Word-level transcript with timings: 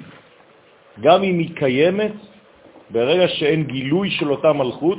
גם 1.00 1.22
אם 1.22 1.38
היא 1.38 1.56
קיימת, 1.56 2.12
ברגע 2.92 3.28
שאין 3.28 3.64
גילוי 3.64 4.10
של 4.10 4.30
אותה 4.30 4.52
מלכות, 4.52 4.98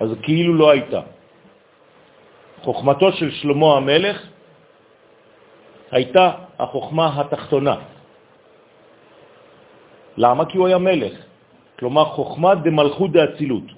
אז 0.00 0.10
כאילו 0.22 0.54
לא 0.54 0.70
הייתה. 0.70 1.00
חוכמתו 2.62 3.12
של 3.12 3.30
שלמה 3.30 3.76
המלך 3.76 4.16
הייתה 5.90 6.26
החוכמה 6.58 7.20
התחתונה. 7.20 7.76
למה? 10.16 10.44
כי 10.44 10.58
הוא 10.58 10.66
היה 10.66 10.78
מלך. 10.78 11.14
כלומר, 11.78 12.04
חוכמה 12.04 12.54
דמלכות 12.54 13.10
דאצילות. 13.12 13.68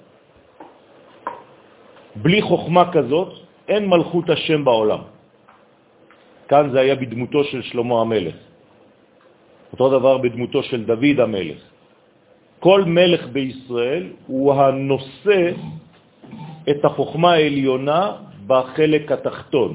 בלי 2.15 2.41
חוכמה 2.41 2.91
כזאת, 2.91 3.31
אין 3.67 3.83
מלכות 3.87 4.29
השם 4.29 4.65
בעולם. 4.65 5.01
כאן 6.47 6.63
זה 6.71 6.79
היה 6.79 6.95
בדמותו 6.95 7.43
של 7.43 7.61
שלמה 7.61 8.01
המלך. 8.01 8.35
אותו 9.71 9.85
דבר 9.99 10.17
בדמותו 10.17 10.63
של 10.63 10.83
דוד 10.83 11.19
המלך. 11.19 11.70
כל 12.61 12.85
מלך 12.85 13.33
בישראל 13.33 14.13
הוא 14.29 14.53
הנושא 14.53 15.41
את 16.69 16.85
החוכמה 16.85 17.31
העליונה 17.33 18.01
בחלק 18.47 19.11
התחתון. 19.11 19.71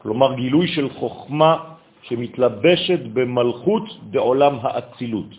כלומר, 0.00 0.34
גילוי 0.34 0.66
של 0.68 0.88
חוכמה 0.96 1.76
שמתלבשת 2.08 3.00
במלכות 3.12 3.86
בעולם 4.16 4.54
האצילות. 4.64 5.30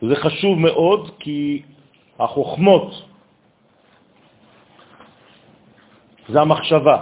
זה 0.00 0.14
חשוב 0.16 0.54
מאוד 0.58 1.10
כי 1.18 1.62
החוכמות 2.22 2.88
זה 6.30 6.38
המחשבה. 6.40 6.98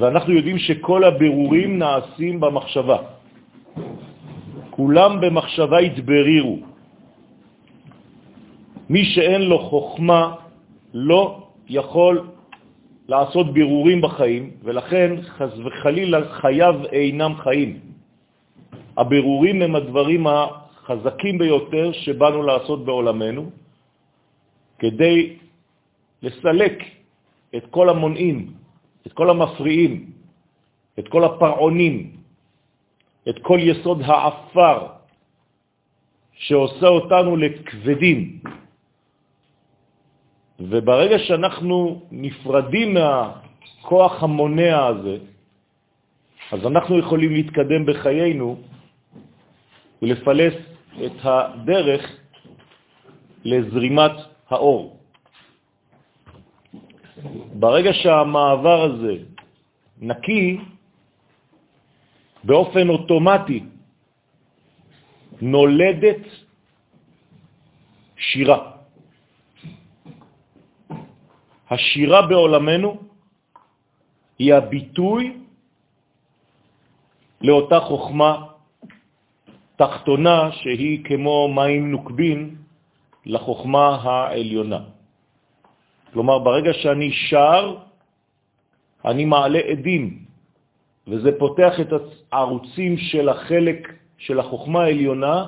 ואנחנו 0.00 0.32
יודעים 0.32 0.58
שכל 0.58 1.04
הבירורים 1.04 1.78
נעשים 1.78 2.40
במחשבה. 2.40 3.15
כולם 4.76 5.20
במחשבה 5.20 5.78
התברירו. 5.78 6.58
מי 8.90 9.04
שאין 9.04 9.42
לו 9.42 9.58
חוכמה 9.58 10.34
לא 10.94 11.48
יכול 11.68 12.28
לעשות 13.08 13.52
בירורים 13.52 14.00
בחיים, 14.00 14.44
ולכן 14.62 15.22
חז 15.22 15.60
וחלילה 15.64 16.18
חייו 16.44 16.74
אינם 16.92 17.32
חיים. 17.36 17.80
הבירורים 18.96 19.62
הם 19.62 19.76
הדברים 19.76 20.26
החזקים 20.26 21.38
ביותר 21.38 21.92
שבאנו 21.92 22.42
לעשות 22.42 22.84
בעולמנו, 22.84 23.50
כדי 24.78 25.36
לסלק 26.22 26.76
את 27.56 27.64
כל 27.70 27.88
המונעים, 27.88 28.52
את 29.06 29.12
כל 29.12 29.30
המפריעים, 29.30 30.10
את 30.98 31.08
כל 31.08 31.24
הפרעונים, 31.24 32.15
את 33.28 33.36
כל 33.42 33.58
יסוד 33.62 34.02
העפר 34.02 34.86
שעושה 36.32 36.88
אותנו 36.88 37.36
לכבדים. 37.36 38.40
וברגע 40.60 41.18
שאנחנו 41.18 42.02
נפרדים 42.10 42.94
מהכוח 42.94 44.22
המונע 44.22 44.86
הזה, 44.86 45.16
אז 46.52 46.60
אנחנו 46.66 46.98
יכולים 46.98 47.32
להתקדם 47.32 47.86
בחיינו 47.86 48.56
ולפלס 50.02 50.54
את 51.06 51.18
הדרך 51.22 52.02
לזרימת 53.44 54.12
האור. 54.48 55.00
ברגע 57.54 57.92
שהמעבר 57.92 58.82
הזה 58.82 59.14
נקי, 60.00 60.58
באופן 62.46 62.88
אוטומטי 62.88 63.64
נולדת 65.42 66.22
שירה. 68.16 68.60
השירה 71.70 72.26
בעולמנו 72.26 72.90
היא 74.38 74.54
הביטוי 74.54 75.36
לאותה 77.40 77.80
חוכמה 77.80 78.32
תחתונה 79.76 80.52
שהיא 80.52 81.04
כמו 81.04 81.48
מים 81.54 81.90
נוקבין 81.90 82.56
לחוכמה 83.26 83.98
העליונה. 84.02 84.80
כלומר, 86.12 86.38
ברגע 86.38 86.72
שאני 86.72 87.10
שר, 87.12 87.76
אני 89.04 89.24
מעלה 89.24 89.58
עדים, 89.58 90.25
וזה 91.08 91.30
פותח 91.38 91.80
את 91.80 91.92
הערוצים 92.32 92.96
של 92.98 93.28
החלק 93.28 93.92
של 94.18 94.40
החוכמה 94.40 94.82
העליונה 94.82 95.46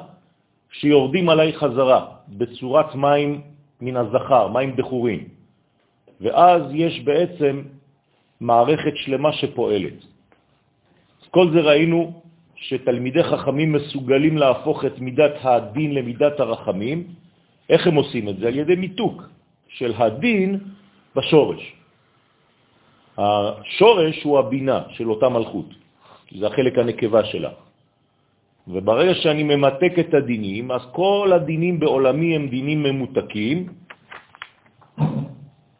שיורדים 0.70 1.28
עליי 1.28 1.52
חזרה 1.52 2.06
בצורת 2.28 2.94
מים 2.94 3.40
מן 3.81 3.96
הזכר, 3.96 4.49
מים 4.49 4.70
דחורים. 4.76 5.28
ואז 6.20 6.62
יש 6.75 7.00
בעצם 7.00 7.62
מערכת 8.40 8.93
שלמה 8.96 9.32
שפועלת. 9.32 9.99
כל 11.31 11.50
זה 11.52 11.61
ראינו 11.61 12.22
שתלמידי 12.56 13.22
חכמים 13.22 13.72
מסוגלים 13.72 14.38
להפוך 14.38 14.84
את 14.84 14.99
מידת 14.99 15.34
הדין 15.43 15.94
למידת 15.94 16.40
הרחמים. 16.40 17.04
איך 17.70 17.87
הם 17.87 17.94
עושים 17.94 18.28
את 18.28 18.37
זה? 18.38 18.49
על 18.49 18.56
ידי 18.58 18.76
מיתוק 18.76 19.22
של 19.69 19.93
הדין 19.96 20.58
בשורש. 21.16 21.77
השורש 23.19 24.23
הוא 24.23 24.38
הבינה 24.38 24.82
של 24.94 25.11
אותה 25.11 25.29
מלכות, 25.29 25.70
זה 26.38 26.47
החלק 26.47 26.79
הנקבה 26.79 27.25
שלה. 27.25 27.50
וברגע 28.69 29.15
שאני 29.15 29.43
ממתק 29.43 29.93
את 29.99 30.15
הדינים, 30.15 30.70
אז 30.70 30.82
כל 30.93 31.32
הדינים 31.35 31.81
בעולמי 31.81 32.37
הם 32.37 32.49
דינים 32.49 32.82
ממותקים, 32.82 33.59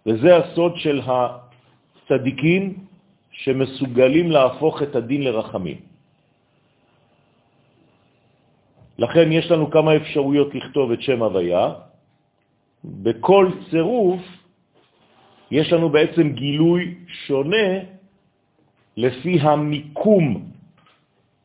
וזה 0.06 0.31
הסוד 0.37 0.73
של 0.76 1.00
הצדיקים 1.05 2.62
שמסוגלים 3.31 4.31
להפוך 4.31 4.82
את 4.82 4.96
הדין 4.96 5.23
לרחמים. 5.23 5.79
לכן 8.99 9.32
יש 9.32 9.50
לנו 9.50 9.70
כמה 9.70 9.96
אפשרויות 9.96 10.55
לכתוב 10.55 10.93
את 10.93 11.00
שם 11.02 11.23
הוויה. 11.23 11.67
בכל 12.84 13.44
צירוף 13.70 14.23
יש 15.50 15.72
לנו 15.72 15.88
בעצם 15.88 16.32
גילוי 16.32 16.94
שונה 17.26 17.68
לפי 18.96 19.40
המיקום 19.40 20.44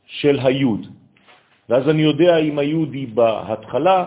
של 0.05 0.39
היוד. 0.39 0.87
ואז 1.69 1.89
אני 1.89 2.01
יודע 2.01 2.37
אם 2.37 2.59
היוד 2.59 2.93
היא 2.93 3.07
בהתחלה, 3.07 4.05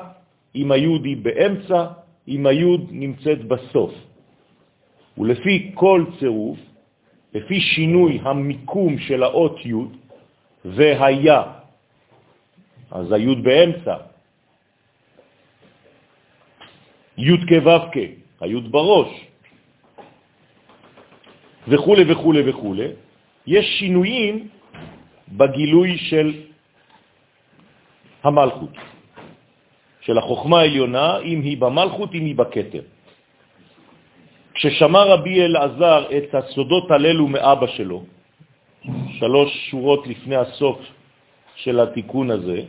אם 0.55 0.73
היוד 0.73 1.05
היא 1.05 1.17
באמצע, 1.17 1.87
אם 2.29 2.47
היוד 2.47 2.89
נמצאת 2.91 3.45
בסוף. 3.45 3.95
ולפי 5.19 5.71
כל 5.75 6.05
צירוף, 6.19 6.59
לפי 7.35 7.61
שינוי 7.61 8.21
המיקום 8.23 8.99
של 8.99 9.23
האות 9.23 9.57
י' 9.67 9.73
והיה, 10.65 11.43
אז 12.91 13.13
הי' 13.13 13.35
באמצע, 13.35 13.97
י' 17.19 17.47
כו' 17.49 17.89
כ', 17.93 17.97
הי' 18.41 18.61
בראש, 18.61 19.11
וכו' 21.69 21.97
וכו' 22.09 22.35
וכו', 22.47 22.75
יש 23.47 23.67
שינויים 23.79 24.49
בגילוי 25.29 25.99
של 25.99 26.33
המלכות, 28.23 28.75
של 30.01 30.19
החוכמה 30.19 30.61
העליונה, 30.61 31.19
אם 31.19 31.41
היא 31.43 31.57
במלכות, 31.59 32.15
אם 32.15 32.25
היא 32.25 32.37
בכתר. 32.37 32.83
כששמע 34.55 35.03
רבי 35.03 35.43
אלעזר 35.43 36.01
את 36.19 36.35
הסודות 36.35 36.91
הללו 36.91 37.27
מאבא 37.29 37.67
שלו, 37.67 38.05
שלוש 39.19 39.51
שורות 39.71 40.07
לפני 40.07 40.37
הסוף 40.37 40.79
של 41.57 41.81
התיקון 41.81 42.31
הזה, 42.31 42.61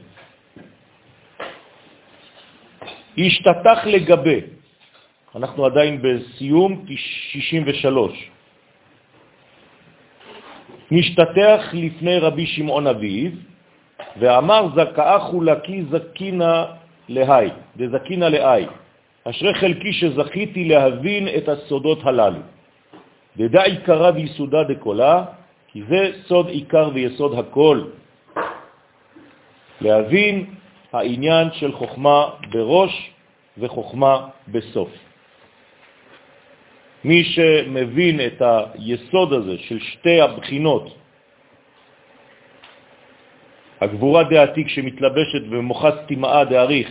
השתתח 3.18 3.80
לגבי, 3.86 4.42
אנחנו 5.36 5.66
עדיין 5.66 6.02
בסיום 6.02 6.86
63, 6.88 8.30
נשתתח 10.92 11.62
לפני 11.74 12.20
רבי 12.20 12.46
שמעון 12.46 12.88
אביב, 12.88 13.44
ואמר 14.20 14.68
זכאה 14.76 15.20
חולקי 15.20 15.84
זקינה 15.92 16.66
להי, 17.10 17.50
דזקינה 17.78 18.30
להי. 18.30 18.66
אשרי 19.24 19.54
חלקי 19.54 19.94
שזכיתי 19.94 20.66
להבין 20.66 21.28
את 21.28 21.50
הסודות 21.50 22.00
הללו. 22.06 22.40
דדע 23.38 23.64
עיקרה 23.64 24.12
ויסודה 24.16 24.64
דקולה, 24.64 25.26
כי 25.68 25.84
זה 25.90 26.12
סוד 26.28 26.48
עיקר 26.48 26.90
ויסוד 26.94 27.40
הכל. 27.40 27.82
להבין 29.82 30.46
העניין 30.94 31.48
של 31.54 31.72
חוכמה 31.72 32.30
בראש 32.50 33.12
וחוכמה 33.58 34.28
בסוף. 34.48 35.07
מי 37.04 37.24
שמבין 37.24 38.20
את 38.22 38.42
היסוד 38.42 39.34
הזה 39.34 39.58
של 39.58 39.80
שתי 39.80 40.22
הבחינות, 40.22 40.96
הגבורה 43.82 44.24
דעתיק 44.24 44.68
שמתלבשת 44.68 45.42
במוחס 45.50 45.94
תימאה 46.08 46.46
דאריך, 46.46 46.90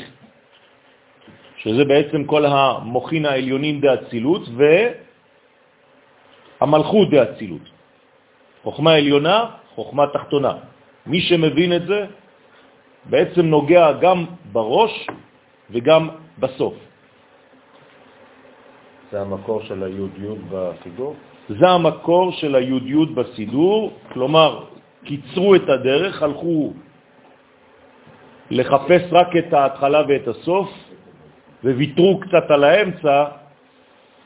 שזה 1.56 1.84
בעצם 1.84 2.24
כל 2.24 2.46
המוחין 2.46 3.26
העליונים 3.26 3.80
דאצילות, 3.80 4.42
והמלכות 6.60 7.10
דאצילות. 7.10 7.66
חוכמה 8.62 8.92
עליונה, 8.94 9.44
חוכמה 9.74 10.06
תחתונה. 10.06 10.52
מי 11.06 11.20
שמבין 11.20 11.72
את 11.72 11.86
זה 11.86 12.06
בעצם 13.04 13.46
נוגע 13.46 13.92
גם 13.92 14.24
בראש 14.52 15.06
וגם 15.70 16.08
בסוף. 16.38 16.85
זה 19.12 19.20
המקור 19.20 19.62
של 19.62 19.82
הי"י 19.82 20.34
בסידור? 20.50 21.14
זה 21.48 21.68
המקור 21.68 22.32
של 22.32 22.54
הי"י 22.54 23.06
בסידור, 23.14 23.92
כלומר, 24.12 24.64
קיצרו 25.04 25.54
את 25.54 25.68
הדרך, 25.68 26.22
הלכו 26.22 26.72
לחפש 28.50 29.02
רק 29.12 29.36
את 29.36 29.52
ההתחלה 29.52 30.02
ואת 30.08 30.28
הסוף, 30.28 30.68
וויתרו 31.64 32.20
קצת 32.20 32.50
על 32.50 32.64
האמצע, 32.64 33.24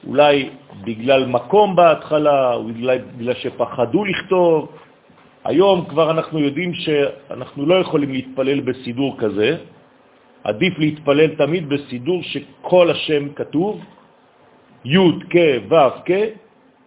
אולי 0.07 0.51
בגלל 0.85 1.27
מקום 1.27 1.77
בהתחלה, 1.77 2.55
אולי 2.55 2.99
בגלל 3.17 3.35
שפחדו 3.35 4.05
לכתוב. 4.05 4.73
היום 5.45 5.85
כבר 5.89 6.11
אנחנו 6.11 6.39
יודעים 6.39 6.75
שאנחנו 6.75 7.67
לא 7.67 7.75
יכולים 7.75 8.13
להתפלל 8.13 8.61
בסידור 8.61 9.17
כזה, 9.19 9.57
עדיף 10.45 10.79
להתפלל 10.79 11.37
תמיד 11.37 11.69
בסידור 11.69 12.23
שכל 12.23 12.91
השם 12.91 13.33
כתוב, 13.37 13.81
י' 14.85 15.13
כ' 15.31 15.37
ו' 15.69 15.91
כ', 16.05 16.13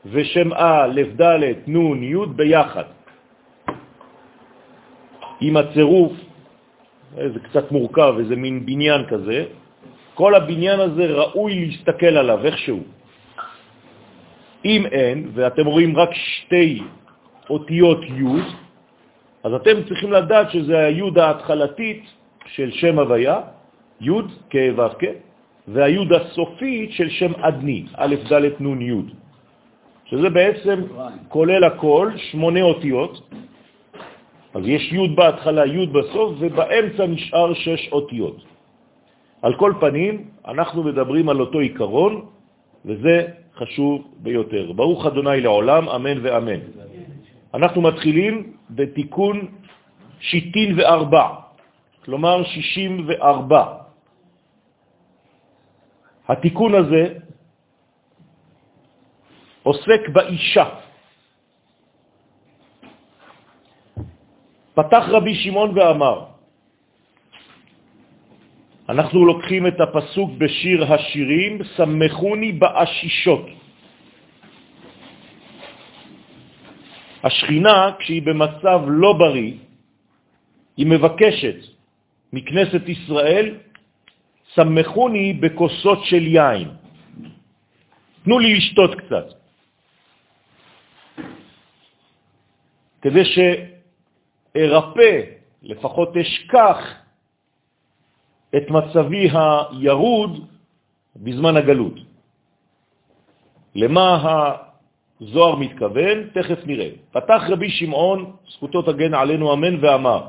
ושם 0.06 0.50
א', 0.54 1.02
ד', 1.22 1.44
נ', 1.68 2.04
י' 2.04 2.26
ביחד. 2.36 2.84
עם 5.42 5.58
הצירוף, 5.58 6.14
זה 7.16 7.40
קצת 7.40 7.72
מורכב, 7.72 8.16
איזה 8.20 8.36
מין 8.36 8.66
בניין 8.66 9.06
כזה, 9.06 9.46
כל 10.14 10.36
הבניין 10.36 10.80
הזה 10.80 11.06
ראוי 11.06 11.66
להסתכל 11.66 12.18
עליו 12.18 12.46
איכשהו. 12.46 12.84
אם 14.66 14.86
אין, 14.86 15.18
ואתם 15.34 15.66
רואים 15.66 15.98
רק 15.98 16.10
שתי 16.14 16.82
אותיות 17.50 18.02
י', 18.04 18.42
אז 19.44 19.54
אתם 19.54 19.84
צריכים 19.88 20.12
לדעת 20.12 20.52
שזה 20.52 20.78
הי' 20.86 21.12
ההתחלתית 21.18 22.04
של 22.56 22.72
שם 22.72 23.00
הוויה, 23.00 23.40
י' 24.02 24.22
כ' 24.50 24.56
ו' 24.78 24.96
כ', 25.00 25.04
והיוד 25.68 26.14
הסופית 26.14 26.92
של 26.92 27.10
שם 27.10 27.32
אדני, 27.42 27.86
א', 27.96 28.16
ד', 28.32 28.60
נ', 28.60 28.82
י', 28.82 29.02
שזה 30.06 30.30
בעצם 30.30 30.78
כולל 31.30 31.64
הכל, 31.64 32.12
שמונה 32.18 32.62
אותיות, 32.62 33.30
אז 34.54 34.64
יש 34.66 34.94
י' 34.94 35.08
בהתחלה, 35.16 35.66
י' 35.66 35.88
בסוף, 35.88 36.36
ובאמצע 36.40 37.06
נשאר 37.06 37.54
שש 37.54 37.90
אותיות. 37.92 38.38
על 39.42 39.54
כל 39.56 39.74
פנים, 39.80 40.28
אנחנו 40.48 40.84
מדברים 40.84 41.30
על 41.30 41.40
אותו 41.40 41.60
עיקרון, 41.60 42.26
וזה 42.86 43.16
חשוב 43.56 44.08
ביותר. 44.20 44.72
ברוך 44.72 45.06
אדוני 45.06 45.42
לעולם, 45.42 45.90
אמן 45.90 46.18
ואמן. 46.22 46.60
אנחנו 47.54 47.82
מתחילים 47.82 48.54
בתיקון 48.70 49.48
שיטין 50.20 50.80
וארבע, 50.80 51.28
כלומר 52.06 52.44
שישים 52.44 53.06
וארבע. 53.08 53.83
התיקון 56.34 56.76
הזה 56.76 57.04
עוסק 59.64 60.02
באישה. 60.10 60.68
פתח 64.74 65.04
רבי 65.08 65.36
שמעון 65.36 65.78
ואמר, 65.78 66.18
אנחנו 68.90 69.26
לוקחים 69.26 69.68
את 69.68 69.78
הפסוק 69.80 70.30
בשיר 70.38 70.94
השירים, 70.94 71.64
סמכוני 71.78 72.52
באשישות. 72.52 73.46
השכינה, 77.24 77.92
כשהיא 78.00 78.22
במצב 78.22 78.80
לא 78.88 79.14
בריא, 79.14 79.54
היא 80.78 80.88
מבקשת 80.90 81.58
מכנסת 82.34 82.84
ישראל 82.90 83.56
סמכוני 84.56 85.34
בכוסות 85.34 86.00
של 86.04 86.28
יין. 86.28 86.70
תנו 88.24 88.40
לי 88.40 88.56
לשתות 88.56 88.96
קצת. 88.96 89.26
כדי 93.02 93.24
שארפא, 94.56 95.22
לפחות 95.64 96.18
אשכח, 96.18 96.78
את 98.56 98.70
מצבי 98.70 99.30
הירוד 99.34 100.48
בזמן 101.16 101.58
הגלות. 101.58 101.98
למה 103.76 104.06
הזוהר 105.22 105.56
מתכוון? 105.56 106.18
תכף 106.34 106.60
נראה. 106.66 106.90
פתח 107.12 107.42
רבי 107.50 107.70
שמעון, 107.70 108.36
זכותו 108.50 108.82
תגן 108.82 109.14
עלינו 109.14 109.54
אמן, 109.54 109.76
ואמר, 109.82 110.22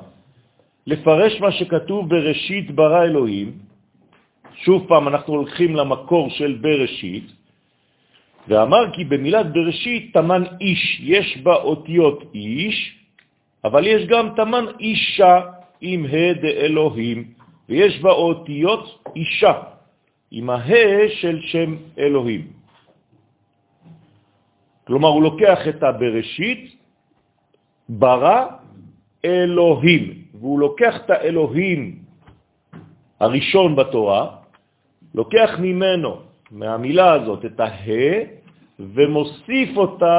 לפרש 0.86 1.40
מה 1.40 1.52
שכתוב 1.52 2.08
בראשית 2.08 2.70
ברא 2.70 3.02
אלוהים, 3.04 3.63
שוב 4.56 4.86
פעם 4.88 5.08
אנחנו 5.08 5.34
הולכים 5.34 5.76
למקור 5.76 6.30
של 6.30 6.58
בראשית, 6.60 7.26
ואמר 8.48 8.92
כי 8.92 9.04
במילת 9.04 9.52
בראשית 9.52 10.12
תמן 10.12 10.42
איש, 10.60 11.00
יש 11.00 11.38
בה 11.42 11.54
אותיות 11.54 12.30
איש, 12.34 12.76
אבל 13.64 13.86
יש 13.86 14.06
גם 14.06 14.28
תמן 14.36 14.64
אישה, 14.80 15.40
עם 15.80 16.04
ה' 16.04 16.32
דאלוהים, 16.42 17.18
ויש 17.68 18.00
בה 18.00 18.10
אותיות 18.10 18.84
אישה, 19.16 19.54
עם 20.30 20.50
ה' 20.50 21.08
של 21.20 21.40
שם 21.42 21.76
אלוהים. 21.98 22.52
כלומר, 24.86 25.08
הוא 25.08 25.22
לוקח 25.22 25.68
את 25.68 25.82
הבראשית, 25.82 26.76
ברא 27.88 28.46
אלוהים, 29.24 30.02
והוא 30.34 30.60
לוקח 30.60 30.94
את 31.04 31.10
האלוהים 31.10 31.98
הראשון 33.20 33.76
בתורה, 33.76 34.43
לוקח 35.14 35.50
ממנו, 35.58 36.20
מהמילה 36.50 37.12
הזאת, 37.12 37.44
את 37.44 37.60
הה, 37.60 37.86
ומוסיף 38.78 39.76
אותה 39.76 40.16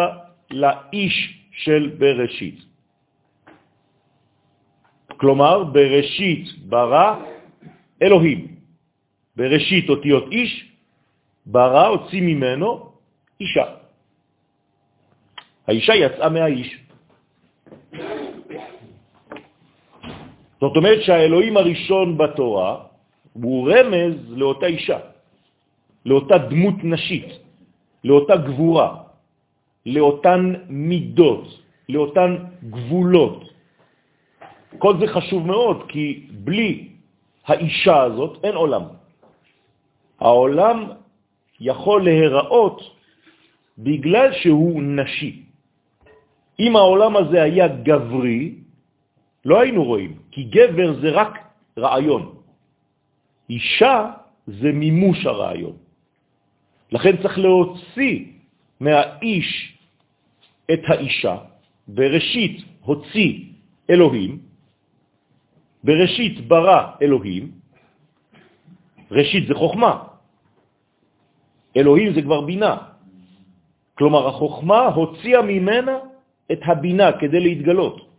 לאיש 0.51 1.15
של 1.51 1.95
בראשית. 1.99 2.59
כלומר, 5.17 5.63
בראשית 5.63 6.45
ברא 6.67 7.15
אלוהים. 8.01 8.55
בראשית 9.35 9.89
אותיות 9.89 10.31
איש, 10.31 10.51
ברא, 11.45 11.87
הוציא 11.87 12.21
ממנו 12.21 12.91
אישה. 13.39 13.67
האישה 15.67 15.93
יצאה 15.95 16.29
מהאיש. 16.29 16.69
זאת 20.61 20.75
אומרת 20.75 21.01
שהאלוהים 21.01 21.57
הראשון 21.57 22.17
בתורה 22.17 22.94
הוא 23.43 23.71
רמז 23.71 24.15
לאותה 24.27 24.65
אישה, 24.65 24.99
לאותה 26.05 26.37
דמות 26.37 26.83
נשית, 26.83 27.25
לאותה 28.03 28.35
גבורה, 28.35 28.95
לאותן 29.85 30.53
מידות, 30.69 31.47
לאותן 31.89 32.35
גבולות. 32.69 33.43
כל 34.77 34.99
זה 34.99 35.07
חשוב 35.07 35.47
מאוד, 35.47 35.83
כי 35.87 36.27
בלי 36.31 36.87
האישה 37.45 38.01
הזאת 38.01 38.39
אין 38.43 38.55
עולם. 38.55 38.83
העולם 40.19 40.77
יכול 41.59 42.03
להיראות 42.03 42.81
בגלל 43.77 44.33
שהוא 44.33 44.83
נשי. 44.83 45.43
אם 46.59 46.75
העולם 46.75 47.15
הזה 47.15 47.43
היה 47.43 47.67
גברי, 47.67 48.55
לא 49.45 49.59
היינו 49.59 49.83
רואים, 49.83 50.13
כי 50.31 50.43
גבר 50.43 50.93
זה 51.01 51.09
רק 51.11 51.39
רעיון. 51.77 52.34
אישה 53.49 54.11
זה 54.47 54.71
מימוש 54.71 55.25
הרעיון. 55.25 55.77
לכן 56.91 57.17
צריך 57.21 57.37
להוציא 57.37 58.25
מהאיש 58.79 59.77
את 60.73 60.81
האישה, 60.87 61.37
בראשית 61.87 62.63
הוציא 62.81 63.31
אלוהים, 63.89 64.39
בראשית 65.83 66.47
ברא 66.47 66.81
אלוהים, 67.01 67.51
ראשית 69.11 69.47
זה 69.47 69.53
חוכמה, 69.53 70.03
אלוהים 71.77 72.13
זה 72.13 72.21
כבר 72.21 72.41
בינה. 72.41 72.77
כלומר, 73.97 74.27
החוכמה 74.27 74.85
הוציאה 74.85 75.41
ממנה 75.41 75.97
את 76.51 76.59
הבינה 76.65 77.11
כדי 77.19 77.39
להתגלות. 77.39 78.14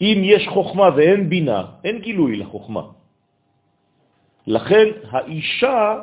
אם 0.00 0.18
יש 0.24 0.48
חוכמה 0.48 0.88
ואין 0.96 1.28
בינה, 1.28 1.64
אין 1.84 1.98
גילוי 1.98 2.36
לחוכמה. 2.36 2.82
לכן 4.46 4.86
האישה, 5.10 5.98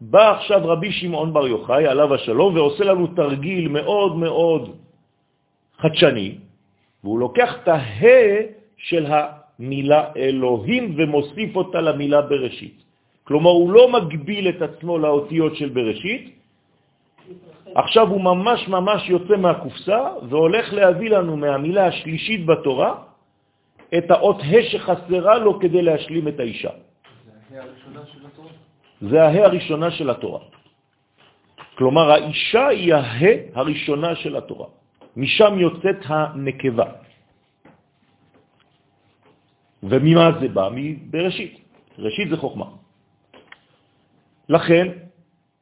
בא 0.00 0.30
עכשיו 0.36 0.60
רבי 0.64 0.92
שמעון 0.92 1.32
בר 1.32 1.46
יוחאי, 1.46 1.86
עליו 1.86 2.14
השלום, 2.14 2.54
ועושה 2.54 2.84
לנו 2.84 3.06
תרגיל 3.06 3.68
מאוד 3.68 4.16
מאוד 4.16 4.76
חדשני, 5.78 6.34
והוא 7.04 7.18
לוקח 7.18 7.56
את 7.62 7.68
הה 7.68 8.02
של 8.76 9.06
המילה 9.06 10.02
אלוהים 10.16 10.94
ומוסיף 10.96 11.56
אותה 11.56 11.80
למילה 11.80 12.22
בראשית. 12.22 12.82
כלומר, 13.24 13.50
הוא 13.50 13.70
לא 13.70 13.84
מגביל 13.92 14.48
את 14.48 14.62
עצמו 14.62 14.98
לאותיות 14.98 15.56
של 15.56 15.68
בראשית, 15.68 16.36
עכשיו 17.74 18.08
הוא 18.08 18.20
ממש 18.20 18.68
ממש 18.68 19.08
יוצא 19.08 19.36
מהקופסה 19.36 20.00
והולך 20.28 20.72
להביא 20.72 21.10
לנו 21.10 21.36
מהמילה 21.36 21.86
השלישית 21.86 22.46
בתורה 22.46 23.05
את 23.94 24.10
האות 24.10 24.38
ה' 24.40 24.62
שחסרה 24.70 25.38
לו 25.38 25.60
כדי 25.60 25.82
להשלים 25.82 26.28
את 26.28 26.40
האישה. 26.40 26.70
זה 29.00 29.22
הה 29.22 29.44
הראשונה 29.44 29.90
של 29.90 30.10
התורה. 30.10 30.40
כלומר, 31.74 32.10
האישה 32.10 32.66
היא 32.66 32.94
הה 32.94 33.32
הראשונה 33.54 34.14
של 34.14 34.36
התורה. 34.36 34.68
משם 35.16 35.58
יוצאת 35.58 36.00
הנקבה. 36.06 36.88
וממה 39.82 40.26
זה 40.40 40.48
בא? 40.48 40.68
מבראשית. 40.72 41.54
ראשית 41.98 42.28
זה 42.30 42.36
חוכמה. 42.36 42.66
לכן, 44.48 44.86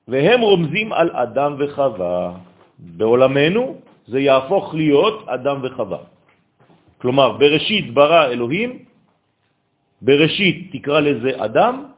והם 0.09 0.41
רומזים 0.41 0.93
על 0.93 1.11
אדם 1.11 1.57
וחווה. 1.59 2.33
בעולמנו 2.79 3.63
זה 4.07 4.21
יהפוך 4.21 4.75
להיות 4.75 5.29
אדם 5.29 5.57
וחווה. 5.63 5.99
כלומר, 7.05 7.37
בראשית 7.37 7.93
ברא 7.95 8.33
אלוהים, 8.33 8.71
בראשית 10.03 10.73
תקרא 10.73 11.01
לזה 11.01 11.31
אדם, 11.37 11.93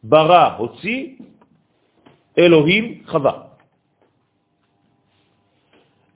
ברא 0.00 0.56
הוציא, 0.56 1.00
אלוהים 2.38 2.84
חווה. 3.04 3.34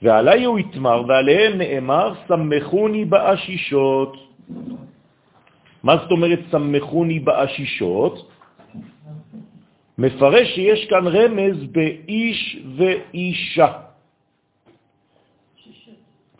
ועלי 0.02 0.44
הוא 0.44 0.58
יתמר, 0.58 1.04
ועליהם 1.08 1.52
נאמר, 1.58 2.06
סמכוני 2.28 3.04
באשישות. 3.04 4.12
מה 5.84 5.94
זאת 6.00 6.10
אומרת 6.10 6.40
סמכוני 6.48 7.18
באשישות? 7.20 8.14
מפרש 9.98 10.48
שיש 10.54 10.80
כאן 10.88 11.04
רמז 11.06 11.58
באיש 11.76 12.40
ואישה. 12.76 13.70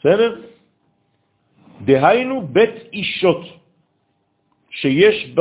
בסדר? 0.01 0.48
דהיינו 1.89 2.47
בית 2.53 2.93
אישות, 2.93 3.43
שיש 4.71 5.33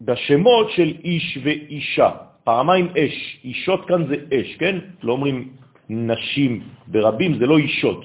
בשמות 0.00 0.66
של 0.70 0.90
איש 1.04 1.38
ואישה. 1.44 2.10
פעמיים 2.44 2.86
אש, 2.96 3.16
אישות 3.44 3.80
כאן 3.88 4.00
זה 4.08 4.16
אש, 4.32 4.56
כן? 4.56 4.78
לא 5.02 5.12
אומרים 5.12 5.52
נשים 5.88 6.52
ברבים, 6.88 7.38
זה 7.38 7.46
לא 7.46 7.58
אישות, 7.58 8.00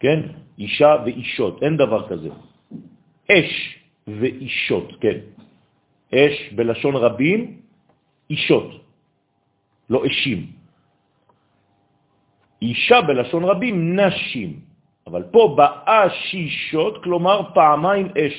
כן? 0.00 0.20
אישה 0.58 0.90
ואישות, 1.04 1.62
אין 1.62 1.76
דבר 1.76 2.08
כזה. 2.08 2.30
אש 3.30 3.52
ואישות, 4.08 4.88
כן. 5.00 5.18
אש 6.14 6.34
בלשון 6.52 6.94
רבים, 6.96 7.40
אישות, 8.30 8.68
לא 9.90 9.98
אשים. 10.06 10.40
אישה 12.62 12.98
בלשון 13.00 13.44
רבים, 13.44 14.00
נשים. 14.00 14.67
אבל 15.08 15.22
פה 15.32 15.54
באה 15.56 16.10
שישות, 16.10 17.04
כלומר 17.04 17.54
פעמיים 17.54 18.08
אש. 18.12 18.36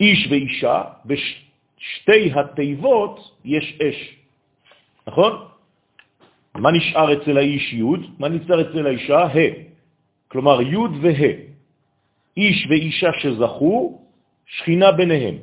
איש 0.00 0.26
ואישה, 0.30 0.82
בשתי 1.06 2.30
התיבות 2.34 3.38
יש 3.44 3.78
אש, 3.82 3.98
נכון? 5.06 5.32
מה 6.54 6.70
נשאר 6.72 7.12
אצל 7.12 7.38
האיש 7.38 7.72
י', 7.72 7.82
מה 8.18 8.28
נשאר 8.28 8.60
אצל 8.70 8.86
האישה? 8.86 9.18
ה', 9.18 9.50
כלומר 10.28 10.62
י' 10.62 10.76
וה'. 11.02 11.34
איש 12.36 12.66
ואישה 12.70 13.10
שזכו, 13.18 14.02
שכינה 14.46 14.92
ביניהם. 14.92 15.36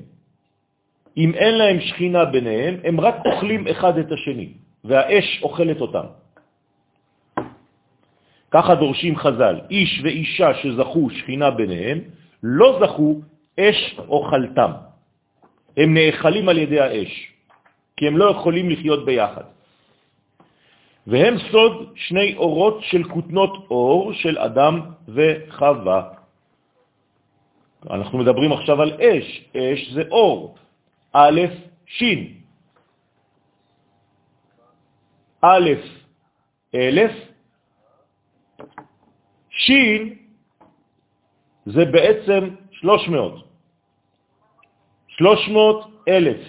אם 1.18 1.34
אין 1.34 1.54
להם 1.58 1.78
שכינה 1.82 2.26
ביניהם, 2.26 2.76
הם 2.84 3.00
רק 3.00 3.16
אוכלים 3.26 3.68
אחד 3.68 3.98
את 3.98 4.12
השני, 4.12 4.50
והאש 4.84 5.44
אוכלת 5.44 5.82
אותם. 5.82 6.08
ככה 8.52 8.76
דורשים 8.76 9.16
חז"ל, 9.16 9.56
איש 9.70 10.02
ואישה 10.04 10.54
שזכו 10.54 11.10
שכינה 11.10 11.52
ביניהם, 11.52 12.00
לא 12.44 12.80
זכו 12.82 13.22
אש 13.60 14.00
אוכלתם. 14.08 14.72
הם 15.78 15.94
נאכלים 15.94 16.50
על 16.50 16.58
ידי 16.58 16.80
האש, 16.80 17.34
כי 17.98 18.08
הם 18.08 18.18
לא 18.18 18.26
יכולים 18.32 18.70
לחיות 18.70 19.06
ביחד. 19.06 19.44
והם 21.08 21.36
סוד 21.52 21.94
שני 21.96 22.36
אורות 22.36 22.78
של 22.82 23.04
כותנות 23.04 23.54
אור 23.70 24.14
של 24.14 24.38
אדם 24.38 24.82
וחווה. 25.08 26.02
אנחנו 27.90 28.18
מדברים 28.18 28.52
עכשיו 28.52 28.82
על 28.82 28.92
אש, 29.02 29.46
אש 29.58 29.94
זה 29.94 30.04
אור, 30.12 30.56
א', 31.14 31.42
שין. 31.86 32.34
א', 35.42 35.70
אלף, 36.76 37.29
שין 39.70 40.18
זה 41.66 41.86
בעצם 41.86 42.42
300. 42.82 43.46
300 45.08 45.78
אלף. 46.08 46.42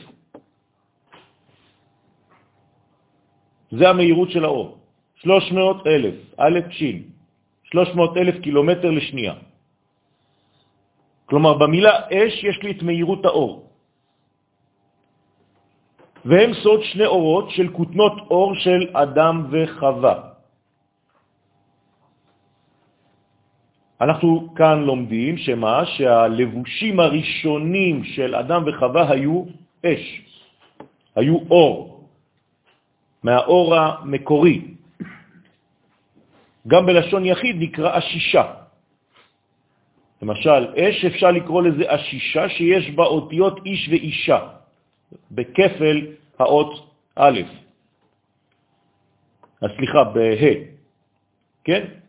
זה 3.70 3.84
המהירות 3.88 4.30
של 4.30 4.44
האור. 4.44 4.78
300 5.20 5.86
אלף, 5.86 6.16
א' 6.40 6.58
שין. 6.70 6.98
300 7.64 8.16
אלף 8.16 8.36
קילומטר 8.40 8.90
לשנייה. 8.90 9.34
כלומר, 11.28 11.52
במילה 11.60 12.08
אש 12.08 12.34
יש 12.44 12.56
לי 12.62 12.70
את 12.70 12.82
מהירות 12.82 13.24
האור. 13.24 13.68
והם 16.24 16.50
סוד 16.54 16.80
שני 16.82 17.06
אורות 17.06 17.50
של 17.50 17.68
כותנות 17.72 18.12
אור 18.32 18.54
של 18.54 18.96
אדם 18.96 19.36
וחווה. 19.50 20.29
אנחנו 24.00 24.54
כאן 24.56 24.84
לומדים 24.84 25.38
שמה? 25.38 25.86
שהלבושים 25.86 27.00
הראשונים 27.00 28.04
של 28.04 28.34
אדם 28.34 28.64
וחווה 28.66 29.10
היו 29.10 29.44
אש, 29.86 30.04
היו 31.16 31.38
אור, 31.50 32.08
מהאור 33.22 33.76
המקורי. 33.76 34.60
גם 36.68 36.86
בלשון 36.86 37.24
יחיד 37.26 37.56
נקרא 37.58 37.98
אשישה. 37.98 38.44
למשל, 40.22 40.62
אש 40.76 41.04
אפשר 41.04 41.30
לקרוא 41.30 41.62
לזה 41.62 41.84
אשישה 41.88 42.48
שיש 42.48 42.90
בה 42.90 43.04
אותיות 43.04 43.66
איש 43.66 43.88
ואישה, 43.88 44.40
בכפל 45.30 46.06
האות 46.38 46.72
א', 47.16 47.40
סליחה, 49.76 50.04
בה', 50.04 50.54
כן? 51.64 51.99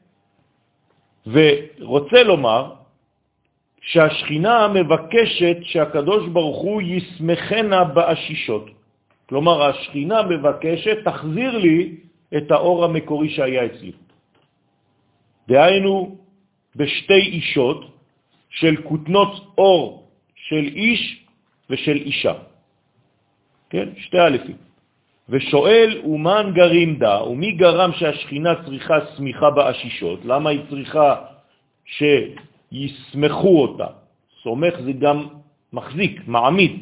ורוצה 1.27 2.23
לומר 2.23 2.73
שהשכינה 3.81 4.67
מבקשת 4.67 5.57
שהקדוש 5.61 6.27
ברוך 6.27 6.61
הוא 6.61 6.81
יסמכנה 6.81 7.83
באשישות. 7.83 8.65
כלומר, 9.29 9.63
השכינה 9.63 10.23
מבקשת, 10.23 10.97
תחזיר 11.05 11.57
לי 11.57 11.95
את 12.37 12.51
האור 12.51 12.85
המקורי 12.85 13.29
שהיה 13.29 13.65
אצלי. 13.65 13.91
דהיינו, 15.47 16.17
בשתי 16.75 17.13
אישות 17.13 17.85
של 18.49 18.75
כותנות 18.83 19.55
אור 19.57 20.07
של 20.35 20.65
איש 20.75 21.25
ושל 21.69 21.97
אישה. 21.97 22.33
כן? 23.69 23.89
שתי 23.97 24.19
אלפים. 24.19 24.70
ושואל 25.31 26.01
אומן 26.03 26.51
גרים 26.53 27.00
דה, 27.00 27.23
ומי 27.23 27.51
גרם 27.51 27.91
שהשכינה 27.95 28.67
צריכה 28.67 28.95
סמיכה 29.15 29.50
באשישות? 29.50 30.19
למה 30.25 30.50
היא 30.50 30.61
צריכה 30.69 31.07
שיסמכו 31.85 33.61
אותה? 33.61 33.88
סומך 34.43 34.73
זה 34.83 34.91
גם 34.91 35.17
מחזיק, 35.73 36.27
מעמיד. 36.27 36.73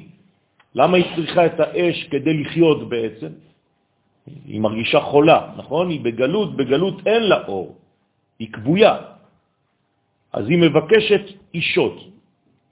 למה 0.76 0.98
היא 0.98 1.06
צריכה 1.16 1.46
את 1.46 1.60
האש 1.60 1.98
כדי 2.10 2.34
לחיות 2.42 2.90
בעצם? 2.90 3.32
היא 4.46 4.62
מרגישה 4.62 5.00
חולה, 5.00 5.54
נכון? 5.58 5.90
היא 5.90 6.02
בגלות, 6.02 6.58
בגלות 6.58 7.08
אין 7.08 7.24
לה 7.24 7.46
אור, 7.48 7.78
היא 8.40 8.50
כבויה. 8.54 8.98
אז 10.34 10.50
היא 10.50 10.58
מבקשת 10.58 11.54
אישות. 11.54 11.98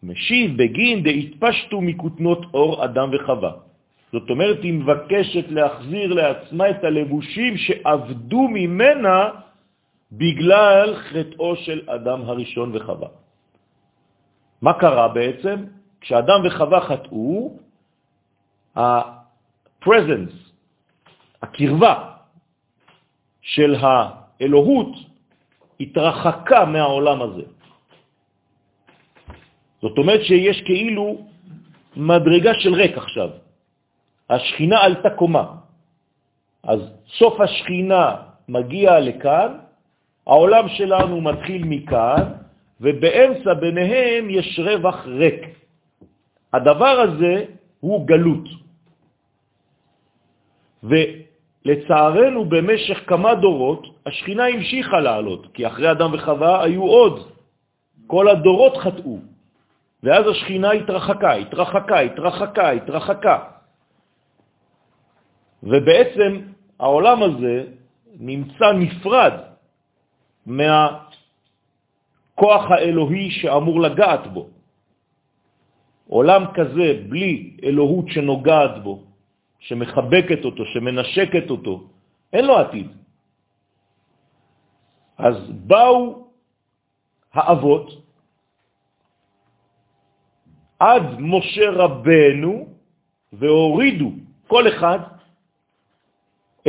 משיב 0.03 0.57
בגין 0.57 1.03
דהתפשטו 1.03 1.81
מכותנות 1.81 2.41
אור 2.53 2.85
אדם 2.85 3.09
וחווה. 3.13 3.66
זאת 4.11 4.29
אומרת, 4.29 4.59
היא 4.63 4.73
מבקשת 4.73 5.45
להחזיר 5.51 6.13
לעצמה 6.13 6.69
את 6.69 6.83
הלבושים 6.83 7.57
שעבדו 7.57 8.47
ממנה 8.47 9.29
בגלל 10.11 10.95
חטאו 10.95 11.55
של 11.55 11.89
אדם 11.89 12.19
הראשון 12.21 12.71
וחווה. 12.75 13.09
מה 14.61 14.73
קרה 14.73 15.07
בעצם? 15.07 15.57
כשאדם 16.01 16.39
וחווה 16.45 16.81
חטאו, 16.81 17.57
ה-presence, 18.75 20.37
הקרבה 21.41 21.95
של 23.41 23.75
האלוהות 23.75 24.91
התרחקה 25.79 26.65
מהעולם 26.65 27.21
הזה. 27.21 27.45
זאת 29.81 29.97
אומרת 29.97 30.21
שיש 30.23 30.61
כאילו 30.65 31.05
מדרגה 31.95 32.53
של 32.53 32.73
ריק 32.73 32.97
עכשיו. 32.97 33.29
השכינה 34.29 34.77
עלתה 34.79 35.09
קומה. 35.09 35.45
אז 36.63 36.79
סוף 37.07 37.41
השכינה 37.41 38.15
מגיע 38.49 38.99
לכאן, 38.99 39.51
העולם 40.27 40.69
שלנו 40.69 41.21
מתחיל 41.21 41.63
מכאן, 41.65 42.23
ובאמצע 42.81 43.53
ביניהם 43.53 44.29
יש 44.29 44.59
רווח 44.59 45.05
ריק. 45.05 45.41
הדבר 46.53 46.95
הזה 47.07 47.45
הוא 47.79 48.07
גלות. 48.07 48.47
ולצערנו 50.83 52.45
במשך 52.45 53.09
כמה 53.09 53.35
דורות 53.35 53.87
השכינה 54.05 54.45
המשיכה 54.47 54.99
לעלות, 54.99 55.47
כי 55.53 55.67
אחרי 55.67 55.91
אדם 55.91 56.09
וחווה 56.13 56.63
היו 56.63 56.83
עוד. 56.83 57.31
כל 58.07 58.27
הדורות 58.27 58.77
חטאו, 58.77 59.19
ואז 60.03 60.27
השכינה 60.27 60.71
התרחקה, 60.71 61.31
התרחקה, 61.31 61.99
התרחקה, 61.99 62.69
התרחקה. 62.69 63.56
ובעצם 65.63 66.41
העולם 66.79 67.23
הזה 67.23 67.65
נמצא 68.19 68.71
נפרד 68.71 69.33
מהכוח 70.45 71.11
האלוהי 72.71 73.31
שאמור 73.31 73.81
לגעת 73.81 74.27
בו. 74.33 74.47
עולם 76.07 76.43
כזה 76.53 77.03
בלי 77.09 77.57
אלוהות 77.63 78.05
שנוגעת 78.07 78.83
בו, 78.83 79.03
שמחבקת 79.59 80.45
אותו, 80.45 80.65
שמנשקת 80.65 81.49
אותו, 81.49 81.83
אין 82.33 82.45
לו 82.45 82.57
עתיד. 82.57 82.87
אז 85.17 85.35
באו 85.49 86.27
האבות 87.33 88.07
עד 90.79 91.19
משה 91.19 91.71
רבנו 91.71 92.67
והורידו 93.33 94.11
כל 94.47 94.67
אחד 94.67 95.16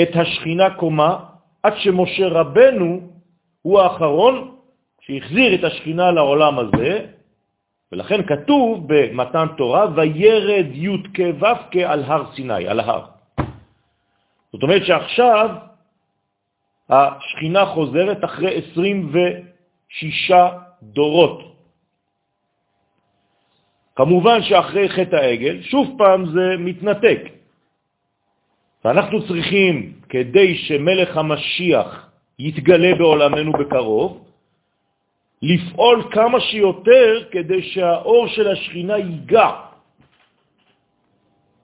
את 0.02 0.16
השכינה 0.16 0.70
קומה, 0.74 1.18
עד 1.62 1.72
שמשה 1.76 2.28
רבנו 2.28 3.00
הוא 3.62 3.80
האחרון 3.80 4.54
שהחזיר 5.00 5.54
את 5.54 5.64
השכינה 5.64 6.10
לעולם 6.10 6.58
הזה, 6.58 7.06
ולכן 7.92 8.26
כתוב 8.26 8.84
במתן 8.86 9.46
תורה, 9.56 9.86
וירד 9.94 10.66
י' 10.72 10.88
כו' 11.16 11.46
על 11.86 12.02
הר 12.04 12.24
סיני, 12.34 12.68
על 12.68 12.80
ההר. 12.80 13.04
זאת 14.52 14.62
אומרת 14.62 14.84
שעכשיו 14.84 15.50
השכינה 16.88 17.66
חוזרת 17.66 18.24
אחרי 18.24 18.62
26 18.72 20.32
דורות. 20.82 21.42
כמובן 23.96 24.42
שאחרי 24.42 24.88
חטא 24.88 25.16
העגל, 25.16 25.62
שוב 25.62 25.94
פעם 25.98 26.26
זה 26.26 26.54
מתנתק. 26.58 27.37
ואנחנו 28.84 29.26
צריכים, 29.26 29.92
כדי 30.08 30.54
שמלך 30.54 31.16
המשיח 31.16 32.10
יתגלה 32.38 32.94
בעולמנו 32.94 33.52
בקרוב, 33.52 34.24
לפעול 35.42 35.98
כמה 36.10 36.40
שיותר 36.40 37.24
כדי 37.30 37.62
שהאור 37.62 38.26
של 38.28 38.48
השכינה 38.48 38.98
ייגע 38.98 39.50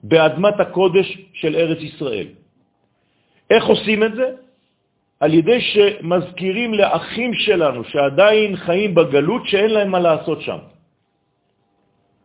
באדמת 0.03 0.59
הקודש 0.59 1.17
של 1.33 1.55
ארץ 1.55 1.81
ישראל. 1.81 2.27
איך 3.49 3.63
עושים 3.65 4.03
את 4.03 4.15
זה? 4.15 4.27
על 5.19 5.33
ידי 5.33 5.61
שמזכירים 5.61 6.73
לאחים 6.73 7.33
שלנו 7.33 7.83
שעדיין 7.83 8.55
חיים 8.55 8.95
בגלות 8.95 9.47
שאין 9.47 9.71
להם 9.71 9.89
מה 9.91 9.99
לעשות 9.99 10.41
שם. 10.41 10.57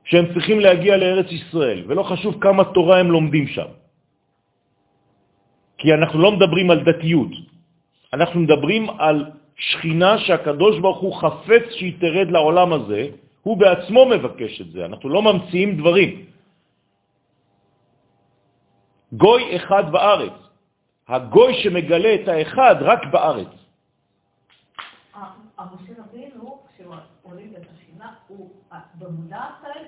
שהם 0.04 0.26
צריכים 0.34 0.60
להגיע 0.60 0.96
לארץ 0.96 1.30
ישראל, 1.32 1.84
ולא 1.86 2.02
חשוב 2.02 2.42
כמה 2.42 2.64
תורה 2.74 2.98
הם 2.98 3.10
לומדים 3.10 3.46
שם. 3.46 3.70
כי 5.80 5.94
אנחנו 5.94 6.18
לא 6.20 6.30
מדברים 6.32 6.70
על 6.70 6.80
דתיות, 6.84 7.32
אנחנו 8.12 8.40
מדברים 8.40 8.90
על 9.00 9.16
שכינה 9.56 10.18
שהקדוש 10.18 10.78
ברוך 10.78 11.00
הוא 11.00 11.14
חפץ 11.14 11.64
שהיא 11.70 11.94
תרד 12.00 12.28
לעולם 12.30 12.72
הזה, 12.72 13.08
הוא 13.42 13.56
בעצמו 13.56 14.06
מבקש 14.06 14.60
את 14.60 14.70
זה, 14.70 14.84
אנחנו 14.84 15.08
לא 15.08 15.20
ממציאים 15.22 15.80
דברים. 15.80 16.10
גוי 19.12 19.56
אחד 19.56 19.92
בארץ, 19.92 20.36
הגוי 21.08 21.54
שמגלה 21.64 22.14
את 22.14 22.28
האחד 22.28 22.76
רק 22.80 23.00
בארץ. 23.10 23.52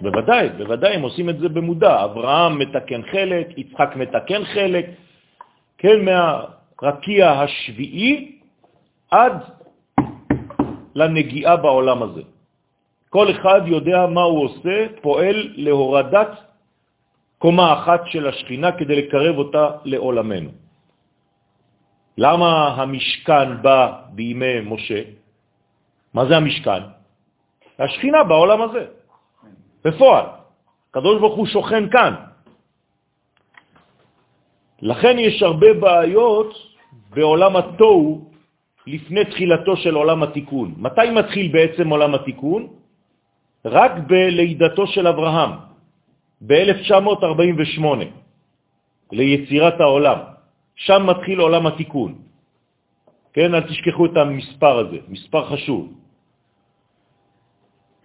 בוודאי, 0.00 0.48
בוודאי, 0.48 0.94
הם 0.94 1.02
עושים 1.02 1.30
את 1.30 1.38
זה 1.38 1.48
במודע. 1.48 2.04
אברהם 2.04 2.58
מתקן 2.58 3.02
חלק, 3.02 3.46
יצחק 3.58 3.90
מתקן 3.96 4.44
חלק, 4.44 4.86
כן, 5.82 5.98
מהרקיע 6.04 7.30
השביעי 7.30 8.38
עד 9.10 9.36
לנגיעה 10.94 11.56
בעולם 11.56 12.02
הזה. 12.02 12.22
כל 13.10 13.30
אחד 13.30 13.60
יודע 13.66 14.06
מה 14.06 14.22
הוא 14.22 14.44
עושה, 14.44 14.86
פועל 15.02 15.52
להורדת 15.56 16.28
קומה 17.38 17.72
אחת 17.72 18.00
של 18.06 18.28
השכינה 18.28 18.72
כדי 18.72 18.96
לקרב 18.96 19.38
אותה 19.38 19.66
לעולמנו. 19.84 20.50
למה 22.18 22.68
המשכן 22.78 23.62
בא 23.62 24.14
בימי 24.14 24.60
משה? 24.62 25.02
מה 26.14 26.26
זה 26.26 26.36
המשכן? 26.36 26.82
השכינה 27.78 28.24
בעולם 28.24 28.62
הזה, 28.62 28.86
בפועל. 29.84 30.26
הקדוש 30.90 31.20
ברוך 31.20 31.36
הוא 31.36 31.46
שוכן 31.46 31.90
כאן. 31.90 32.31
לכן 34.82 35.18
יש 35.18 35.42
הרבה 35.42 35.72
בעיות 35.72 36.50
בעולם 37.14 37.56
התוהו 37.56 38.30
לפני 38.86 39.24
תחילתו 39.24 39.76
של 39.76 39.94
עולם 39.94 40.22
התיקון. 40.22 40.74
מתי 40.76 41.10
מתחיל 41.14 41.52
בעצם 41.52 41.88
עולם 41.88 42.14
התיקון? 42.14 42.62
רק 43.64 43.92
בלידתו 44.06 44.86
של 44.86 45.06
אברהם, 45.06 45.50
ב-1948, 46.46 47.84
ליצירת 49.12 49.80
העולם. 49.80 50.18
שם 50.74 51.06
מתחיל 51.06 51.38
עולם 51.38 51.66
התיקון. 51.66 52.14
כן, 53.32 53.54
אל 53.54 53.60
תשכחו 53.60 54.06
את 54.06 54.16
המספר 54.16 54.78
הזה, 54.78 54.98
מספר 55.08 55.42
חשוב. 55.46 55.94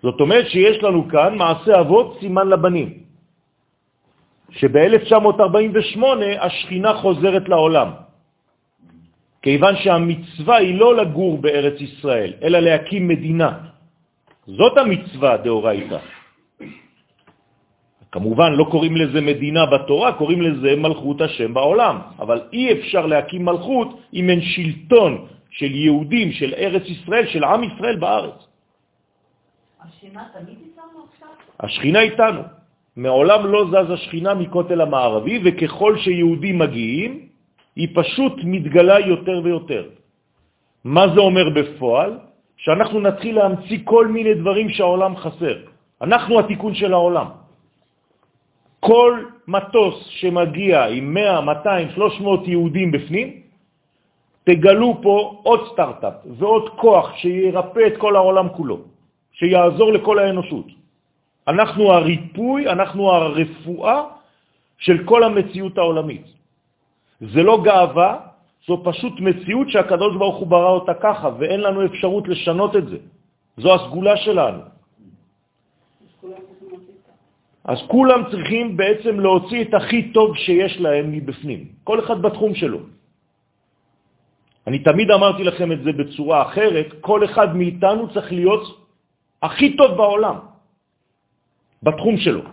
זאת 0.01 0.19
אומרת 0.21 0.45
שיש 0.47 0.83
לנו 0.83 1.09
כאן 1.09 1.35
מעשה 1.37 1.79
אבות 1.79 2.17
סימן 2.19 2.47
לבנים, 2.47 3.06
שב-1948 4.51 6.03
השכינה 6.39 6.93
חוזרת 6.93 7.49
לעולם. 7.49 7.89
כיוון 9.41 9.75
שהמצווה 9.75 10.55
היא 10.57 10.75
לא 10.75 10.95
לגור 10.95 11.37
בארץ 11.37 11.81
ישראל, 11.81 12.33
אלא 12.43 12.59
להקים 12.59 13.07
מדינה. 13.07 13.51
זאת 14.47 14.77
המצווה 14.77 15.37
דאורייתא. 15.37 15.99
כמובן, 18.11 18.53
לא 18.53 18.65
קוראים 18.71 18.95
לזה 18.95 19.21
מדינה 19.21 19.65
בתורה, 19.65 20.13
קוראים 20.13 20.41
לזה 20.41 20.75
מלכות 20.75 21.21
השם 21.21 21.53
בעולם. 21.53 21.95
אבל 22.19 22.41
אי 22.53 22.71
אפשר 22.71 23.05
להקים 23.05 23.45
מלכות 23.45 23.89
אם 24.13 24.29
אין 24.29 24.41
שלטון 24.41 25.27
של 25.51 25.71
יהודים, 25.75 26.31
של 26.31 26.53
ארץ 26.53 26.85
ישראל, 26.87 27.27
של 27.27 27.43
עם 27.43 27.63
ישראל 27.63 27.95
בארץ. 27.95 28.39
השכינה 29.81 30.23
תמיד 30.33 30.57
איתנו 30.65 30.99
עכשיו? 31.11 31.29
השכינה 31.59 31.99
איתנו. 31.99 32.56
מעולם 32.97 33.45
לא 33.45 33.65
זז 33.65 33.91
השכינה 33.91 34.33
מכותל 34.33 34.81
המערבי, 34.81 35.41
וככל 35.45 35.97
שיהודים 35.97 36.59
מגיעים, 36.59 37.11
היא 37.75 37.87
פשוט 37.93 38.33
מתגלה 38.43 38.99
יותר 38.99 39.41
ויותר. 39.43 39.83
מה 40.83 41.07
זה 41.13 41.19
אומר 41.19 41.49
בפועל? 41.49 42.17
שאנחנו 42.57 42.99
נתחיל 42.99 43.35
להמציא 43.35 43.79
כל 43.83 44.07
מיני 44.07 44.33
דברים 44.33 44.69
שהעולם 44.69 45.15
חסר. 45.15 45.57
אנחנו 46.01 46.39
התיקון 46.39 46.73
של 46.73 46.93
העולם. 46.93 47.27
כל 48.79 49.11
מטוס 49.47 49.95
שמגיע 50.09 50.85
עם 50.85 51.13
100, 51.13 51.41
200, 51.41 51.89
300 51.89 52.47
יהודים 52.47 52.91
בפנים, 52.91 53.27
תגלו 54.43 54.97
פה 55.01 55.41
עוד 55.43 55.59
סטארט-אפ 55.73 56.13
ועוד 56.37 56.69
כוח 56.69 57.13
שירפא 57.15 57.83
את 57.87 57.95
כל 57.97 58.15
העולם 58.15 58.47
כולו, 58.49 58.77
שיעזור 59.31 59.93
לכל 59.93 60.19
האנושות. 60.19 60.76
אנחנו 61.47 61.91
הריפוי, 61.91 62.69
אנחנו 62.69 63.11
הרפואה 63.11 64.03
של 64.77 65.03
כל 65.05 65.23
המציאות 65.23 65.77
העולמית. 65.77 66.27
זה 67.21 67.43
לא 67.43 67.63
גאווה, 67.63 68.19
זו 68.67 68.81
פשוט 68.83 69.13
מציאות 69.19 69.69
שהקדוש 69.69 70.15
ברוך 70.15 70.37
הוא 70.37 70.47
ברא 70.47 70.69
אותה 70.69 70.93
ככה, 70.93 71.29
ואין 71.39 71.59
לנו 71.61 71.85
אפשרות 71.85 72.27
לשנות 72.27 72.75
את 72.75 72.87
זה. 72.87 72.97
זו 73.57 73.75
הסגולה 73.75 74.17
שלנו. 74.17 74.61
אז 77.67 77.77
כולם 77.87 78.21
צריכים 78.31 78.77
בעצם 78.77 79.19
להוציא 79.19 79.61
את 79.61 79.73
הכי 79.73 80.11
טוב 80.11 80.37
שיש 80.37 80.79
להם 80.79 81.11
מבפנים, 81.11 81.61
כל 81.83 81.99
אחד 81.99 82.21
בתחום 82.21 82.55
שלו. 82.55 82.79
אני 84.67 84.79
תמיד 84.79 85.11
אמרתי 85.11 85.43
לכם 85.43 85.71
את 85.71 85.83
זה 85.83 85.91
בצורה 85.91 86.41
אחרת, 86.41 86.87
כל 87.01 87.25
אחד 87.25 87.55
מאיתנו 87.55 88.13
צריך 88.13 88.31
להיות 88.31 88.63
הכי 89.43 89.75
טוב 89.75 89.97
בעולם, 89.97 90.37
בתחום 91.83 92.17
שלו. 92.17 92.43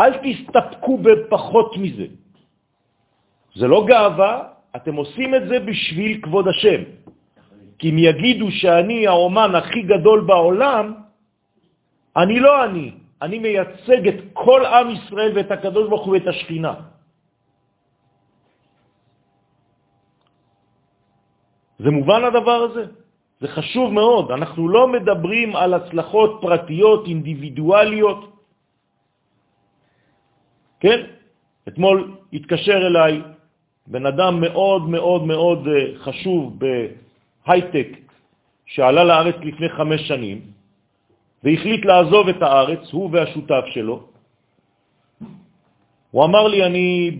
אל 0.00 0.12
תסתפקו 0.22 0.98
בפחות 0.98 1.76
מזה. 1.76 2.06
זה 3.54 3.66
לא 3.66 3.84
גאווה, 3.86 4.32
אתם 4.76 4.94
עושים 4.94 5.34
את 5.34 5.42
זה 5.48 5.56
בשביל 5.60 6.22
כבוד 6.22 6.48
השם. 6.48 6.80
כי 7.78 7.90
אם 7.90 7.98
יגידו 7.98 8.50
שאני 8.50 9.06
האומן 9.06 9.54
הכי 9.54 9.82
גדול 9.82 10.20
בעולם, 10.26 10.94
אני 12.16 12.40
לא 12.40 12.64
אני, 12.64 12.86
אני 13.22 13.38
מייצג 13.38 14.02
את 14.08 14.18
כל 14.32 14.66
עם 14.66 14.86
ישראל 14.90 15.30
ואת 15.34 15.50
הקדוש 15.50 15.88
ברוך 15.88 16.06
הוא 16.06 16.14
ואת 16.14 16.26
השכינה. 16.26 16.74
זה 21.78 21.90
מובן 21.90 22.24
הדבר 22.24 22.58
הזה? 22.70 22.84
זה 23.40 23.48
חשוב 23.48 23.92
מאוד. 23.92 24.30
אנחנו 24.30 24.68
לא 24.68 24.88
מדברים 24.88 25.56
על 25.56 25.74
הצלחות 25.74 26.38
פרטיות, 26.40 27.06
אינדיבידואליות. 27.06 28.20
כן? 30.80 31.00
אתמול 31.68 32.14
התקשר 32.32 32.86
אליי 32.86 33.22
בן 33.86 34.06
אדם 34.06 34.40
מאוד 34.40 34.88
מאוד 34.88 35.22
מאוד 35.24 35.68
אה, 35.68 35.98
חשוב 35.98 36.58
בהייטק, 36.58 37.88
שעלה 38.66 39.04
לארץ 39.04 39.34
לפני 39.42 39.68
חמש 39.68 40.00
שנים, 40.08 40.40
והחליט 41.44 41.84
לעזוב 41.84 42.28
את 42.28 42.42
הארץ, 42.42 42.92
הוא 42.92 43.10
והשותף 43.12 43.64
שלו. 43.70 44.06
הוא 46.10 46.24
אמר 46.24 46.48
לי, 46.48 46.64
אני 46.66 47.18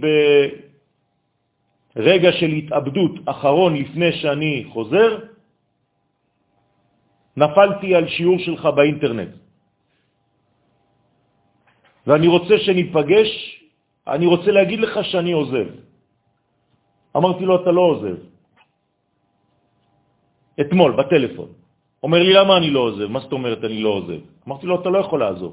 ברגע 1.97 2.33
של 2.33 2.51
התאבדות 2.51 3.13
אחרון 3.25 3.77
לפני 3.77 4.13
שאני 4.13 4.65
חוזר, 4.73 5.19
נפלתי 7.39 7.95
על 7.95 8.09
שיעור 8.09 8.39
שלך 8.39 8.63
באינטרנט. 8.67 9.33
ואני 12.07 12.27
רוצה 12.27 12.55
שניפגש, 12.59 13.31
אני 14.09 14.27
רוצה 14.27 14.51
להגיד 14.51 14.79
לך 14.81 14.95
שאני 15.13 15.33
עוזב. 15.33 15.69
אמרתי 17.17 17.45
לו, 17.45 17.63
אתה 17.63 17.71
לא 17.71 17.81
עוזב. 17.81 18.17
אתמול, 20.61 20.91
בטלפון. 20.97 21.49
אומר 22.03 22.21
לי, 22.23 22.33
למה 22.33 22.57
אני 22.57 22.71
לא 22.71 22.81
עוזב? 22.81 23.07
מה 23.07 23.21
זאת 23.21 23.33
אומרת 23.33 23.61
אני 23.65 23.79
לא 23.83 23.89
עוזב? 23.89 24.21
אמרתי 24.49 24.67
לו, 24.67 24.75
אתה 24.81 24.89
לא 24.89 24.99
יכול 24.99 25.21
לעזוב. 25.21 25.53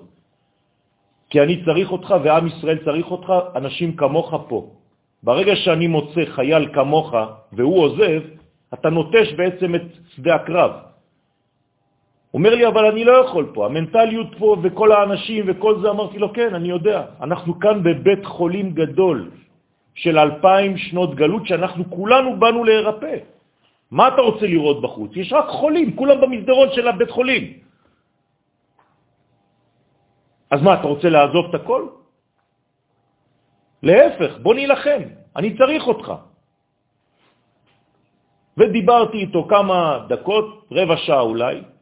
כי 1.29 1.41
אני 1.41 1.65
צריך 1.65 1.87
אותך 1.91 2.09
ועם 2.23 2.47
ישראל 2.47 2.77
צריך 2.85 3.07
אותך, 3.11 3.29
אנשים 3.55 3.95
כמוך 3.95 4.29
פה. 4.47 4.59
ברגע 5.23 5.55
שאני 5.55 5.87
מוצא 5.87 6.21
חייל 6.25 6.73
כמוך 6.73 7.13
והוא 7.53 7.77
עוזב, 7.83 8.21
אתה 8.73 8.89
נוטש 8.89 9.33
בעצם 9.37 9.75
את 9.75 9.85
שדה 10.15 10.35
הקרב. 10.35 10.71
אומר 12.35 12.51
לי, 12.55 12.67
אבל 12.67 12.85
אני 12.91 13.03
לא 13.07 13.13
יכול 13.23 13.55
פה, 13.55 13.65
המנטליות 13.65 14.35
פה 14.35 14.47
וכל 14.63 14.91
האנשים 14.91 15.45
וכל 15.47 15.79
זה, 15.79 15.87
אמרתי 15.89 16.19
לו, 16.19 16.33
כן, 16.35 16.51
אני 16.55 16.67
יודע. 16.67 17.23
אנחנו 17.23 17.59
כאן 17.59 17.83
בבית 17.83 18.25
חולים 18.27 18.75
גדול 18.75 19.31
של 19.95 20.19
אלפיים 20.19 20.77
שנות 20.77 21.15
גלות, 21.15 21.47
שאנחנו 21.47 21.83
כולנו 21.87 22.35
באנו 22.35 22.63
להירפא. 22.63 23.15
מה 23.91 24.07
אתה 24.07 24.21
רוצה 24.21 24.45
לראות 24.51 24.77
בחוץ? 24.83 25.11
יש 25.15 25.31
רק 25.31 25.47
חולים, 25.47 25.95
כולם 25.95 26.17
במסדרון 26.21 26.67
של 26.75 26.87
הבית 26.87 27.11
חולים. 27.11 27.43
אז 30.51 30.59
מה, 30.59 30.71
אתה 30.73 30.87
רוצה 30.91 31.07
לעזוב 31.07 31.55
את 31.55 31.55
הכל? 31.63 31.81
להפך, 33.83 34.43
בוא 34.43 34.53
נילחם, 34.53 35.01
אני 35.39 35.55
צריך 35.55 35.87
אותך. 35.87 36.07
ודיברתי 38.57 39.17
איתו 39.17 39.47
כמה 39.47 39.77
דקות, 40.11 40.67
רבע 40.71 40.97
שעה 40.97 41.23
אולי, 41.23 41.74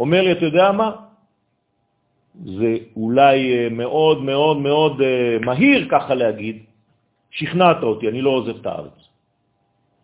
אומר 0.00 0.22
לי, 0.22 0.32
אתה 0.32 0.44
יודע 0.44 0.72
מה? 0.72 0.90
זה 2.44 2.70
אולי 2.96 3.36
אה, 3.52 3.68
מאוד 3.68 4.22
מאוד 4.22 4.56
מאוד 4.56 5.00
אה, 5.00 5.36
מהיר 5.44 5.88
ככה 5.90 6.14
להגיד, 6.14 6.56
שכנעת 7.30 7.82
אותי, 7.82 8.08
אני 8.08 8.20
לא 8.22 8.30
עוזב 8.30 8.56
את 8.56 8.66
הארץ. 8.66 8.98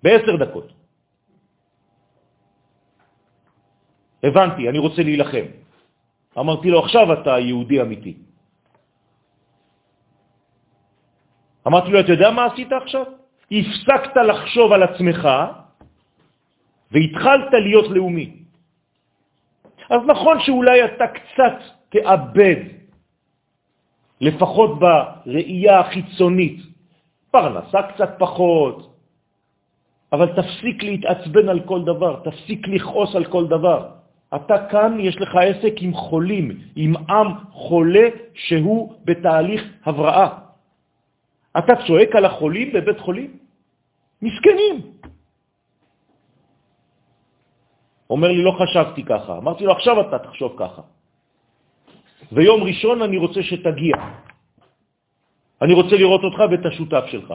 בעשר 0.02 0.36
דקות. 0.36 0.68
הבנתי, 4.22 4.68
אני 4.68 4.78
רוצה 4.78 5.02
להילחם. 5.02 5.46
אמרתי 6.38 6.70
לו, 6.70 6.78
עכשיו 6.84 7.12
אתה 7.12 7.38
יהודי 7.38 7.80
אמיתי. 7.80 8.14
אמרתי 11.66 11.90
לו, 11.90 12.00
אתה 12.00 12.12
יודע 12.12 12.30
מה 12.30 12.52
עשית 12.52 12.72
עכשיו? 12.72 13.06
הפסקת 13.50 14.16
לחשוב 14.16 14.72
על 14.72 14.82
עצמך 14.82 15.22
והתחלת 16.90 17.52
להיות 17.52 17.88
לאומי. 17.90 18.45
אז 19.90 20.00
נכון 20.06 20.40
שאולי 20.40 20.84
אתה 20.84 21.04
קצת 21.06 21.56
תאבד, 21.88 22.56
לפחות 24.20 24.78
בראייה 24.78 25.80
החיצונית, 25.80 26.60
פרנסה 27.30 27.82
קצת 27.82 28.10
פחות, 28.18 28.96
אבל 30.12 30.26
תפסיק 30.26 30.82
להתעצבן 30.82 31.48
על 31.48 31.60
כל 31.60 31.84
דבר, 31.84 32.20
תפסיק 32.24 32.68
לכעוס 32.68 33.16
על 33.16 33.24
כל 33.24 33.46
דבר. 33.46 33.88
אתה 34.34 34.66
כאן, 34.70 35.00
יש 35.00 35.16
לך 35.20 35.34
עסק 35.34 35.74
עם 35.80 35.94
חולים, 35.94 36.50
עם 36.76 36.96
עם 36.96 37.26
חולה 37.50 38.08
שהוא 38.34 38.92
בתהליך 39.04 39.62
הבראה. 39.84 40.28
אתה 41.58 41.72
צועק 41.86 42.16
על 42.16 42.24
החולים 42.24 42.72
בבית 42.72 43.00
חולים? 43.00 43.30
מסכנים. 44.22 44.95
אומר 48.10 48.28
לי, 48.28 48.42
לא 48.42 48.52
חשבתי 48.58 49.02
ככה. 49.02 49.38
אמרתי 49.38 49.64
לו, 49.64 49.72
עכשיו 49.72 50.00
אתה 50.00 50.18
תחשוב 50.18 50.54
ככה. 50.58 50.82
ויום 52.32 52.62
ראשון 52.62 53.02
אני 53.02 53.16
רוצה 53.16 53.42
שתגיע. 53.42 53.96
אני 55.62 55.72
רוצה 55.74 55.94
לראות 55.96 56.22
אותך 56.24 56.38
ואת 56.50 56.64
השותף 56.66 57.04
שלך. 57.10 57.34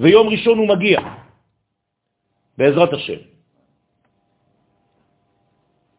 ויום 0.00 0.28
ראשון 0.28 0.58
הוא 0.58 0.68
מגיע, 0.68 1.00
בעזרת 2.58 2.92
השם. 2.92 3.20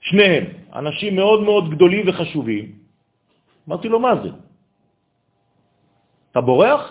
שניהם, 0.01 0.43
אנשים 0.73 1.15
מאוד 1.15 1.39
מאוד 1.43 1.65
גדולים 1.75 2.03
וחשובים. 2.10 2.65
אמרתי 3.67 3.88
לו, 3.89 3.99
מה 3.99 4.13
זה? 4.23 4.30
אתה 6.32 6.41
בורח? 6.41 6.82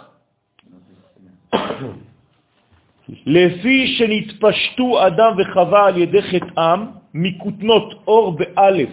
לפי 3.08 3.86
שנתפשטו 3.86 5.06
אדם 5.06 5.32
וחווה 5.38 5.86
על 5.86 5.96
ידי 5.96 6.22
חטאם 6.22 6.80
מכותנות 7.14 7.94
אור 8.06 8.36
באלף. 8.36 8.90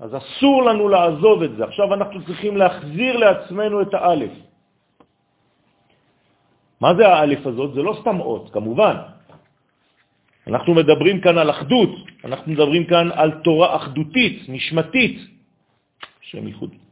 אז 0.00 0.10
אסור 0.16 0.62
לנו 0.62 0.88
לעזוב 0.88 1.42
את 1.42 1.56
זה. 1.56 1.64
עכשיו 1.64 1.94
אנחנו 1.94 2.24
צריכים 2.26 2.56
להחזיר 2.56 3.16
לעצמנו 3.16 3.82
את 3.82 3.94
האלף. 3.94 4.30
מה 6.80 6.94
זה 6.94 7.08
האלף 7.08 7.46
הזאת? 7.46 7.74
זה 7.74 7.82
לא 7.82 7.96
סתם 8.00 8.20
אות, 8.20 8.50
כמובן. 8.52 8.96
אנחנו 10.46 10.74
מדברים 10.74 11.20
כאן 11.20 11.38
על 11.38 11.50
אחדות, 11.50 11.90
אנחנו 12.24 12.52
מדברים 12.52 12.84
כאן 12.86 13.06
על 13.12 13.30
תורה 13.44 13.76
אחדותית, 13.76 14.48
נשמתית, 14.48 15.16
שם 16.20 16.46
ייחוד. 16.46 16.85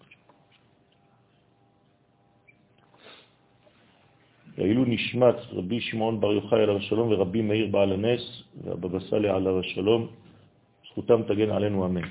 לעילו 4.58 4.84
נשמת 4.86 5.34
רבי 5.52 5.80
שמעון 5.80 6.20
בר 6.20 6.32
יוחאי 6.32 6.62
עליו 6.62 6.76
השלום 6.76 7.12
ורבי 7.12 7.42
מאיר 7.42 7.66
בעל 7.66 7.92
הנס 7.92 8.42
והבבא 8.64 8.98
סאלי 9.10 9.28
עליו 9.28 9.60
השלום, 9.60 10.06
זכותם 10.90 11.22
תגן 11.22 11.50
עלינו 11.50 11.86
אמן. 11.86 12.02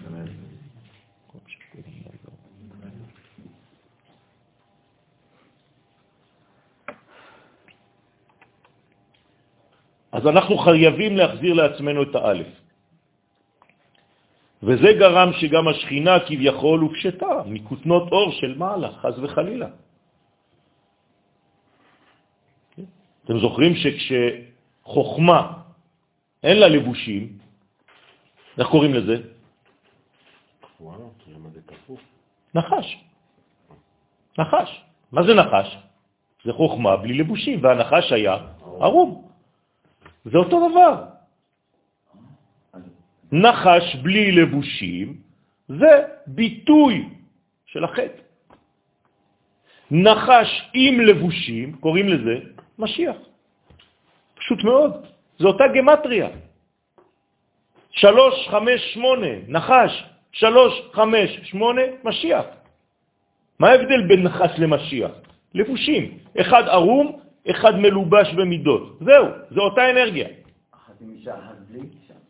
אז 10.11 10.27
אנחנו 10.27 10.57
חייבים 10.57 11.17
להחזיר 11.17 11.53
לעצמנו 11.53 12.03
את 12.03 12.15
האלף. 12.15 12.47
וזה 14.63 14.89
גרם 14.99 15.29
שגם 15.33 15.67
השכינה 15.67 16.19
כביכול 16.19 16.79
הופשטה 16.79 17.33
מכותנות 17.45 18.11
אור 18.11 18.31
של 18.31 18.57
מעלה, 18.57 18.91
חז 19.01 19.19
וחלילה. 19.19 19.67
אתם 23.25 23.39
זוכרים 23.39 23.73
שכשחוכמה 23.75 25.53
אין 26.43 26.57
לה 26.59 26.67
לבושים, 26.67 27.37
איך 28.59 28.67
קוראים 28.67 28.93
לזה? 28.93 29.15
נחש. 32.55 32.87
נחש. 34.37 34.83
מה 35.11 35.23
זה 35.23 35.33
נחש? 35.33 35.77
זה 36.43 36.53
חוכמה 36.53 36.97
בלי 36.97 37.13
לבושים, 37.13 37.63
והנחש 37.63 38.11
היה 38.11 38.37
ערום. 38.79 39.27
זה 40.25 40.37
אותו 40.37 40.69
דבר. 40.69 41.03
נחש 43.31 43.95
בלי 43.95 44.31
לבושים 44.31 45.21
זה 45.67 45.91
ביטוי 46.27 47.09
של 47.65 47.83
החטא. 47.83 48.21
נחש 49.91 50.69
עם 50.73 50.99
לבושים, 50.99 51.73
קוראים 51.77 52.09
לזה 52.09 52.35
משיח. 52.79 53.15
פשוט 54.35 54.63
מאוד, 54.63 54.91
זה 55.39 55.47
אותה 55.47 55.63
גמטריה. 55.75 56.29
שלוש, 57.91 58.47
חמש, 58.49 58.93
שמונה, 58.93 59.27
נחש, 59.47 60.03
שלוש, 60.31 60.73
חמש, 60.93 61.29
שמונה, 61.43 61.81
משיח. 62.03 62.45
מה 63.59 63.69
ההבדל 63.69 64.01
בין 64.07 64.23
נחש 64.23 64.51
למשיח? 64.57 65.11
לבושים. 65.53 66.17
אחד 66.41 66.63
ערום, 66.67 67.19
אחד 67.49 67.75
מלובש 67.79 68.33
במידות. 68.33 68.99
זהו, 68.99 69.25
זו 69.51 69.61
אותה 69.61 69.89
אנרגיה. 69.89 70.27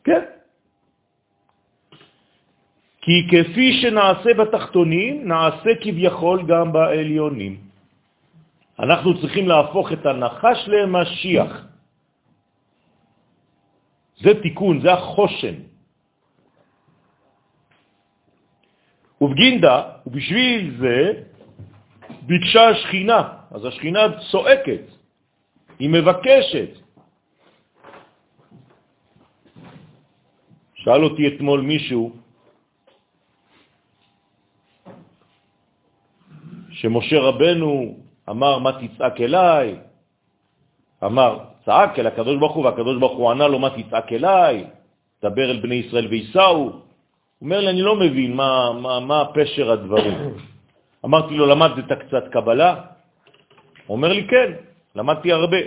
כן. 0.03 0.21
כי 3.01 3.27
כפי 3.31 3.73
שנעשה 3.81 4.33
בתחתונים, 4.33 5.27
נעשה 5.27 5.69
כביכול 5.81 6.43
גם 6.47 6.73
בעליונים. 6.73 7.72
אנחנו 8.79 9.21
צריכים 9.21 9.47
להפוך 9.47 9.91
את 9.91 10.05
הנחש 10.05 10.59
למשיח. 10.67 11.51
זה 14.17 14.41
תיקון, 14.41 14.81
זה 14.81 14.93
החושן. 14.93 15.55
ובגינדה, 19.21 19.75
ובשביל 20.07 20.77
זה, 20.79 21.23
ביקשה 22.21 22.69
השכינה, 22.69 23.19
אז 23.51 23.65
השכינה 23.65 23.99
צועקת, 24.31 24.85
היא 25.79 25.89
מבקשת. 25.89 26.69
שאל 30.75 31.03
אותי 31.03 31.27
אתמול 31.27 31.61
מישהו 31.61 32.15
שמשה 36.71 37.19
רבנו 37.19 38.02
אמר, 38.29 38.59
מה 38.59 38.71
תצעק 38.79 39.21
אליי? 39.21 39.75
אמר, 41.03 41.39
צעק 41.65 41.99
אל 41.99 42.07
הקדוש 42.07 42.37
ברוך 42.39 42.55
הוא, 42.55 42.65
והקדוש 42.65 42.97
ברוך 42.99 43.17
הוא 43.17 43.31
ענה 43.31 43.47
לו, 43.47 43.59
מה 43.59 43.69
תצעק 43.69 44.13
אליי? 44.13 44.65
דבר 45.23 45.51
אל 45.51 45.59
בני 45.59 45.75
ישראל. 45.75 46.07
הוא 46.07 46.71
אומר 47.41 47.59
לי, 47.59 47.69
אני 47.69 47.81
לא 47.81 47.95
מבין 47.95 48.35
מה, 48.35 48.71
מה, 48.73 48.99
מה 48.99 49.19
פשר 49.33 49.71
הדברים. 49.71 50.17
אמרתי 51.05 51.33
לו, 51.35 51.45
למדת 51.45 51.91
קצת 51.91 52.23
קבלה? 52.31 52.75
אומר 53.89 54.13
לי, 54.13 54.27
כן. 54.27 54.49
למדתי 54.95 55.31
הרבה. 55.31 55.57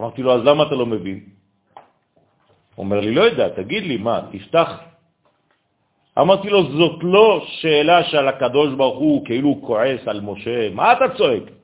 אמרתי 0.00 0.22
לו, 0.22 0.32
אז 0.34 0.44
למה 0.44 0.62
אתה 0.68 0.74
לא 0.74 0.86
מבין? 0.86 1.20
אומר 2.78 3.00
לי, 3.00 3.14
לא 3.14 3.22
יודע, 3.22 3.48
תגיד 3.48 3.82
לי, 3.84 3.96
מה, 3.96 4.20
תפתח. 4.32 4.70
אמרתי 6.18 6.48
לו, 6.50 6.62
זאת 6.62 6.98
לא 7.02 7.44
שאלה 7.46 8.04
שעל 8.04 8.28
הקדוש 8.28 8.74
ברוך 8.74 8.98
הוא 8.98 9.26
כאילו 9.26 9.60
כועס 9.62 10.02
על 10.06 10.20
משה, 10.20 10.70
מה 10.74 10.92
אתה 10.92 11.16
צועק? 11.16 11.57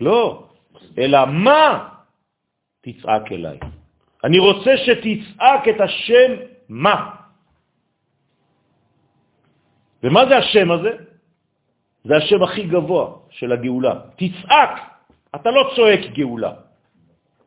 לא, 0.00 0.48
אלא 0.98 1.18
מה 1.26 1.88
תצעק 2.80 3.32
אליי? 3.32 3.58
אני 4.24 4.38
רוצה 4.38 4.70
שתצעק 4.76 5.68
את 5.68 5.80
השם 5.80 6.30
מה. 6.68 7.14
ומה 10.02 10.26
זה 10.26 10.36
השם 10.36 10.70
הזה? 10.70 10.90
זה 12.04 12.16
השם 12.16 12.42
הכי 12.42 12.62
גבוה 12.62 13.04
של 13.30 13.52
הגאולה. 13.52 13.94
תצעק, 14.16 14.72
אתה 15.34 15.50
לא 15.50 15.72
צועק 15.76 16.00
גאולה. 16.14 16.52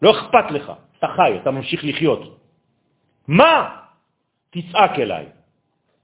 לא 0.01 0.11
אכפת 0.11 0.51
לך, 0.51 0.71
אתה 0.99 1.07
חי, 1.07 1.37
אתה 1.41 1.51
ממשיך 1.51 1.85
לחיות. 1.85 2.39
מה? 3.27 3.77
תצעק 4.49 4.99
אליי. 4.99 5.25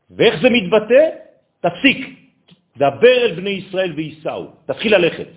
ואיך 0.09 0.41
זה 0.41 0.49
מתבטא? 0.49 1.03
תפסיק. 1.59 1.99
דבר 2.77 3.17
אל 3.25 3.35
בני 3.35 3.49
ישראל 3.49 3.93
וייסעו. 3.93 4.47
תתחיל 4.65 4.95
ללכת. 4.95 5.27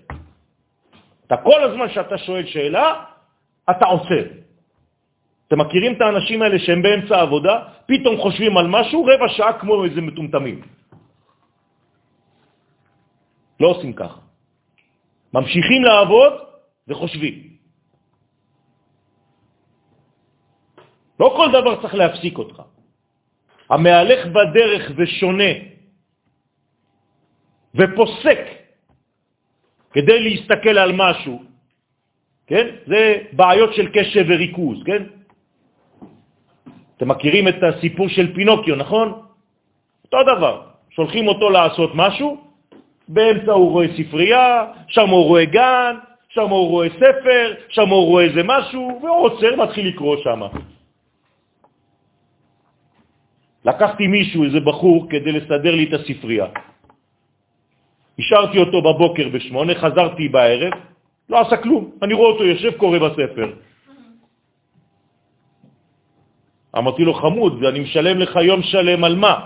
אתה 1.31 1.47
כל 1.47 1.63
הזמן 1.63 1.89
שאתה 1.95 2.19
שואל 2.19 2.47
שאלה, 2.47 3.05
אתה 3.71 3.87
עוצר. 3.87 4.25
אתם 5.47 5.59
מכירים 5.61 5.93
את 5.95 6.01
האנשים 6.01 6.43
האלה 6.43 6.59
שהם 6.59 6.83
באמצע 6.83 7.17
העבודה, 7.17 7.87
פתאום 7.87 8.19
חושבים 8.19 8.59
על 8.59 8.67
משהו, 8.67 8.99
רבע 9.07 9.29
שעה 9.39 9.63
כמו 9.63 9.85
איזה 9.85 10.01
מטומטמים. 10.01 10.59
לא 13.61 13.67
עושים 13.69 13.93
ככה. 13.95 14.21
ממשיכים 15.35 15.83
לעבוד 15.87 16.33
וחושבים. 16.91 17.35
לא 21.21 21.29
כל 21.37 21.49
דבר 21.55 21.83
צריך 21.83 21.95
להפסיק 21.95 22.39
אותך. 22.39 22.59
המהלך 23.71 24.21
בדרך 24.35 24.83
ושונה 24.99 25.53
ופוסק 27.75 28.60
כדי 29.93 30.19
להסתכל 30.21 30.79
על 30.79 30.93
משהו, 30.93 31.43
כן? 32.47 32.67
זה 32.87 33.17
בעיות 33.33 33.75
של 33.75 33.89
קשב 33.93 34.25
וריכוז, 34.29 34.79
כן? 34.87 35.03
אתם 36.97 37.09
מכירים 37.09 37.49
את 37.49 37.63
הסיפור 37.63 38.09
של 38.09 38.35
פינוקיו, 38.35 38.77
נכון? 38.77 39.23
אותו 40.05 40.19
דבר, 40.37 40.63
שולחים 40.91 41.29
אותו 41.29 41.51
לעשות 41.51 41.91
משהו, 41.95 42.37
באמצע 43.09 43.53
הוא 43.53 43.71
רואה 43.71 43.87
ספרייה, 43.97 44.67
שם 44.89 45.09
הוא 45.09 45.25
רואה 45.25 45.45
גן, 45.45 45.97
שם 46.29 46.49
הוא 46.49 46.69
רואה 46.69 46.89
ספר, 46.91 47.55
שם 47.69 47.89
הוא 47.89 48.07
רואה 48.07 48.25
איזה 48.25 48.43
משהו, 48.45 48.99
והוא 49.03 49.23
עוצר, 49.23 49.57
מתחיל 49.57 49.89
לקרוא 49.89 50.17
שם. 50.23 50.41
לקחתי 53.65 54.07
מישהו, 54.07 54.45
איזה 54.45 54.61
בחור, 54.61 55.07
כדי 55.11 55.33
לסדר 55.33 55.75
לי 55.75 55.85
את 55.85 55.93
הספרייה. 56.01 56.47
השארתי 58.21 58.59
אותו 58.59 58.83
בבוקר 58.83 59.29
בשמונה, 59.29 59.75
חזרתי 59.75 60.29
בערב, 60.29 60.73
לא 61.29 61.41
עשה 61.41 61.57
כלום. 61.57 61.91
אני 62.03 62.15
רואה 62.15 62.29
אותו 62.31 62.45
יושב, 62.45 62.73
קורא 62.77 62.99
בספר. 62.99 63.49
אמרתי 66.79 67.03
לו, 67.03 67.15
חמוד, 67.15 67.53
ואני 67.63 67.81
משלם 67.81 68.19
לך 68.19 68.37
יום 68.37 68.63
שלם 68.63 69.05
על 69.05 69.17
מה? 69.17 69.37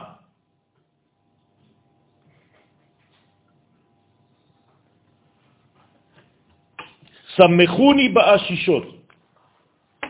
סמכוני 7.36 8.08
באשישות, 8.08 8.86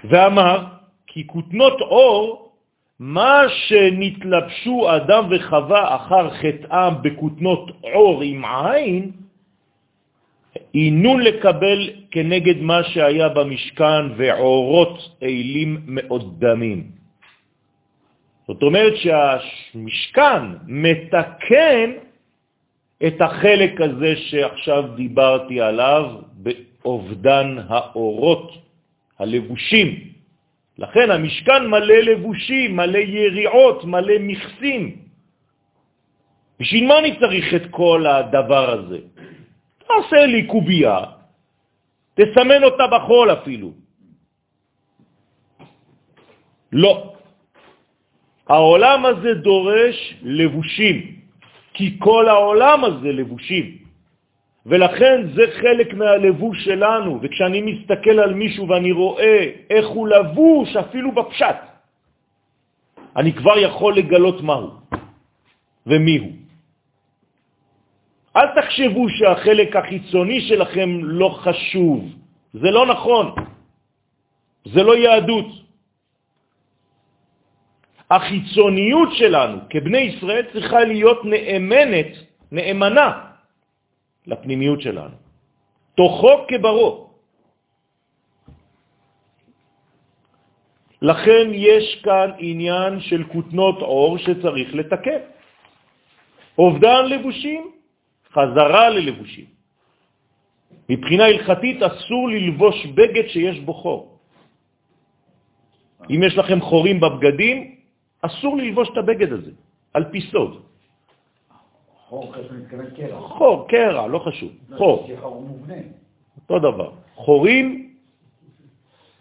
ואמר, 0.04 0.64
כי 1.06 1.26
כותנות 1.26 1.80
אור, 1.80 2.43
מה 3.00 3.42
שנתלבשו 3.48 4.96
אדם 4.96 5.24
וחווה 5.30 5.96
אחר 5.96 6.30
חטאם 6.30 7.02
בכותנות 7.02 7.70
אור 7.84 8.22
עם 8.22 8.44
עין, 8.44 9.10
עינון 10.72 11.20
לקבל 11.22 11.90
כנגד 12.10 12.60
מה 12.60 12.82
שהיה 12.82 13.28
במשכן 13.28 14.04
ועורות 14.16 15.16
אילים 15.22 15.80
מאוד 15.86 16.40
דמים. 16.40 16.90
זאת 18.46 18.62
אומרת 18.62 18.92
שהמשכן 18.96 20.42
מתקן 20.66 21.90
את 23.06 23.20
החלק 23.20 23.80
הזה 23.80 24.16
שעכשיו 24.16 24.84
דיברתי 24.96 25.60
עליו 25.60 26.04
באובדן 26.34 27.56
האורות, 27.68 28.52
הלבושים. 29.18 30.13
לכן 30.78 31.10
המשכן 31.10 31.66
מלא 31.66 31.94
לבושים, 31.94 32.76
מלא 32.76 32.98
יריעות, 32.98 33.84
מלא 33.84 34.14
מכסים. 34.20 34.96
בשביל 36.60 36.86
מה 36.86 36.98
אני 36.98 37.18
צריך 37.20 37.54
את 37.54 37.66
כל 37.70 38.06
הדבר 38.06 38.70
הזה? 38.70 38.98
תעשה 39.86 40.26
לי 40.26 40.46
קובייה, 40.46 40.98
תסמן 42.14 42.62
אותה 42.62 42.84
בחול 42.86 43.32
אפילו. 43.32 43.72
לא. 46.72 47.14
העולם 48.48 49.06
הזה 49.06 49.34
דורש 49.34 50.14
לבושים, 50.22 51.16
כי 51.74 51.96
כל 51.98 52.28
העולם 52.28 52.84
הזה 52.84 53.12
לבושים. 53.12 53.83
ולכן 54.66 55.16
זה 55.34 55.42
חלק 55.60 55.94
מהלבוש 55.94 56.64
שלנו, 56.64 57.18
וכשאני 57.22 57.60
מסתכל 57.62 58.16
על 58.20 58.34
מישהו 58.34 58.68
ואני 58.68 58.92
רואה 58.92 59.50
איך 59.70 59.86
הוא 59.86 60.08
לבוש, 60.08 60.76
אפילו 60.76 61.12
בפשט, 61.12 61.56
אני 63.16 63.32
כבר 63.32 63.58
יכול 63.58 63.96
לגלות 63.96 64.40
מהו 64.40 64.70
ומיהו. 65.86 66.30
אל 68.36 68.48
תחשבו 68.56 69.08
שהחלק 69.08 69.76
החיצוני 69.76 70.40
שלכם 70.40 70.88
לא 71.02 71.28
חשוב, 71.28 72.00
זה 72.52 72.70
לא 72.70 72.86
נכון, 72.86 73.34
זה 74.64 74.82
לא 74.82 74.96
יהדות. 74.96 75.46
החיצוניות 78.10 79.08
שלנו 79.12 79.58
כבני 79.70 79.98
ישראל 79.98 80.44
צריכה 80.52 80.80
להיות 80.84 81.24
נאמנת, 81.24 82.12
נאמנה, 82.52 83.33
לפנימיות 84.26 84.80
שלנו, 84.80 85.16
תוכו 85.94 86.34
כברו. 86.48 87.04
לכן 91.02 91.46
יש 91.52 92.00
כאן 92.04 92.28
עניין 92.38 93.00
של 93.00 93.24
כותנות 93.32 93.78
אור 93.82 94.18
שצריך 94.18 94.74
לתקן. 94.74 95.22
אובדן 96.58 97.02
לבושים, 97.06 97.62
חזרה 98.32 98.88
ללבושים. 98.90 99.44
מבחינה 100.88 101.24
הלכתית 101.24 101.82
אסור 101.82 102.28
ללבוש 102.28 102.76
בגד 102.86 103.26
שיש 103.28 103.60
בו 103.60 103.74
חור. 103.74 104.18
אם 106.10 106.20
יש 106.22 106.34
לכם 106.36 106.60
חורים 106.60 107.00
בבגדים, 107.00 107.74
אסור 108.20 108.56
ללבוש 108.56 108.88
את 108.92 108.96
הבגד 108.96 109.32
הזה, 109.32 109.52
על 109.94 110.04
פי 110.12 110.20
סוד. 110.32 110.52
חור, 112.08 112.32
מתכוון 112.58 112.90
קרע. 112.96 113.20
חור, 113.20 113.68
קרע, 113.68 114.06
לא 114.06 114.18
חשוב, 114.18 114.52
חור, 114.76 115.06
יש 115.10 115.18
חור 115.20 115.40
מובנה. 115.40 115.74
אותו 116.36 116.58
דבר. 116.58 116.90
חורים, 117.14 117.90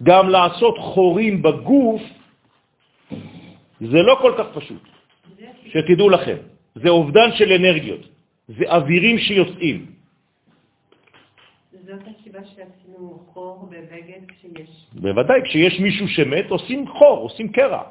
גם 0.04 0.30
לעשות 0.30 0.78
חורים 0.78 1.41
בגוף, 1.41 2.02
זה 3.82 4.02
לא 4.02 4.15
כל 4.22 4.34
כך 4.38 4.48
פשוט, 4.54 4.84
שתדעו 5.65 6.10
לכם. 6.10 6.38
זה 6.76 6.89
אובדן 6.89 7.30
של 7.32 7.52
אנרגיות, 7.52 8.02
זה 8.48 8.65
אווירים 8.67 9.17
שיוצאים. 9.17 9.86
זאת 11.72 12.02
הסיבה 12.02 12.39
שעשינו 12.46 13.24
חור 13.34 13.69
בבגד 13.72 14.22
כשיש... 14.28 14.88
בוודאי, 14.93 15.41
כשיש 15.43 15.80
מישהו 15.80 16.08
שמת, 16.08 16.50
עושים 16.50 16.88
חור, 16.88 17.17
עושים 17.19 17.52
קרע. 17.52 17.84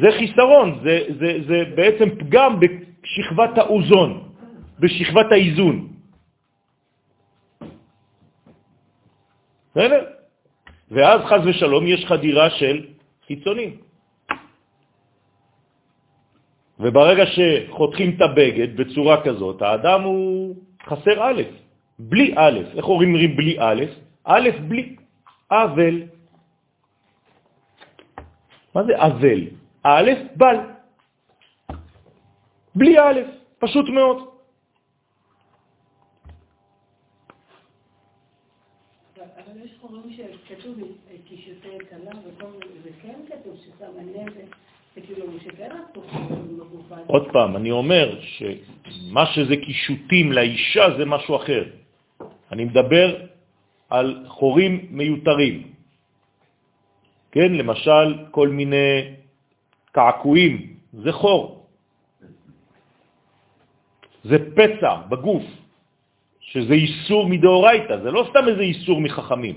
זה 0.00 0.08
חיסרון, 0.18 0.80
זה, 0.82 1.04
זה, 1.18 1.30
זה 1.46 1.58
בעצם 1.74 2.08
פגם 2.18 2.60
בשכבת 3.04 3.58
האוזון, 3.58 4.10
בשכבת 4.80 5.32
האיזון. 5.32 5.88
בסדר? 9.70 10.04
ואז 10.90 11.20
חז 11.20 11.46
ושלום 11.46 11.86
יש 11.86 12.06
חדירה 12.06 12.50
של 12.50 12.86
חיצונים. 13.26 13.76
וברגע 16.80 17.24
שחותכים 17.26 18.16
את 18.16 18.20
הבגד 18.20 18.76
בצורה 18.76 19.24
כזאת, 19.24 19.62
האדם 19.62 20.00
הוא 20.02 20.56
חסר 20.86 21.16
א', 21.22 21.42
בלי 21.98 22.34
א', 22.36 22.58
איך 22.76 22.84
אומרים 22.84 23.36
בלי 23.36 23.56
א'? 23.60 23.82
א' 24.24 24.48
בלי, 24.68 24.96
אבל. 25.50 25.94
מה 28.74 28.82
זה 28.84 28.94
אבל? 28.96 29.40
א' 29.82 30.10
בל. 30.36 30.73
בלי 32.74 32.98
א', 32.98 33.20
פשוט 33.58 33.88
מאוד. 33.88 34.18
אבל 39.16 39.64
יש 39.64 39.70
חורים 39.80 40.02
שכתוב 40.12 40.76
כן 43.02 43.20
כתוב 43.28 43.56
ששם 43.56 43.92
הנזק, 43.98 44.56
זה 44.94 45.00
כאילו 45.00 45.26
בגופה. 46.58 46.94
עוד 47.06 47.32
פעם, 47.32 47.56
אני 47.56 47.70
אומר 47.70 48.20
שמה 48.20 49.26
שזה 49.26 49.56
קישוטים 49.56 50.32
לאישה 50.32 50.84
זה 50.98 51.04
משהו 51.04 51.36
אחר. 51.36 51.64
אני 52.52 52.64
מדבר 52.64 53.26
על 53.90 54.24
חורים 54.28 54.86
מיותרים. 54.90 55.72
כן, 57.32 57.52
למשל, 57.52 58.30
כל 58.30 58.48
מיני 58.48 59.14
קעקועים, 59.92 60.76
זה 60.92 61.12
חור. 61.12 61.53
זה 64.24 64.36
פצע 64.54 64.94
בגוף, 65.08 65.44
שזה 66.40 66.74
איסור 66.74 67.28
מדאורייתא, 67.28 67.96
זה 68.02 68.10
לא 68.10 68.26
סתם 68.30 68.48
איזה 68.48 68.62
איסור 68.62 69.00
מחכמים. 69.00 69.56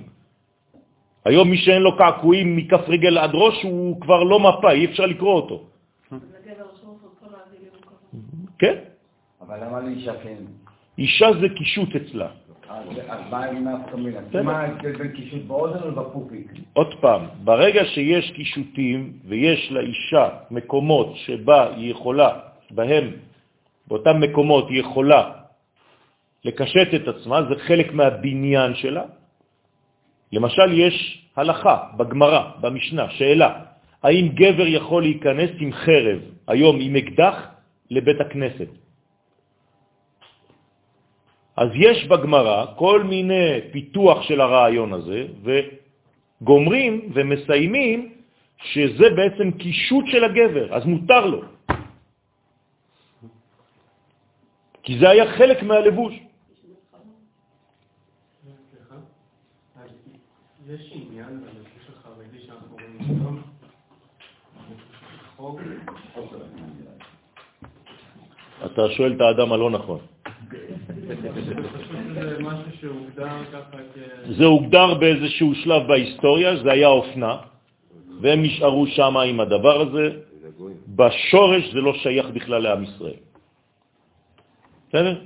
היום 1.26 1.50
מי 1.50 1.58
שאין 1.58 1.82
לו 1.82 1.98
קעקועים 1.98 2.58
מכף 2.58 2.84
רגל 2.88 3.18
עד 3.18 3.32
ראש 3.34 3.64
הוא 3.64 4.02
כבר 4.02 4.24
לא 4.24 4.40
מפה, 4.40 4.72
אי 4.72 4.86
אפשר 4.86 5.06
לקרוא 5.06 5.34
אותו. 5.34 5.64
כן? 8.60 8.76
אבל 9.42 9.58
למה 9.64 9.80
לאישה 9.80 10.14
כן? 10.24 10.36
אישה 10.98 11.28
זה 11.42 11.48
קישוט 11.56 11.96
אצלה. 11.96 12.30
עוד 16.74 16.94
פעם, 17.02 17.22
ברגע 17.44 17.86
שיש 17.86 18.32
קישוטים 18.32 19.14
ויש 19.26 19.72
לאישה 19.72 20.30
מקומות 20.52 21.16
שבה 21.16 21.76
היא 21.76 21.92
יכולה, 21.92 22.30
בהם, 22.72 23.12
באותם 23.88 24.20
מקומות 24.20 24.70
היא 24.70 24.80
יכולה 24.80 25.32
לקשט 26.46 26.94
את 26.96 27.08
עצמה, 27.08 27.44
זה 27.50 27.56
חלק 27.56 27.94
מהבניין 27.94 28.76
שלה. 28.76 29.04
למשל, 30.32 30.70
יש 30.74 30.96
הלכה 31.36 31.78
בגמרא, 31.98 32.42
במשנה, 32.62 33.10
שאלה, 33.10 33.50
האם 34.04 34.28
גבר 34.28 34.68
יכול 34.68 35.02
להיכנס 35.04 35.52
עם 35.60 35.74
חרב, 35.74 36.20
היום 36.48 36.76
עם 36.82 36.96
אקדח, 36.96 37.36
לבית 37.92 38.22
הכנסת? 38.22 38.70
אז 41.58 41.70
יש 41.76 42.06
בגמרא 42.08 42.66
כל 42.76 43.04
מיני 43.04 43.72
פיתוח 43.72 44.22
של 44.22 44.42
הרעיון 44.42 44.94
הזה, 44.94 45.26
וגומרים 45.44 47.12
ומסיימים 47.14 48.00
שזה 48.64 49.10
בעצם 49.10 49.52
קישוט 49.52 50.06
של 50.08 50.24
הגבר, 50.24 50.74
אז 50.74 50.86
מותר 50.86 51.26
לו. 51.26 51.57
כי 54.88 55.00
זה 55.00 55.10
היה 55.10 55.32
חלק 55.38 55.64
מהלבוש. 55.64 56.14
יש 60.68 60.92
עניין 60.96 61.44
שאנחנו 62.46 62.72
רואים 62.72 62.98
היום? 63.00 63.42
אתה 68.66 68.82
שואל 68.90 69.14
את 69.14 69.22
האדם 69.22 69.54
הלא 69.54 69.70
נכון. 69.70 70.00
זה 74.38 74.46
הוגדר 74.46 74.94
באיזשהו 74.94 75.56
שלב 75.56 75.88
בהיסטוריה, 75.88 76.64
זה 76.64 76.72
היה 76.72 76.88
אופנה, 76.88 77.38
והם 78.22 78.44
נשארו 78.44 78.88
שם 78.88 79.18
עם 79.18 79.40
הדבר 79.40 79.82
הזה. 79.82 80.06
בשורש 80.88 81.64
זה 81.74 81.80
לא 81.80 81.94
שייך 81.94 82.26
בכלל 82.34 82.62
לעם 82.64 82.84
ישראל. 82.84 83.27
בסדר? 84.90 85.22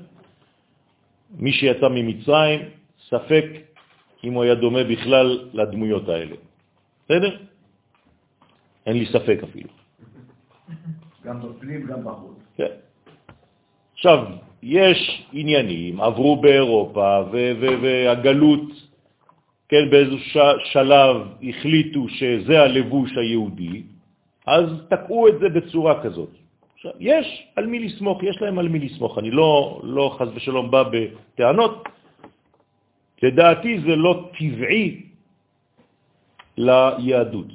מי 1.40 1.52
שיצא 1.52 1.88
ממצרים, 1.90 2.60
ספק 3.10 3.46
אם 4.24 4.34
הוא 4.34 4.44
היה 4.44 4.56
דומה 4.56 4.84
בכלל 4.84 5.50
לדמויות 5.54 6.10
האלה. 6.10 6.36
בסדר? 7.06 7.38
אין 8.86 8.98
לי 8.98 9.06
ספק 9.06 9.40
אפילו. 9.44 9.70
גם 11.24 11.42
בפנים, 11.42 11.88
גם 11.88 12.04
בחוץ. 12.04 12.38
כן. 12.58 12.74
עכשיו, 13.94 14.26
יש 14.64 15.26
עניינים, 15.34 16.02
עברו 16.02 16.42
באירופה, 16.42 17.20
והגלות, 17.82 18.62
כן, 19.70 19.90
באיזו 19.92 20.18
ש- 20.20 20.72
שלב 20.74 21.16
החליטו 21.50 22.10
שזה 22.10 22.62
הלבוש 22.62 23.12
היהודי, 23.18 23.84
אז 24.48 24.66
תקעו 24.90 25.28
את 25.28 25.34
זה 25.40 25.50
בצורה 25.50 26.04
כזאת. 26.04 26.30
עכשיו, 26.82 26.98
יש 27.00 27.48
על 27.56 27.66
מי 27.70 27.80
לסמוך, 27.80 28.24
יש 28.24 28.42
להם 28.42 28.58
על 28.60 28.68
מי 28.68 28.80
לסמוך. 28.80 29.18
אני 29.18 29.32
לא, 29.32 29.82
לא 29.84 30.16
חז 30.18 30.30
ושלום 30.34 30.72
בא 30.72 30.84
בטענות. 30.90 31.90
לדעתי 33.22 33.80
זה 33.86 33.96
לא 33.96 34.30
טבעי 34.34 35.06
ליהדות. 36.58 37.48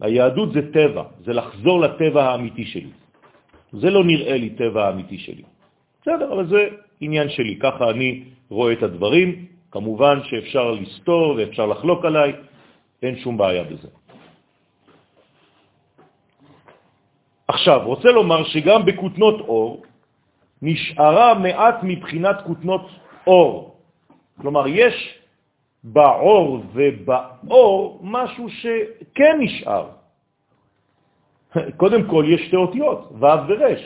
היהדות 0.00 0.52
זה 0.52 0.72
טבע, 0.72 1.04
זה 1.24 1.32
לחזור 1.32 1.80
לטבע 1.80 2.22
האמיתי 2.32 2.64
שלי. 2.64 2.92
זה 3.72 3.90
לא 3.90 4.04
נראה 4.04 4.36
לי 4.36 4.50
טבע 4.56 4.88
האמיתי 4.88 5.18
שלי. 5.18 5.44
בסדר, 6.00 6.32
אבל 6.32 6.46
זה 6.48 6.68
עניין 7.00 7.28
שלי, 7.28 7.60
ככה 7.60 7.90
אני 7.90 8.24
רואה 8.48 8.72
את 8.72 8.82
הדברים. 8.82 9.28
כמובן 9.70 10.18
שאפשר 10.24 10.80
לסתור 10.80 11.36
ואפשר 11.36 11.66
לחלוק 11.66 12.04
עליי, 12.04 12.32
אין 13.04 13.20
שום 13.20 13.36
בעיה 13.36 13.64
בזה. 13.68 13.88
עכשיו, 17.50 17.80
רוצה 17.84 18.08
לומר 18.08 18.44
שגם 18.44 18.86
בקוטנות 18.86 19.40
אור 19.40 19.82
נשארה 20.62 21.34
מעט 21.34 21.76
מבחינת 21.82 22.36
קוטנות 22.46 22.86
אור. 23.26 23.76
כלומר, 24.40 24.64
יש 24.66 24.94
בעור 25.84 26.62
ובאור 26.72 28.00
משהו 28.02 28.46
שכן 28.50 29.34
נשאר. 29.40 29.86
קודם 31.76 32.02
כל, 32.06 32.24
יש 32.28 32.40
שתי 32.46 32.56
אותיות, 32.56 33.00
ו' 33.18 33.26
ורש. 33.48 33.82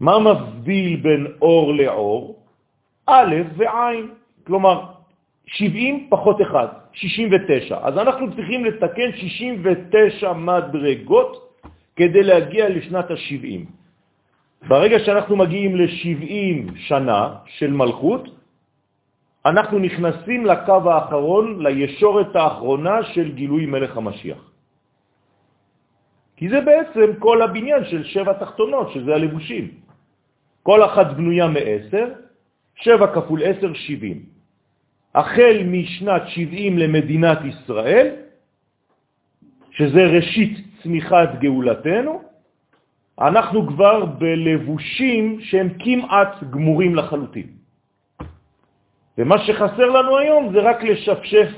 מה 0.00 0.14
מבדיל 0.18 0.96
בין 1.02 1.22
אור 1.42 1.74
לאור? 1.74 2.38
א' 3.06 3.34
ועין. 3.56 4.14
כלומר, 4.46 4.99
70 5.50 6.06
פחות 6.10 6.40
1, 6.40 6.68
69. 6.92 7.78
אז 7.82 7.98
אנחנו 7.98 8.34
צריכים 8.36 8.64
לתקן 8.64 9.10
69 9.16 10.32
מדרגות 10.32 11.32
כדי 11.96 12.22
להגיע 12.22 12.68
לשנת 12.68 13.10
ה-70. 13.10 13.66
ברגע 14.68 14.98
שאנחנו 14.98 15.36
מגיעים 15.36 15.76
ל-70 15.76 16.72
שנה 16.76 17.34
של 17.46 17.70
מלכות, 17.70 18.28
אנחנו 19.46 19.78
נכנסים 19.78 20.46
לקו 20.46 20.90
האחרון, 20.90 21.66
לישורת 21.66 22.36
האחרונה 22.36 23.02
של 23.02 23.32
גילוי 23.32 23.66
מלך 23.66 23.96
המשיח. 23.96 24.50
כי 26.36 26.48
זה 26.48 26.60
בעצם 26.60 27.18
כל 27.18 27.42
הבניין 27.42 27.84
של 27.84 28.04
שבע 28.04 28.32
תחתונות, 28.32 28.92
שזה 28.92 29.14
הלבושים. 29.14 29.68
כל 30.62 30.84
אחת 30.84 31.06
בנויה 31.16 31.48
מעשר, 31.48 32.06
שבע 32.74 33.06
כפול 33.14 33.40
עשר, 33.42 33.74
שבעים. 33.74 34.39
החל 35.14 35.62
משנת 35.66 36.22
70 36.28 36.78
למדינת 36.78 37.38
ישראל, 37.44 38.08
שזה 39.70 40.02
ראשית 40.04 40.58
צמיחת 40.82 41.28
גאולתנו, 41.40 42.22
אנחנו 43.20 43.66
כבר 43.66 44.04
בלבושים 44.04 45.40
שהם 45.40 45.68
כמעט 45.78 46.42
גמורים 46.50 46.94
לחלוטין. 46.94 47.46
ומה 49.18 49.38
שחסר 49.38 49.88
לנו 49.90 50.18
היום 50.18 50.52
זה 50.52 50.58
רק 50.60 50.82
לשפשף 50.82 51.48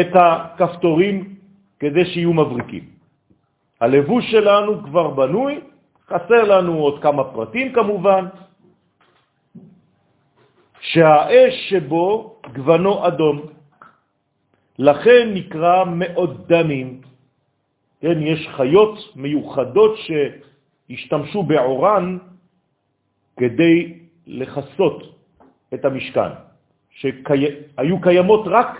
את 0.00 0.10
הכפתורים 0.14 1.34
כדי 1.78 2.04
שיהיו 2.04 2.32
מבריקים. 2.32 2.84
הלבוש 3.80 4.30
שלנו 4.30 4.82
כבר 4.82 5.10
בנוי, 5.10 5.60
חסר 6.08 6.42
לנו 6.44 6.78
עוד 6.78 7.02
כמה 7.02 7.24
פרטים 7.24 7.72
כמובן, 7.72 8.24
שהאש 10.84 11.54
שבו 11.70 12.36
גוונו 12.54 13.06
אדום. 13.08 13.36
לכן 14.78 15.24
נקרא 15.34 15.84
מאוד 15.84 16.44
דמים. 16.48 17.00
כן, 18.00 18.20
יש 18.20 18.48
חיות 18.56 18.98
מיוחדות 19.16 19.92
שהשתמשו 20.04 21.42
בעורן 21.42 22.18
כדי 23.36 23.98
לחסות 24.26 25.16
את 25.74 25.84
המשכן, 25.84 26.30
שהיו 26.90 28.00
קיימות 28.00 28.44
רק 28.46 28.70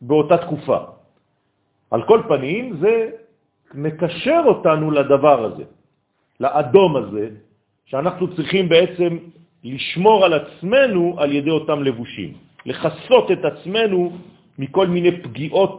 באותה 0.00 0.38
תקופה. 0.38 0.78
על 1.90 2.02
כל 2.06 2.20
פנים, 2.28 2.76
זה 2.78 3.10
מקשר 3.74 4.42
אותנו 4.46 4.90
לדבר 4.90 5.44
הזה, 5.44 5.64
לאדום 6.40 6.96
הזה, 6.96 7.28
שאנחנו 7.84 8.36
צריכים 8.36 8.68
בעצם 8.68 9.41
לשמור 9.64 10.24
על 10.24 10.32
עצמנו 10.34 11.16
על 11.18 11.32
ידי 11.32 11.50
אותם 11.50 11.82
לבושים, 11.82 12.30
לחסות 12.66 13.30
את 13.30 13.44
עצמנו 13.44 14.12
מכל 14.58 14.86
מיני 14.86 15.22
פגיעות 15.22 15.78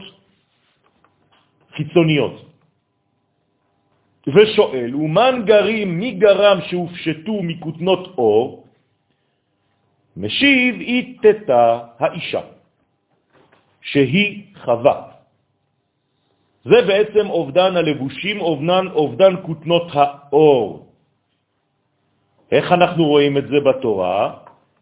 חיצוניות. 1.76 2.36
ושואל, 4.28 4.96
ומן 4.96 5.44
גרים, 5.46 6.00
מי 6.00 6.12
גרם 6.12 6.58
שהופשטו 6.70 7.44
מקוטנות 7.44 8.04
אור? 8.18 8.64
משיב, 10.18 10.76
איתתה 10.80 11.80
האישה, 12.00 12.42
שהיא 13.82 14.44
חווה. 14.64 15.14
זה 16.64 16.80
בעצם 16.88 17.30
אובדן 17.30 17.76
הלבושים, 17.76 18.40
אובדן, 18.40 18.86
אובדן 18.88 19.34
כותנות 19.44 19.88
האור. 19.92 20.93
איך 22.54 22.72
אנחנו 22.72 23.06
רואים 23.06 23.38
את 23.38 23.48
זה 23.48 23.60
בתורה? 23.60 24.34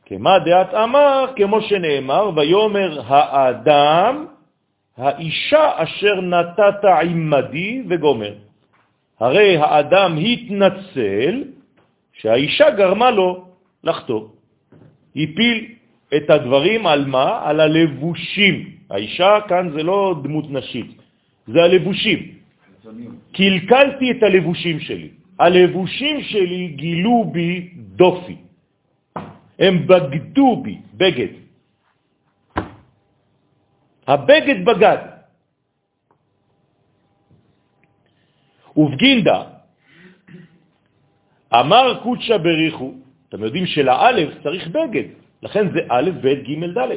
כמה 0.05 0.39
דעת 0.39 0.73
אמר, 0.73 1.25
כמו 1.35 1.61
שנאמר, 1.61 2.31
ויומר 2.35 3.01
האדם, 3.07 4.25
האישה 4.97 5.65
אשר 5.75 6.21
נתת 6.21 6.83
עמדי 6.83 7.83
וגומר. 7.89 8.33
הרי 9.19 9.57
האדם 9.57 10.17
התנצל 10.17 11.43
שהאישה 12.13 12.69
גרמה 12.69 13.11
לו 13.11 13.45
לחטוא. 13.83 14.21
הפיל 15.15 15.57
את 16.15 16.29
הדברים 16.29 16.87
על 16.87 17.05
מה? 17.05 17.39
על 17.47 17.59
הלבושים. 17.59 18.55
האישה 18.89 19.47
כאן 19.47 19.69
זה 19.71 19.83
לא 19.83 20.15
דמות 20.23 20.51
נשית, 20.51 20.91
זה 21.47 21.63
הלבושים. 21.63 22.19
קלקלתי 23.31 24.11
את 24.11 24.23
הלבושים 24.23 24.79
שלי. 24.79 25.20
הלבושים 25.41 26.21
שלי 26.21 26.67
גילו 26.67 27.29
בי 27.33 27.69
דופי. 27.97 28.37
הם 29.59 29.87
בגדו 29.87 30.61
בי, 30.63 30.77
בגד. 30.93 31.33
הבגד 34.07 34.65
בגד. 34.65 34.97
ובגינדה, 38.77 39.43
אמר 41.53 41.99
קודשה 42.03 42.37
בריחו, 42.37 42.93
אתם 43.29 43.43
יודעים 43.43 43.65
שלאלף 43.65 44.29
צריך 44.43 44.67
בגד, 44.67 45.07
לכן 45.43 45.71
זה 45.73 45.79
א', 45.89 46.09
ב', 46.21 46.27
ג', 46.27 46.53
ד'. 46.77 46.91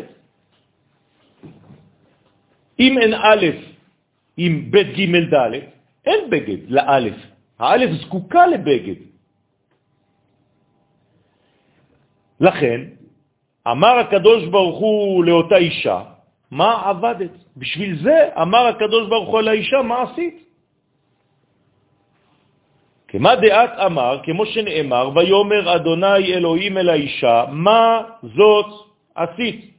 אם 2.81 2.93
אין 2.99 3.15
א' 3.15 3.45
עם 4.37 4.71
ב', 4.71 4.77
ג', 4.77 5.35
ד', 5.35 5.55
אין 6.07 6.21
בגד 6.31 6.61
לאלף. 6.69 7.34
האלף 7.59 7.91
זקוקה 8.01 8.47
לבגד. 8.47 9.01
לכן, 12.41 12.81
אמר 13.71 13.95
הקדוש 13.99 14.47
ברוך 14.47 14.79
הוא 14.79 15.25
לאותה 15.25 15.57
אישה, 15.57 16.03
מה 16.51 16.83
עבדת? 16.91 17.31
בשביל 17.57 18.03
זה 18.03 18.29
אמר 18.43 18.67
הקדוש 18.67 19.09
ברוך 19.09 19.29
הוא 19.29 19.41
לאישה, 19.41 19.83
מה 19.83 20.03
עשית? 20.03 20.45
כמה 23.09 23.37
דעת 23.37 23.79
אמר, 23.87 24.21
כמו 24.23 24.47
שנאמר, 24.47 25.11
ויומר 25.15 25.77
אדוני 25.77 26.35
אלוהים 26.35 26.79
אל 26.79 26.89
האישה, 26.89 27.45
מה 27.51 28.03
זאת 28.23 28.67
עשית? 29.15 29.71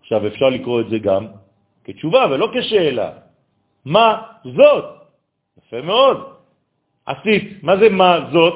עכשיו 0.00 0.26
אפשר 0.26 0.48
לקרוא 0.48 0.80
את 0.80 0.88
זה 0.88 0.98
גם 0.98 1.26
כתשובה 1.84 2.26
ולא 2.30 2.48
כשאלה. 2.54 3.10
מה 3.84 4.22
זאת? 4.44 4.95
יפה 5.66 5.82
מאוד. 5.82 6.16
עשית, 7.06 7.62
מה 7.62 7.76
זה 7.76 7.88
מה 7.90 8.30
זאת? 8.32 8.54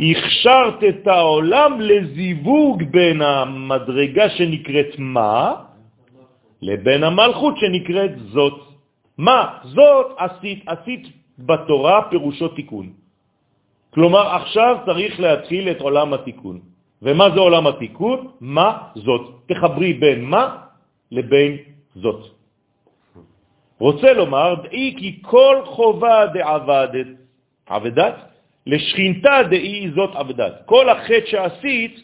הכשרת 0.00 0.80
את 0.84 1.06
העולם 1.06 1.80
לזיווג 1.80 2.82
בין 2.82 3.22
המדרגה 3.22 4.30
שנקראת 4.30 4.92
מה 4.98 5.54
לבין 6.62 7.04
המלכות 7.04 7.54
שנקראת 7.56 8.14
זאת. 8.32 8.58
מה? 9.18 9.58
זאת 9.64 10.06
עשית, 10.16 10.64
עשית 10.66 11.04
בתורה 11.38 12.08
פירושו 12.10 12.48
תיקון. 12.48 12.92
כלומר, 13.92 14.24
עכשיו 14.36 14.76
צריך 14.86 15.20
להתחיל 15.20 15.64
את 15.70 15.80
עולם 15.80 16.08
התיקון. 16.14 16.60
ומה 17.02 17.26
זה 17.34 17.40
עולם 17.40 17.66
התיקון? 17.66 18.18
מה 18.40 18.68
זאת. 18.94 19.24
תחברי 19.46 19.92
בין 19.92 20.24
מה 20.24 20.44
לבין 21.12 21.56
זאת. 22.00 22.39
רוצה 23.80 24.12
לומר, 24.12 24.54
דאי 24.68 24.94
כי 24.98 25.18
כל 25.22 25.56
חובה 25.64 26.26
דעבדת, 26.36 27.06
עבדת, 27.66 28.16
לשכינתה 28.66 29.36
דאי 29.50 29.90
זאת 29.94 30.16
עבדת. 30.16 30.54
כל 30.66 30.88
החטא 30.88 31.26
שעשית 31.26 31.94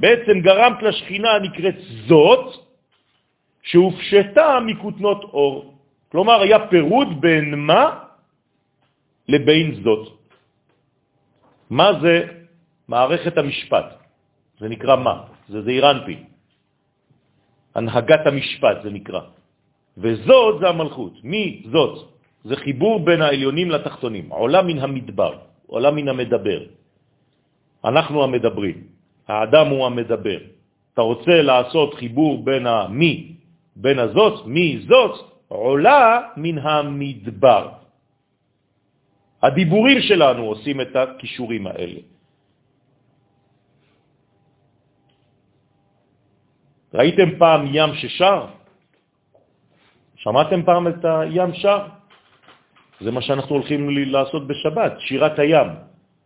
בעצם 0.00 0.40
גרמת 0.40 0.82
לשכינה 0.82 1.30
הנקראת 1.30 1.78
זאת, 2.08 2.46
שהופשטה 3.62 4.60
מכותנות 4.66 5.24
אור. 5.24 5.74
כלומר, 6.08 6.40
היה 6.40 6.58
פירוד 6.72 7.20
בין 7.20 7.54
מה 7.54 7.84
לבין 9.28 9.84
זאת. 9.84 10.04
מה 11.70 12.00
זה 12.00 12.24
מערכת 12.88 13.38
המשפט? 13.38 13.86
זה 14.58 14.68
נקרא 14.68 14.96
מה? 14.96 15.16
זה 15.48 15.62
זעיר 15.62 15.90
אנפין. 15.90 16.24
הנהגת 17.74 18.26
המשפט 18.26 18.76
זה 18.82 18.90
נקרא. 18.90 19.20
וזאת 19.98 20.60
זה 20.60 20.68
המלכות. 20.68 21.24
מי 21.24 21.62
זאת? 21.72 21.94
זה 22.44 22.56
חיבור 22.56 23.04
בין 23.04 23.22
העליונים 23.22 23.70
לתחתונים. 23.70 24.30
עולם 24.30 24.66
מן 24.66 24.78
המדבר, 24.78 25.32
עולם 25.66 25.94
מן 25.96 26.08
המדבר. 26.08 26.60
אנחנו 27.84 28.16
המדברים. 28.24 28.78
האדם 29.28 29.66
הוא 29.66 29.86
המדבר. 29.86 30.40
אתה 30.94 31.02
רוצה 31.02 31.42
לעשות 31.42 31.94
חיבור 31.94 32.44
בין 32.44 32.66
המי, 32.66 33.38
בין 33.76 33.98
הזאת, 33.98 34.46
מי 34.46 34.86
זאת, 34.88 35.14
עולה 35.48 36.34
מן 36.36 36.58
המדבר. 36.58 37.64
הדיבורים 39.42 39.98
שלנו 40.00 40.42
עושים 40.44 40.80
את 40.80 40.96
הכישורים 40.96 41.66
האלה. 41.66 42.00
ראיתם 46.94 47.38
פעם 47.38 47.60
ים 47.70 47.90
ששר? 47.94 48.46
שמעתם 50.28 50.62
פעם 50.62 50.88
את 50.88 51.04
הים 51.04 51.54
שר? 51.54 51.86
זה 53.00 53.10
מה 53.10 53.22
שאנחנו 53.22 53.54
הולכים 53.54 53.88
לעשות 54.12 54.46
בשבת, 54.46 55.00
שירת 55.00 55.38
הים, 55.38 55.68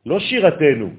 לא 0.07 0.19
שירתנו. 0.19 0.91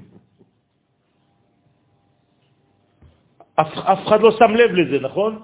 אף, 3.56 3.68
אף 3.78 4.00
אחד 4.08 4.20
לא 4.22 4.32
שם 4.32 4.52
לב 4.56 4.72
לזה, 4.72 5.00
נכון? 5.00 5.42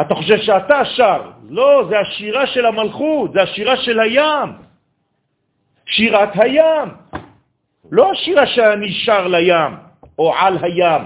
אתה 0.00 0.14
חושב 0.14 0.38
שאתה 0.38 0.84
שר. 0.84 1.30
לא, 1.48 1.86
זה 1.88 1.98
השירה 1.98 2.46
של 2.46 2.66
המלכות, 2.66 3.32
זה 3.32 3.42
השירה 3.42 3.76
של 3.76 4.00
הים. 4.00 4.48
שירת 5.86 6.32
הים. 6.34 6.88
לא 7.92 8.12
השירה 8.12 8.46
שאני 8.46 8.92
שר 8.92 9.28
לים, 9.28 9.72
או 10.18 10.34
על 10.36 10.58
הים. 10.62 11.02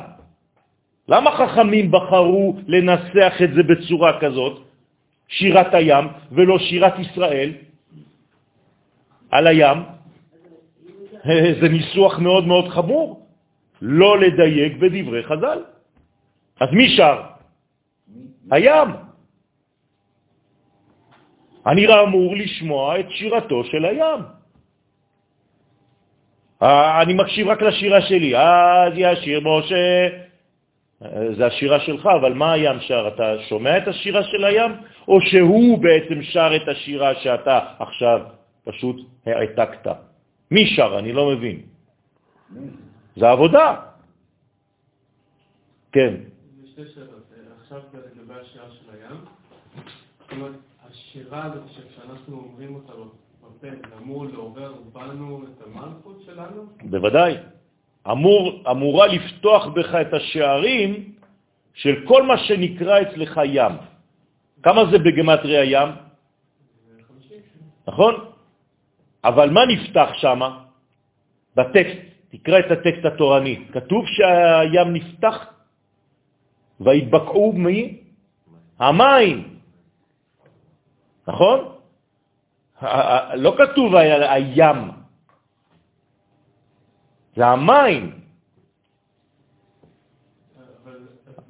למה 1.09 1.31
חכמים 1.31 1.91
בחרו 1.91 2.57
לנסח 2.67 3.35
את 3.45 3.55
זה 3.55 3.63
בצורה 3.63 4.21
כזאת, 4.21 4.66
שירת 5.29 5.75
הים, 5.75 6.05
ולא 6.33 6.59
שירת 6.59 6.99
ישראל 6.99 7.53
על 9.31 9.47
הים? 9.47 9.79
זה 11.61 11.69
ניסוח 11.69 12.19
מאוד 12.19 12.47
מאוד 12.47 12.69
חמור, 12.69 13.27
לא 13.83 14.19
לדייק 14.19 14.77
בדברי 14.77 15.23
חז"ל. 15.23 15.59
אז 16.61 16.69
מי 16.73 16.97
שר? 16.97 17.23
הים. 18.51 18.89
אני 21.67 21.87
אמור 22.03 22.37
לשמוע 22.37 23.01
את 23.01 23.07
שירתו 23.11 23.65
של 23.65 23.85
הים. 23.85 24.21
אני 27.03 27.15
מקשיב 27.15 27.49
רק 27.49 27.63
לשירה 27.63 28.01
שלי, 28.01 28.37
אז 28.37 28.93
ישיר 28.97 29.41
משה 29.41 30.09
זה 31.37 31.47
השירה 31.47 31.81
שלך, 31.81 32.07
אבל 32.21 32.33
מה 32.33 32.53
הים 32.53 32.81
שר? 32.81 33.09
אתה 33.15 33.43
שומע 33.49 33.79
את 33.79 33.89
השירה 33.89 34.23
של 34.23 34.45
הים? 34.45 34.73
או 35.09 35.21
שהוא 35.21 35.79
בעצם 35.79 36.23
שר 36.23 36.51
את 36.57 36.69
השירה 36.69 37.15
שאתה 37.15 37.61
עכשיו 37.79 38.21
פשוט 38.65 38.97
העתקת? 39.27 39.87
מי 40.51 40.67
שר? 40.67 40.99
אני 40.99 41.13
לא 41.13 41.31
מבין. 41.31 41.61
זה 43.17 43.29
עבודה. 43.29 43.77
כן. 45.93 46.15
שתי 46.67 46.83
שאלות. 46.95 47.27
עכשיו 47.63 47.81
לגבי 47.93 48.35
השירה 48.41 48.67
של 48.71 48.91
הים. 48.91 49.17
זאת 50.21 50.33
אומרת, 50.33 50.53
השירה 50.91 51.45
הזאת 51.45 51.63
שאנחנו 51.97 52.37
אומרים 52.37 52.75
אותה 52.75 52.93
בפה, 52.93 53.49
זה 53.61 53.71
אמור 54.03 54.27
לעורר 54.27 54.75
בנו 54.93 55.45
את 55.45 55.63
המלכות 55.67 56.23
שלנו? 56.27 56.67
בוודאי. 56.83 57.37
אמור, 58.11 58.63
אמורה 58.71 59.07
לפתוח 59.07 59.67
בך 59.67 59.95
את 59.95 60.15
השערים 60.15 61.13
של 61.75 61.95
כל 62.09 62.23
מה 62.23 62.39
שנקרא 62.39 63.01
אצלך 63.01 63.41
ים. 63.45 63.73
כמה 64.63 64.81
זה 64.91 64.99
בגמטריה 64.99 65.65
ים? 65.65 65.89
נכון? 67.89 68.15
אבל 69.25 69.51
מה 69.51 69.67
נפתח 69.67 70.11
שם? 70.15 70.41
בטקסט, 71.57 72.01
תקרא 72.31 72.59
את 72.59 72.71
הטקסט 72.71 73.05
התורני. 73.05 73.65
כתוב 73.73 74.03
שהים 74.07 74.89
נפתח 74.93 75.37
והתבקעו 76.81 77.53
מי? 77.53 78.01
המים. 78.79 79.59
נכון? 81.29 81.59
לא 83.35 83.51
כתוב 83.59 83.95
הים, 83.97 84.79
זה 87.37 87.47
המים. 87.47 88.11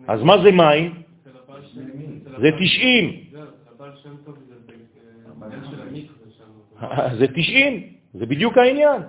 אז 0.09 0.22
מה 0.22 0.43
זה 0.43 0.51
מים? 0.53 1.03
זה 2.41 2.51
90. 2.61 3.24
זה 7.18 7.26
90, 7.34 7.82
זה 8.14 8.26
בדיוק 8.26 8.59
העניין. 8.59 9.03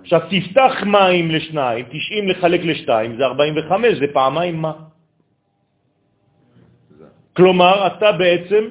עכשיו 0.00 0.20
תפתח 0.30 0.72
מים 0.86 1.30
לשניים, 1.30 1.86
90 1.88 2.28
לחלק 2.28 2.60
לשתיים, 2.64 3.16
זה 3.16 3.24
45, 3.24 3.98
זה 3.98 4.06
פעמיים 4.12 4.56
מה. 4.56 4.72
כלומר, 7.36 7.86
אתה 7.86 8.12
בעצם 8.12 8.64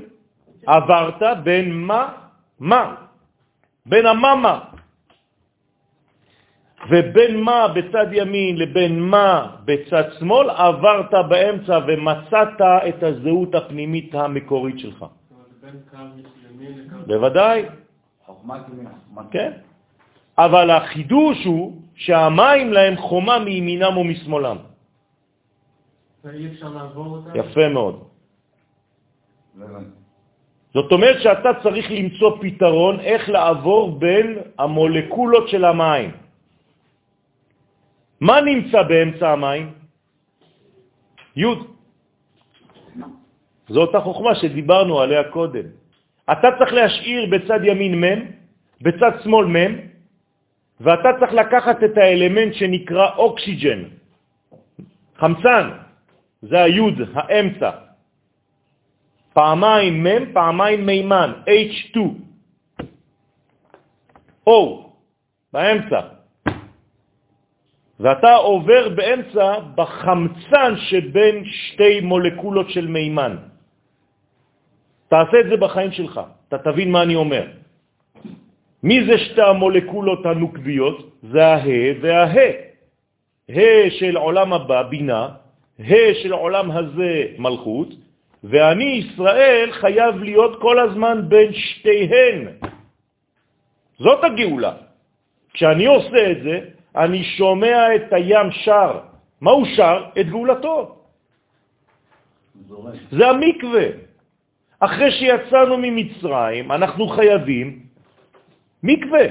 עברת 0.68 1.44
בין 1.44 1.74
מה? 1.74 2.14
מה? 2.60 2.96
בין 3.86 4.06
הממה. 4.06 4.71
ובין 6.90 7.42
מה 7.42 7.68
בצד 7.68 8.08
ימין 8.12 8.58
לבין 8.58 9.00
מה 9.00 9.56
בצד 9.66 10.04
שמאל, 10.20 10.50
עברת 10.50 11.14
באמצע 11.30 11.80
ומצאת 11.88 12.62
את 12.62 13.04
הזהות 13.04 13.56
הפנימית 13.56 14.16
המקורית 14.16 14.80
שלך. 14.80 15.06
בוודאי. 17.08 17.66
כן. 19.32 19.52
אבל 20.38 20.70
החידוש 20.70 21.46
הוא 21.46 21.82
שהמים 21.96 22.74
להם 22.74 22.96
חומה 22.98 23.40
מימינם 23.40 23.98
ומשמאלם. 23.98 24.58
יפה 27.36 27.68
מאוד. 27.70 27.96
זאת 30.74 30.92
אומרת 30.92 31.22
שאתה 31.22 31.50
צריך 31.64 31.86
למצוא 31.92 32.38
פתרון 32.42 33.00
איך 33.00 33.30
לעבור 33.30 34.00
בין 34.00 34.38
המולקולות 34.58 35.50
של 35.50 35.66
המים. 35.66 36.21
מה 38.22 38.42
נמצא 38.42 38.84
באמצע 38.84 39.30
המים? 39.30 39.74
י'. 41.36 41.46
זו 43.70 43.82
אותה 43.82 44.00
חוכמה 44.00 44.36
שדיברנו 44.36 45.02
עליה 45.02 45.24
קודם. 45.32 45.66
אתה 46.32 46.48
צריך 46.60 46.74
להשאיר 46.74 47.22
בצד 47.32 47.60
ימין 47.64 47.94
מ', 48.04 48.20
בצד 48.82 49.12
שמאל 49.24 49.46
מ', 49.46 49.74
ואתה 50.82 51.10
צריך 51.20 51.34
לקחת 51.34 51.84
את 51.84 51.98
האלמנט 51.98 52.54
שנקרא 52.54 53.16
אוקסיג'ן, 53.16 53.82
חמצן, 55.18 55.66
זה 56.42 56.64
היוד, 56.64 56.98
האמצע. 57.14 57.72
פעמיים 59.34 60.04
מ', 60.04 60.34
פעמיים 60.34 60.86
מימן, 60.86 61.32
H2. 61.48 61.98
O, 64.50 64.54
באמצע. 65.54 66.21
ואתה 68.02 68.34
עובר 68.36 68.90
באמצע 68.90 69.60
בחמצן 69.76 70.74
שבין 70.90 71.46
שתי 71.46 72.02
מולקולות 72.02 72.70
של 72.70 72.88
מימן. 72.88 73.36
תעשה 75.08 75.40
את 75.40 75.48
זה 75.50 75.58
בחיים 75.58 75.92
שלך, 75.92 76.22
אתה 76.48 76.58
תבין 76.58 76.92
מה 76.92 77.02
אני 77.04 77.16
אומר. 77.16 77.46
מי 78.84 79.06
זה 79.06 79.18
שתי 79.18 79.42
המולקולות 79.42 80.26
הנוקביות? 80.26 80.98
זה 81.30 81.46
הה 81.46 81.90
והה. 82.02 82.52
ה' 83.50 83.90
של 84.00 84.18
עולם 84.18 84.54
הבא, 84.54 84.84
בינה, 84.84 85.30
ה' 85.80 86.14
של 86.24 86.34
עולם 86.34 86.72
הזה, 86.72 87.26
מלכות, 87.38 87.90
ואני, 88.44 88.84
ישראל, 89.06 89.70
חייב 89.72 90.16
להיות 90.16 90.62
כל 90.62 90.80
הזמן 90.80 91.30
בין 91.30 91.54
שתיהן. 91.54 92.48
זאת 94.00 94.24
הגאולה. 94.24 94.74
כשאני 95.54 95.86
עושה 95.86 96.32
את 96.32 96.40
זה, 96.44 96.56
אני 96.96 97.24
שומע 97.24 97.96
את 97.96 98.14
הים 98.14 98.52
שר. 98.52 99.00
מה 99.42 99.52
הוא 99.52 99.66
שר? 99.76 100.06
את 100.20 100.28
גאולתו. 100.30 100.96
זה 103.12 103.28
המקווה. 103.28 103.88
אחרי 104.80 105.12
שיצאנו 105.12 105.78
ממצרים, 105.78 106.72
אנחנו 106.72 107.08
חייבים 107.08 107.86
מקווה. 108.84 109.26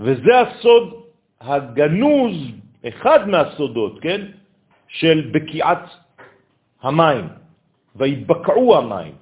וזה 0.00 0.40
הסוד 0.40 1.02
הגנוז, 1.40 2.36
אחד 2.88 3.28
מהסודות, 3.28 4.00
כן, 4.00 4.20
של 4.88 5.30
בקיעת 5.34 5.84
המים, 6.82 7.28
ויבקעו 7.96 8.78
המים. 8.78 9.21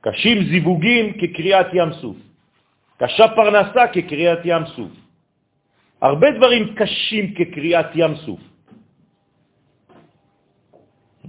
קשים 0.00 0.44
זיווגים 0.44 1.12
כקריאת 1.20 1.66
ים 1.72 1.92
סוף, 1.92 2.16
קשה 2.96 3.26
פרנסה 3.36 3.88
כקריאת 3.92 4.38
ים 4.44 4.66
סוף. 4.66 4.92
הרבה 6.00 6.26
דברים 6.36 6.74
קשים 6.74 7.34
כקריאת 7.34 7.86
ים 7.94 8.14
סוף. 8.16 8.40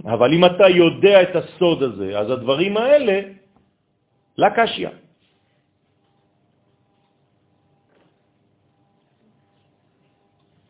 אבל 0.04 0.32
אם 0.34 0.44
אתה 0.44 0.68
יודע 0.68 1.22
את 1.22 1.36
הסוד 1.36 1.82
הזה, 1.82 2.18
אז 2.18 2.30
הדברים 2.30 2.76
האלה, 2.76 3.16
לה 4.38 4.48
קשיא. 4.56 4.88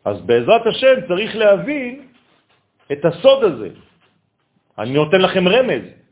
אז 0.05 0.21
בעזרת 0.21 0.67
השם 0.67 1.07
צריך 1.07 1.35
להבין 1.35 2.07
את 2.91 3.01
הסוד 3.05 3.43
הזה. 3.43 3.69
אני 4.77 4.93
נותן 4.93 5.21
לכם 5.21 5.47
רמז. 5.47 6.02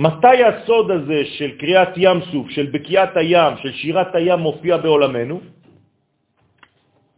מתי 0.00 0.44
הסוד 0.44 0.90
הזה 0.90 1.20
של 1.36 1.58
קריאת 1.60 1.88
ים 1.96 2.18
סוף, 2.32 2.50
של 2.50 2.66
בקיעת 2.72 3.16
הים, 3.16 3.52
של 3.56 3.72
שירת 3.72 4.14
הים 4.14 4.38
מופיע 4.38 4.76
בעולמנו? 4.76 5.40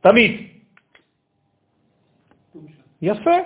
תמיד. 0.01 0.33
יפה, 3.03 3.37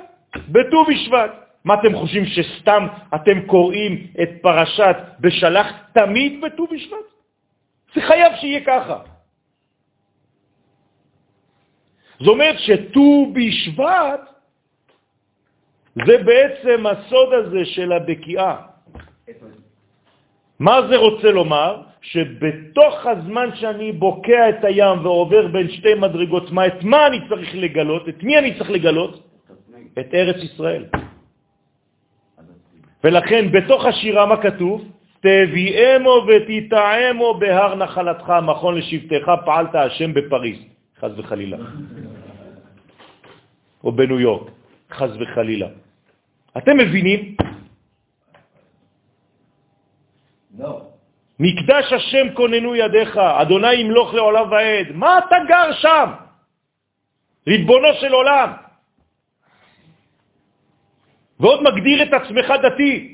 בט"ו 0.49 0.85
בשבט. 0.85 1.33
מה 1.65 1.75
אתם 1.75 1.93
חושבים, 1.97 2.25
שסתם 2.25 2.87
אתם 3.15 3.47
קוראים 3.47 4.07
את 4.23 4.31
פרשת 4.43 4.97
בשלח 5.21 5.67
תמיד 5.93 6.41
בט"ו 6.41 6.67
בשבט? 6.67 7.07
זה 7.95 8.01
חייב 8.01 8.33
שיהיה 8.41 8.61
ככה. 8.65 8.99
זאת 12.19 12.29
אומרת 12.29 12.57
שט"ו 12.59 13.33
בשבט 13.37 14.21
זה 16.07 16.15
בעצם 16.25 16.87
הסוד 16.87 17.33
הזה 17.33 17.65
של 17.65 17.93
הבקיעה. 17.93 18.76
מה 20.59 20.77
זה 20.89 20.97
רוצה 20.97 21.31
לומר? 21.31 21.83
שבתוך 22.01 23.07
הזמן 23.07 23.49
שאני 23.55 23.93
בוקע 23.93 24.49
את 24.49 24.65
הים 24.65 24.99
ועובר 25.03 25.47
בין 25.47 25.71
שתי 25.71 25.95
מדרגות, 25.95 26.51
מה, 26.51 26.67
את 26.67 26.83
מה 26.83 27.07
אני 27.07 27.19
צריך 27.29 27.51
לגלות? 27.55 28.09
את 28.09 28.23
מי 28.23 28.39
אני 28.39 28.59
צריך 28.59 28.71
לגלות? 28.71 29.13
את 29.99 30.15
ארץ 30.15 30.39
ישראל. 30.43 30.85
ולכן 33.05 33.53
בתוך 33.53 33.85
השירה 33.85 34.27
מה 34.27 34.43
כתוב? 34.43 34.93
תביאמו 35.21 36.27
ותטעמו 36.27 37.35
בהר 37.39 37.75
נחלתך, 37.75 38.29
מכון 38.43 38.75
לשבטך, 38.79 39.27
פעלת 39.45 39.75
השם 39.75 40.15
בפריס, 40.15 40.59
חז 41.01 41.19
וחלילה. 41.19 41.59
או 43.85 43.93
בניו 43.93 44.21
יורק, 44.21 44.51
חז 44.91 45.11
וחלילה. 45.21 45.69
אתם 46.59 46.77
מבינים? 46.77 47.37
לא. 50.59 50.83
מקדש 51.39 51.93
השם 51.93 52.35
כוננו 52.35 52.77
ידיך, 52.77 53.17
אדוני 53.17 53.75
ימלוך 53.75 54.15
לעולם 54.15 54.51
ועד. 54.51 54.87
מה 54.95 55.19
אתה 55.19 55.37
גר 55.49 55.73
שם? 55.73 56.11
ריבונו 57.49 57.89
של 58.01 58.13
עולם. 58.13 58.53
ועוד 61.41 61.63
מגדיר 61.63 62.03
את 62.03 62.13
עצמך 62.13 62.53
דתי. 62.63 63.13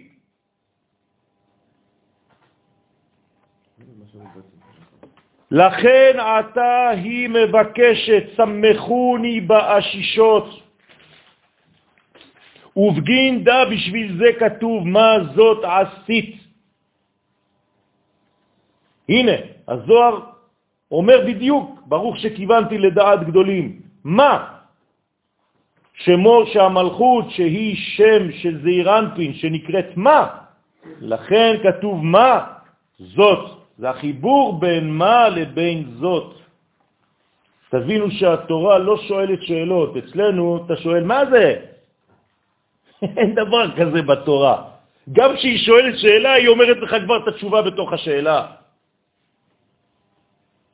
לכן 5.51 6.12
עתה 6.20 6.89
היא 6.89 7.29
מבקשת, 7.29 8.25
סמכוני 8.37 9.41
באשישות. 9.41 10.62
ובגין 12.77 13.45
דה 13.45 13.64
בשביל 13.64 14.16
זה 14.18 14.33
כתוב, 14.39 14.89
מה 14.89 15.12
זאת 15.35 15.64
עשית. 15.64 16.41
הנה, 19.13 19.33
הזוהר 19.69 20.15
אומר 20.91 21.19
בדיוק, 21.27 21.83
ברוך 21.87 22.17
שכיוונתי 22.17 22.79
לדעת 22.79 23.21
גדולים. 23.29 23.81
מה? 24.05 24.33
שמו 25.95 26.37
שהמלכות 26.47 27.31
שהיא 27.31 27.77
שם 27.77 28.33
של 28.33 28.63
זעירנפין 28.63 29.35
שנקראת 29.35 29.97
מה, 29.97 30.21
לכן 31.01 31.51
כתוב 31.63 32.05
מה, 32.05 32.33
זאת. 32.99 33.63
זה 33.79 33.91
החיבור 33.91 34.61
בין 34.61 34.91
מה 34.91 35.29
לבין 35.29 35.85
זאת. 36.01 36.35
תבינו 37.71 38.11
שהתורה 38.11 38.79
לא 38.79 38.97
שואלת 39.09 39.43
שאלות. 39.43 39.97
אצלנו 39.97 40.65
אתה 40.67 40.77
שואל, 40.77 41.05
מה 41.05 41.21
זה? 41.31 41.47
אין 43.19 43.35
דבר 43.35 43.77
כזה 43.77 44.03
בתורה. 44.03 44.57
גם 45.13 45.37
כשהיא 45.37 45.59
שואלת 45.59 45.99
שאלה, 45.99 46.33
היא 46.33 46.49
אומרת 46.49 46.77
לך 46.77 46.97
כבר 47.05 47.17
את 47.17 47.29
התשובה 47.29 47.63
בתוך 47.63 47.93
השאלה. 47.93 48.62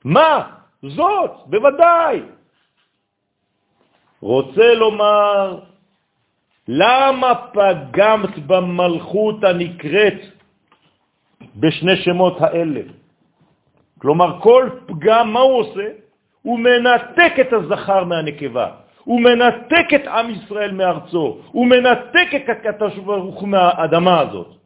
מה? 0.04 0.50
זאת, 0.82 1.30
בוודאי. 1.46 2.22
רוצה 4.20 4.74
לומר, 4.74 5.58
למה 6.68 7.34
פגמת 7.52 8.38
במלכות 8.46 9.44
הנקראת 9.44 10.20
בשני 11.56 11.96
שמות 11.96 12.40
האלה? 12.40 12.80
כלומר, 13.98 14.40
כל 14.40 14.70
פגם, 14.86 15.32
מה 15.32 15.40
הוא 15.40 15.58
עושה? 15.58 15.88
הוא 16.42 16.58
מנתק 16.58 17.32
את 17.40 17.52
הזכר 17.52 18.04
מהנקבה, 18.04 18.70
הוא 19.04 19.20
מנתק 19.20 19.86
את 19.94 20.06
עם 20.06 20.30
ישראל 20.30 20.72
מארצו, 20.72 21.38
הוא 21.52 21.66
מנתק 21.66 22.28
את 22.36 22.48
הקדוש 22.48 22.94
ברוך 22.98 23.44
מהאדמה 23.44 24.20
הזאת. 24.20 24.57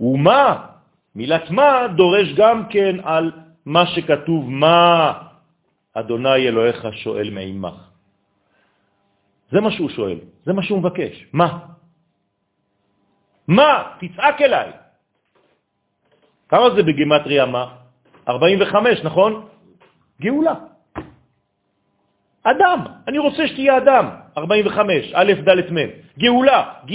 ומה? 0.00 0.66
מילת 1.14 1.50
מה 1.50 1.86
דורש 1.96 2.32
גם 2.36 2.68
כן 2.68 2.96
על 3.04 3.32
מה 3.66 3.86
שכתוב, 3.86 4.50
מה 4.50 5.12
אדוני 5.94 6.48
אלוהיך 6.48 6.86
שואל 6.92 7.30
מעמך. 7.30 7.74
זה 9.50 9.60
מה 9.60 9.70
שהוא 9.70 9.90
שואל, 9.90 10.18
זה 10.44 10.52
מה 10.52 10.62
שהוא 10.62 10.78
מבקש. 10.78 11.26
מה? 11.32 11.58
מה? 13.48 13.94
תצעק 14.00 14.42
אליי. 14.42 14.70
כמה 16.48 16.70
זה 16.74 16.82
בגימטריה 16.82 17.46
מה? 17.46 17.64
45, 18.28 19.00
נכון? 19.04 19.46
גאולה. 20.20 20.54
אדם, 22.42 22.80
אני 23.08 23.18
רוצה 23.18 23.48
שתהיה 23.48 23.76
אדם. 23.78 24.04
45, 24.38 25.12
א', 25.14 25.32
ד', 25.46 25.72
מ'. 25.72 25.88
גאולה, 26.18 26.58
ג', 26.86 26.94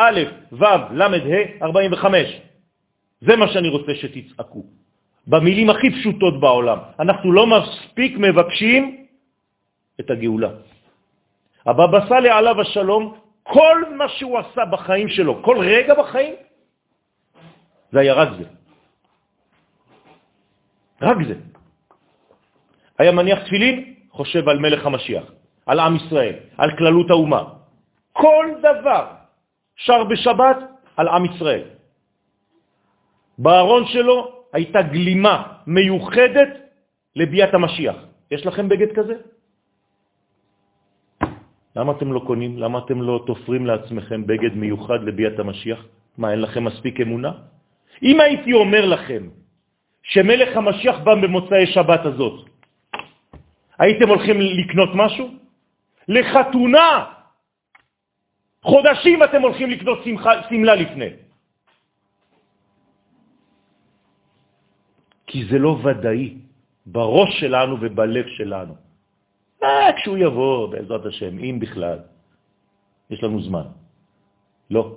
א', 0.00 0.18
ו', 0.52 0.64
ל', 0.96 1.02
ה', 1.02 1.64
45. 1.64 2.40
זה 3.20 3.36
מה 3.36 3.48
שאני 3.52 3.68
רוצה 3.68 3.92
שתצעקו. 3.94 4.62
במילים 5.26 5.70
הכי 5.70 5.90
פשוטות 5.90 6.40
בעולם. 6.40 6.78
אנחנו 7.00 7.32
לא 7.32 7.44
מספיק 7.46 8.16
מבקשים 8.16 9.06
את 10.00 10.10
הגאולה. 10.10 10.50
הבבא 11.66 12.08
סאלי 12.08 12.30
עליו 12.30 12.60
השלום, 12.60 13.04
כל 13.42 13.78
מה 13.96 14.08
שהוא 14.08 14.38
עשה 14.38 14.64
בחיים 14.64 15.08
שלו, 15.08 15.42
כל 15.42 15.56
רגע 15.60 15.94
בחיים, 15.94 16.34
זה 17.92 18.00
היה 18.00 18.14
רק 18.14 18.28
זה. 18.38 18.44
רק 21.02 21.16
זה. 21.28 21.34
היה 22.98 23.12
מניח 23.12 23.38
תפילין, 23.44 23.94
חושב 24.10 24.48
על 24.48 24.58
מלך 24.58 24.86
המשיח, 24.86 25.24
על 25.66 25.80
עם 25.80 25.96
ישראל, 25.96 26.36
על 26.56 26.70
כללות 26.76 27.10
האומה. 27.10 27.42
כל 28.12 28.46
דבר 28.62 29.19
שר 29.84 30.04
בשבת 30.04 30.56
על 30.96 31.08
עם 31.08 31.24
ישראל. 31.24 31.64
בארון 33.38 33.86
שלו 33.86 34.16
הייתה 34.52 34.82
גלימה 34.82 35.36
מיוחדת 35.66 36.52
לביאת 37.16 37.54
המשיח. 37.54 37.96
יש 38.30 38.46
לכם 38.46 38.68
בגד 38.68 38.92
כזה? 38.92 39.14
למה 41.76 41.92
אתם 41.92 42.12
לא 42.12 42.20
קונים? 42.26 42.58
למה 42.58 42.78
אתם 42.78 43.02
לא 43.02 43.24
תופרים 43.26 43.66
לעצמכם 43.66 44.26
בגד 44.26 44.54
מיוחד 44.56 45.00
לביאת 45.02 45.38
המשיח? 45.38 45.80
מה, 46.18 46.32
אין 46.32 46.40
לכם 46.40 46.64
מספיק 46.64 47.00
אמונה? 47.00 47.32
אם 48.02 48.20
הייתי 48.20 48.52
אומר 48.52 48.86
לכם 48.86 49.22
שמלך 50.02 50.56
המשיח 50.56 50.96
בא 50.98 51.14
במוצאי 51.14 51.66
שבת 51.66 52.02
הזאת, 52.06 52.48
הייתם 53.78 54.08
הולכים 54.08 54.36
לקנות 54.40 54.90
משהו? 54.94 55.28
לחתונה! 56.08 57.19
חודשים 58.62 59.22
אתם 59.24 59.42
הולכים 59.42 59.70
לקנות 59.70 59.98
סמלה 60.48 60.74
לפני. 60.74 61.10
כי 65.26 65.44
זה 65.50 65.58
לא 65.58 65.78
ודאי 65.84 66.34
בראש 66.86 67.40
שלנו 67.40 67.76
ובלב 67.80 68.26
שלנו. 68.36 68.74
אה, 69.62 69.92
כשהוא 69.96 70.18
יבוא, 70.18 70.66
בעזרת 70.70 71.06
השם, 71.06 71.38
אם 71.38 71.58
בכלל. 71.60 71.98
יש 73.10 73.22
לנו 73.22 73.42
זמן. 73.42 73.66
לא. 74.70 74.96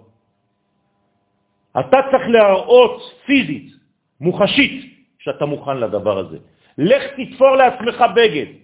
אתה 1.80 1.98
צריך 2.12 2.26
להראות 2.30 3.02
פיזית, 3.26 3.74
מוחשית, 4.22 4.94
שאתה 5.20 5.46
מוכן 5.46 5.78
לדבר 5.78 6.18
הזה. 6.18 6.38
לך 6.78 7.04
תתפור 7.18 7.56
לעצמך 7.56 7.98
בגד 8.16 8.63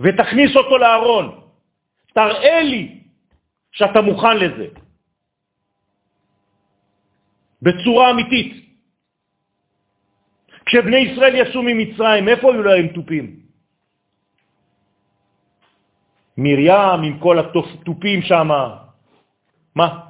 ותכניס 0.00 0.56
אותו 0.56 0.78
לארון. 0.78 1.40
תראה 2.14 2.62
לי 2.62 3.00
שאתה 3.72 4.00
מוכן 4.00 4.36
לזה. 4.36 4.66
בצורה 7.62 8.10
אמיתית. 8.10 8.66
כשבני 10.66 10.96
ישראל 10.96 11.34
יצאו 11.34 11.62
ממצרים, 11.62 12.28
איפה 12.28 12.52
היו 12.52 12.62
להם 12.62 12.88
טופים? 12.88 13.40
מרים 16.38 17.02
עם 17.04 17.18
כל 17.18 17.38
הטופים 17.38 18.22
שם. 18.22 18.48
מה? 19.74 20.00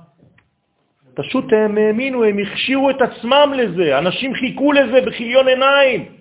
פשוט 1.14 1.44
הם 1.52 1.78
האמינו, 1.78 2.24
הם 2.24 2.38
הכשירו 2.38 2.90
את 2.90 3.00
עצמם 3.02 3.52
לזה, 3.56 3.98
אנשים 3.98 4.34
חיכו 4.34 4.72
לזה 4.72 5.00
בחיליון 5.06 5.48
עיניים. 5.48 6.16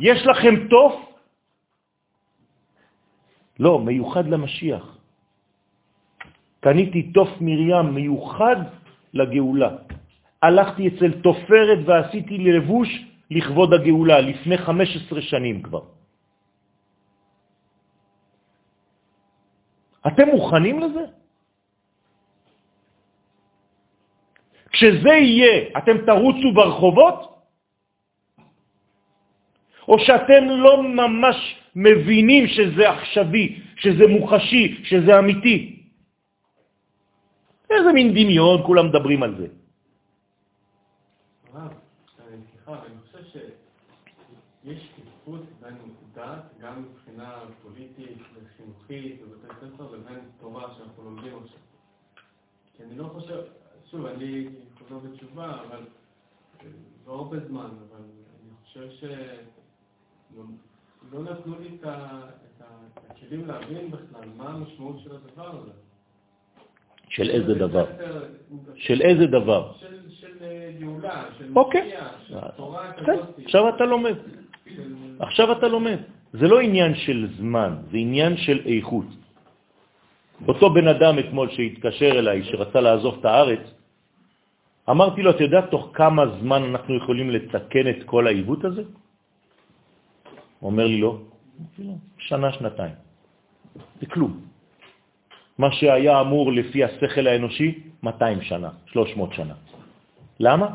יש 0.00 0.26
לכם 0.26 0.68
טוף? 0.68 1.05
לא, 3.58 3.80
מיוחד 3.80 4.26
למשיח. 4.28 4.98
קניתי 6.60 7.12
טוף 7.12 7.28
מרים 7.40 7.94
מיוחד 7.94 8.56
לגאולה. 9.14 9.70
הלכתי 10.42 10.88
אצל 10.88 11.12
תופרת 11.22 11.78
ועשיתי 11.86 12.38
לבוש 12.38 12.88
לכבוד 13.30 13.72
הגאולה, 13.72 14.20
לפני 14.20 14.58
15 14.58 15.22
שנים 15.22 15.62
כבר. 15.62 15.84
אתם 20.06 20.26
מוכנים 20.28 20.76
לזה? 20.80 21.04
כשזה 24.70 25.08
יהיה, 25.08 25.78
אתם 25.78 25.96
תרוצו 26.06 26.48
ברחובות? 26.54 27.18
או 29.88 29.94
שאתם 29.98 30.42
לא 30.48 30.82
ממש 30.82 31.38
מבינים 31.76 32.46
שזה 32.46 32.90
עכשווי, 32.90 33.60
שזה 33.76 34.06
מוחשי, 34.06 34.80
שזה 34.84 35.18
אמיתי? 35.18 35.82
איזה 37.70 37.92
מין 37.92 38.10
דמיון, 38.10 38.62
כולם 38.66 38.86
מדברים 38.88 39.22
על 39.22 39.34
זה. 39.38 39.46
יש 44.64 44.82
שקיפות 44.82 45.40
בין 45.60 45.74
דת, 46.14 46.42
גם 46.60 46.82
מבחינה 46.82 47.38
פוליטית 47.62 48.18
וחינוכית 48.34 49.20
לבין. 49.92 50.20
כי 52.76 52.82
אני 52.82 52.98
לא 52.98 53.04
חושב, 53.04 53.40
שוב, 53.90 54.06
אני 54.06 54.48
חוזר 54.78 54.98
בתשובה, 54.98 55.60
אבל 55.60 55.82
לא 57.06 57.12
הרבה 57.12 57.36
זמן, 57.48 57.68
אבל 57.88 58.02
אני 58.02 58.50
חושב 58.64 58.88
שלא 61.10 61.22
נתנו 61.22 61.54
לי 61.60 61.68
את 61.80 61.86
הכלים 63.10 63.46
להבין 63.46 63.90
בכלל 63.90 64.28
מה 64.36 64.48
המשמעות 64.48 64.96
של 65.04 65.10
הדבר 65.10 65.50
הזה. 65.58 65.72
של 67.08 67.30
איזה 67.30 67.54
דבר? 67.54 67.86
של 68.74 69.00
איזה 69.00 69.26
דבר? 69.26 69.72
של 70.08 70.36
גאולה, 70.80 71.24
של 71.38 71.52
אוקיי. 71.56 71.86
משיח, 71.86 72.14
של 72.28 72.36
תורה 72.56 72.92
כן, 72.92 73.02
כזאת. 73.02 73.38
עכשיו 73.44 73.68
אתה 73.68 73.84
לומד. 73.84 74.14
עכשיו 75.18 75.52
אתה 75.52 75.68
לומד. 75.68 75.98
זה 76.32 76.48
לא 76.48 76.60
עניין 76.60 76.94
של 76.94 77.28
זמן, 77.38 77.76
זה 77.90 77.96
עניין 77.96 78.36
של 78.36 78.60
איכות. 78.66 79.06
אותו 80.48 80.70
בן 80.70 80.88
אדם 80.88 81.18
אתמול 81.18 81.48
שהתקשר 81.50 82.18
אליי, 82.18 82.44
שרצה 82.44 82.80
לעזוב 82.80 83.16
את 83.20 83.24
הארץ, 83.24 83.64
אמרתי 84.90 85.22
לו, 85.22 85.30
אתה 85.30 85.42
יודע 85.44 85.60
תוך 85.60 85.90
כמה 85.94 86.22
זמן 86.40 86.62
אנחנו 86.62 86.96
יכולים 86.96 87.30
לתקן 87.30 87.88
את 87.88 88.00
כל 88.06 88.26
העיוות 88.26 88.64
הזה? 88.64 88.82
אומר 90.66 90.86
לי, 90.86 90.98
לא. 91.00 91.12
שנה, 92.18 92.52
שנתיים. 92.52 92.94
זה 94.00 94.06
כלום. 94.06 94.40
מה 95.58 95.72
שהיה 95.72 96.20
אמור 96.20 96.52
לפי 96.52 96.84
השכל 96.84 97.26
האנושי, 97.26 97.68
200 98.02 98.42
שנה, 98.42 98.70
300 98.86 99.32
שנה. 99.32 99.54
למה? 100.40 100.68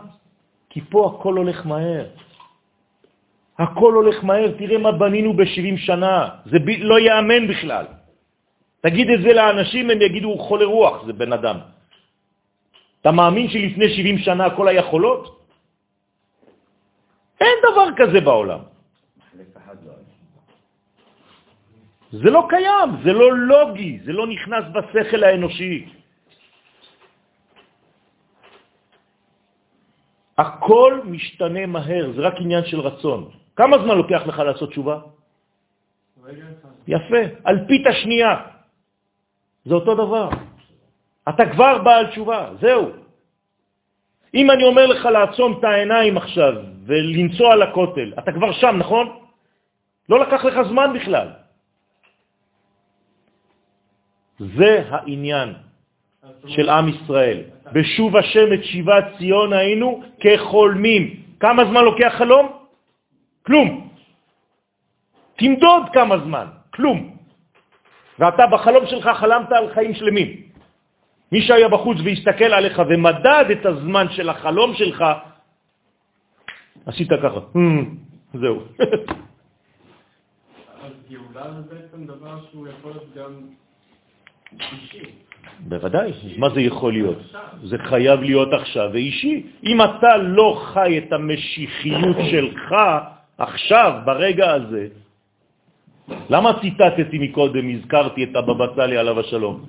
כי 0.70 0.82
פה 0.82 1.00
הכל 1.12 1.38
הולך 1.38 1.66
מהר. 1.66 2.06
הכל 3.60 3.94
הולך 3.94 4.24
מהר, 4.24 4.52
תראה 4.58 4.78
מה 4.78 4.92
בנינו 4.92 5.34
ב-70 5.34 5.78
שנה, 5.78 6.30
זה 6.46 6.60
ב... 6.60 6.70
לא 6.70 7.00
יאמן 7.00 7.48
בכלל. 7.48 7.86
תגיד 8.82 9.08
את 9.10 9.22
זה 9.22 9.32
לאנשים, 9.34 9.90
הם 9.90 10.02
יגידו, 10.02 10.28
הוא 10.28 10.40
חולה 10.40 10.66
רוח, 10.66 11.06
זה 11.06 11.14
בן 11.14 11.34
אדם. 11.34 11.58
אתה 13.02 13.12
מאמין 13.12 13.50
שלפני 13.50 13.88
70 13.90 14.18
שנה 14.18 14.56
הכל 14.56 14.68
היה 14.68 14.84
חולות? 14.90 15.24
אין 17.42 17.58
דבר 17.72 17.88
כזה 17.98 18.20
בעולם. 18.22 18.71
זה 22.12 22.30
לא 22.30 22.48
קיים, 22.50 22.90
זה 23.04 23.14
לא 23.14 23.34
לוגי, 23.34 24.00
זה 24.04 24.12
לא 24.12 24.28
נכנס 24.28 24.64
בשכל 24.74 25.24
האנושי. 25.24 25.90
הכל 30.38 31.00
משתנה 31.06 31.66
מהר, 31.66 32.12
זה 32.16 32.22
רק 32.22 32.34
עניין 32.40 32.66
של 32.66 32.80
רצון. 32.80 33.30
כמה 33.56 33.78
זמן 33.78 33.98
לוקח 33.98 34.22
לך 34.28 34.40
לעשות 34.40 34.70
תשובה? 34.70 35.00
יפה, 36.88 37.22
אלפית 37.48 37.88
השנייה. 37.88 38.34
זה 39.66 39.74
אותו 39.74 39.96
דבר. 39.96 40.30
אתה 41.30 41.44
כבר 41.52 41.78
בעל 41.84 42.08
תשובה, 42.08 42.50
זהו. 42.62 42.92
אם 44.34 44.52
אני 44.52 44.64
אומר 44.64 44.86
לך 44.86 45.06
לעצום 45.06 45.60
את 45.60 45.64
העיניים 45.64 46.18
עכשיו 46.18 46.54
ולנסוע 46.86 47.56
לכותל, 47.56 48.14
אתה 48.20 48.32
כבר 48.32 48.52
שם, 48.52 48.76
נכון? 48.78 49.21
לא 50.12 50.20
לקח 50.20 50.46
לך 50.46 50.56
זמן 50.68 50.94
בכלל. 50.96 51.28
זה 54.40 54.84
העניין 54.90 55.54
של 56.48 56.70
עם 56.70 56.88
ישראל. 56.90 57.40
בשוב 57.72 58.18
השם 58.18 58.54
את 58.54 58.64
שיבת 58.64 59.06
ציון 59.18 59.54
היינו 59.54 60.04
כחולמים. 60.20 61.04
כמה 61.40 61.66
זמן 61.66 61.84
לוקח 61.84 62.14
חלום? 62.18 62.46
כלום. 63.48 63.90
תמדוד 65.40 65.84
כמה 65.94 66.16
זמן, 66.28 66.48
כלום. 66.76 67.18
ואתה 68.20 68.48
בחלום 68.48 68.84
שלך 68.88 69.10
חלמת 69.16 69.52
על 69.52 69.74
חיים 69.74 69.94
שלמים. 69.96 70.30
מי 71.32 71.42
שהיה 71.42 71.70
בחוץ 71.70 71.98
והסתכל 72.04 72.52
עליך 72.52 72.82
ומדד 72.90 73.46
את 73.52 73.66
הזמן 73.66 74.06
של 74.12 74.30
החלום 74.30 74.76
שלך, 74.76 75.00
עשית 76.86 77.10
ככה, 77.24 77.40
זהו. 78.34 78.60
אז 80.84 80.92
גאולה 81.10 81.52
זה 81.52 81.76
בעצם 81.76 82.06
דבר 82.06 82.38
שהוא 82.52 82.68
יכול 82.68 82.92
להיות 82.92 83.14
גם 83.16 83.32
אישי. 84.72 85.06
בוודאי, 85.60 86.12
מה 86.38 86.50
זה 86.50 86.62
יכול 86.62 86.94
להיות? 86.94 87.18
זה 87.64 87.78
חייב 87.78 88.22
להיות 88.22 88.54
עכשיו 88.54 88.90
ואישי. 88.94 89.46
אם 89.64 89.82
אתה 89.82 90.18
לא 90.18 90.62
חי 90.74 90.98
את 90.98 91.14
המשיחיות 91.14 92.18
שלך 92.32 92.76
עכשיו, 93.38 94.02
ברגע 94.06 94.52
הזה, 94.52 94.88
למה 96.30 96.60
ציטטתי 96.62 97.18
מקודם, 97.20 97.70
הזכרתי 97.70 98.24
את 98.24 98.36
הבבא 98.36 98.66
סאלי 98.76 98.98
עליו 98.98 99.20
השלום? 99.20 99.66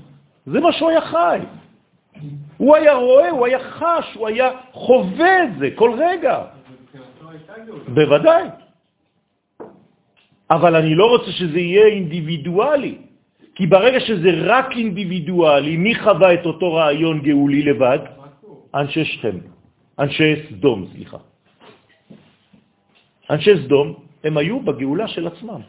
זה 0.47 0.61
מה 0.61 0.73
שהוא 0.73 0.91
היה 0.91 1.01
חי. 1.01 1.39
הוא 2.57 2.77
היה 2.77 2.95
רואה, 2.95 3.31
הוא 3.31 3.47
היה 3.47 3.59
חש, 3.59 4.15
הוא 4.15 4.29
היה 4.29 4.51
חווה 4.73 5.45
את 5.45 5.51
זה 5.59 5.69
כל 5.75 5.91
רגע. 5.99 6.43
בוודאי. 7.89 8.62
אבל 10.51 10.77
אני 10.77 10.95
לא 10.95 11.07
רוצה 11.07 11.33
שזה 11.33 11.61
יהיה 11.61 11.87
אינדיבידואלי, 11.87 12.95
כי 13.55 13.67
ברגע 13.67 14.01
שזה 14.01 14.31
רק 14.45 14.77
אינדיבידואלי, 14.77 15.77
מי 15.77 15.95
חווה 15.95 16.35
את 16.35 16.47
אותו 16.47 16.73
רעיון 16.75 17.21
גאולי 17.21 17.63
לבד? 17.63 17.99
אנשי 18.75 19.05
שכם, 19.05 19.37
אנשי 19.99 20.35
סדום, 20.49 20.87
סליחה. 20.93 21.21
אנשי 23.31 23.55
סדום, 23.65 23.95
הם 24.25 24.37
היו 24.37 24.61
בגאולה 24.61 25.09
של 25.09 25.27
עצמם. 25.27 25.61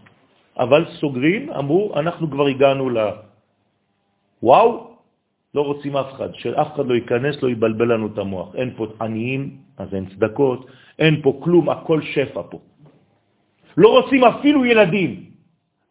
אבל 0.60 0.86
סוגרים, 1.00 1.50
אמרו, 1.50 1.94
אנחנו 1.96 2.32
כבר 2.32 2.48
הגענו 2.48 2.90
ל... 2.90 2.98
וואו, 4.44 4.94
לא 5.56 5.62
רוצים 5.62 5.98
אף 5.98 6.10
אחד, 6.14 6.30
שאף 6.36 6.76
אחד 6.76 6.86
לא 6.88 6.94
ייכנס, 6.94 7.44
לא 7.44 7.50
יבלבל 7.50 7.94
לנו 7.94 8.08
את 8.08 8.18
המוח. 8.18 8.56
אין 8.56 8.74
פה 8.76 8.88
עניים, 9.02 9.58
אז 9.78 9.94
אין 9.94 10.06
צדקות, 10.06 10.68
אין 11.00 11.22
פה 11.22 11.40
כלום, 11.44 11.70
הכל 11.70 12.02
שפע 12.02 12.42
פה. 12.50 12.60
לא 13.78 13.90
רוצים 13.90 14.24
אפילו 14.24 14.66
ילדים. 14.66 15.12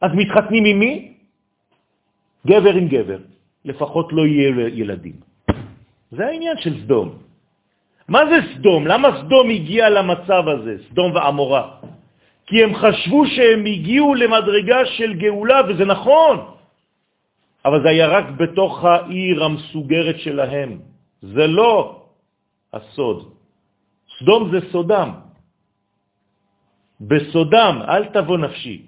אז 0.00 0.10
מתחתנים 0.14 0.64
עם 0.64 0.78
מי? 0.78 1.12
גבר 2.46 2.74
עם 2.74 2.88
גבר. 2.88 3.18
לפחות 3.64 4.12
לא 4.12 4.26
יהיה 4.26 4.68
ילדים. 4.72 5.16
זה 6.10 6.26
העניין 6.26 6.56
של 6.58 6.82
סדום. 6.82 7.08
מה 8.08 8.20
זה 8.26 8.38
סדום? 8.54 8.86
למה 8.86 9.08
סדום 9.24 9.50
הגיע 9.50 9.90
למצב 9.90 10.42
הזה, 10.48 10.74
סדום 10.90 11.14
ועמורה? 11.14 11.64
כי 12.46 12.64
הם 12.64 12.74
חשבו 12.74 13.26
שהם 13.26 13.60
הגיעו 13.66 14.14
למדרגה 14.14 14.86
של 14.86 15.14
גאולה, 15.14 15.60
וזה 15.68 15.84
נכון, 15.84 16.34
אבל 17.64 17.82
זה 17.82 17.88
היה 17.88 18.06
רק 18.08 18.26
בתוך 18.36 18.84
העיר 18.84 19.44
המסוגרת 19.44 20.18
שלהם. 20.18 20.70
זה 21.22 21.46
לא 21.46 22.02
הסוד. 22.72 23.18
סדום 24.18 24.50
זה 24.50 24.58
סודם. 24.72 25.10
בסודם, 27.08 27.74
אל 27.88 28.04
תבוא 28.04 28.38
נפשי. 28.38 28.82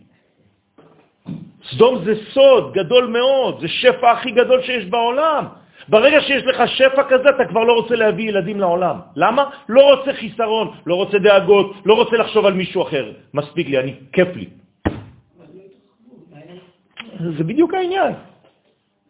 סדום 1.71 2.05
זה 2.05 2.15
סוד 2.33 2.73
גדול 2.73 3.07
מאוד, 3.07 3.61
זה 3.61 3.69
שפע 3.69 4.11
הכי 4.13 4.31
גדול 4.31 4.63
שיש 4.63 4.85
בעולם. 4.87 5.45
ברגע 5.89 6.21
שיש 6.21 6.45
לך 6.45 6.59
שפע 6.67 7.03
כזה, 7.09 7.29
אתה 7.29 7.45
כבר 7.49 7.65
לא 7.65 7.73
רוצה 7.73 7.95
להביא 7.97 8.29
ילדים 8.29 8.61
לעולם. 8.61 8.97
למה? 9.17 9.43
לא 9.69 9.83
רוצה 9.95 10.13
חיסרון, 10.13 10.67
לא 10.87 10.95
רוצה 10.95 11.19
דאגות, 11.19 11.77
לא 11.85 11.95
רוצה 11.95 12.17
לחשוב 12.17 12.47
על 12.47 12.55
מישהו 12.55 12.83
אחר. 12.83 13.13
מספיק 13.35 13.67
לי, 13.69 13.79
אני, 13.79 13.95
כיף 14.13 14.29
לי. 14.37 14.49
זה 17.37 17.45
בדיוק 17.45 17.75
העניין. 17.75 18.13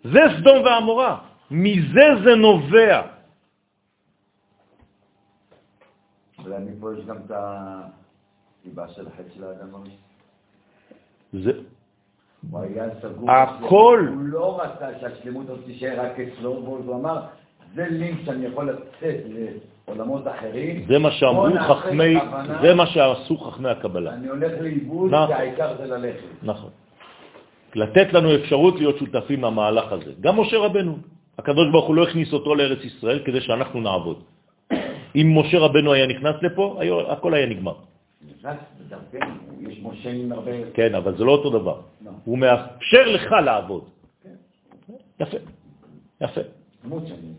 זה 0.04 0.20
סדום 0.38 0.64
ועמורה. 0.64 1.16
מזה 1.50 2.06
זה 2.24 2.34
נובע. 2.34 3.02
אולי 6.44 6.58
מפה 6.58 6.90
יש 6.98 7.04
גם 7.06 7.16
את 7.16 7.30
הסיבה 8.64 8.88
של 8.88 9.06
החטא 9.06 9.34
של 9.34 9.44
האדם 9.44 9.74
הראשון. 9.74 9.96
זה, 11.32 11.52
הוא 12.50 12.60
היה 12.60 12.84
סגור. 13.02 13.30
הכל. 13.30 14.06
הוא 14.14 14.22
לא 14.22 14.60
רצה 14.60 14.86
שהשלמות 15.00 15.48
הזאת 15.48 15.64
תישאר 15.64 16.00
רק 16.00 16.20
אצלו, 16.20 16.62
והוא 16.64 16.94
אמר, 16.94 17.20
זה 17.74 17.86
לינק 17.90 18.18
שאני 18.24 18.46
יכול 18.46 18.70
לצאת 18.70 19.20
לעולמות 19.88 20.22
אחרים. 20.26 20.84
זה 20.88 20.98
מה 20.98 21.10
שאמרו 21.10 21.46
חכמי, 21.68 22.14
זה 22.62 22.74
מה 22.74 22.86
שעשו 22.86 23.38
חכמי 23.38 23.68
הקבלה. 23.68 24.14
אני 24.14 24.28
הולך 24.28 24.52
לאיבוד, 24.60 25.14
נכון. 25.14 25.26
כי 25.26 25.32
העיקר 25.32 25.76
זה 25.76 25.86
ללכת. 25.86 26.28
נכון. 26.42 26.70
לתת 27.74 28.12
לנו 28.12 28.34
אפשרות 28.34 28.74
להיות 28.76 28.98
שותפים 28.98 29.42
למהלך 29.42 29.92
הזה. 29.92 30.12
גם 30.20 30.40
משה 30.40 30.58
רבנו. 30.58 30.96
הקדוש 31.38 31.66
ברוך 31.72 31.86
הוא 31.86 31.94
לא 31.94 32.02
הכניס 32.02 32.32
אותו 32.32 32.54
לארץ 32.54 32.84
ישראל 32.84 33.22
כדי 33.24 33.40
שאנחנו 33.40 33.80
נעבוד. 33.80 34.22
אם 35.16 35.26
משה 35.38 35.58
רבנו 35.58 35.92
היה 35.92 36.06
נכנס 36.06 36.36
לפה, 36.42 36.80
הכל 37.08 37.34
היה 37.34 37.46
נגמר. 37.46 37.74
בדרכנו, 38.80 39.60
יש 39.60 39.78
משה 39.82 40.10
עם 40.10 40.32
הרבה... 40.32 40.50
כן, 40.74 40.94
אבל 40.94 41.16
זה 41.16 41.24
לא 41.24 41.32
אותו 41.32 41.50
דבר. 41.50 41.80
לא. 42.04 42.10
הוא 42.24 42.38
מאפשר 42.38 43.06
לך 43.06 43.32
לעבוד. 43.32 43.84
יפה, 45.20 45.36
יפה. 46.20 46.40
שאני... 46.82 47.32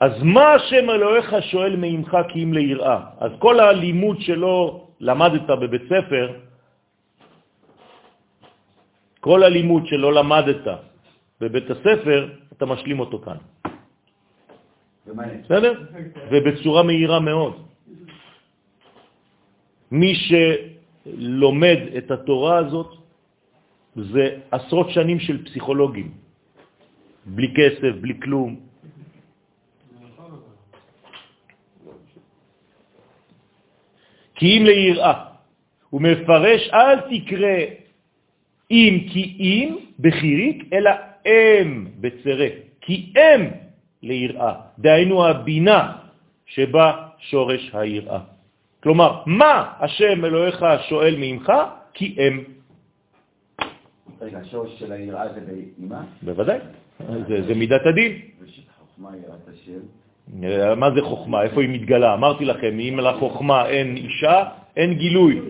אז 0.00 0.12
מה 0.22 0.52
השם 0.54 0.90
אלוהיך 0.90 1.34
שואל 1.40 1.76
מעמך 1.76 2.16
כי 2.28 2.44
אם 2.44 2.52
ליראה? 2.52 3.00
אז 3.18 3.30
כל 3.38 3.60
הלימוד 3.60 4.20
שלא 4.20 4.86
למדת 5.00 5.48
בבית 5.48 5.82
ספר, 5.88 6.26
כל 9.20 9.42
הלימוד 9.42 9.86
שלא 9.86 10.12
למדת 10.12 10.66
בבית 11.40 11.70
הספר, 11.70 12.28
אתה 12.52 12.66
משלים 12.66 13.00
אותו 13.00 13.18
כאן. 13.18 13.36
בסדר? 15.44 15.72
ובצורה 16.30 16.82
מהירה 16.82 17.20
מאוד. 17.20 17.63
מי 19.94 20.14
שלומד 20.14 21.78
את 21.98 22.10
התורה 22.10 22.56
הזאת 22.58 22.90
זה 23.94 24.38
עשרות 24.50 24.90
שנים 24.90 25.20
של 25.20 25.44
פסיכולוגים, 25.44 26.10
בלי 27.26 27.54
כסף, 27.54 27.92
בלי 28.00 28.20
כלום. 28.20 28.60
כי 34.34 34.58
אם 34.58 34.62
ליראה, 34.66 35.24
הוא 35.90 36.02
מפרש, 36.02 36.60
אל 36.74 36.98
תקרא 37.00 37.58
אם 38.70 38.94
כי 39.12 39.22
אם 39.38 39.68
בחיריק, 40.00 40.72
אלא 40.72 40.90
אם 41.26 41.86
בצרה, 42.00 42.48
כי 42.80 43.12
אם 43.16 43.42
ליראה, 44.02 44.54
דהיינו 44.78 45.26
הבינה 45.26 45.96
שבה 46.46 47.08
שורש 47.18 47.70
היראה. 47.72 48.33
כלומר, 48.84 49.24
מה 49.26 49.72
השם 49.80 50.24
אלוהיך 50.24 50.64
שואל 50.88 51.16
ממך? 51.18 51.52
כי 51.94 52.16
אם. 52.20 52.44
רגע, 54.20 54.38
השורש 54.38 54.78
של 54.78 54.92
היראה 54.92 55.32
זה 55.32 55.40
באמא, 55.40 56.00
בוודאי, 56.22 56.58
זה, 57.28 57.42
זה 57.48 57.54
מידת 57.54 57.86
הדין. 57.86 58.12
ושחוכמה 58.40 59.10
יראת 59.16 59.48
השם. 59.48 59.80
מה 60.76 60.88
זה 60.94 61.00
חוכמה? 61.02 61.42
איפה 61.42 61.60
היא 61.60 61.68
מתגלה? 61.68 62.14
אמרתי 62.14 62.44
לכם, 62.44 62.78
אם 62.78 62.94
לחוכמה 63.00 63.66
אין 63.66 63.96
אישה, 63.96 64.44
אין 64.76 64.94
גילוי. 64.94 65.40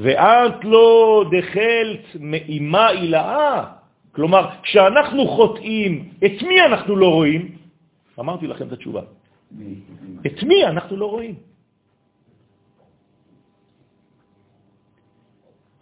ואת 0.00 0.64
לא 0.64 0.84
דחלת 1.30 2.04
מאימה 2.20 2.90
אילאה. 2.90 3.64
כלומר, 4.12 4.48
כשאנחנו 4.62 5.28
חוטאים, 5.28 5.92
את 6.24 6.36
מי 6.42 6.56
אנחנו 6.60 6.96
לא 6.96 7.08
רואים? 7.08 7.42
אמרתי 8.20 8.46
לכם 8.46 8.66
את 8.66 8.72
התשובה. 8.72 9.19
את 10.26 10.42
מי 10.42 10.64
אנחנו 10.64 10.96
לא 10.96 11.06
רואים? 11.06 11.34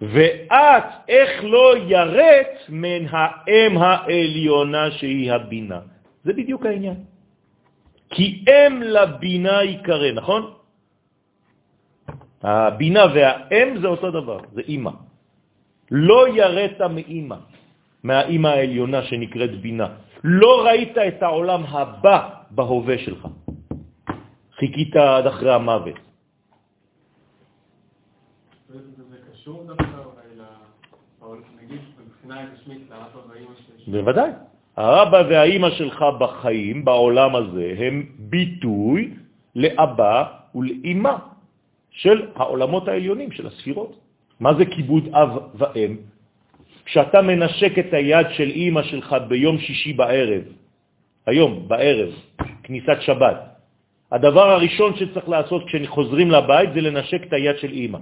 ואת, 0.00 0.84
איך 1.08 1.30
לא 1.44 1.74
יראת 1.90 2.54
מן 2.68 3.02
האם 3.10 3.78
העליונה 3.78 4.90
שהיא 4.90 5.32
הבינה. 5.32 5.80
זה 6.24 6.32
בדיוק 6.32 6.66
העניין. 6.66 6.98
כי 8.10 8.44
אם 8.48 8.82
לבינה 8.82 9.64
יקרא, 9.64 10.12
נכון? 10.12 10.42
הבינה 12.42 13.04
והאם 13.14 13.68
זה 13.80 13.86
אותו 13.86 14.10
דבר, 14.10 14.40
זה 14.52 14.62
אימא. 14.68 14.90
לא 15.90 16.20
יראת 16.36 16.80
מאימא, 16.80 17.36
מהאימא 18.02 18.48
העליונה 18.48 19.02
שנקראת 19.02 19.60
בינה. 19.60 19.88
לא 20.24 20.66
ראית 20.66 20.98
את 20.98 21.22
העולם 21.22 21.62
הבא 21.64 22.18
בהווה 22.50 22.98
שלך. 22.98 23.22
חיכית 24.58 24.96
עד 24.96 25.26
אחרי 25.26 25.54
המוות. 25.54 25.94
בוודאי. 33.86 34.30
האבא 34.76 35.22
והאימא 35.28 35.70
שלך 35.70 36.04
בחיים, 36.20 36.84
בעולם 36.84 37.36
הזה, 37.36 37.74
הם 37.78 38.06
ביטוי 38.18 39.14
לאבא 39.56 40.24
ולאימא 40.54 41.14
של 41.90 42.26
העולמות 42.34 42.88
העליונים, 42.88 43.32
של 43.32 43.46
הספירות. 43.46 43.98
מה 44.40 44.54
זה 44.54 44.66
כיבוד 44.66 45.08
אב 45.14 45.30
ואם? 45.54 45.96
כשאתה 46.84 47.22
מנשק 47.22 47.78
את 47.78 47.92
היד 47.92 48.26
של 48.30 48.48
אימא 48.48 48.82
שלך 48.82 49.16
ביום 49.28 49.58
שישי 49.58 49.92
בערב, 49.92 50.42
היום, 51.26 51.68
בערב, 51.68 52.10
כניסת 52.62 52.98
שבת, 53.00 53.47
הדבר 54.12 54.46
הראשון 54.50 54.96
שצריך 54.96 55.28
לעשות 55.28 55.62
כשחוזרים 55.66 56.30
לבית 56.30 56.70
זה 56.74 56.80
לנשק 56.80 57.22
את 57.28 57.32
היד 57.32 57.56
של 57.58 57.72
אימא. 57.72 57.98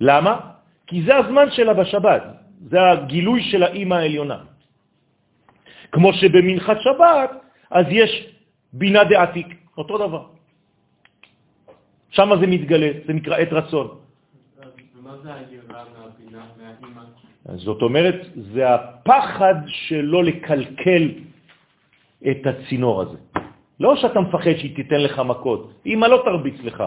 למה? 0.00 0.34
כי 0.86 1.02
זה 1.02 1.16
הזמן 1.16 1.50
שלה 1.50 1.74
בשבת, 1.74 2.22
זה 2.70 2.90
הגילוי 2.90 3.42
של 3.42 3.62
האימא 3.62 3.94
העליונה. 3.94 4.38
כמו 5.92 6.12
שבמנחת 6.12 6.80
שבת, 6.80 7.30
אז 7.70 7.86
יש 7.90 8.10
בינה 8.72 9.04
דעתיק, 9.04 9.48
אותו 9.76 9.98
דבר. 9.98 10.24
שם 12.10 12.30
זה 12.40 12.46
מתגלה, 12.46 12.90
זה 13.06 13.12
נקרא 13.12 13.36
עת 13.36 13.52
רצון. 13.52 13.88
זאת 17.56 17.82
אומרת, 17.82 18.18
זה 18.52 18.74
הפחד 18.74 19.54
שלא 19.66 20.24
לקלקל 20.24 21.04
את 22.22 22.46
הצינור 22.46 23.02
הזה. 23.02 23.18
לא 23.80 23.96
שאתה 23.96 24.20
מפחד 24.20 24.54
שהיא 24.58 24.76
תיתן 24.76 25.00
לך 25.00 25.18
מכות, 25.18 25.72
אמא 25.86 26.06
לא 26.06 26.22
תרביץ 26.24 26.58
לך. 26.64 26.84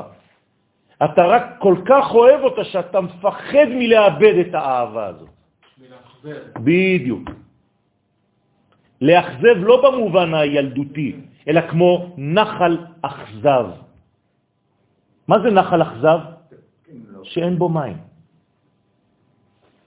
אתה 1.04 1.22
רק 1.26 1.44
כל 1.60 1.76
כך 1.86 2.06
אוהב 2.14 2.42
אותה 2.42 2.64
שאתה 2.64 3.02
מפחד 3.02 3.68
מלאבד 3.70 4.36
את 4.48 4.54
האהבה 4.54 5.06
הזאת. 5.08 5.30
מלאכזב. 5.78 6.60
בדיוק. 6.64 7.30
לאכזב 9.02 9.58
לא 9.58 9.76
במובן 9.82 10.34
הילדותי, 10.34 11.16
אלא 11.48 11.62
כמו 11.72 12.14
נחל 12.18 12.78
אכזב. 13.02 13.66
מה 15.28 15.40
זה 15.40 15.50
נחל 15.52 15.82
אכזב? 15.82 16.20
שאין 17.24 17.58
בו 17.58 17.70
מים. 17.70 17.98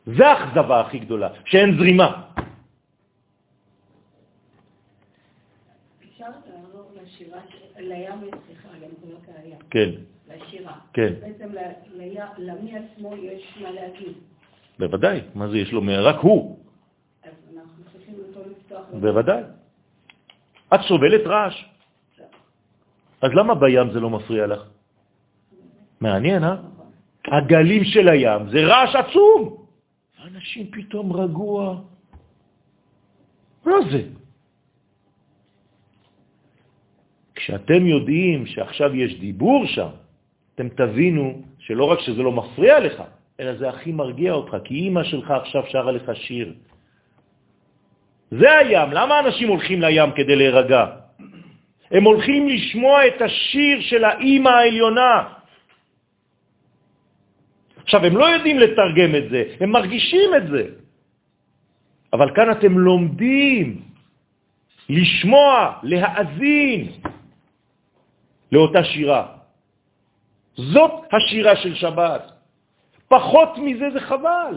זה 0.06 0.26
האכזבה 0.26 0.80
הכי 0.80 0.98
גדולה, 0.98 1.28
שאין 1.44 1.78
זרימה. 1.78 2.22
אפשר 5.98 6.24
לעבור 6.46 6.90
לים, 7.84 8.30
סליחה, 8.46 8.68
גם 8.82 8.90
קוראים 9.00 9.18
לה 9.28 9.40
הים. 9.42 9.58
כן, 9.70 9.90
לשירה. 10.28 10.72
כן. 10.92 11.12
בעצם 11.20 11.48
למי 12.38 12.72
עצמו 12.76 13.16
יש 13.16 13.58
מה 13.62 13.70
להגיד. 13.70 14.12
בוודאי. 14.78 15.20
מה 15.34 15.48
זה 15.48 15.58
יש 15.58 15.72
לו? 15.72 15.82
רק 16.02 16.16
הוא. 16.20 16.58
אז 17.22 17.30
אנחנו 17.56 17.84
צריכים 17.92 18.14
אותו 18.28 18.50
לפתוח. 18.50 18.84
בוודאי. 19.00 19.42
את 20.74 20.80
סובלת 20.88 21.26
רעש. 21.26 21.64
אז 23.22 23.30
למה 23.34 23.54
בים 23.54 23.92
זה 23.92 24.00
לא 24.00 24.10
מפריע 24.10 24.46
לך? 24.46 24.62
מעניין, 26.00 26.44
אה? 26.44 26.56
הגלים 27.24 27.84
של 27.84 28.08
הים 28.08 28.48
זה 28.48 28.64
רעש 28.64 28.94
עצום. 28.96 29.64
אנשים 30.24 30.70
פתאום 30.70 31.12
רגוע. 31.12 31.80
מה 33.64 33.76
זה? 33.90 34.02
כשאתם 37.44 37.86
יודעים 37.86 38.46
שעכשיו 38.46 38.96
יש 38.96 39.20
דיבור 39.20 39.66
שם, 39.66 39.92
אתם 40.54 40.68
תבינו 40.68 41.42
שלא 41.58 41.84
רק 41.84 42.00
שזה 42.00 42.22
לא 42.22 42.32
מפריע 42.32 42.80
לך, 42.80 43.02
אלא 43.40 43.54
זה 43.60 43.68
הכי 43.68 43.92
מרגיע 43.92 44.32
אותך, 44.32 44.56
כי 44.64 44.74
אימא 44.74 45.04
שלך 45.04 45.30
עכשיו 45.30 45.62
שרה 45.68 45.92
לך 45.92 46.08
שיר. 46.16 46.54
זה 48.30 48.58
הים. 48.58 48.88
למה 48.92 49.20
אנשים 49.20 49.48
הולכים 49.48 49.82
לים 49.82 50.10
כדי 50.16 50.36
להירגע? 50.36 50.84
הם 51.90 52.04
הולכים 52.04 52.48
לשמוע 52.48 53.06
את 53.06 53.22
השיר 53.22 53.80
של 53.80 54.04
האימא 54.04 54.48
העליונה. 54.48 55.16
עכשיו, 57.84 58.04
הם 58.04 58.16
לא 58.16 58.24
יודעים 58.24 58.56
לתרגם 58.58 59.14
את 59.14 59.26
זה, 59.30 59.40
הם 59.60 59.70
מרגישים 59.70 60.30
את 60.36 60.46
זה. 60.48 60.64
אבל 62.12 62.28
כאן 62.34 62.50
אתם 62.50 62.72
לומדים 62.78 63.80
לשמוע, 64.88 65.72
להאזין 65.82 67.03
לאותה 68.54 68.84
שירה. 68.84 69.22
זאת 70.54 70.92
השירה 71.10 71.56
של 71.56 71.74
שבת. 71.74 72.22
פחות 73.08 73.50
מזה 73.58 73.86
זה 73.92 74.00
חבל. 74.00 74.54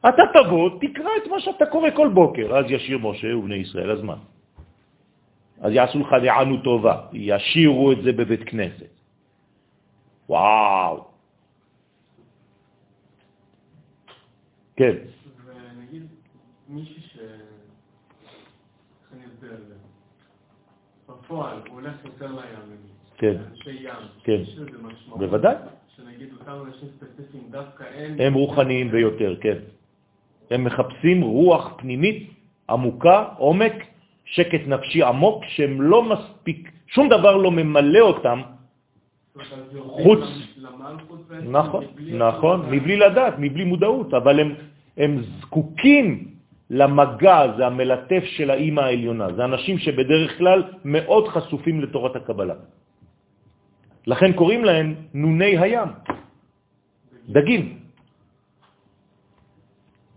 אתה 0.00 0.22
תבוא, 0.34 0.80
תקרא 0.80 1.12
את 1.22 1.26
מה 1.30 1.40
שאתה 1.40 1.66
קורא 1.66 1.90
כל 1.96 2.08
בוקר, 2.08 2.56
אז 2.58 2.64
ישיר 2.68 2.98
משה 2.98 3.36
ובני 3.36 3.54
ישראל, 3.54 3.90
אז 3.90 4.02
מה? 4.02 4.16
אז 5.60 5.72
יעשו 5.72 5.98
לך 6.00 6.10
דענו 6.24 6.56
טובה, 6.62 6.96
ישירו 7.12 7.92
את 7.92 7.98
זה 8.02 8.10
בבית 8.12 8.42
כנסת. 8.48 8.92
וואו. 10.28 11.04
כן, 14.76 14.96
ונגיד 15.46 16.06
מישהו 16.68 17.00
ש... 17.00 17.18
איך 17.18 19.12
אני 19.12 19.22
אסביר 19.26 19.52
את 19.54 19.66
זה? 19.68 19.74
בפועל, 21.24 21.56
הוא 21.68 21.80
הולך 21.80 21.92
יותר 22.04 22.26
לים. 22.26 22.76
כן. 23.16 23.36
אנשי 23.50 23.70
ים. 23.70 23.94
כן. 24.24 24.32
יש 24.32 24.58
לזה 24.58 24.70
משמעות. 24.82 25.20
בוודאי. 25.20 25.54
שנגיד 25.96 26.28
אותם 26.40 26.52
אנשים 26.66 26.88
ספציפיים, 26.96 27.42
דווקא 27.50 27.84
הם... 27.96 28.16
הם 28.18 28.34
רוחניים 28.34 28.90
ביותר, 28.90 29.36
כן. 29.40 29.58
הם 30.50 30.64
מחפשים 30.64 31.22
רוח 31.22 31.74
פנימית 31.78 32.30
עמוקה, 32.70 33.24
עומק, 33.38 33.72
שקט 34.24 34.60
נפשי 34.66 35.02
עמוק, 35.02 35.44
שהם 35.44 35.82
לא 35.82 36.02
מספיק, 36.02 36.70
שום 36.86 37.08
דבר 37.08 37.36
לא 37.36 37.50
ממלא 37.50 38.00
אותם, 38.00 38.42
חוץ. 39.76 40.20
נכון, 41.42 41.84
נכון, 42.12 42.66
מבלי 42.70 42.96
לדעת, 42.96 43.34
מבלי 43.38 43.64
מודעות, 43.64 44.14
אבל 44.14 44.40
הם 44.96 45.22
זקוקים 45.40 46.31
למגע, 46.72 47.38
זה 47.56 47.66
המלטף 47.66 48.22
של 48.24 48.50
האימא 48.50 48.80
העליונה. 48.80 49.32
זה 49.36 49.44
אנשים 49.44 49.78
שבדרך 49.78 50.38
כלל 50.38 50.60
מאוד 50.84 51.28
חשופים 51.28 51.80
לתורת 51.80 52.16
הקבלה. 52.16 52.54
לכן 54.06 54.32
קוראים 54.32 54.64
להם 54.64 54.88
נוני 55.14 55.58
הים, 55.58 55.88
דגים. 57.28 57.78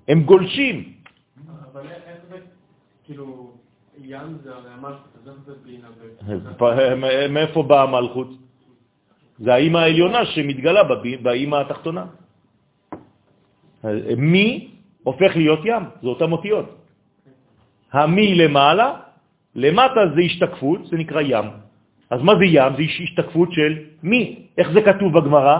הם 0.08 0.24
גולשים. 0.24 0.76
אבל 1.74 1.84
איך 1.92 2.20
זה, 2.32 2.38
כאילו, 3.04 3.52
ים 4.00 4.38
זה 4.44 4.56
הרי 4.56 4.72
המלכות, 4.72 5.12
אז 5.20 5.24
איך 5.28 6.40
זה. 6.40 6.54
פ- 6.58 7.30
מאיפה 7.30 7.64
באה 7.64 7.84
המלכות? 7.84 8.30
זה 9.40 9.54
האימא 9.54 9.78
העליונה 9.78 10.26
שמתגלה 10.26 10.82
באימא 11.22 11.56
התחתונה. 11.56 12.06
מי 14.18 14.75
הופך 15.06 15.32
להיות 15.36 15.62
ים, 15.66 15.84
זה 16.02 16.08
אותם 16.08 16.32
אותיות. 16.32 16.68
המי 17.94 18.36
למעלה, 18.36 18.88
למטה 19.56 20.02
זה 20.16 20.22
השתקפות, 20.22 20.86
זה 20.90 20.98
נקרא 20.98 21.22
ים. 21.22 21.46
אז 22.10 22.20
מה 22.22 22.34
זה 22.42 22.46
ים? 22.46 22.72
זה 22.76 22.82
השתקפות 22.82 23.50
של 23.54 23.72
מי. 24.04 24.50
איך 24.58 24.68
זה 24.74 24.82
כתוב 24.82 25.10
בגמרא? 25.14 25.58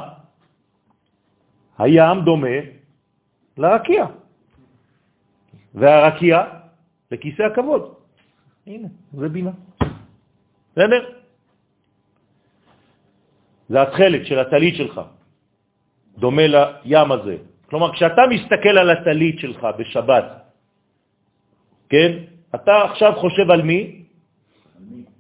הים 1.78 2.18
דומה 2.26 2.58
לרקיע, 3.58 4.06
והרקיע 5.76 6.38
לכיסא 7.12 7.44
הכבוד. 7.54 7.94
הנה, 8.68 8.88
זה 9.14 9.30
בינה. 9.30 9.52
בסדר? 10.72 11.02
זה 13.70 13.82
התכלת 13.82 14.26
של 14.26 14.40
הטלית 14.40 14.76
שלך, 14.76 15.02
דומה 16.18 16.48
לים 16.48 17.12
הזה. 17.12 17.38
כלומר, 17.70 17.94
כשאתה 17.94 18.22
מסתכל 18.30 18.78
על 18.78 18.90
הטלית 18.90 19.40
שלך 19.40 19.68
בשבת, 19.78 20.26
כן? 21.90 22.12
אתה 22.56 22.84
עכשיו 22.84 23.14
חושב 23.16 23.52
על 23.52 23.62
מי? 23.62 24.06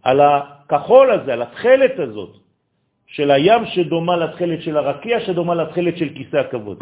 על 0.04 0.22
הכחול 0.22 1.12
הזה, 1.12 1.34
על 1.34 1.42
התכלת 1.42 2.00
הזאת, 2.00 2.34
של 3.08 3.32
הים 3.32 3.66
שדומה 3.66 4.16
לתכלת 4.18 4.62
של 4.62 4.78
הרקיע, 4.78 5.20
שדומה 5.20 5.56
לתכלת 5.56 5.98
של 5.98 6.10
כיסא 6.10 6.38
הכבוד. 6.38 6.78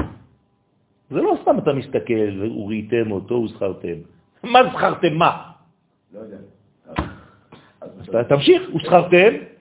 זה 1.09 1.21
לא 1.21 1.37
סתם 1.41 1.57
אתה 1.59 1.73
מסתכל, 1.73 2.29
וראיתם 2.41 3.11
אותו 3.11 3.35
וזכרתם. 3.35 3.97
מה 4.43 4.59
זכרתם? 4.73 5.13
מה? 5.13 5.31
לא 6.13 6.19
יודע. 6.19 6.37
תמשיך, 8.23 8.61
וזכרתם 8.75 9.52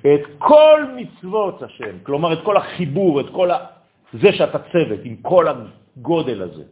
את 0.00 0.24
כל 0.38 0.80
מצוות 0.96 1.62
השם, 1.62 1.98
כלומר 2.02 2.32
את 2.32 2.38
כל 2.44 2.56
החיבור, 2.56 3.20
את 3.20 3.26
כל 3.32 3.50
ה... 3.50 3.66
זה 4.12 4.32
שאתה 4.32 4.58
צוות 4.58 5.00
עם 5.04 5.16
כל 5.16 5.46
הגודל 5.48 6.42
הזה. 6.42 6.64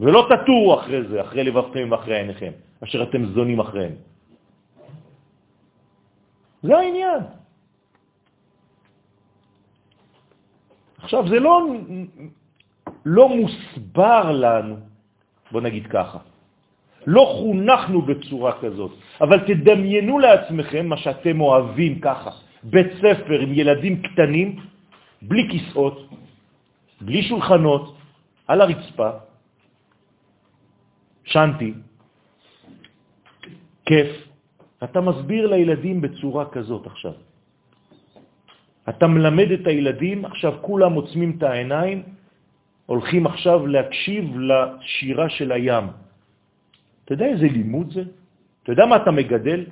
ולא 0.00 0.28
תטורו 0.30 0.80
אחרי 0.80 1.02
זה, 1.08 1.20
אחרי 1.22 1.44
לבבכם 1.44 1.88
ואחרי 1.90 2.16
עיניכם, 2.16 2.52
אשר 2.84 3.02
אתם 3.02 3.26
זונים 3.34 3.60
אחריהם. 3.60 3.94
זה 6.62 6.76
העניין. 6.78 7.22
עכשיו, 10.98 11.28
זה 11.28 11.38
לא, 11.40 11.66
לא 13.04 13.28
מוסבר 13.28 14.30
לנו, 14.30 14.76
בוא 15.52 15.60
נגיד 15.60 15.86
ככה. 15.86 16.18
לא 17.08 17.24
חונכנו 17.40 18.02
בצורה 18.02 18.60
כזאת, 18.60 18.92
אבל 19.20 19.38
תדמיינו 19.48 20.18
לעצמכם 20.18 20.86
מה 20.92 20.96
שאתם 20.96 21.40
אוהבים 21.40 22.04
ככה, 22.04 22.30
בית 22.68 23.00
ספר 23.00 23.40
עם 23.40 23.50
ילדים 23.56 23.94
קטנים, 24.02 24.48
בלי 25.22 25.48
כיסאות, 25.48 25.96
בלי 27.00 27.22
שולחנות, 27.22 27.96
על 28.44 28.60
הרצפה, 28.60 29.10
שנתי, 31.24 31.72
כיף. 33.88 34.10
אתה 34.84 35.00
מסביר 35.00 35.46
לילדים 35.46 36.00
בצורה 36.00 36.44
כזאת 36.52 36.86
עכשיו. 36.86 37.12
אתה 38.88 39.06
מלמד 39.06 39.50
את 39.50 39.64
הילדים, 39.66 40.24
עכשיו 40.24 40.54
כולם 40.60 40.92
עוצמים 40.92 41.30
את 41.38 41.42
העיניים, 41.42 42.02
הולכים 42.86 43.26
עכשיו 43.26 43.66
להקשיב 43.66 44.24
לשירה 44.38 45.28
של 45.28 45.52
הים. 45.52 46.07
אתה 47.08 47.16
יודע 47.16 47.26
איזה 47.26 47.48
לימוד 47.48 47.92
זה? 47.92 48.02
אתה 48.62 48.72
יודע 48.72 48.86
מה 48.86 48.96
אתה 48.96 49.10
מגדל? 49.10 49.64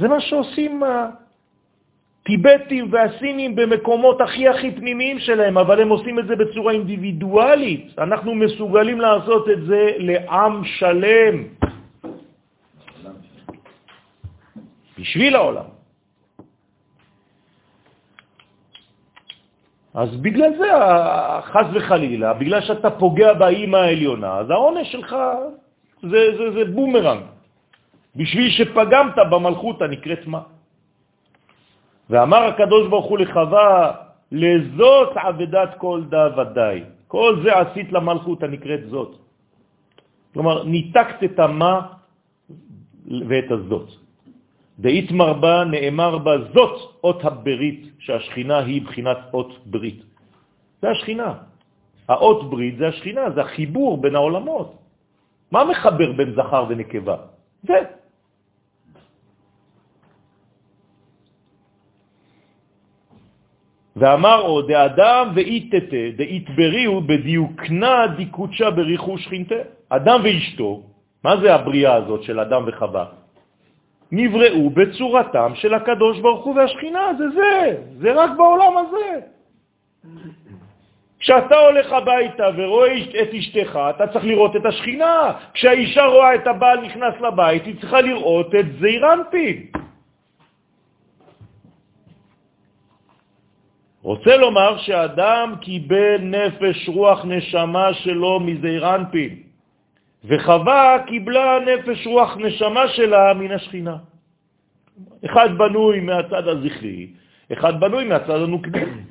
זה 0.00 0.08
מה 0.08 0.20
שעושים 0.20 0.80
הטיבטים 0.80 2.88
והסינים 2.88 3.56
במקומות 3.56 4.20
הכי 4.20 4.48
הכי 4.48 4.70
פנימיים 4.80 5.18
שלהם, 5.18 5.58
אבל 5.58 5.80
הם 5.84 5.88
עושים 5.88 6.18
את 6.18 6.26
זה 6.26 6.36
בצורה 6.36 6.72
אינדיבידואלית. 6.72 7.98
אנחנו 8.00 8.34
מסוגלים 8.34 9.00
לעשות 9.00 9.48
את 9.48 9.60
זה 9.68 9.82
לעם 9.98 10.64
שלם, 10.64 11.34
בשביל 14.98 15.36
העולם. 15.36 15.68
אז 19.94 20.16
בגלל 20.16 20.52
זה, 20.58 20.68
חס 21.42 21.66
וחלילה, 21.74 22.34
בגלל 22.34 22.60
שאתה 22.60 22.90
פוגע 22.90 23.32
באימא 23.36 23.76
העליונה, 23.76 24.38
אז 24.38 24.50
העונש 24.50 24.92
שלך 24.92 25.16
זה, 26.02 26.20
זה, 26.38 26.44
זה 26.54 26.62
בומרנג. 26.74 27.22
בשביל 28.16 28.50
שפגמת 28.50 29.16
במלכות 29.30 29.82
הנקראת 29.82 30.26
מה. 30.26 30.42
ואמר 32.10 32.42
הקדוש 32.44 32.88
ברוך 32.88 33.06
הוא 33.06 33.18
לחווה, 33.18 33.92
לזאת 34.32 35.16
עבדת 35.16 35.70
כל 35.78 36.02
דה 36.08 36.24
ודאי. 36.36 36.82
כל 37.08 37.40
זה 37.44 37.50
עשית 37.58 37.92
למלכות 37.92 38.42
הנקראת 38.42 38.88
זאת. 38.90 39.12
כלומר, 40.34 40.64
ניתקת 40.64 41.24
את 41.24 41.36
המה 41.38 41.74
ואת 43.28 43.50
הזאת. 43.50 43.88
דאית 44.78 45.10
מרבה 45.10 45.64
נאמר 45.64 46.18
בה 46.18 46.34
זאת 46.54 46.76
אות 47.04 47.24
הברית, 47.24 47.80
שהשכינה 47.98 48.58
היא 48.58 48.82
בחינת 48.82 49.18
אות 49.32 49.52
ברית. 49.66 50.02
זה 50.82 50.90
השכינה. 50.90 51.32
האות 52.08 52.50
ברית 52.50 52.76
זה 52.78 52.88
השכינה, 52.88 53.30
זה 53.34 53.40
החיבור 53.40 54.00
בין 54.00 54.14
העולמות. 54.14 54.68
מה 55.50 55.64
מחבר 55.64 56.12
בין 56.12 56.34
זכר 56.34 56.64
ונקבה? 56.68 57.16
זה. 57.62 57.80
ואמר 63.98 64.40
עוד, 64.40 64.68
דאדם 64.68 65.32
ואיתתה, 65.34 66.04
דאיתבריאו 66.16 67.00
בדיוקנה 67.00 68.06
דיקוצ'ה 68.16 68.70
בריחו 68.70 69.18
שכינתה. 69.18 69.62
אדם 69.88 70.20
ואשתו, 70.24 70.82
מה 71.24 71.36
זה 71.42 71.54
הבריאה 71.54 71.94
הזאת 71.94 72.22
של 72.22 72.40
אדם 72.40 72.62
וחווה? 72.66 73.04
נבראו 74.12 74.70
בצורתם 74.70 75.52
של 75.54 75.74
הקדוש 75.74 76.20
ברוך 76.20 76.44
הוא 76.44 76.54
והשכינה, 76.56 77.12
זה 77.18 77.24
זה, 77.30 77.76
זה 77.98 78.08
רק 78.14 78.30
בעולם 78.36 78.74
הזה. 78.76 79.20
כשאתה 81.18 81.56
הולך 81.56 81.92
הביתה 81.92 82.46
ורואה 82.56 82.98
את 82.98 83.34
אשתך, 83.34 83.78
אתה 83.90 84.06
צריך 84.06 84.24
לראות 84.24 84.56
את 84.56 84.66
השכינה. 84.66 85.32
כשהאישה 85.54 86.04
רואה 86.04 86.34
את 86.34 86.46
הבעל 86.46 86.80
נכנס 86.80 87.14
לבית, 87.20 87.64
היא 87.66 87.80
צריכה 87.80 88.00
לראות 88.00 88.54
את 88.54 88.66
זעירנפין. 88.80 89.66
רוצה 94.02 94.36
לומר 94.36 94.78
שאדם 94.78 95.54
קיבל 95.60 96.16
נפש 96.22 96.88
רוח 96.88 97.24
נשמה 97.24 97.94
שלו 97.94 98.40
מזעירנפין, 98.40 99.42
וחווה 100.24 100.96
קיבלה 101.06 101.58
נפש 101.66 102.06
רוח 102.06 102.36
נשמה 102.36 102.88
שלה 102.88 103.34
מן 103.34 103.50
השכינה. 103.50 103.96
אחד 105.24 105.58
בנוי 105.58 106.00
מהצד 106.00 106.48
הזכרי, 106.48 107.06
אחד 107.52 107.80
בנוי 107.80 108.04
מהצד 108.04 108.40
הנוקבי. 108.42 109.07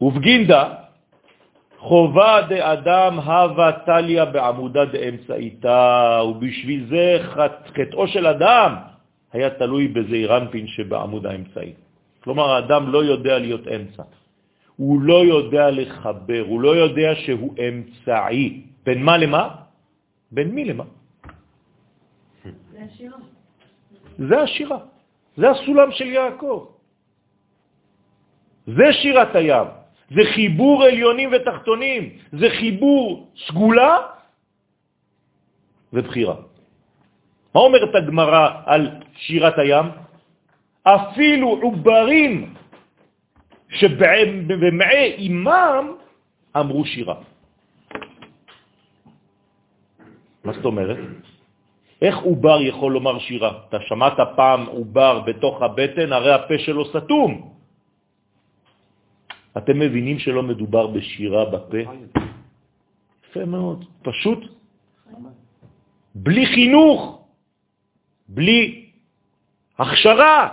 ובגינדה, 0.00 0.74
חובה 1.78 2.42
דאדם 2.48 3.18
הווה 3.18 3.72
טליה 3.72 4.24
בעמודה 4.24 4.84
דאמצעיתה, 4.84 6.20
ובשביל 6.24 6.86
זה 6.90 7.18
חטאו 7.74 8.08
של 8.08 8.26
אדם 8.26 8.74
היה 9.32 9.50
תלוי 9.50 9.88
בזעירנפין 9.88 10.66
שבעמוד 10.66 11.26
האמצעי. 11.26 11.72
כלומר, 12.24 12.50
האדם 12.50 12.92
לא 12.92 13.04
יודע 13.04 13.38
להיות 13.38 13.68
אמצע. 13.68 14.02
הוא 14.76 15.00
לא 15.00 15.24
יודע 15.24 15.70
לחבר, 15.70 16.44
הוא 16.46 16.60
לא 16.60 16.76
יודע 16.76 17.14
שהוא 17.14 17.54
אמצעי. 17.68 18.62
בין 18.86 19.02
מה 19.02 19.16
למה? 19.16 19.42
בין 20.32 20.48
מי 20.50 20.64
למה? 20.64 20.84
זה 22.44 22.78
השירה. 22.84 23.18
זה 24.18 24.40
השירה. 24.42 24.78
זה 25.36 25.50
הסולם 25.50 25.88
של 25.92 26.06
יעקב. 26.06 26.66
זה 28.66 28.92
שירת 28.92 29.34
הים. 29.34 29.77
זה 30.10 30.20
חיבור 30.34 30.84
עליונים 30.84 31.28
ותחתונים. 31.32 32.02
זה 32.32 32.46
חיבור 32.50 33.32
סגולה 33.46 33.96
ובחירה. 35.92 36.36
מה 37.54 37.60
אומרת 37.60 37.94
הגמרא 37.94 38.48
על 38.66 38.90
שירת 39.16 39.58
הים? 39.58 39.86
אפילו 40.82 41.48
עוברים 41.62 42.54
שבמעי 43.68 45.04
אימם 45.18 45.84
אמרו 46.56 46.84
שירה. 46.84 47.14
מה 50.44 50.52
זאת 50.52 50.64
אומרת? 50.64 50.96
איך 52.02 52.16
עובר 52.18 52.58
יכול 52.62 52.92
לומר 52.92 53.18
שירה? 53.18 53.52
אתה 53.68 53.78
שמעת 53.80 54.18
פעם 54.36 54.66
עובר 54.66 55.20
בתוך 55.20 55.62
הבטן, 55.62 56.12
הרי 56.12 56.32
הפה 56.32 56.58
שלו 56.58 56.84
סתום. 56.84 57.57
אתם 59.58 59.78
מבינים 59.78 60.18
שלא 60.18 60.42
מדובר 60.42 60.86
בשירה 60.86 61.44
בפה? 61.44 61.78
יפה 63.30 63.44
מאוד, 63.44 63.84
פשוט 64.02 64.38
בלי 66.14 66.46
חינוך, 66.46 67.24
בלי 68.28 68.90
הכשרה, 69.78 70.48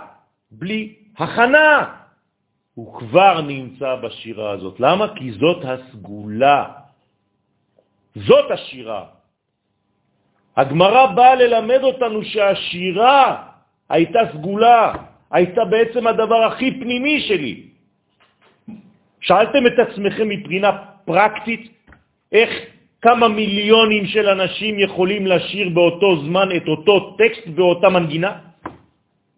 בלי 0.50 0.94
הכנה, 1.16 1.94
הוא 2.74 2.98
כבר 2.98 3.40
נמצא 3.40 3.94
בשירה 3.96 4.50
הזאת. 4.50 4.80
למה? 4.80 5.14
כי 5.14 5.32
זאת 5.32 5.64
הסגולה. 5.64 6.64
זאת 8.14 8.50
השירה. 8.50 9.04
הגמרא 10.56 11.06
באה 11.06 11.34
ללמד 11.34 11.80
אותנו 11.82 12.24
שהשירה 12.24 13.48
הייתה 13.88 14.18
סגולה, 14.32 14.94
הייתה 15.30 15.64
בעצם 15.64 16.06
הדבר 16.06 16.42
הכי 16.44 16.80
פנימי 16.80 17.20
שלי. 17.20 17.75
שאלתם 19.26 19.66
את 19.66 19.78
עצמכם 19.78 20.28
מבחינה 20.28 20.70
פרקטית 21.04 21.72
איך 22.32 22.50
כמה 23.02 23.28
מיליונים 23.28 24.06
של 24.06 24.28
אנשים 24.28 24.78
יכולים 24.78 25.26
לשיר 25.26 25.68
באותו 25.68 26.22
זמן 26.24 26.48
את 26.56 26.68
אותו 26.68 27.16
טקסט 27.18 27.46
ואותה 27.54 27.88
מנגינה? 27.88 28.32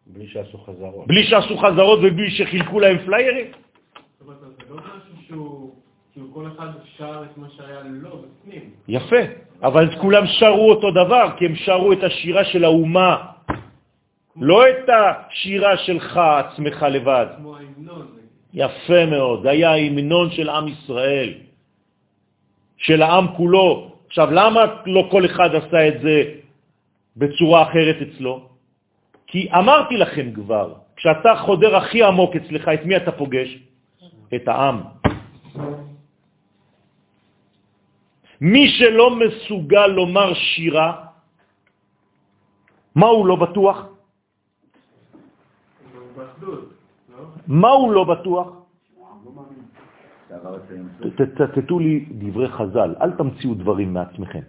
בלי 0.07 0.27
שעשו 0.27 0.59
חזרות. 0.59 1.07
בלי 1.07 1.23
שעשו 1.25 1.57
חזרות 1.57 1.99
ובלי 2.03 2.31
שחילקו 2.31 2.81
להם 2.81 2.99
פליירים? 2.99 3.47
זאת 3.49 4.21
אומרת, 4.21 4.39
זה 4.41 4.75
לא 4.75 4.77
משהו 4.77 5.15
שהוא, 5.29 5.71
כאילו 6.13 6.27
כל 6.35 6.45
אחד 6.57 6.69
שר 6.99 7.23
את 7.25 7.39
מה 7.39 7.47
שהיה 7.57 7.81
לו 7.85 8.23
בפנים. 8.23 8.63
יפה, 8.89 9.23
אבל 9.63 9.97
כולם 10.01 10.27
שרו 10.27 10.71
אותו 10.71 10.91
דבר, 10.91 11.27
כי 11.39 11.47
הם 11.47 11.57
שרו 11.57 11.93
את 11.93 12.05
השירה 12.05 12.45
של 12.45 12.65
האומה, 12.65 13.17
לא 14.37 14.69
את 14.69 14.89
השירה 14.89 15.77
שלך 15.77 16.17
עצמך 16.17 16.87
לבד. 16.91 17.27
כמו 17.37 17.57
ההמנון. 17.57 17.98
יפה 18.55 19.07
מאוד, 19.07 19.43
זה 19.43 19.51
היה 19.51 19.71
ההמנון 19.71 20.31
של 20.31 20.49
עם 20.49 20.69
ישראל, 20.69 21.35
של 22.77 23.03
העם 23.03 23.27
כולו. 23.37 23.93
עכשיו, 24.07 24.31
למה 24.31 24.61
לא 24.87 25.09
כל 25.11 25.27
אחד 25.27 25.51
עשה 25.55 25.89
את 25.89 26.01
זה 26.01 26.17
בצורה 27.17 27.63
אחרת 27.63 27.97
אצלו? 28.03 28.49
כי 29.27 29.49
אמרתי 29.53 29.97
לכם 29.97 30.33
כבר, 30.33 30.75
כשאתה 30.97 31.31
חודר 31.45 31.77
הכי 31.77 32.03
עמוק 32.03 32.37
אצלך, 32.37 32.65
את 32.69 32.83
מי 32.85 32.97
אתה 32.97 33.13
פוגש? 33.13 33.59
את 34.35 34.49
העם. 34.49 34.77
מי 38.41 38.69
שלא 38.69 39.07
מסוגל 39.17 39.87
לומר 39.87 40.35
שירה, 40.35 41.07
מה 42.95 43.07
הוא 43.07 43.27
לא 43.27 43.37
בטוח? 43.37 43.77
הוא 45.93 46.01
באחדות, 46.17 46.73
לא? 47.09 47.23
מה 47.49 47.69
הוא 47.69 47.93
לא 47.93 48.05
בטוח? 48.05 48.49
תצטטו 51.17 51.79
לי 51.79 52.05
דברי 52.11 52.49
חז"ל, 52.49 52.95
אל 53.01 53.11
תמציאו 53.11 53.55
דברים 53.55 53.95
מעצמכם. 53.95 54.45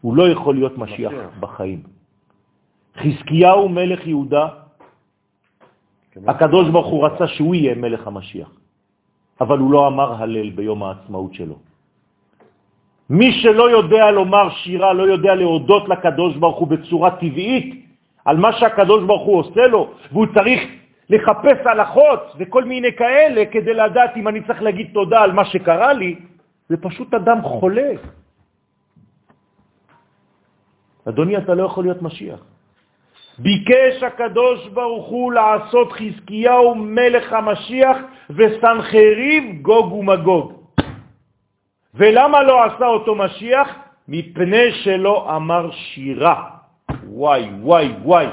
הוא 0.00 0.16
לא 0.16 0.28
יכול 0.28 0.54
להיות 0.54 0.78
משיח 0.78 1.12
משיח. 1.12 1.30
בחיים. 1.40 1.82
חזקיהו 2.96 3.68
מלך 3.68 4.06
יהודה, 4.06 4.46
הקדוש 6.26 6.68
ברוך 6.68 6.86
הוא 6.86 7.06
רצה 7.06 7.26
שהוא 7.38 7.54
יהיה 7.54 7.74
מלך 7.74 8.06
המשיח, 8.06 8.50
אבל 9.40 9.58
הוא 9.58 9.70
לא 9.70 9.80
אמר 9.86 10.22
הלל 10.22 10.50
ביום 10.50 10.82
העצמאות 10.82 11.34
שלו. 11.34 11.56
מי 13.10 13.32
שלא 13.42 13.70
יודע 13.70 14.10
לומר 14.10 14.50
שירה, 14.50 14.92
לא 14.92 15.02
יודע 15.02 15.34
להודות 15.34 15.88
לקדוש 15.88 16.36
ברוך 16.36 16.58
הוא 16.58 16.68
בצורה 16.68 17.10
טבעית 17.22 17.86
על 18.24 18.36
מה 18.36 18.52
שהקדוש 18.52 19.04
ברוך 19.06 19.22
הוא 19.22 19.38
עושה 19.38 19.66
לו, 19.66 19.80
והוא 20.12 20.26
צריך 20.34 20.79
לחפש 21.10 21.66
הלכות 21.66 22.32
וכל 22.38 22.64
מיני 22.64 22.92
כאלה 22.92 23.42
כדי 23.50 23.74
לדעת 23.74 24.16
אם 24.16 24.28
אני 24.28 24.40
צריך 24.46 24.62
להגיד 24.62 24.90
תודה 24.94 25.22
על 25.22 25.32
מה 25.32 25.44
שקרה 25.44 25.92
לי, 25.92 26.16
זה 26.68 26.76
פשוט 26.76 27.14
אדם 27.14 27.42
חולה. 27.42 27.92
אדוני, 31.08 31.36
אתה 31.36 31.54
לא 31.54 31.62
יכול 31.66 31.84
להיות 31.84 32.02
משיח. 32.02 32.40
ביקש 33.38 34.02
הקדוש 34.02 34.68
ברוך 34.68 35.06
הוא 35.06 35.32
לעשות 35.32 35.92
חזקיהו 35.92 36.74
מלך 36.74 37.32
המשיח 37.32 37.96
וסנחריב 38.30 39.62
גוג 39.62 39.92
ומגוג. 39.92 40.52
ולמה 41.94 42.42
לא 42.42 42.64
עשה 42.64 42.86
אותו 42.86 43.14
משיח? 43.14 43.68
מפני 44.08 44.72
שלא 44.72 45.36
אמר 45.36 45.70
שירה. 45.70 46.50
וואי, 47.04 47.50
וואי, 47.60 47.94
וואי. 48.02 48.26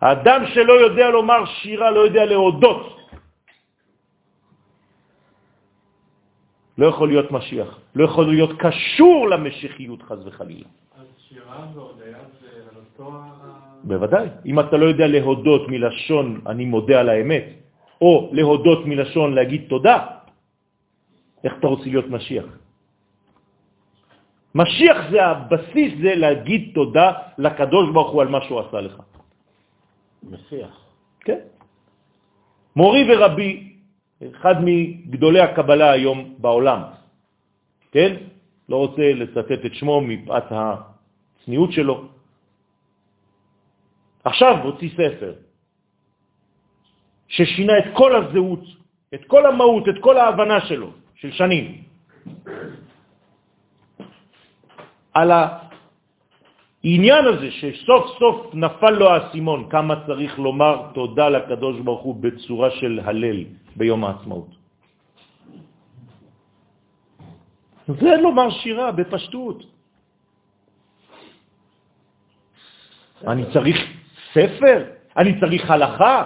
האדם 0.00 0.40
שלא 0.54 0.72
יודע 0.72 1.10
לומר 1.10 1.44
שירה 1.46 1.90
לא 1.90 2.00
יודע 2.00 2.24
להודות. 2.24 2.96
לא 6.78 6.86
יכול 6.86 7.08
להיות 7.08 7.30
משיח, 7.32 7.70
לא 7.94 8.04
יכול 8.04 8.24
להיות 8.28 8.50
קשור 8.60 9.28
למשיחיות 9.28 10.02
חז 10.02 10.26
וחלילה. 10.26 10.68
אז 11.00 11.06
שירה 11.28 11.66
והודיה 11.74 12.18
זה 12.40 12.48
על 12.68 12.76
אותו. 12.76 13.12
בוודאי. 13.84 14.26
אם 14.46 14.60
אתה 14.60 14.76
לא 14.76 14.86
יודע 14.86 15.06
להודות 15.06 15.68
מלשון 15.68 16.40
אני 16.46 16.64
מודה 16.64 17.00
על 17.00 17.08
האמת, 17.08 17.46
או 18.00 18.30
להודות 18.32 18.86
מלשון 18.86 19.34
להגיד 19.34 19.62
תודה, 19.68 19.96
איך 21.44 21.52
אתה 21.58 21.66
רוצה 21.66 21.84
להיות 21.84 22.08
משיח? 22.08 22.44
משיח 24.54 24.96
זה 25.10 25.24
הבסיס, 25.24 25.92
זה 26.02 26.12
להגיד 26.14 26.70
תודה 26.74 27.38
לקדוש 27.38 27.86
ברוך 27.92 28.10
הוא 28.10 28.22
על 28.22 28.28
מה 28.28 28.40
שהוא 28.44 28.60
עשה 28.60 28.80
לך. 28.80 28.96
משיח. 30.30 30.74
כן. 31.20 31.38
מורי 32.76 33.02
ורבי, 33.08 33.76
אחד 34.30 34.54
מגדולי 34.64 35.40
הקבלה 35.40 35.90
היום 35.90 36.34
בעולם, 36.38 36.82
כן? 37.92 38.16
לא 38.68 38.76
רוצה 38.76 39.02
לצטט 39.14 39.64
את 39.66 39.74
שמו 39.74 40.00
מפאת 40.00 40.44
הצניעות 40.50 41.72
שלו. 41.72 42.08
עכשיו 44.24 44.54
הוציא 44.64 44.90
ספר 44.90 45.32
ששינה 47.28 47.78
את 47.78 47.84
כל 47.94 48.16
הזהות, 48.16 48.64
את 49.14 49.24
כל 49.26 49.46
המהות, 49.46 49.88
את 49.88 49.98
כל 50.00 50.16
ההבנה 50.16 50.60
שלו, 50.66 50.90
של 51.14 51.32
שנים, 51.32 51.82
על 55.14 55.30
העניין 56.86 57.24
הזה 57.26 57.50
שסוף 57.50 58.04
סוף 58.18 58.54
נפל 58.54 58.90
לו 58.90 59.06
האסימון, 59.10 59.66
כמה 59.70 60.06
צריך 60.06 60.38
לומר 60.38 60.94
תודה 60.94 61.28
לקדוש 61.28 61.76
ברוך 61.82 62.02
הוא 62.02 62.14
בצורה 62.22 62.70
של 62.78 63.00
הלל 63.02 63.38
ביום 63.76 64.04
העצמאות. 64.04 64.50
זה 67.90 68.12
לומר 68.22 68.50
שירה 68.62 68.92
בפשטות. 68.92 69.58
אני 73.26 73.42
צריך 73.50 73.76
ספר? 74.30 74.78
אני 75.16 75.40
צריך 75.42 75.70
הלכה? 75.70 76.18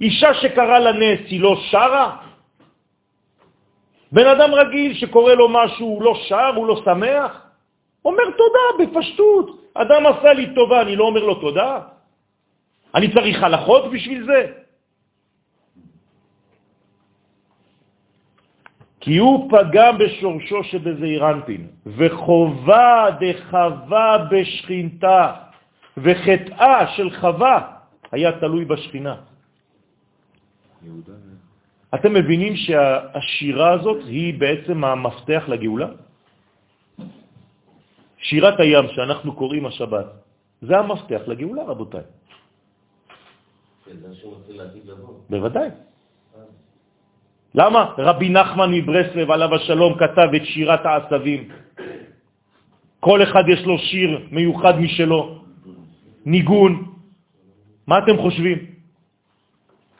אישה 0.00 0.34
שקרא 0.40 0.78
לה 0.78 0.92
נס 0.92 1.20
היא 1.28 1.40
לא 1.40 1.52
שרה? 1.68 2.08
בן 4.12 4.26
אדם 4.26 4.50
רגיל 4.54 4.94
שקורא 5.04 5.32
לו 5.36 5.48
משהו, 5.48 5.86
הוא 5.86 6.02
לא 6.02 6.14
שר, 6.28 6.52
הוא 6.56 6.66
לא 6.66 6.76
שמח? 6.84 7.51
אומר 8.04 8.24
תודה 8.24 8.66
בפשטות. 8.78 9.46
אדם 9.74 10.02
עשה 10.06 10.32
לי 10.32 10.54
טובה, 10.54 10.82
אני 10.82 10.96
לא 10.96 11.04
אומר 11.04 11.24
לו 11.24 11.34
תודה? 11.34 11.80
אני 12.94 13.12
צריך 13.14 13.42
הלכות 13.42 13.92
בשביל 13.92 14.24
זה? 14.24 14.40
כי 19.00 19.16
הוא 19.16 19.50
פגם 19.50 19.98
בשורשו 19.98 20.64
שבזעיר 20.64 21.30
אנפין, 21.30 21.66
וחובה 21.86 23.06
דחווה 23.20 24.30
בשכינתה, 24.30 25.32
וחטאה 25.96 26.86
של 26.96 27.10
חווה 27.10 27.56
היה 28.12 28.32
תלוי 28.38 28.64
בשכינה. 28.64 29.16
אתם 31.94 32.12
מבינים 32.14 32.56
שהשירה 32.56 33.70
הזאת 33.70 34.06
היא 34.06 34.40
בעצם 34.40 34.84
המפתח 34.84 35.44
לגאולה? 35.48 35.88
שירת 38.22 38.60
הים 38.60 38.84
שאנחנו 38.94 39.34
קוראים 39.34 39.66
השבת, 39.66 40.06
זה 40.62 40.78
המפתח 40.78 41.20
לגאולה, 41.26 41.62
רבותיי. 41.62 42.06
בוודאי. 45.30 45.68
למה? 47.54 47.82
רבי 47.98 48.28
נחמן 48.28 48.70
מברסלב 48.70 49.30
עליו 49.30 49.54
השלום 49.54 49.92
כתב 49.98 50.28
את 50.36 50.44
שירת 50.44 50.86
העשבים. 50.86 51.48
כל 53.00 53.22
אחד 53.22 53.44
יש 53.48 53.66
לו 53.66 53.78
שיר 53.78 54.10
מיוחד 54.30 54.78
משלו, 54.78 55.44
ניגון. 56.26 56.72
מה 57.86 57.98
אתם 57.98 58.16
חושבים? 58.18 58.58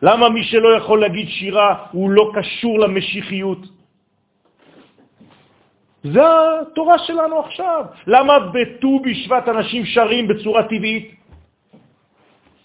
למה 0.02 0.28
מי 0.28 0.42
שלא 0.44 0.76
יכול 0.78 1.00
להגיד 1.00 1.28
שירה 1.28 1.86
הוא 1.92 2.10
לא 2.10 2.32
קשור 2.34 2.80
למשיחיות? 2.80 3.81
זה 6.02 6.20
התורה 6.20 6.98
שלנו 6.98 7.38
עכשיו. 7.38 7.84
למה 8.06 8.38
בט"ו 8.38 9.00
בשבט 9.00 9.48
אנשים 9.48 9.84
שרים 9.86 10.28
בצורה 10.28 10.62
טבעית? 10.62 11.14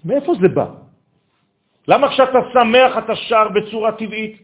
מאיפה 0.05 0.33
זה 0.41 0.47
בא? 0.47 0.67
למה 1.87 2.09
כשאתה 2.09 2.39
שמח 2.53 2.91
אתה 2.97 3.15
שר 3.15 3.47
בצורה 3.55 3.91
טבעית? 3.91 4.41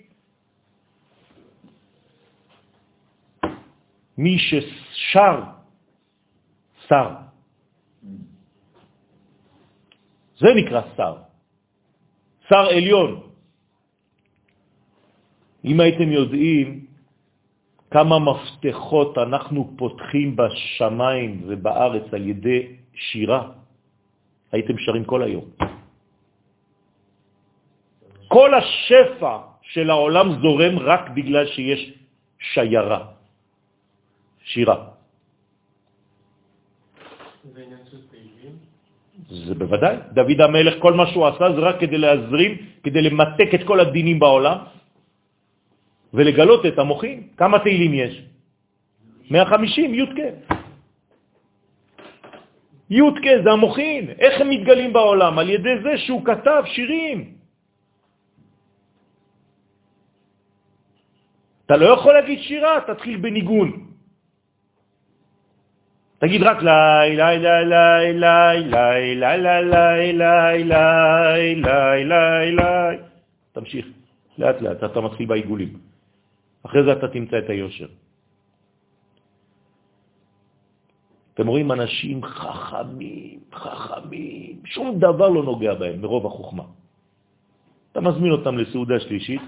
מי 4.17 4.37
ששר, 4.39 5.41
שר. 6.87 7.09
זה 10.37 10.47
נקרא 10.55 10.81
שר. 10.97 11.15
שר 12.49 12.65
עליון. 12.69 13.21
אם 15.65 15.79
הייתם 15.79 16.09
יודעים 16.11 16.82
כמה 17.93 18.17
מפתחות 18.19 19.17
אנחנו 19.17 19.77
פותחים 19.77 20.35
בשמיים 20.35 21.31
ובארץ 21.45 22.05
על 22.13 22.23
ידי 22.27 22.59
שירה, 22.93 23.41
הייתם 24.51 24.75
שרים 24.81 25.05
כל 25.05 25.21
היום. 25.23 25.45
כל 28.33 28.49
השפע 28.53 29.33
של 29.61 29.89
העולם 29.89 30.27
זורם 30.41 30.73
רק 30.79 31.03
בגלל 31.13 31.45
שיש 31.53 31.81
שיירה, 32.57 33.01
שירה. 34.43 34.77
זה 39.29 39.53
בוודאי. 39.55 39.95
דוד 40.17 40.39
המלך, 40.41 40.73
כל 40.81 40.93
מה 40.93 41.05
שהוא 41.13 41.25
עשה 41.27 41.45
זה 41.55 41.61
רק 41.61 41.75
כדי 41.79 41.97
להזרים, 41.97 42.51
כדי 42.83 43.01
למתק 43.01 43.49
את 43.53 43.63
כל 43.69 43.79
הדינים 43.79 44.17
בעולם 44.19 44.57
ולגלות 46.13 46.65
את 46.65 46.79
המוחים. 46.79 47.27
כמה 47.37 47.59
תהילים 47.59 47.93
יש? 47.93 48.13
150, 49.31 49.93
י' 49.93 50.05
כ'. 50.05 50.19
י' 52.89 53.11
כ' 53.23 53.43
זה 53.43 53.49
המוחין. 53.51 54.09
איך 54.19 54.41
הם 54.41 54.49
מתגלים 54.49 54.93
בעולם? 54.93 55.39
על 55.39 55.49
ידי 55.49 55.75
זה 55.83 55.97
שהוא 55.97 56.25
כתב 56.25 56.63
שירים. 56.65 57.33
אתה 61.65 61.77
לא 61.77 61.85
יכול 61.85 62.13
להגיד 62.13 62.39
שירה, 62.39 62.79
תתחיל 62.87 63.17
בניגון. 63.17 63.89
תגיד 66.19 66.41
רק 66.43 66.57
לי, 66.63 67.15
לי, 67.15 67.37
לי, 67.39 67.39
לי, 67.39 68.13
לי, 68.13 68.63
לי, 68.63 69.15
לי, 69.15 69.15
לי, 69.15 70.13
לי, 70.13 70.13
לי, 70.13 71.55
לי, 71.55 72.05
לי, 72.05 72.55
לי. 72.55 72.97
תמשיך, 73.53 73.85
לאט 74.37 74.61
לאט, 74.61 74.83
אתה 74.83 75.01
מתחיל 75.01 75.25
בעיגולים. 75.25 75.82
אחרי 76.65 76.83
זה 76.83 76.91
אתה 76.93 77.07
תמצא 77.07 77.37
את 77.39 77.49
היושר. 77.49 77.87
אתם 81.33 81.47
רואים 81.47 81.71
אנשים 81.71 82.23
חכמים, 82.23 83.39
חכמים, 83.53 84.61
שום 84.65 84.99
דבר 84.99 85.29
לא 85.29 85.43
נוגע 85.43 85.73
בהם 85.73 86.01
מרוב 86.01 86.25
החוכמה. 86.25 86.63
אתה 87.91 88.01
מזמין 88.01 88.31
אותם 88.31 88.57
לסעודה 88.57 88.99
שלישית, 88.99 89.41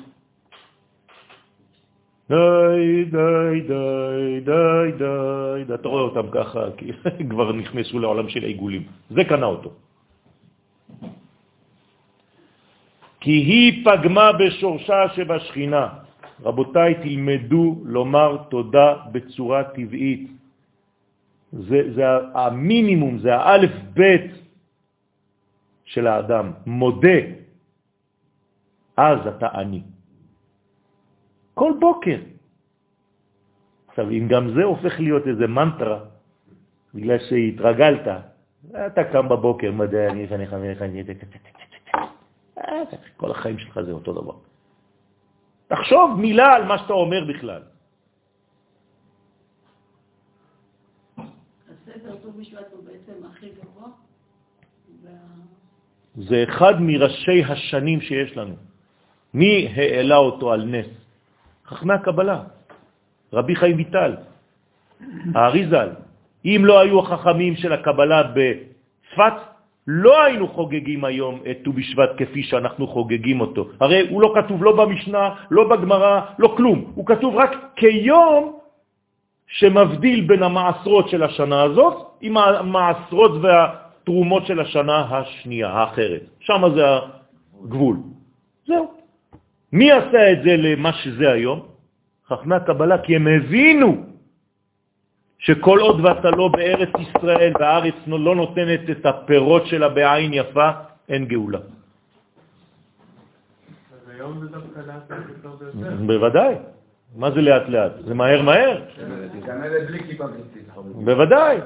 די, 2.29 3.05
די, 3.05 3.61
די, 3.67 4.39
די, 4.41 4.91
די, 4.97 5.63
די, 5.67 5.73
אתה 5.73 5.87
רואה 5.87 6.01
אותם 6.01 6.27
ככה, 6.31 6.59
כי 6.77 6.91
כבר 7.29 7.51
נכנסו 7.51 7.99
לעולם 7.99 8.29
של 8.29 8.43
עיגולים. 8.43 8.83
זה 9.09 9.23
קנה 9.23 9.45
אותו. 9.45 9.71
כי 13.19 13.31
היא 13.31 13.85
פגמה 13.85 14.31
בשורשה 14.31 15.09
שבשכינה. 15.15 16.04
רבותיי, 16.43 16.95
תלמדו 16.95 17.81
לומר 17.85 18.37
תודה 18.49 18.95
בצורה 19.11 19.63
טבעית. 19.63 20.31
זה, 21.51 21.79
זה 21.95 22.03
המינימום, 22.33 23.19
זה 23.19 23.35
האלף 23.35 23.71
בית 23.93 24.31
של 25.85 26.07
האדם. 26.07 26.51
מודה, 26.65 27.19
אז 28.97 29.27
אתה 29.27 29.47
עני. 29.47 29.81
כל 31.53 31.73
בוקר. 31.79 32.19
עכשיו, 33.87 34.09
אם 34.09 34.27
גם 34.27 34.53
זה 34.55 34.63
הופך 34.63 34.99
להיות 34.99 35.27
איזה 35.27 35.47
מנטרה, 35.47 35.99
בגלל 36.93 37.19
שהתרגלת, 37.19 38.07
אתה 38.71 39.03
קם 39.03 39.29
בבוקר, 39.29 39.71
מדע, 39.71 40.11
אני 40.11 40.23
לפניך, 40.23 40.53
אני 40.53 41.03
כל 43.17 43.31
החיים 43.31 43.59
שלך 43.59 43.81
זה 43.81 43.91
אותו 43.91 44.13
דבר. 44.13 44.44
תחשוב 45.67 46.19
מילה 46.19 46.53
על 46.53 46.63
מה 46.65 46.77
שאתה 46.77 46.93
אומר 46.93 47.25
בכלל. 47.25 47.61
הספר 51.17 52.15
ט"ו 52.21 52.31
בשבט 52.31 52.71
הוא 52.71 52.83
בעצם 52.83 53.25
הכי 53.25 53.49
גבוה. 53.49 53.87
זה 56.15 56.43
אחד 56.49 56.73
מראשי 56.79 57.43
השנים 57.43 58.01
שיש 58.01 58.37
לנו. 58.37 58.55
מי 59.33 59.67
העלה 59.75 60.17
אותו 60.17 60.53
על 60.53 60.65
נס? 60.65 60.87
חכמי 61.65 61.93
הקבלה, 61.93 62.43
רבי 63.33 63.55
חיים 63.55 63.77
ויטל, 63.77 64.15
האריזל. 65.35 65.89
אם 66.45 66.61
לא 66.63 66.79
היו 66.79 66.99
החכמים 66.99 67.55
של 67.55 67.73
הקבלה 67.73 68.23
בצפת, 68.23 69.54
לא 69.87 70.23
היינו 70.23 70.47
חוגגים 70.47 71.05
היום 71.05 71.39
את 71.51 71.57
ט"ו 71.63 71.73
בשבט 71.73 72.09
כפי 72.17 72.43
שאנחנו 72.43 72.87
חוגגים 72.87 73.41
אותו. 73.41 73.67
הרי 73.79 74.09
הוא 74.09 74.21
לא 74.21 74.33
כתוב 74.35 74.63
לא 74.63 74.75
במשנה, 74.75 75.29
לא 75.51 75.69
בגמרא, 75.69 76.21
לא 76.39 76.53
כלום. 76.57 76.91
הוא 76.95 77.05
כתוב 77.05 77.35
רק 77.35 77.51
כיום 77.75 78.59
שמבדיל 79.47 80.21
בין 80.21 80.43
המעשרות 80.43 81.09
של 81.09 81.23
השנה 81.23 81.61
הזאת 81.63 82.17
עם 82.21 82.37
המעשרות 82.37 83.31
והתרומות 83.41 84.45
של 84.45 84.59
השנה 84.59 85.05
השנייה, 85.09 85.69
האחרת. 85.69 86.21
שם 86.39 86.61
זה 86.75 86.83
הגבול. 87.63 87.97
זהו. 88.67 88.91
מי 89.71 89.91
עשה 89.91 90.31
את 90.31 90.37
זה 90.43 90.55
למה 90.57 90.93
שזה 90.93 91.31
היום? 91.31 91.61
חכמי 92.27 92.55
הקבלה, 92.55 92.97
כי 92.97 93.15
הם 93.15 93.27
הבינו 93.27 94.04
שכל 95.45 95.79
עוד 95.79 95.99
ואתה 96.05 96.29
לא 96.29 96.47
בארץ 96.47 96.89
ישראל 96.99 97.53
והארץ 97.59 97.93
לא 98.07 98.35
נותנת 98.35 98.89
את 98.89 99.05
הפירות 99.05 99.67
שלה 99.67 99.89
בעין 99.89 100.33
יפה, 100.33 100.69
אין 101.09 101.25
גאולה. 101.25 101.59
אז 103.93 104.09
היום 104.09 104.39
זה 104.39 104.47
דווקא 104.47 104.79
לאט 104.79 105.05
יותר. 105.45 105.95
בוודאי. 106.05 106.55
מה 107.15 107.31
זה 107.31 107.41
לאט 107.41 107.69
לאט? 107.69 107.91
זה 108.05 108.13
מהר 108.13 108.41
מהר. 108.41 108.81
בוודאי. 111.05 111.57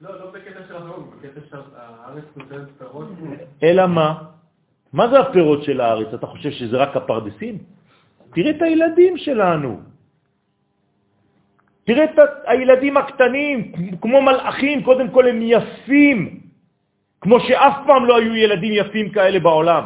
לא, 0.00 0.20
לא 0.20 0.30
בקטע 0.30 0.60
של 0.68 0.74
בקטע 1.22 1.40
שהארץ 1.50 2.24
נותנת 2.36 2.68
פירות. 2.78 3.08
אלא 3.62 3.86
מה? 3.86 4.14
מה 4.92 5.08
זה 5.08 5.20
הפירות 5.20 5.64
של 5.64 5.80
הארץ? 5.80 6.14
אתה 6.14 6.26
חושב 6.26 6.50
שזה 6.50 6.76
רק 6.76 6.96
הפרדסים? 6.96 7.58
תראה 8.34 8.50
את 8.50 8.62
הילדים 8.62 9.16
שלנו. 9.16 9.80
תראה 11.88 12.04
את 12.04 12.18
הילדים 12.44 12.96
הקטנים, 12.96 13.72
כמו 14.00 14.22
מלאכים, 14.22 14.84
קודם 14.84 15.08
כל 15.08 15.24
הם 15.28 15.38
יפים, 15.42 16.40
כמו 17.20 17.40
שאף 17.40 17.76
פעם 17.86 18.04
לא 18.04 18.16
היו 18.16 18.36
ילדים 18.36 18.72
יפים 18.72 19.10
כאלה 19.10 19.40
בעולם. 19.40 19.84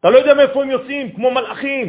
אתה 0.00 0.10
לא 0.10 0.18
יודע 0.18 0.34
מאיפה 0.34 0.62
הם 0.62 0.70
יוצאים, 0.70 1.12
כמו 1.12 1.30
מלאכים. 1.30 1.86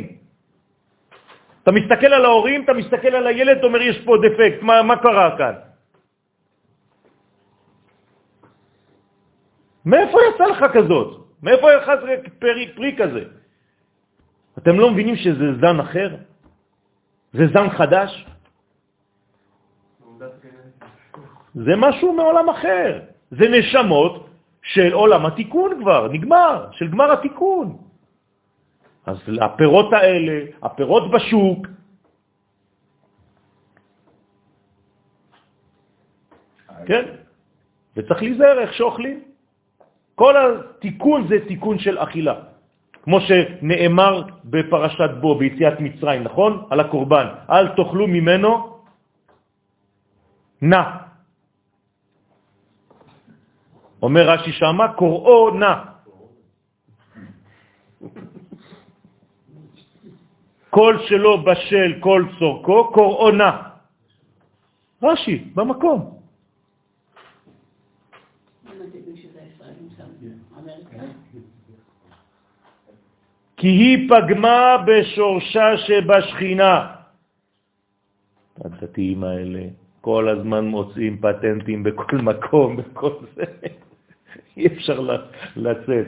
אתה 1.63 1.71
מסתכל 1.71 2.11
על 2.13 2.25
ההורים, 2.25 2.63
אתה 2.63 2.73
מסתכל 2.73 3.07
על 3.07 3.27
הילד, 3.27 3.57
אתה 3.57 3.65
אומר, 3.65 3.81
יש 3.81 3.97
פה 4.05 4.17
דפקט, 4.21 4.61
מה, 4.61 4.83
מה 4.85 4.95
קרה 5.01 5.37
כאן? 5.37 5.53
מאיפה 9.85 10.17
יצא 10.29 10.45
לך 10.45 10.65
כזאת? 10.73 11.09
מאיפה 11.43 11.67
יצא 11.73 11.93
פרי, 12.39 12.77
פרי 12.77 12.95
כזה? 12.97 13.23
אתם 14.57 14.79
לא 14.79 14.91
מבינים 14.91 15.15
שזה 15.15 15.57
זן 15.61 15.79
אחר? 15.79 16.09
זה 17.33 17.43
זן 17.53 17.69
חדש? 17.69 18.25
זה 21.55 21.71
משהו 21.77 22.13
מעולם 22.13 22.49
אחר. 22.49 22.99
זה 23.31 23.45
נשמות 23.49 24.27
של 24.63 24.93
עולם 24.93 25.25
התיקון 25.25 25.71
כבר, 25.81 26.07
נגמר, 26.11 26.67
של 26.71 26.87
גמר 26.87 27.11
התיקון. 27.11 27.77
אז 29.05 29.17
הפירות 29.41 29.93
האלה, 29.93 30.45
הפירות 30.63 31.11
בשוק, 31.11 31.67
כן, 36.85 37.05
וצריך 37.97 38.21
להיזהר 38.21 38.59
איך 38.59 38.73
שאוכלים. 38.73 39.19
כל 40.15 40.35
התיקון 40.37 41.27
זה 41.27 41.35
תיקון 41.47 41.79
של 41.79 41.97
אכילה. 41.99 42.35
כמו 43.03 43.17
שנאמר 43.21 44.23
בפרשת 44.45 45.11
בו, 45.21 45.35
ביציאת 45.35 45.79
מצרים, 45.79 46.23
נכון? 46.23 46.67
על 46.69 46.79
הקורבן. 46.79 47.27
אל 47.49 47.67
תאכלו 47.67 48.07
ממנו 48.07 48.77
נע. 50.61 51.10
אומר 54.01 54.29
רש"י 54.29 54.51
שמה, 54.51 54.93
קוראו 54.93 55.49
נע. 55.49 55.73
כל 60.69 60.97
שלא 61.07 61.43
בשל 61.45 61.99
כל 61.99 62.25
צורכו, 62.39 62.91
קוראו 62.93 63.31
נע. 63.31 63.51
רש"י, 65.03 65.37
במקום. 65.55 66.17
כי 73.57 73.67
היא 73.67 74.09
פגמה 74.09 74.77
בשורשה 74.87 75.77
שבשכינה. 75.77 76.95
הדתיים 78.65 79.23
האלה 79.23 79.63
כל 80.01 80.29
הזמן 80.29 80.65
מוצאים 80.65 81.17
פטנטים 81.21 81.83
בכל 81.83 82.17
מקום, 82.17 82.77
בכל 82.77 83.13
זה. 83.35 83.43
אי 84.57 84.67
אפשר 84.67 85.07
לצאת. 85.55 86.07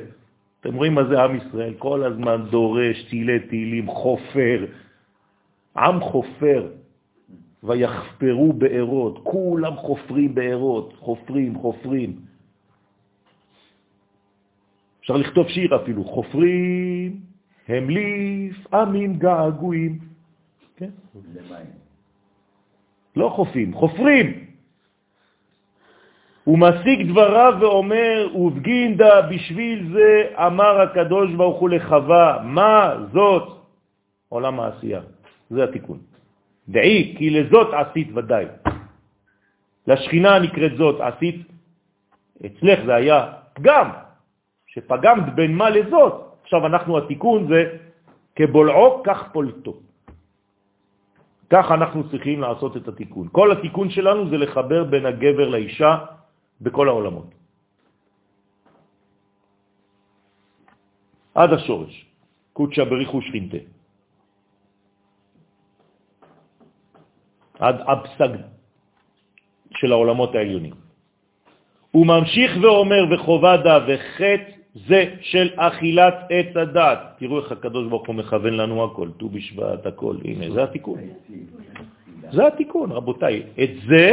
אתם 0.60 0.76
רואים 0.76 0.94
מה 0.94 1.04
זה 1.04 1.24
עם 1.24 1.36
ישראל? 1.36 1.74
כל 1.78 2.04
הזמן 2.04 2.46
דורש, 2.50 3.04
תילי 3.10 3.40
תהילים, 3.40 3.88
חופר. 3.88 4.66
עם 5.78 6.00
חופר. 6.00 6.68
ויחפרו 7.64 8.54
בארות, 8.54 9.20
כולם 9.24 9.76
חופרים 9.76 10.36
בארות, 10.36 10.94
חופרים, 11.00 11.56
חופרים. 11.56 12.16
אפשר 15.00 15.18
לכתוב 15.18 15.48
שיר 15.48 15.76
אפילו, 15.76 16.04
חופרים, 16.04 17.20
הם 17.68 17.88
לפעמים 17.90 19.20
געגועים. 19.20 20.00
כן? 20.78 20.90
לא 23.16 23.30
חופים, 23.30 23.74
חופרים. 23.74 24.43
הוא 26.44 26.60
משיג 26.60 27.12
דבריו 27.12 27.54
ואומר, 27.60 28.30
ובגינדה 28.36 29.22
בשביל 29.22 29.94
זה 29.94 30.28
אמר 30.38 30.82
הקדוש 30.82 31.32
ברוך 31.32 31.60
הוא 31.60 31.70
לחווה, 31.70 32.40
מה 32.44 32.96
זאת? 33.14 33.44
עולם 34.30 34.60
העשייה. 34.60 35.02
זה 35.50 35.64
התיקון. 35.64 36.00
דעי, 36.70 37.16
כי 37.18 37.30
לזאת 37.30 37.74
עשית 37.74 38.08
ודאי. 38.16 38.46
לשכינה 39.88 40.40
נקראת 40.40 40.76
זאת 40.78 41.02
עשית, 41.02 41.48
אצלך 42.46 42.80
זה 42.86 42.96
היה 42.96 43.20
פגם, 43.54 43.90
שפגמת 44.68 45.36
בין 45.36 45.56
מה 45.56 45.70
לזאת. 45.70 46.14
עכשיו 46.44 46.66
אנחנו, 46.66 46.98
התיקון 46.98 47.48
זה 47.48 47.78
כבולעו 48.36 49.04
כך 49.04 49.32
פולטו. 49.32 49.74
כך 51.50 51.72
אנחנו 51.72 52.10
צריכים 52.10 52.42
לעשות 52.42 52.78
את 52.78 52.88
התיקון. 52.88 53.28
כל 53.32 53.52
התיקון 53.52 53.90
שלנו 53.90 54.30
זה 54.30 54.38
לחבר 54.38 54.84
בין 54.84 55.06
הגבר 55.06 55.50
לאישה 55.50 55.98
בכל 56.62 56.88
העולמות. 56.88 57.30
עד 61.36 61.54
השורש, 61.54 62.06
קודשא 62.54 62.84
בריחו 62.84 63.22
שכינתה. 63.22 63.58
עד 67.60 67.76
אבסג 67.82 68.34
של 69.78 69.92
העולמות 69.92 70.36
העליונים. 70.36 70.74
הוא 71.92 72.06
ממשיך 72.08 72.52
ואומר 72.62 73.02
וחובה 73.12 73.58
דה 73.58 73.78
וחטא 73.88 74.52
זה 74.88 75.16
של 75.22 75.50
אכילת 75.56 76.16
עץ 76.30 76.58
הדת. 76.58 77.00
תראו 77.18 77.40
איך 77.40 77.52
הקדוש 77.52 77.90
ברוך 77.90 78.08
הוא 78.08 78.16
מכוון 78.16 78.54
לנו 78.54 78.84
הכל, 78.84 79.10
ט"ו 79.18 79.30
בשבט, 79.30 79.86
הכל. 79.86 80.16
הנה, 80.26 80.54
זה 80.54 80.64
התיקון. 80.64 81.00
זה 82.32 82.48
התיקון, 82.48 82.92
רבותיי. 82.92 83.44
את 83.64 83.70
זה 83.88 84.10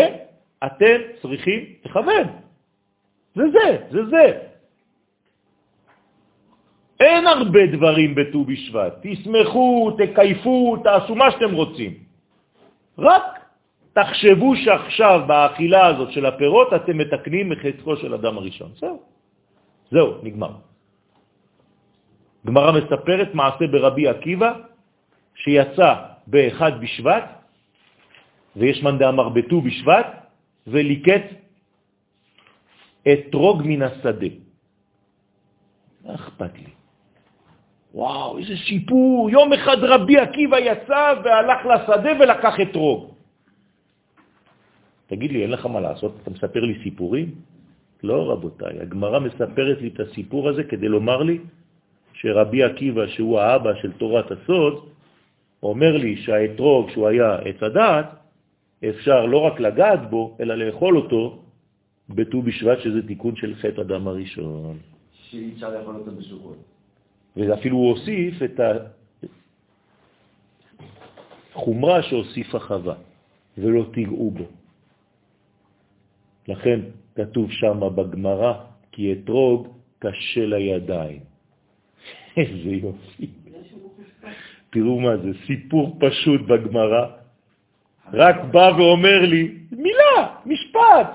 אתם 0.67 0.97
צריכים 1.23 1.61
לכוון. 1.85 2.27
זה 3.35 3.43
זה, 3.53 3.69
זה 3.91 4.07
זה. 4.07 4.27
אין 7.01 7.27
הרבה 7.27 7.67
דברים 7.67 8.15
בט"ו 8.15 8.45
בשבט. 8.45 8.93
תשמחו, 9.03 9.91
תקייפו, 9.99 10.77
תעשו 10.85 11.15
מה 11.15 11.31
שאתם 11.31 11.53
רוצים. 11.55 11.93
רק 12.99 13.25
תחשבו 13.93 14.57
שעכשיו 14.57 15.21
באכילה 15.27 15.87
הזאת 15.87 16.13
של 16.13 16.27
הפירות 16.27 16.69
אתם 16.77 16.99
מתקנים 16.99 17.49
מחצחו 17.49 17.97
של 17.97 18.15
אדם 18.15 18.39
הראשון. 18.39 18.71
זהו. 18.77 19.01
זהו, 19.91 20.09
נגמר. 20.23 20.53
גמרא 22.47 22.73
מספרת 22.73 23.35
מעשה 23.35 23.67
ברבי 23.67 24.09
עקיבא, 24.09 24.53
שיצא 25.35 25.95
באחד 26.27 26.81
בשבט, 26.81 27.25
ויש 28.57 28.83
מן 28.83 28.99
דאמר 28.99 29.29
בט"ו 29.29 29.61
בשבט, 29.61 30.20
וליקט 30.67 31.27
אתרוג 33.13 33.63
מן 33.65 33.83
השדה. 33.83 34.33
מה 36.05 36.15
אכפת 36.15 36.55
לי? 36.59 36.73
וואו, 37.95 38.39
איזה 38.39 38.55
סיפור. 38.69 39.31
יום 39.31 39.53
אחד 39.53 39.77
רבי 39.83 40.19
עקיבא 40.19 40.59
יצא 40.59 41.15
והלך 41.25 41.61
לשדה 41.67 42.11
ולקח 42.21 42.55
אתרוג. 42.63 43.11
תגיד 45.07 45.33
לי, 45.33 45.43
אין 45.43 45.51
לך 45.51 45.67
מה 45.67 45.81
לעשות? 45.81 46.15
אתה 46.23 46.31
מספר 46.31 46.61
לי 46.61 46.79
סיפורים? 46.83 47.35
לא, 48.03 48.33
רבותיי. 48.33 48.81
הגמרא 48.81 49.19
מספרת 49.19 49.81
לי 49.81 49.89
את 49.89 50.01
הסיפור 50.01 50.49
הזה 50.49 50.65
כדי 50.65 50.89
לומר 50.89 51.23
לי 51.23 51.39
שרבי 52.13 52.63
עקיבא, 52.63 53.07
שהוא 53.07 53.41
האבא 53.41 53.75
של 53.83 53.93
תורת 53.93 54.31
הסוד, 54.31 54.75
אומר 55.63 55.97
לי 55.97 56.17
שהאתרוג, 56.17 56.91
שהוא 56.91 57.09
היה 57.09 57.35
עץ 57.35 57.63
הדעת, 57.63 58.07
אפשר 58.89 59.27
לא 59.27 59.39
רק 59.39 59.61
לגעת 59.61 60.11
בו, 60.11 60.37
אלא 60.41 60.55
לאכול 60.55 60.97
אותו 60.97 61.43
בט"ו 62.09 62.43
בשבט, 62.43 62.79
שזה 62.81 63.07
תיקון 63.07 63.37
של 63.37 63.55
חטא 63.55 63.81
אדם 63.81 64.09
הראשון. 64.09 64.79
שאי 65.13 65.53
אפשר 65.55 65.79
לאכול 65.79 65.95
אותו. 65.95 66.11
ואפילו 67.37 67.77
הוא 67.77 67.89
הוסיף 67.89 68.43
את 68.43 68.61
החומרה 71.55 72.03
שהוסיפה 72.03 72.59
חווה, 72.59 72.95
ולא 73.59 73.85
תיגעו 73.93 74.31
בו. 74.31 74.45
לכן 76.49 76.81
כתוב 77.15 77.51
שם 77.51 77.81
בגמרא, 77.97 78.53
כי 78.93 79.13
אתרוג 79.13 79.69
קשה 79.99 80.47
לידיים. 80.47 81.21
איזה 82.37 82.71
יופי. 82.71 83.31
תראו 84.71 85.01
מה 85.01 85.17
זה, 85.17 85.31
סיפור 85.47 85.99
פשוט 86.01 86.41
בגמרא. 86.41 87.20
רק 88.13 88.37
בא 88.51 88.71
ואומר 88.77 89.21
לי, 89.27 89.55
מילה, 89.73 90.37
משפט, 90.47 91.09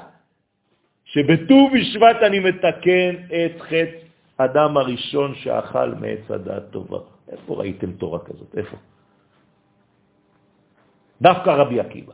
שבט"ו 1.05 1.69
בשבט 1.73 2.17
אני 2.27 2.39
מתקן 2.39 3.11
את 3.27 3.61
חטא 3.61 4.05
אדם 4.37 4.77
הראשון 4.77 5.35
שאכל 5.35 5.91
מעץ 5.95 6.31
הדעת 6.31 6.63
טובה. 6.71 6.99
איפה 7.31 7.55
ראיתם 7.55 7.91
תורה 7.91 8.19
כזאת? 8.19 8.55
איפה? 8.57 8.77
דווקא 11.21 11.49
רבי 11.49 11.79
עקיבא, 11.79 12.13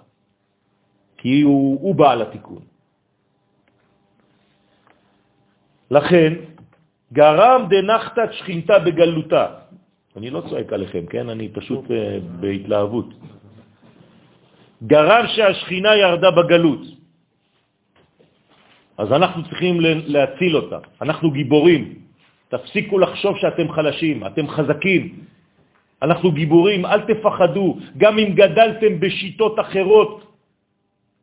כי 1.18 1.42
הוא, 1.42 1.80
הוא 1.82 1.96
בעל 1.96 2.22
התיקון. 2.22 2.62
לכן, 5.92 6.34
גרם 7.14 7.68
דנחתת 7.70 8.30
שכינתה 8.32 8.80
בגלותה. 8.80 9.46
אני 10.18 10.30
לא 10.30 10.42
צועק 10.50 10.74
עליכם, 10.74 11.06
כן? 11.06 11.30
אני 11.30 11.50
פשוט 11.50 11.86
uh, 11.86 12.24
בהתלהבות. 12.40 13.10
גרם 14.84 15.26
שהשכינה 15.28 15.96
ירדה 15.96 16.32
בגלות. 16.32 16.82
אז 18.98 19.12
אנחנו 19.12 19.44
צריכים 19.44 19.78
להציל 19.82 20.56
אותה. 20.56 20.80
אנחנו 21.02 21.32
גיבורים. 21.32 21.84
תפסיקו 22.50 23.00
לחשוב 23.00 23.38
שאתם 23.38 23.72
חלשים, 23.72 24.26
אתם 24.28 24.48
חזקים. 24.48 25.02
אנחנו 26.02 26.32
גיבורים, 26.32 26.86
אל 26.86 27.02
תפחדו, 27.02 27.78
גם 27.98 28.20
אם 28.20 28.30
גדלתם 28.34 29.00
בשיטות 29.00 29.60
אחרות. 29.60 30.14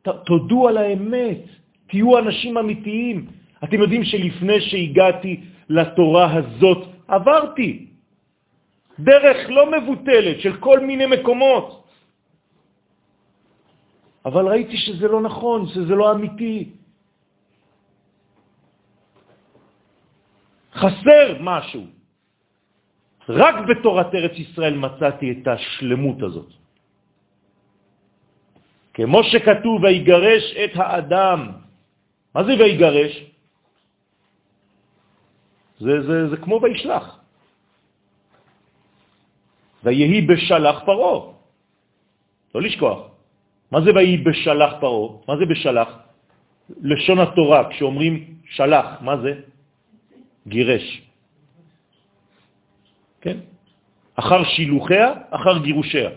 תודו 0.01 0.67
על 0.67 0.77
האמת, 0.77 1.43
תהיו 1.87 2.17
אנשים 2.17 2.57
אמיתיים. 2.57 3.17
אתם 3.63 3.79
יודעים 3.79 4.03
שלפני 4.03 4.61
שהגעתי 4.61 5.39
לתורה 5.69 6.33
הזאת, 6.33 6.81
עברתי 7.07 7.85
דרך 8.99 9.49
לא 9.49 9.63
מבוטלת 9.71 10.39
של 10.39 10.57
כל 10.57 10.79
מיני 10.79 11.05
מקומות. 11.05 11.78
אבל 14.29 14.47
ראיתי 14.47 14.77
שזה 14.77 15.07
לא 15.07 15.21
נכון, 15.21 15.67
שזה 15.73 15.93
לא 15.95 16.11
אמיתי. 16.11 16.69
חסר 20.73 21.41
משהו. 21.41 21.83
רק 23.29 23.55
בתורת 23.69 24.09
ארץ 24.13 24.35
ישראל 24.37 24.77
מצאתי 24.77 25.27
את 25.31 25.47
השלמות 25.47 26.21
הזאת. 26.21 26.49
כמו 28.93 29.23
שכתוב, 29.23 29.83
ויגרש 29.83 30.43
את 30.53 30.73
האדם. 30.75 31.39
מה 32.35 32.41
זה 32.43 32.53
ויגרש? 32.53 33.13
זה, 35.79 35.93
זה, 36.05 36.17
זה 36.29 36.37
כמו 36.37 36.59
וישלח. 36.61 37.05
ויהי 39.83 40.21
בשלח 40.21 40.77
פרו. 40.85 41.33
לא 42.55 42.61
לשכוח. 42.61 43.08
מה 43.71 43.81
זה 43.81 43.89
ויהי 43.95 44.17
בשלח 44.17 44.73
פרו? 44.79 45.23
מה 45.27 45.37
זה 45.37 45.45
בשלח? 45.45 45.89
לשון 46.81 47.19
התורה, 47.19 47.69
כשאומרים 47.69 48.13
שלח, 48.49 48.85
מה 49.01 49.17
זה? 49.17 49.31
גירש. 50.47 51.01
כן? 53.21 53.37
אחר 54.15 54.43
שילוחיה, 54.43 55.13
אחר 55.29 55.57
גירושיה. 55.57 56.09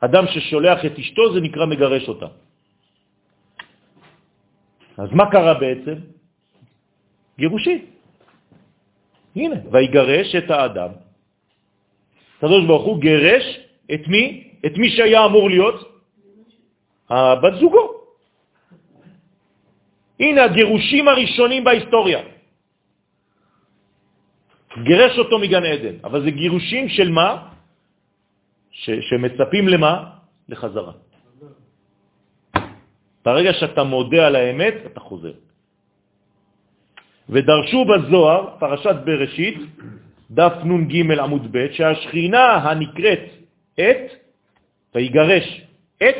אדם 0.00 0.24
ששולח 0.26 0.84
את 0.84 0.98
אשתו 0.98 1.34
זה 1.34 1.40
נקרא 1.40 1.66
מגרש 1.66 2.08
אותה. 2.08 2.26
אז 4.98 5.08
מה 5.12 5.30
קרה 5.30 5.54
בעצם? 5.54 5.96
גירושי. 7.38 7.84
הנה, 9.36 9.56
ויגרש 9.72 10.34
את 10.34 10.50
האדם. 10.50 10.90
הקדוש 12.38 12.64
ברוך 12.66 12.84
הוא 12.84 13.00
גרש 13.00 13.44
את 13.94 14.08
מי? 14.08 14.45
את 14.66 14.74
מי 14.76 14.88
שהיה 14.90 15.24
אמור 15.24 15.50
להיות? 15.50 15.78
הבת 17.10 17.54
זוגו. 17.60 17.84
הנה 20.20 20.44
הגירושים 20.44 21.08
הראשונים 21.08 21.64
בהיסטוריה. 21.64 22.20
גירש 24.82 25.18
אותו 25.18 25.38
מגן 25.38 25.64
עדן, 25.64 25.96
אבל 26.04 26.22
זה 26.22 26.30
גירושים 26.30 26.88
של 26.88 27.08
מה? 27.10 27.48
ש, 28.70 28.90
שמצפים 28.90 29.68
למה? 29.68 29.92
לחזרה. 30.48 30.92
ברגע 33.24 33.52
שאתה 33.52 33.82
מודה 33.82 34.26
על 34.26 34.36
האמת, 34.36 34.74
אתה 34.86 35.00
חוזר. 35.00 35.32
ודרשו 37.28 37.84
בזוהר, 37.84 38.40
פרשת 38.58 38.96
בראשית, 39.04 39.58
דף 40.30 40.52
נ"ג 40.64 40.94
עמוד 41.18 41.44
ב', 41.50 41.72
שהשכינה 41.72 42.54
הנקראת 42.54 43.24
את, 43.74 44.25
ויגרש 44.96 45.62
את, 45.96 46.16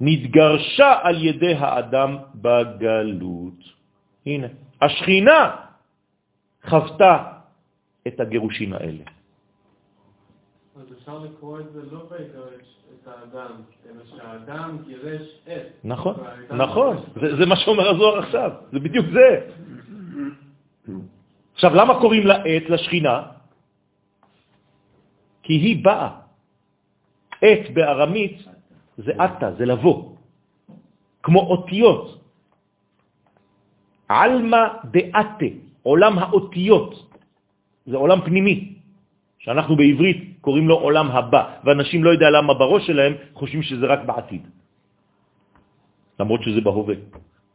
נתגרשה 0.00 0.92
על 1.02 1.16
ידי 1.24 1.54
האדם 1.54 2.16
בגלות. 2.34 3.60
הנה, 4.26 4.46
השכינה 4.80 5.56
חוותה 6.64 7.24
את 8.06 8.20
הגירושים 8.20 8.72
האלה. 8.72 9.04
אז 10.76 10.86
אפשר 10.92 11.18
לקרוא 11.18 11.60
את 11.60 11.72
זה 11.72 11.80
לא 11.92 12.08
ויגרש 12.10 12.66
את 12.88 13.08
האדם, 13.08 13.52
אלא 13.84 14.02
שהאדם 14.08 14.78
גירש 14.86 15.28
את. 15.44 15.84
נכון, 15.84 16.14
נכון, 16.56 16.96
זה, 17.20 17.36
זה 17.36 17.46
מה 17.46 17.56
שאומר 17.56 17.88
הזוהר 17.88 18.18
עכשיו, 18.18 18.50
זה 18.72 18.80
בדיוק 18.80 19.06
זה. 19.12 19.28
עכשיו, 21.54 21.74
למה 21.74 22.00
קוראים 22.00 22.26
לה 22.26 22.36
עת, 22.44 22.70
לשכינה? 22.70 23.22
כי 25.42 25.52
היא 25.52 25.84
באה. 25.84 26.23
עת 27.44 27.70
בארמית 27.74 28.36
זה 28.96 29.12
אטה, 29.24 29.52
זה 29.52 29.64
לבוא, 29.66 30.16
כמו 31.22 31.40
אותיות. 31.40 32.20
עלמא 34.08 34.64
דאטה, 34.84 35.50
עולם 35.82 36.18
האותיות, 36.18 36.92
זה 37.86 37.96
עולם 37.96 38.20
פנימי, 38.24 38.74
שאנחנו 39.38 39.76
בעברית 39.76 40.40
קוראים 40.40 40.68
לו 40.68 40.76
עולם 40.78 41.10
הבא, 41.10 41.42
ואנשים 41.64 42.04
לא 42.04 42.10
יודע 42.10 42.30
למה 42.30 42.54
בראש 42.54 42.86
שלהם 42.86 43.12
חושבים 43.34 43.62
שזה 43.62 43.86
רק 43.86 44.00
בעתיד, 44.08 44.42
למרות 46.20 46.42
שזה 46.42 46.60
בהווה, 46.60 46.94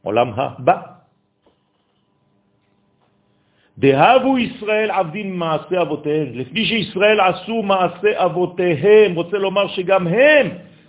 עולם 0.02 0.30
הבא. 0.34 0.99
דהבו 3.80 4.38
ישראל 4.38 4.92
עבדים 4.92 5.40
מעשה 5.40 5.82
אבותיהם, 5.82 6.28
לפי 6.34 6.66
שישראל 6.66 7.20
עשו 7.20 7.64
מעשה 7.64 8.12
אבותיהם, 8.26 9.16
רוצה 9.16 9.38
לומר 9.38 9.68
שגם 9.68 10.08
הם 10.08 10.46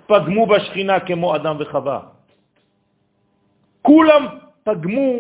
פגמו 0.06 0.46
בשכינה 0.46 1.00
כמו 1.00 1.36
אדם 1.36 1.56
וחווה. 1.58 2.00
כולם 3.82 4.22
פגמו 4.64 5.10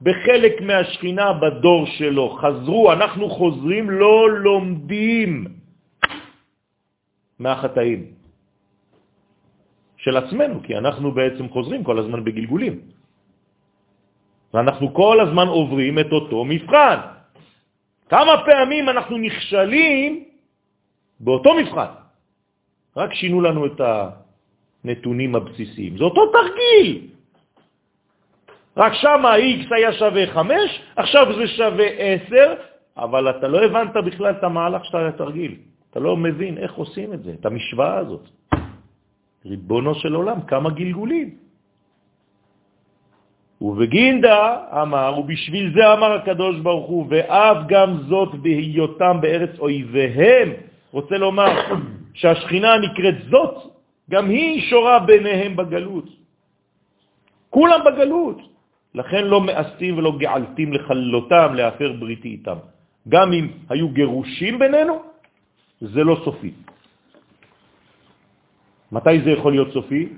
בחלק 0.00 0.60
מהשכינה 0.60 1.32
בדור 1.32 1.86
שלו. 1.86 2.26
חזרו, 2.40 2.92
אנחנו 2.92 3.30
חוזרים, 3.30 3.84
לא 3.90 4.30
לומדים 4.30 5.44
מהחטאים 7.38 8.00
של 9.96 10.16
עצמנו, 10.16 10.62
כי 10.62 10.72
אנחנו 10.76 11.12
בעצם 11.12 11.48
חוזרים 11.48 11.84
כל 11.84 11.98
הזמן 11.98 12.24
בגלגולים. 12.24 12.93
ואנחנו 14.54 14.94
כל 14.94 15.20
הזמן 15.20 15.46
עוברים 15.46 15.98
את 15.98 16.12
אותו 16.12 16.44
מבחן. 16.44 16.98
כמה 18.08 18.32
פעמים 18.46 18.88
אנחנו 18.88 19.18
נכשלים 19.18 20.24
באותו 21.20 21.50
מבחן. 21.54 21.92
רק 22.96 23.14
שינו 23.14 23.40
לנו 23.40 23.66
את 23.66 23.80
הנתונים 24.84 25.34
הבסיסיים. 25.34 25.98
זה 25.98 26.04
אותו 26.04 26.22
תרגיל. 26.32 27.10
רק 28.76 28.92
שם 28.94 29.26
ה-x 29.26 29.74
היה 29.74 29.92
שווה 29.92 30.26
5, 30.26 30.82
עכשיו 30.96 31.26
זה 31.36 31.46
שווה 31.46 31.86
10, 31.86 32.54
אבל 32.96 33.30
אתה 33.30 33.48
לא 33.48 33.58
הבנת 33.64 33.96
בכלל 33.96 34.30
את 34.30 34.44
המהלך 34.44 34.84
של 34.84 34.96
התרגיל. 34.96 35.54
אתה 35.90 36.00
לא 36.00 36.16
מבין 36.16 36.58
איך 36.58 36.74
עושים 36.74 37.12
את 37.12 37.22
זה, 37.22 37.30
את 37.40 37.46
המשוואה 37.46 37.96
הזאת. 37.98 38.26
ריבונו 39.46 39.94
של 39.94 40.14
עולם, 40.14 40.46
כמה 40.46 40.70
גלגולים. 40.70 41.43
ובגינדה 43.60 44.56
אמר, 44.82 45.14
ובשביל 45.18 45.72
זה 45.74 45.92
אמר 45.92 46.12
הקדוש 46.12 46.56
ברוך 46.60 46.86
הוא, 46.86 47.06
ואף 47.08 47.56
גם 47.68 47.88
זאת 48.08 48.34
בהיותם 48.34 49.16
בארץ 49.20 49.58
אויביהם, 49.58 50.48
רוצה 50.92 51.18
לומר 51.18 51.52
שהשכינה 52.14 52.78
נקראת 52.78 53.14
זאת, 53.30 53.54
גם 54.10 54.28
היא 54.28 54.62
שורה 54.70 54.98
ביניהם 54.98 55.56
בגלות. 55.56 56.08
כולם 57.50 57.80
בגלות. 57.86 58.38
לכן 58.94 59.24
לא 59.26 59.40
מאסתים 59.40 59.98
ולא 59.98 60.12
געלתים 60.18 60.72
לחלותם, 60.72 61.54
להפר 61.54 61.92
בריתי 61.98 62.28
איתם. 62.28 62.58
גם 63.08 63.32
אם 63.32 63.48
היו 63.68 63.88
גירושים 63.88 64.58
בינינו, 64.58 65.02
זה 65.80 66.04
לא 66.04 66.16
סופי. 66.24 66.52
מתי 68.92 69.20
זה 69.24 69.30
יכול 69.30 69.52
להיות 69.52 69.70
סופי? 69.72 70.08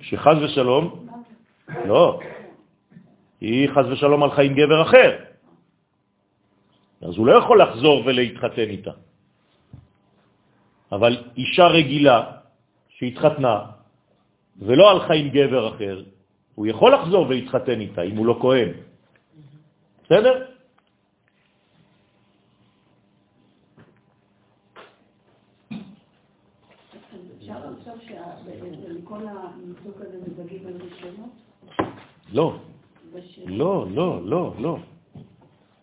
שחז 0.00 0.36
ושלום, 0.42 1.05
לא, 1.68 2.20
היא 3.40 3.68
חז 3.68 3.86
ושלום 3.90 4.22
הלכה 4.22 4.42
עם 4.42 4.54
גבר 4.54 4.82
אחר. 4.82 5.10
אז 7.02 7.16
הוא 7.16 7.26
לא 7.26 7.32
יכול 7.32 7.62
לחזור 7.62 8.02
ולהתחתן 8.06 8.68
איתה. 8.70 8.90
אבל 10.92 11.12
אישה 11.36 11.66
רגילה 11.66 12.18
שהתחתנה 12.88 13.58
ולא 14.58 14.90
הלכה 14.90 15.14
עם 15.14 15.28
גבר 15.28 15.74
אחר, 15.74 16.02
הוא 16.54 16.66
יכול 16.66 16.94
לחזור 16.94 17.26
ולהתחתן 17.28 17.80
איתה 17.80 18.02
אם 18.02 18.16
הוא 18.16 18.26
לא 18.26 18.38
כהן. 18.40 18.68
בסדר? 20.04 20.46
אפשר 27.38 27.70
לחשוב 27.70 28.00
שמכל 28.02 29.20
המיתוק 29.28 29.96
הזה 30.00 30.18
מדגים 30.26 30.66
על 30.66 30.72
ראשונות? 30.72 31.45
לא, 32.32 32.58
לא, 33.46 33.86
לא, 33.90 34.20
לא, 34.24 34.54
לא. 34.58 34.78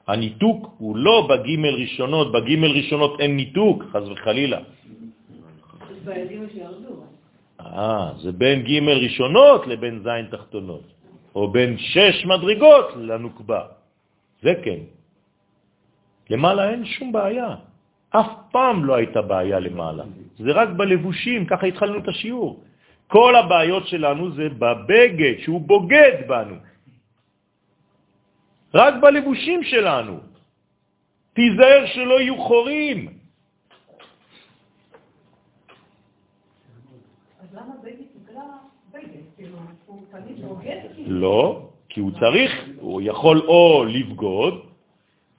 הניתוק 0.08 0.76
הוא 0.78 0.98
לא 0.98 1.28
בגימל 1.30 1.76
ראשונות, 1.76 2.32
בגימל 2.32 2.72
ראשונות 2.72 3.20
אין 3.20 3.36
ניתוק, 3.36 3.84
חז 3.92 4.10
וחלילה. 4.10 4.60
אה, 7.62 8.12
זה 8.18 8.32
בין 8.32 8.64
ג' 8.64 8.90
ראשונות 8.90 9.68
לבין 9.68 10.04
ז' 10.04 10.08
תחתונות, 10.32 10.84
או 11.36 11.42
בין 11.48 11.78
שש 11.78 12.26
מדרגות 12.26 12.88
לנוקבה. 12.96 13.62
זה 14.42 14.54
כן. 14.64 14.80
למעלה 16.30 16.70
אין 16.70 16.86
שום 16.86 17.12
בעיה. 17.12 17.56
אף 18.10 18.32
פעם 18.52 18.86
לא 18.86 18.94
הייתה 18.96 19.22
בעיה 19.22 19.60
למעלה. 19.60 20.04
זה 20.38 20.52
רק 20.52 20.70
בלבושים, 20.78 21.46
ככה 21.46 21.66
התחלנו 21.68 21.98
את 21.98 22.08
השיעור. 22.08 22.60
כל 23.14 23.36
הבעיות 23.36 23.88
שלנו 23.88 24.32
זה 24.32 24.50
בבגד, 24.58 25.46
שהוא 25.46 25.62
בוגד 25.62 26.26
בנו. 26.28 26.56
רק 28.74 28.94
בלבושים 29.02 29.64
שלנו. 29.64 30.18
תיזהר 31.34 31.86
שלא 31.94 32.16
יהיו 32.22 32.38
חורים. 32.42 33.00
כאילו? 40.96 41.20
לא, 41.22 41.70
כי 41.90 42.00
הוא 42.00 42.12
צריך, 42.18 42.52
הוא 42.82 43.02
יכול 43.06 43.38
או 43.46 43.86
לבגוד, 43.86 44.54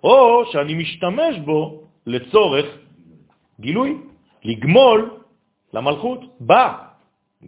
או 0.05 0.45
שאני 0.53 0.75
משתמש 0.75 1.35
בו 1.43 1.83
לצורך 2.07 2.67
גילוי, 3.61 3.99
לגמול 4.45 4.99
למלכות. 5.75 6.21
בא, 6.41 6.84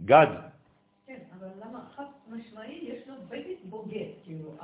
גד. 0.05 0.27
כן, 1.07 1.17
בגד 3.29 3.55
בוגד? 3.69 4.05
כאילו. 4.23 4.57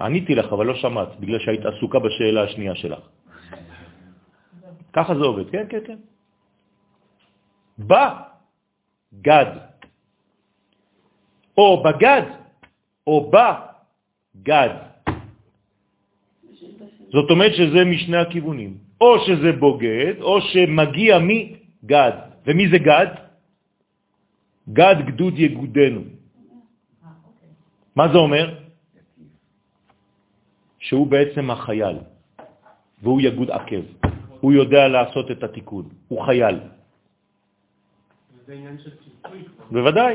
עניתי 0.00 0.34
לך, 0.34 0.52
אבל 0.52 0.66
לא 0.66 0.74
שמעת, 0.74 1.20
בגלל 1.20 1.38
שהיית 1.38 1.66
עסוקה 1.66 1.98
בשאלה 1.98 2.42
השנייה 2.42 2.74
שלך. 2.74 2.98
ככה 4.96 5.14
זה 5.14 5.24
עובד, 5.24 5.50
כן, 5.50 5.66
כן, 5.68 5.78
כן. 5.86 5.98
בא, 7.78 8.22
גד. 9.22 9.46
או 11.58 11.82
בגד, 11.82 12.22
או 13.06 13.30
בא, 13.30 13.66
גד. 14.42 14.74
זאת 17.12 17.30
אומרת 17.30 17.54
שזה 17.54 17.84
משני 17.84 18.16
הכיוונים. 18.16 18.78
או 19.00 19.18
שזה 19.26 19.52
בוגד, 19.52 20.14
או 20.20 20.40
שמגיע 20.40 21.18
מגד. 21.18 22.12
ומי 22.46 22.68
זה 22.68 22.78
גד? 22.78 23.23
גד 24.68 24.96
גדוד 25.06 25.38
יגודנו. 25.38 26.02
מה 27.96 28.08
זה 28.12 28.18
אומר? 28.18 28.46
שהוא 30.78 31.06
בעצם 31.06 31.50
החייל, 31.50 31.96
והוא 33.02 33.20
יגוד 33.20 33.50
עקב. 33.50 33.84
הוא 34.40 34.52
יודע 34.52 34.88
לעשות 34.88 35.30
את 35.30 35.42
התיקון, 35.42 35.88
הוא 36.08 36.24
חייל. 36.26 36.56
בוודאי. 39.70 40.14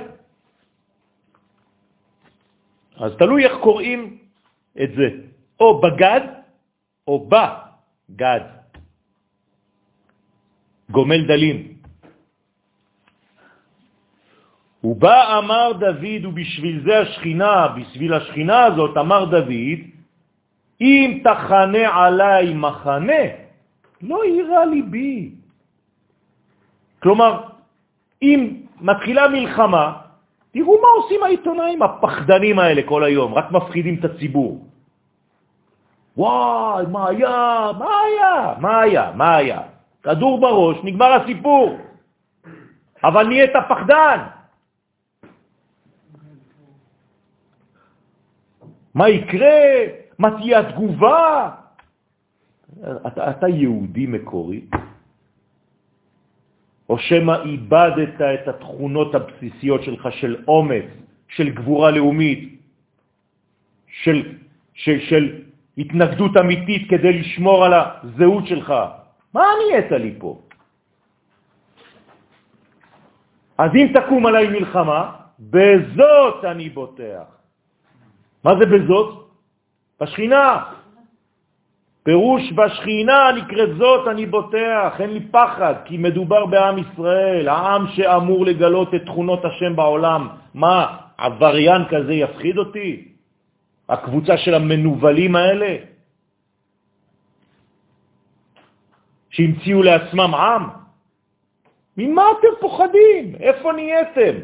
אז 2.95 3.11
תלוי 3.17 3.45
איך 3.45 3.53
קוראים 3.63 4.17
את 4.84 4.89
זה, 4.97 5.07
או 5.59 5.81
בגד 5.81 6.21
או 7.07 7.30
בגד. 7.30 8.41
גומל 10.91 11.27
דלים. 11.27 11.78
ובא 14.84 15.38
אמר 15.38 15.72
דוד, 15.80 16.26
ובשביל 16.26 16.81
זה 16.85 16.99
השכינה, 16.99 17.68
בשביל 17.68 18.14
השכינה 18.14 18.64
הזאת 18.65 18.97
אמר 18.97 19.26
דוד, 19.26 19.80
אם 20.81 21.19
תחנה 21.23 22.06
עליי 22.06 22.53
מחנה, 22.53 23.23
לא 24.01 24.26
יירא 24.26 24.64
ליבי. 24.65 25.31
כלומר, 26.99 27.43
אם 28.22 28.56
מתחילה 28.81 29.27
מלחמה, 29.27 29.93
תראו 30.51 30.81
מה 30.81 30.88
עושים 31.03 31.23
העיתונאים 31.23 31.81
הפחדנים 31.81 32.60
האלה 32.60 32.81
כל 32.85 33.03
היום, 33.03 33.34
רק 33.34 33.51
מפחידים 33.51 33.95
את 33.99 34.06
הציבור. 34.06 34.65
וואי, 36.18 36.85
מה 36.91 37.10
היה? 37.10 37.72
מה 37.80 37.91
היה? 38.06 38.53
מה 38.60 38.80
היה? 38.80 39.11
מה 39.15 39.35
היה? 39.35 39.61
כדור 40.03 40.39
בראש, 40.39 40.77
נגמר 40.84 41.11
הסיפור. 41.14 41.77
אבל 43.03 43.27
נהיית 43.27 43.56
פחדן. 43.69 44.39
מה 48.99 49.09
יקרה? 49.09 49.59
מה 50.19 50.30
תהיה 50.31 50.59
התגובה? 50.59 51.49
אתה, 53.07 53.31
אתה 53.31 53.47
יהודי 53.47 54.05
מקורי, 54.05 54.61
או 56.89 56.99
שמא 56.99 57.35
איבדת 57.45 58.15
את 58.21 58.47
התכונות 58.47 59.15
הבסיסיות 59.15 59.84
שלך 59.84 60.03
של 60.11 60.43
אומץ, 60.47 60.85
של 61.27 61.49
גבורה 61.49 61.91
לאומית, 61.91 62.59
של, 64.03 64.35
של, 64.73 64.99
של 64.99 65.23
התנגדות 65.77 66.38
אמיתית 66.38 66.89
כדי 66.89 67.13
לשמור 67.19 67.65
על 67.65 67.73
הזהות 67.73 68.47
שלך. 68.47 68.73
מה 69.34 69.43
נהיית 69.59 69.91
לי 69.91 70.13
פה? 70.19 70.31
אז 73.57 73.71
אם 73.76 73.88
תקום 73.95 74.26
עליי 74.26 74.47
מלחמה, 74.47 75.11
בזאת 75.39 76.45
אני 76.45 76.69
בוטח. 76.69 77.39
מה 78.44 78.52
זה 78.60 78.66
בזאת? 78.66 79.10
בשכינה. 80.02 80.64
פירוש 82.03 82.41
בשכינה 82.56 83.32
נקראת 83.38 83.70
זאת 83.78 84.07
אני 84.07 84.26
בוטח, 84.26 84.95
אין 84.99 85.10
לי 85.14 85.28
פחד, 85.32 85.74
כי 85.86 85.98
מדובר 85.98 86.45
בעם 86.45 86.78
ישראל, 86.78 87.48
העם 87.48 87.88
שאמור 87.88 88.45
לגלות 88.45 88.95
את 88.95 89.02
תכונות 89.06 89.45
השם 89.45 89.76
בעולם. 89.76 90.28
מה, 90.53 90.98
עבריין 91.18 91.82
כזה 91.90 92.14
יפחיד 92.14 92.57
אותי? 92.57 93.07
הקבוצה 93.90 94.38
של 94.38 94.53
המנובלים 94.53 95.36
האלה? 95.36 95.76
שהמציאו 99.30 99.84
לעצמם 99.84 100.36
עם? 100.36 100.64
ממה 101.98 102.24
אתם 102.40 102.53
פוחדים? 102.60 103.36
איפה 103.40 103.72
נהייתם? 103.72 104.36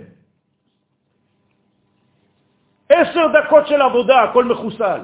עשר 2.89 3.25
דקות 3.33 3.67
של 3.67 3.81
עבודה, 3.81 4.23
הכל 4.23 4.45
מחוסל. 4.45 5.01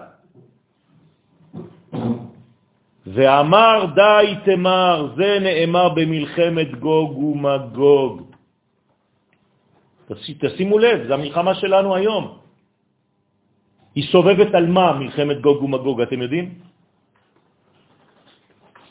ואמר 3.08 3.86
די 3.95 4.26
תמר, 4.45 5.14
זה 5.16 5.38
נאמר 5.41 5.90
במלחמת 5.90 6.70
גוג 6.80 7.18
ומגוג. 7.18 8.32
תשימו 10.40 10.80
לב, 10.80 11.08
זו 11.08 11.14
המלחמה 11.14 11.53
שלנו 11.56 11.95
היום. 11.95 12.38
היא 13.95 14.03
סובבת 14.12 14.53
על 14.56 14.66
מה 14.68 14.94
מלחמת 14.99 15.41
גוג 15.41 15.64
ומגוג, 15.64 16.02
אתם 16.02 16.22
יודעים? 16.22 16.48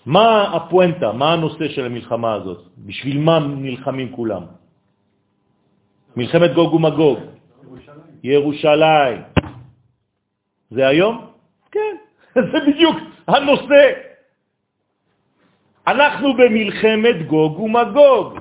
מה 0.07 0.57
הפואנטה, 0.57 1.13
מה 1.13 1.33
הנושא 1.33 1.69
של 1.69 1.85
המלחמה 1.87 2.31
הזאת? 2.35 2.61
בשביל 2.79 3.19
מה 3.21 3.39
נלחמים 3.39 4.13
כולם? 4.13 4.43
מלחמת 6.17 6.51
גוג 6.55 6.75
ומגוג. 6.75 7.30
ירושלים. 8.23 9.23
זה 10.71 10.89
היום? 10.89 11.27
כן, 11.71 11.97
זה 12.53 12.59
בדיוק 12.67 12.97
הנושא. 13.27 13.83
אנחנו 15.87 16.29
במלחמת 16.37 17.27
גוג 17.27 17.61
ומגוג. 17.61 18.39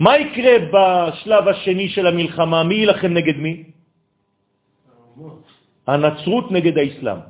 מה 0.00 0.18
יקרה 0.18 0.54
בשלב 0.72 1.48
השני 1.48 1.88
של 1.88 2.06
המלחמה? 2.06 2.62
מי 2.62 2.74
ילחם 2.74 3.12
נגד 3.12 3.36
מי? 3.36 3.54
הנצרות 5.86 6.52
נגד 6.52 6.78
האסלאם. 6.78 7.20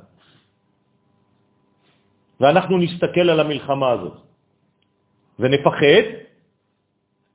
ואנחנו 2.39 2.77
נסתכל 2.77 3.29
על 3.29 3.39
המלחמה 3.39 3.89
הזאת 3.91 4.17
ונפחד, 5.39 6.05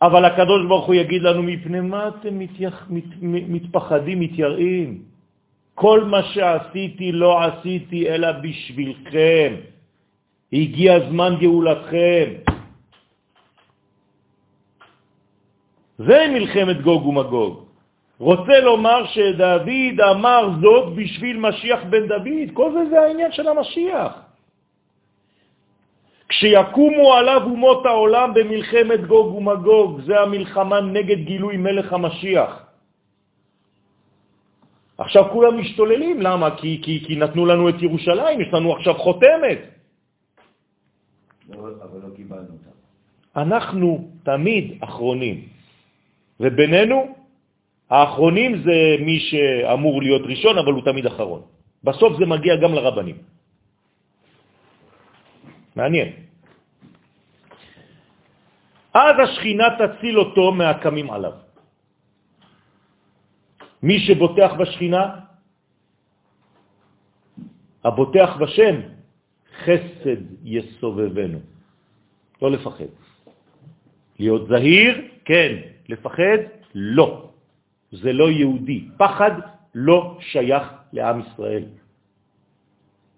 אבל 0.06 0.24
הקדוש 0.24 0.66
ברוך 0.68 0.86
הוא 0.86 0.94
יגיד 0.94 1.22
לנו, 1.22 1.43
מפני 1.43 1.81
מה 1.81 2.09
אתם 2.09 2.39
מתייח, 2.39 2.86
מת, 2.90 3.05
מתפחדים, 3.22 4.20
מתייראים? 4.20 5.02
כל 5.74 6.05
מה 6.05 6.22
שעשיתי 6.22 7.12
לא 7.12 7.43
עשיתי 7.43 8.09
אלא 8.09 8.32
בשבילכם. 8.32 9.51
הגיע 10.52 11.09
זמן 11.10 11.32
גאולתכם. 11.40 12.28
זה 15.98 16.18
מלחמת 16.32 16.82
גוג 16.82 17.06
ומגוג. 17.06 17.64
רוצה 18.18 18.60
לומר 18.60 19.06
שדוד 19.06 20.01
אמר 20.10 20.43
זאת 20.60 20.94
בשביל 20.94 21.36
משיח 21.39 21.81
בן 21.90 22.06
דוד. 22.06 22.48
כל 22.52 22.72
זה 22.72 22.82
זה 22.90 23.01
העניין 23.01 23.32
של 23.32 23.48
המשיח. 23.48 24.23
כשיקומו 26.35 27.15
עליו 27.15 27.43
אומות 27.44 27.86
העולם 27.86 28.35
במלחמת 28.35 29.06
גוג 29.06 29.35
ומגוג, 29.35 30.01
זה 30.01 30.20
המלחמה 30.20 30.81
נגד 30.81 31.19
גילוי 31.19 31.56
מלך 31.56 31.93
המשיח. 31.93 32.52
עכשיו 34.98 35.24
כולם 35.31 35.61
משתוללים, 35.61 36.20
למה? 36.20 36.56
כי, 36.56 36.81
כי, 36.82 37.05
כי 37.06 37.16
נתנו 37.16 37.47
לנו 37.47 37.69
את 37.69 37.82
ירושלים, 37.82 38.40
יש 38.40 38.51
לנו 38.52 38.73
עכשיו 38.73 38.94
חותמת. 38.94 39.59
אבל 41.55 41.98
לא 42.02 42.11
קיבלנו 42.16 42.51
אותה. 42.51 42.70
אנחנו 43.36 44.09
תמיד 44.23 44.78
אחרונים, 44.81 45.36
ובינינו, 46.40 47.15
האחרונים 47.90 48.51
זה 48.66 48.78
מי 49.01 49.19
שאמור 49.20 50.02
להיות 50.02 50.23
ראשון, 50.27 50.59
אבל 50.59 50.73
הוא 50.73 50.82
תמיד 50.82 51.06
אחרון. 51.06 51.43
בסוף 51.85 52.19
זה 52.19 52.27
מגיע 52.27 52.56
גם 52.56 52.74
לרבנים. 52.74 53.16
מעניין. 55.76 56.12
אז 58.94 59.14
השכינה 59.22 59.64
תציל 59.78 60.18
אותו 60.18 60.52
מהקמים 60.52 61.10
עליו. 61.10 61.32
מי 63.82 63.98
שבוטח 64.01 64.51
בשכינה, 64.59 65.05
הבוטח 67.84 68.36
בשם, 68.40 68.76
חסד 69.64 70.20
יסובבנו. 70.44 71.38
לא 72.42 72.51
לפחד. 72.51 72.90
להיות 74.18 74.48
זהיר, 74.48 75.09
כן. 75.24 75.52
לפחד, 75.88 76.38
לא. 76.74 77.30
זה 77.92 78.12
לא 78.12 78.30
יהודי. 78.30 78.88
פחד 78.96 79.30
לא 79.74 80.18
שייך 80.20 80.64
לעם 80.92 81.20
ישראל. 81.20 81.64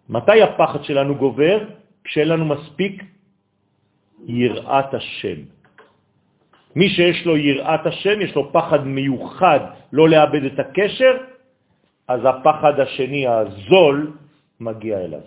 מתי 0.08 0.42
הפחד 0.42 0.84
שלנו 0.84 1.14
גובר? 1.14 1.75
כשאין 2.06 2.28
לנו 2.28 2.44
מספיק 2.44 3.02
יראת 4.26 4.94
השם. 4.94 5.38
מי 6.76 6.88
שיש 6.88 7.26
לו 7.26 7.36
יראת 7.36 7.86
השם, 7.86 8.20
יש 8.20 8.34
לו 8.34 8.52
פחד 8.52 8.86
מיוחד 8.86 9.60
לא 9.92 10.08
לאבד 10.08 10.44
את 10.44 10.58
הקשר, 10.58 11.12
אז 12.08 12.20
הפחד 12.24 12.80
השני, 12.80 13.26
הזול, 13.26 14.12
מגיע 14.60 14.98
אליו. 14.98 15.20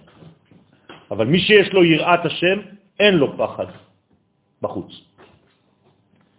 אבל 1.11 1.25
מי 1.25 1.39
שיש 1.39 1.73
לו 1.73 1.83
יראת 1.83 2.25
השם, 2.25 2.57
אין 2.99 3.13
לו 3.17 3.37
פחד 3.37 3.65
בחוץ. 4.61 4.91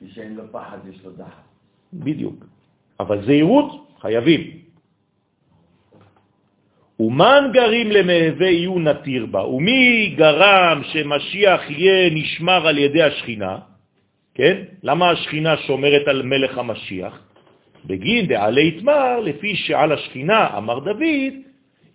מי 0.01 0.11
שאין 0.11 0.35
לו 0.35 0.45
פחד 0.53 0.79
יש 0.91 1.05
לו 1.05 1.11
דחף. 1.11 1.45
בדיוק. 1.93 2.45
אבל 3.01 3.25
זהירות 3.25 3.89
חייבים. 4.01 4.70
ומן 7.01 7.51
גרים 7.53 7.91
למהווה 7.91 8.47
יהיו 8.47 8.79
נתיר 8.79 9.27
בה, 9.27 9.45
ומי 9.47 10.15
גרם 10.17 10.83
שמשיח 10.93 11.61
יהיה 11.71 12.11
נשמר 12.11 12.69
על 12.69 12.79
ידי 12.79 13.03
השכינה, 13.03 13.59
כן? 14.35 14.63
למה 14.83 15.11
השכינה 15.11 15.57
שומרת 15.57 16.09
על 16.09 16.23
מלך 16.23 16.59
המשיח? 16.59 17.15
בגין 17.85 18.27
דעלי 18.27 18.69
יתמר, 18.69 19.21
לפי 19.21 19.57
שעל 19.57 19.93
השכינה, 19.93 20.59
אמר 20.59 20.79
דוד, 20.79 21.35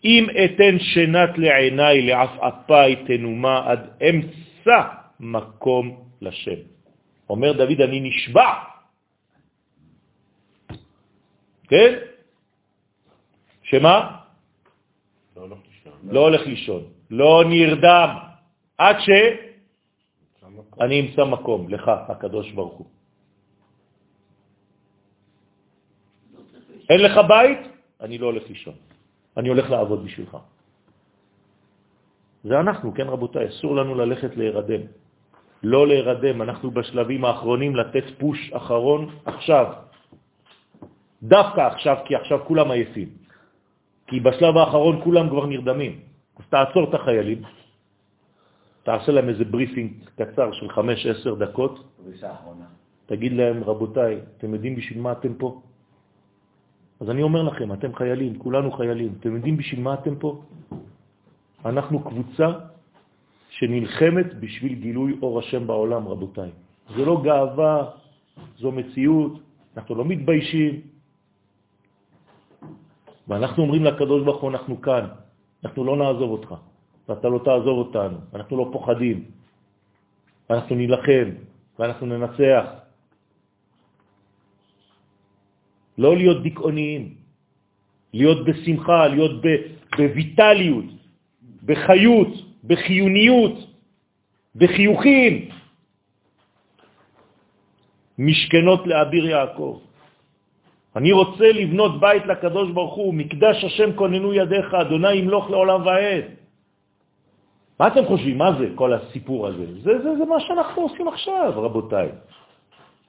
אם 0.05 0.27
אתן 0.45 0.79
שנת 0.79 1.37
לעיניי 1.37 2.01
לעפעפי 2.01 2.95
תנומה 3.05 3.61
עד 3.65 3.81
אמצע 4.01 4.81
מקום 5.19 5.85
לשם. 6.21 6.59
אומר 7.29 7.51
דוד, 7.53 7.81
אני 7.81 7.99
נשבע. 7.99 8.53
כן? 11.69 11.93
שמה? 13.63 14.24
לא. 15.35 15.55
לא 16.03 16.19
הולך 16.19 16.47
לישון, 16.47 16.83
לא 17.11 17.43
נרדם, 17.49 18.09
עד 18.77 18.95
שאני 18.99 20.99
אמצא 20.99 21.25
מקום 21.25 21.69
לך, 21.69 21.91
הקדוש 22.07 22.51
ברוך 22.51 22.73
הוא. 22.73 22.87
אין 26.89 27.01
לך 27.01 27.17
בית? 27.27 27.59
אני 28.01 28.17
לא 28.17 28.25
הולך 28.25 28.49
לישון. 28.49 28.73
אני 29.37 29.49
הולך 29.49 29.69
לעבוד 29.69 30.05
בשבילך. 30.05 30.37
זה 32.43 32.59
אנחנו, 32.59 32.93
כן 32.93 33.07
רבותיי, 33.07 33.49
אסור 33.49 33.75
לנו 33.75 33.95
ללכת 33.95 34.37
להירדם. 34.37 34.81
לא 35.63 35.87
להירדם, 35.87 36.41
אנחנו 36.41 36.71
בשלבים 36.71 37.25
האחרונים 37.25 37.75
לתת 37.75 38.03
push 38.19 38.53
אחרון 38.53 39.15
עכשיו. 39.25 39.73
דווקא 41.23 41.61
עכשיו, 41.61 41.97
כי 42.05 42.15
עכשיו 42.15 42.45
כולם 42.45 42.71
עייפים. 42.71 43.24
כי 44.07 44.19
בשלב 44.19 44.57
האחרון 44.57 45.01
כולם 45.03 45.29
כבר 45.29 45.45
נרדמים. 45.45 45.99
אז 46.37 46.45
תעצור 46.49 46.89
את 46.89 46.93
החיילים, 46.93 47.41
תעשה 48.83 49.11
להם 49.11 49.29
איזה 49.29 49.45
briefing 49.45 49.91
קצר 50.15 50.51
של 50.51 50.67
5-10 50.69 51.35
דקות. 51.39 51.73
תגיד 53.05 53.33
להם, 53.33 53.63
רבותיי, 53.63 54.19
אתם 54.37 54.53
יודעים 54.53 54.75
בשביל 54.75 55.01
מה 55.01 55.11
אתם 55.11 55.33
פה? 55.33 55.61
אז 56.99 57.09
אני 57.09 57.21
אומר 57.21 57.43
לכם, 57.43 57.73
אתם 57.73 57.95
חיילים, 57.95 58.39
כולנו 58.39 58.71
חיילים, 58.71 59.11
אתם 59.19 59.35
יודעים 59.35 59.57
בשביל 59.57 59.81
מה 59.81 59.93
אתם 59.93 60.15
פה? 60.15 60.41
אנחנו 61.65 61.99
קבוצה 61.99 62.47
שנלחמת 63.49 64.39
בשביל 64.39 64.73
גילוי 64.73 65.17
אור 65.21 65.39
השם 65.39 65.67
בעולם, 65.67 66.07
רבותיי. 66.07 66.51
זה 66.95 67.05
לא 67.05 67.21
גאווה, 67.23 67.89
זו 68.57 68.71
מציאות, 68.71 69.33
אנחנו 69.77 69.95
לא 69.95 70.05
מתביישים. 70.05 70.94
ואנחנו 73.27 73.63
אומרים 73.63 73.83
לקדוש 73.83 74.23
ברוך 74.23 74.41
הוא, 74.41 74.49
אנחנו 74.51 74.81
כאן, 74.81 75.05
אנחנו 75.65 75.83
לא 75.83 75.97
נעזוב 75.97 76.31
אותך, 76.31 76.55
ואתה 77.09 77.27
לא 77.29 77.39
תעזוב 77.45 77.77
אותנו, 77.77 78.17
אנחנו 78.33 78.57
לא 78.57 78.69
פוחדים, 78.71 79.23
ואנחנו 80.49 80.75
נילחם, 80.75 81.27
ואנחנו 81.79 82.05
ננצח. 82.05 82.65
לא 85.97 86.15
להיות 86.15 86.43
דיכאוניים, 86.43 87.13
להיות 88.13 88.45
בשמחה, 88.45 89.07
להיות 89.07 89.41
בויטליות, 89.97 90.85
בחיות, 91.65 92.33
בחיוניות, 92.63 93.55
בחיוכים. 94.55 95.49
משכנות 98.19 98.87
לאביר 98.87 99.25
יעקב. 99.25 99.79
אני 100.95 101.11
רוצה 101.11 101.51
לבנות 101.51 101.99
בית 101.99 102.25
לקדוש 102.25 102.71
ברוך 102.71 102.95
הוא, 102.95 103.13
מקדש 103.13 103.63
השם 103.63 103.93
כוננו 103.95 104.33
ידיך, 104.33 104.73
אדוני 104.73 105.13
ימלוך 105.13 105.49
לעולם 105.49 105.85
ועד. 105.85 106.23
מה 107.79 107.87
אתם 107.87 108.05
חושבים? 108.05 108.37
מה 108.37 108.49
זה 108.59 108.67
כל 108.75 108.93
הסיפור 108.93 109.47
הזה? 109.47 109.65
זה, 109.83 109.93
זה, 110.03 110.09
זה 110.17 110.25
מה 110.25 110.39
שאנחנו 110.39 110.81
עושים 110.81 111.07
עכשיו, 111.07 111.51
רבותיי. 111.55 112.09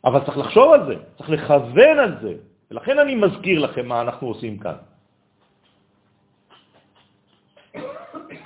אבל 0.04 0.20
צריך 0.24 0.38
לחשוב 0.38 0.72
על 0.72 0.86
זה, 0.86 0.94
צריך 1.16 1.30
לכוון 1.30 1.98
על 1.98 2.12
זה. 2.22 2.32
ולכן 2.70 2.98
אני 2.98 3.14
מזכיר 3.14 3.58
לכם 3.58 3.86
מה 3.86 4.00
אנחנו 4.00 4.28
עושים 4.28 4.58
כאן. 4.58 4.78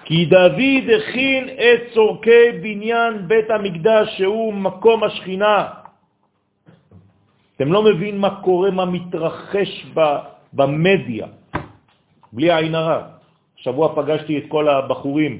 כי 0.04 0.24
דוד 0.24 0.84
הכין 0.96 1.48
את 1.48 1.80
צורכי 1.94 2.52
בניין 2.62 3.28
בית 3.28 3.50
המקדש 3.50 4.18
שהוא 4.18 4.54
מקום 4.54 5.04
השכינה. 5.04 5.79
אתם 7.60 7.72
לא 7.72 7.84
מבין 7.84 8.18
מה 8.18 8.40
קורה, 8.40 8.70
מה 8.72 8.84
מתרחש 8.88 9.92
במדיה, 10.52 11.26
בלי 12.32 12.48
עין 12.56 12.74
הרע. 12.74 13.00
שבוע 13.60 13.86
פגשתי 13.96 14.38
את 14.38 14.44
כל 14.48 14.64
הבחורים, 14.68 15.34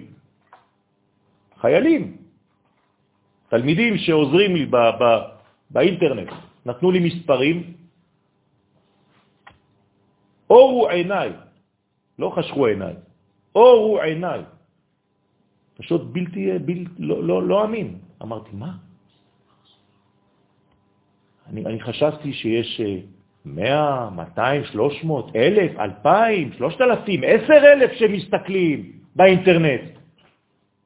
חיילים, 1.64 2.16
תלמידים 3.48 3.98
שעוזרים 4.04 4.50
לי 4.56 4.66
באינטרנט, 5.70 6.28
נתנו 6.66 6.90
לי 6.90 7.00
מספרים, 7.00 7.56
אורו 10.50 10.88
עיניי, 10.88 11.32
לא 12.18 12.32
חשכו 12.36 12.66
עיניי, 12.66 12.94
אורו 13.54 14.00
עיניי. 14.00 14.40
פשוט 15.80 16.02
בלתי, 16.12 16.58
בל, 16.68 16.84
לא, 16.98 17.24
לא, 17.24 17.36
לא 17.42 17.64
אמין. 17.64 17.98
אמרתי, 18.22 18.50
מה? 18.52 18.89
אני, 21.50 21.66
אני 21.66 21.80
חשבתי 21.80 22.32
שיש 22.32 22.80
100, 23.44 24.10
200, 24.10 24.64
300, 24.64 25.36
1,000, 25.36 25.80
2,000, 25.80 26.52
3,000, 26.52 27.20
10,000 27.24 27.90
שמסתכלים 27.98 28.92
באינטרנט. 29.16 29.80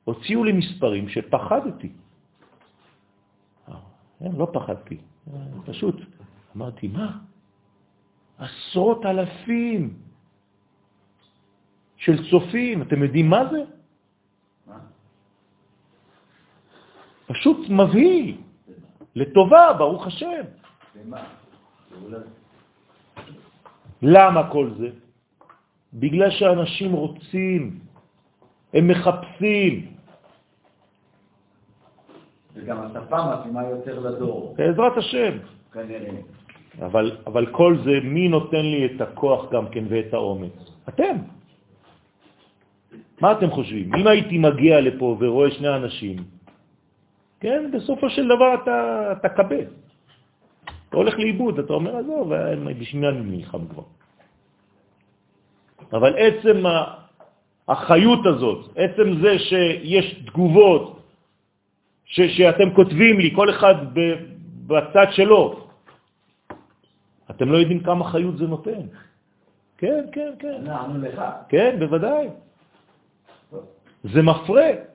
הוציאו 0.05 0.45
לי 0.45 0.53
מספרים 0.53 1.09
שפחדתי. 1.09 1.89
אה, 3.69 4.29
לא 4.39 4.49
פחדתי, 4.53 4.97
פשוט 5.65 5.97
אמרתי, 6.57 6.89
מה? 6.89 7.19
עשרות 8.39 9.07
אלפים 9.07 9.95
של 11.97 12.31
צופים, 12.31 12.83
אתם 12.83 13.03
יודעים 13.03 13.31
מה 13.31 13.43
זה? 13.51 13.63
פשוט 17.27 17.69
מבהיל, 17.69 18.37
לטובה, 19.17 19.73
ברוך 19.79 20.07
השם. 20.07 20.45
למה 24.03 24.51
כל 24.51 24.71
זה? 24.79 24.89
בגלל 25.95 26.31
שאנשים 26.31 26.93
רוצים, 26.93 27.79
הם 28.75 28.89
מחפשים. 28.89 29.87
וגם 32.55 32.79
השפה 32.83 33.19
מתאימה 33.35 33.63
יותר 33.69 33.99
לדור, 33.99 34.55
בעזרת 34.59 34.97
השם. 34.97 35.39
כנראה. 35.73 36.11
אבל, 36.83 37.17
אבל 37.27 37.47
כל 37.47 37.79
זה, 37.85 38.01
מי 38.03 38.29
נותן 38.29 38.65
לי 38.67 38.87
את 38.87 39.01
הכוח 39.01 39.51
גם 39.53 39.69
כן 39.69 39.85
ואת 39.89 40.15
האומץ? 40.15 40.57
אתם. 40.89 41.17
מה 43.21 43.33
אתם 43.33 43.51
חושבים? 43.51 43.95
אם 43.95 44.07
הייתי 44.07 44.39
מגיע 44.39 44.81
לפה 44.81 45.17
ורואה 45.21 45.51
שני 45.51 45.69
אנשים, 45.69 46.17
כן, 47.45 47.71
בסופו 47.73 48.11
של 48.11 48.25
דבר 48.25 48.55
אתה, 48.63 49.13
אתה 49.13 49.29
קבל. 49.29 49.65
אתה 50.89 50.97
הולך 50.97 51.15
לאיבוד, 51.19 51.59
אתה 51.59 51.73
אומר, 51.73 51.97
עזוב, 51.97 52.33
בשביל 52.81 53.05
אני 53.05 53.37
נלחם 53.37 53.69
כבר. 53.69 53.83
אבל 55.93 56.13
עצם 56.19 56.63
החיות 57.69 58.27
הזאת, 58.27 58.73
עצם 58.77 59.21
זה 59.23 59.39
שיש 59.39 60.25
תגובות 60.27 61.03
ש, 62.05 62.21
שאתם 62.21 62.75
כותבים 62.75 63.21
לי, 63.21 63.33
כל 63.37 63.51
אחד 63.51 63.75
בצד 64.67 65.07
שלו, 65.11 65.69
אתם 67.31 67.53
לא 67.53 67.57
יודעים 67.57 67.81
כמה 67.85 68.05
חיות 68.05 68.39
זה 68.39 68.47
נותן. 68.47 68.89
כן, 69.79 70.05
כן, 70.13 70.33
כן. 70.39 70.65
נענו 70.65 71.01
לך. 71.01 71.23
כן, 71.49 71.77
בוודאי. 71.79 72.29
זה 74.05 74.23
מפרה. 74.23 74.94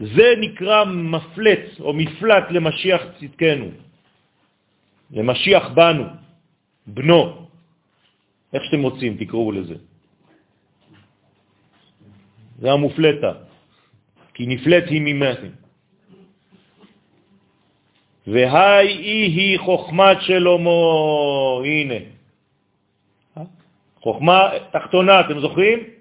זה 0.00 0.34
נקרא 0.40 0.84
מפלט 0.84 1.80
או 1.80 1.92
מפלט 1.92 2.44
למשיח 2.50 3.02
צדקנו, 3.20 3.70
למשיח 5.10 5.68
בנו, 5.68 6.04
בנו, 6.86 7.46
איך 8.52 8.64
שאתם 8.64 8.82
רוצים, 8.82 9.16
תקראו 9.16 9.52
לזה. 9.52 9.74
זה 12.58 12.72
המופלטה, 12.72 13.32
כי 14.34 14.46
נפלט 14.46 14.84
היא 14.90 15.02
ממכם. 15.04 15.50
והי 18.26 18.88
אי 18.88 19.26
היא 19.26 19.58
חוכמת 19.58 20.16
שלמה, 20.20 20.70
הנה. 21.64 22.00
חוכמה 24.00 24.50
תחתונה, 24.72 25.20
אתם 25.20 25.40
זוכרים? 25.40 25.97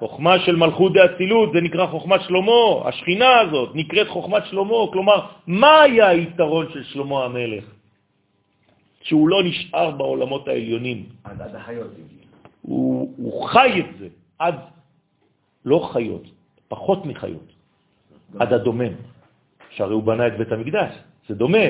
חוכמה 0.00 0.38
של 0.38 0.56
מלכות 0.56 0.92
דאצילות, 0.92 1.52
זה 1.52 1.60
נקרא 1.60 1.86
חוכמת 1.86 2.20
שלמה, 2.24 2.88
השכינה 2.88 3.32
הזאת 3.40 3.70
נקראת 3.74 4.08
חוכמת 4.08 4.42
שלמה, 4.48 4.76
כלומר, 4.92 5.18
מה 5.46 5.80
היה 5.80 6.08
היתרון 6.08 6.66
של 6.72 6.82
שלמה 6.84 7.24
המלך? 7.24 7.64
שהוא 9.02 9.28
לא 9.28 9.38
נשאר 9.44 9.90
בעולמות 9.90 10.48
העליונים. 10.48 11.04
עד 11.24 11.42
עד 11.42 11.54
החיות. 11.54 11.90
הוא, 12.62 13.14
הוא 13.16 13.48
חי 13.48 13.80
את 13.80 13.98
זה, 13.98 14.08
עד 14.38 14.54
לא 15.64 15.88
חיות, 15.92 16.24
פחות 16.68 17.06
מחיות, 17.06 17.48
עד 18.38 18.52
הדומם, 18.52 18.92
שהרי 19.70 19.92
הוא 19.92 20.02
בנה 20.02 20.26
את 20.26 20.36
בית 20.38 20.52
המקדש, 20.52 20.92
זה 21.28 21.34
דומה. 21.34 21.66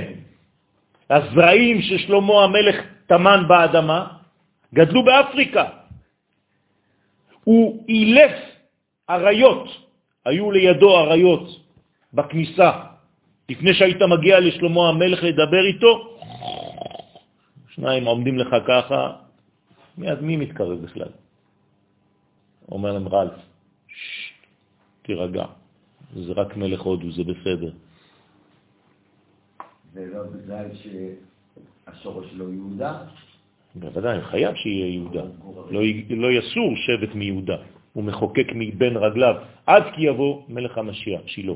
הזרעים 1.10 1.82
ששלמה 1.82 2.44
המלך 2.44 2.76
תמן 3.06 3.44
באדמה 3.48 3.98
גדלו 4.74 5.04
באפריקה. 5.04 5.79
הוא 7.44 7.84
אילף 7.88 8.32
אריות, 9.10 9.68
היו 10.24 10.50
לידו 10.50 10.98
אריות 10.98 11.48
בכניסה. 12.12 12.70
לפני 13.48 13.74
שהיית 13.74 14.02
מגיע 14.02 14.40
לשלמה 14.40 14.88
המלך 14.88 15.22
לדבר 15.22 15.64
איתו, 15.66 16.18
שניים 17.68 18.04
עומדים 18.04 18.38
לך 18.38 18.50
ככה, 18.68 19.12
מיד 19.98 20.20
מי 20.20 20.36
מתקרב 20.36 20.82
בכלל? 20.82 21.10
אומר 22.70 22.92
להם 22.92 23.08
רלף, 23.08 23.38
תירגע, 25.02 25.44
זה 26.14 26.32
רק 26.32 26.56
מלך 26.56 26.80
הודו, 26.80 27.12
זה 27.12 27.22
בסדר. 27.24 27.72
זה 29.92 30.06
לא 30.14 30.22
בגלל 30.22 30.66
שהשורש 30.74 32.30
שלו 32.30 32.52
יהודה? 32.52 33.02
בוודאי, 33.74 34.20
חייב 34.20 34.54
שיהיה 34.54 34.86
יהודה. 34.86 35.22
לא, 35.70 35.80
לא 36.10 36.28
יסור 36.32 36.76
שבט 36.76 37.14
מיהודה. 37.14 37.56
הוא 37.92 38.04
מחוקק 38.04 38.46
מבין 38.54 38.96
רגליו, 38.96 39.34
עד 39.66 39.82
כי 39.94 40.02
יבוא 40.06 40.42
מלך 40.48 40.78
המשיח, 40.78 41.20
שילה. 41.26 41.52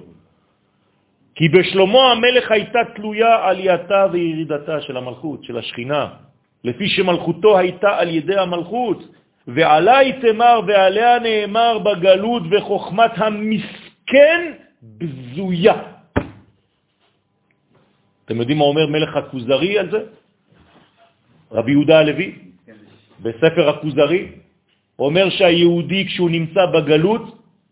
כי 1.35 1.49
בשלמה 1.49 2.12
המלך 2.12 2.51
הייתה 2.51 2.78
תלויה 2.95 3.49
עלייתה 3.49 4.07
וירידתה 4.12 4.81
של 4.81 4.97
המלכות, 4.97 5.45
של 5.45 5.59
השכינה, 5.59 6.09
לפי 6.65 6.89
שמלכותו 6.89 7.59
הייתה 7.59 7.99
על 7.99 8.09
ידי 8.09 8.39
המלכות, 8.39 8.99
ועלי 9.47 10.12
תמר 10.12 10.61
ועליה 10.66 11.19
נאמר 11.19 11.78
בגלות 11.78 12.43
וחוכמת 12.51 13.11
המסכן 13.16 14.41
בזויה. 14.82 15.74
אתם 18.24 18.36
יודעים 18.41 18.59
מה 18.59 18.65
אומר 18.65 18.86
מלך 18.86 19.16
הכוזרי 19.16 19.78
על 19.78 19.91
זה? 19.91 20.01
רבי 21.55 21.70
יהודה 21.70 21.98
הלוי, 21.98 22.35
בספר 23.22 23.68
הכוזרי, 23.68 24.22
אומר 24.98 25.31
שהיהודי 25.31 26.06
כשהוא 26.06 26.31
נמצא 26.31 26.66
בגלות, 26.66 27.24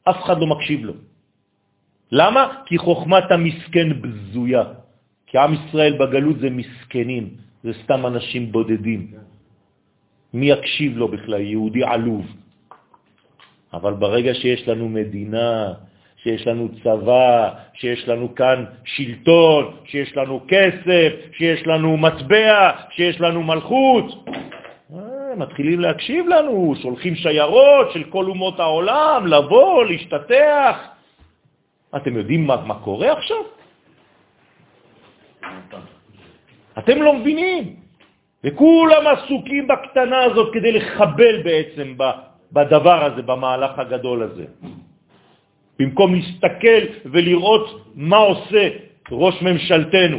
אף 0.04 0.18
אחד 0.24 0.38
לא 0.38 0.46
מקשיב 0.46 0.84
לו. 0.84 0.94
למה? 2.12 2.42
כי 2.66 2.78
חוכמת 2.78 3.30
המסכן 3.30 3.88
בזויה. 4.02 4.64
כי 5.26 5.38
עם 5.38 5.54
ישראל 5.54 5.98
בגלות 5.98 6.38
זה 6.38 6.50
מסכנים, 6.50 7.24
זה 7.64 7.72
סתם 7.84 8.06
אנשים 8.06 8.52
בודדים. 8.52 9.00
מי 10.34 10.46
יקשיב 10.50 10.96
לו 10.96 11.08
בכלל? 11.08 11.40
יהודי 11.40 11.84
עלוב. 11.84 12.26
אבל 13.72 13.94
ברגע 13.94 14.34
שיש 14.34 14.68
לנו 14.68 14.88
מדינה, 14.88 15.72
שיש 16.22 16.46
לנו 16.46 16.68
צבא, 16.82 17.50
שיש 17.74 18.08
לנו 18.08 18.34
כאן 18.34 18.64
שלטון, 18.84 19.76
שיש 19.84 20.16
לנו 20.16 20.40
כסף, 20.48 21.12
שיש 21.32 21.66
לנו 21.66 21.96
מטבע, 21.96 22.70
שיש 22.90 23.20
לנו 23.20 23.42
מלכות, 23.42 24.28
אה, 24.94 25.36
מתחילים 25.36 25.80
להקשיב 25.80 26.26
לנו, 26.26 26.74
שולחים 26.82 27.14
שיירות 27.14 27.92
של 27.92 28.04
כל 28.04 28.24
אומות 28.24 28.60
העולם 28.60 29.26
לבוא, 29.26 29.84
להשתתח. 29.84 30.76
אתם 31.96 32.16
יודעים 32.16 32.46
מה, 32.46 32.56
מה 32.66 32.74
קורה 32.74 33.12
עכשיו? 33.12 33.42
אתם 36.78 37.02
לא 37.02 37.14
מבינים. 37.14 37.76
וכולם 38.44 39.06
עסוקים 39.06 39.68
בקטנה 39.68 40.22
הזאת 40.22 40.54
כדי 40.54 40.72
לחבל 40.72 41.42
בעצם 41.42 41.94
בדבר 42.52 43.04
הזה, 43.04 43.22
במהלך 43.22 43.78
הגדול 43.78 44.22
הזה. 44.22 44.44
במקום 45.82 46.14
להסתכל 46.14 46.82
ולראות 47.04 47.66
מה 47.94 48.16
עושה 48.16 48.68
ראש 49.10 49.42
ממשלתנו. 49.42 50.18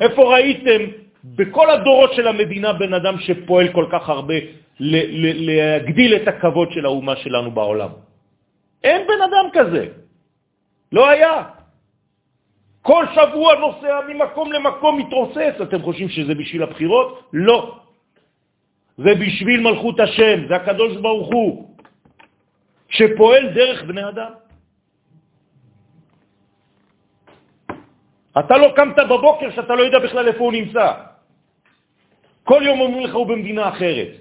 איפה 0.00 0.22
ראיתם 0.34 0.80
בכל 1.24 1.70
הדורות 1.70 2.10
של 2.14 2.26
המדינה 2.28 2.72
בן 2.72 2.94
אדם 2.94 3.18
שפועל 3.18 3.68
כל 3.72 3.86
כך 3.92 4.08
הרבה 4.08 4.34
להגדיל 4.80 6.16
את 6.16 6.28
הכבוד 6.28 6.68
של 6.72 6.84
האומה 6.84 7.16
שלנו 7.16 7.50
בעולם? 7.50 7.90
אין 8.84 9.00
בן 9.06 9.20
אדם 9.26 9.46
כזה. 9.52 9.84
לא 10.92 11.08
היה. 11.10 11.34
כל 12.82 13.04
שבוע 13.14 13.54
נוסע 13.54 14.00
ממקום 14.08 14.52
למקום 14.52 14.98
מתרוסס. 14.98 15.54
אתם 15.62 15.82
חושבים 15.82 16.08
שזה 16.08 16.34
בשביל 16.34 16.62
הבחירות? 16.62 17.30
לא. 17.32 17.78
זה 18.98 19.14
בשביל 19.14 19.60
מלכות 19.60 20.00
השם, 20.00 20.48
זה 20.48 20.54
הקדוש 20.56 20.96
ברוך 20.96 21.28
הוא, 21.32 21.76
שפועל 22.88 23.44
דרך 23.54 23.82
בני 23.82 24.08
אדם. 24.08 24.41
אתה 28.38 28.56
לא 28.58 28.72
קמת 28.76 28.98
בבוקר 28.98 29.50
שאתה 29.50 29.74
לא 29.74 29.82
יודע 29.82 29.98
בכלל 29.98 30.28
איפה 30.28 30.38
הוא 30.38 30.52
נמצא. 30.52 30.92
כל 32.44 32.62
יום 32.64 32.80
אומרים 32.80 33.04
לך 33.04 33.14
הוא 33.14 33.26
במדינה 33.26 33.68
אחרת. 33.68 34.12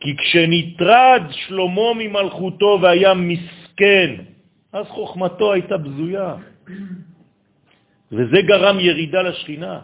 כי 0.00 0.16
כשנטרד 0.16 1.22
שלמה 1.30 1.94
ממלכותו 1.94 2.78
והיה 2.82 3.14
מסכן, 3.14 4.10
אז 4.72 4.86
חוכמתו 4.86 5.52
הייתה 5.52 5.76
בזויה. 5.76 6.34
וזה 8.12 8.38
גרם 8.42 8.80
ירידה 8.80 9.22
לשכינה. 9.22 9.80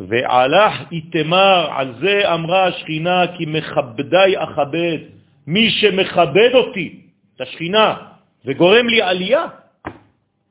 ועלך 0.00 0.74
איתמר, 0.92 1.68
על 1.72 1.94
זה 2.00 2.34
אמרה 2.34 2.66
השכינה, 2.66 3.24
כי 3.36 3.44
מכבדי 3.46 4.30
אכבד. 4.36 4.98
מי 5.46 5.70
שמכבד 5.70 6.50
אותי, 6.54 7.00
את 7.36 7.40
השכינה, 7.40 8.07
וגורם 8.44 8.86
לי 8.88 9.02
עלייה, 9.02 9.44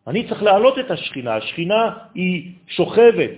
אני 0.08 0.28
צריך 0.28 0.44
להעלות 0.44 0.80
את 0.80 0.92
השכינה. 0.92 1.36
השכינה 1.36 1.82
היא 2.14 2.54
שוכבת, 2.68 3.36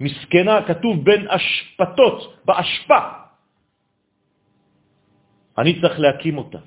מסכנה, 0.00 0.62
כתוב 0.66 1.04
בין 1.04 1.28
אשפתות, 1.28 2.18
באשפה. 2.44 3.00
אני 5.58 5.80
צריך 5.80 6.00
להקים 6.00 6.38
אותה. 6.38 6.58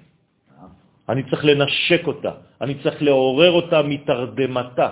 אני 1.10 1.24
צריך 1.30 1.46
לנשק 1.46 2.08
אותה, 2.08 2.32
אני 2.62 2.74
צריך 2.84 3.02
לעורר 3.02 3.52
אותה 3.52 3.82
מתרדמתה, 3.82 4.90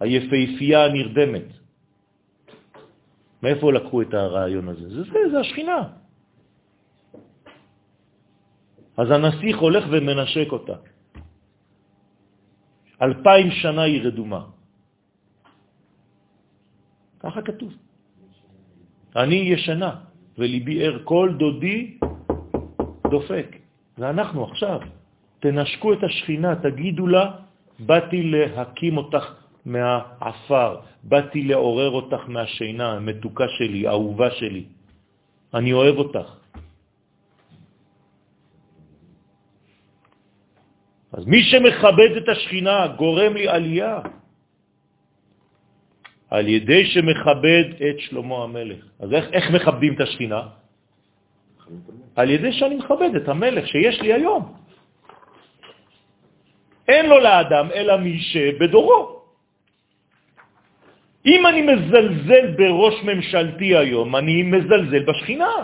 היפהפייה 0.00 0.84
הנרדמת. 0.84 1.48
מאיפה 3.42 3.72
לקחו 3.72 4.02
את 4.02 4.14
הרעיון 4.14 4.68
הזה? 4.68 4.88
זה 4.88 5.02
זה, 5.02 5.18
זה 5.32 5.40
השכינה. 5.40 5.99
אז 8.96 9.10
הנסיך 9.10 9.58
הולך 9.58 9.84
ומנשק 9.90 10.52
אותה. 10.52 10.76
אלפיים 13.02 13.50
שנה 13.50 13.82
היא 13.82 14.02
רדומה. 14.02 14.42
ככה 17.20 17.42
כתוב. 17.42 17.72
אני 19.16 19.34
ישנה, 19.34 19.90
וליבי 20.38 20.86
ער, 20.86 20.98
כל 21.04 21.34
דודי 21.38 21.98
דופק. 23.10 23.56
זה 23.96 24.10
אנחנו 24.10 24.44
עכשיו. 24.44 24.80
תנשקו 25.40 25.92
את 25.92 26.02
השכינה, 26.02 26.56
תגידו 26.62 27.06
לה, 27.06 27.24
באתי 27.78 28.22
להקים 28.22 28.96
אותך 28.96 29.24
מהעפר, 29.64 30.80
באתי 31.02 31.42
לעורר 31.42 31.90
אותך 31.90 32.22
מהשינה, 32.28 32.92
המתוקה 32.92 33.44
שלי, 33.58 33.86
האהובה 33.86 34.30
שלי. 34.30 34.64
אני 35.54 35.72
אוהב 35.72 35.96
אותך. 35.96 36.39
אז 41.12 41.26
מי 41.26 41.42
שמכבד 41.42 42.16
את 42.16 42.28
השכינה 42.28 42.86
גורם 42.96 43.34
לי 43.34 43.48
עלייה, 43.48 44.00
על 46.30 46.48
ידי 46.48 46.86
שמכבד 46.86 47.64
את 47.74 47.98
שלמה 47.98 48.44
המלך. 48.44 48.84
אז 49.00 49.12
איך, 49.12 49.24
איך 49.32 49.50
מכבדים 49.50 49.92
את 49.94 50.00
השכינה? 50.00 50.42
על 52.16 52.30
ידי 52.30 52.52
שאני 52.52 52.74
מכבד 52.74 53.10
את 53.16 53.28
המלך 53.28 53.66
שיש 53.66 54.00
לי 54.00 54.12
היום. 54.12 54.54
אין 56.88 57.06
לו 57.06 57.18
לאדם 57.18 57.66
אלא 57.74 57.96
מי 57.96 58.18
שבדורו. 58.20 59.20
אם 61.26 61.46
אני 61.46 61.62
מזלזל 61.62 62.46
בראש 62.56 62.94
ממשלתי 63.02 63.76
היום, 63.76 64.16
אני 64.16 64.42
מזלזל 64.42 65.02
בשכינה. 65.04 65.54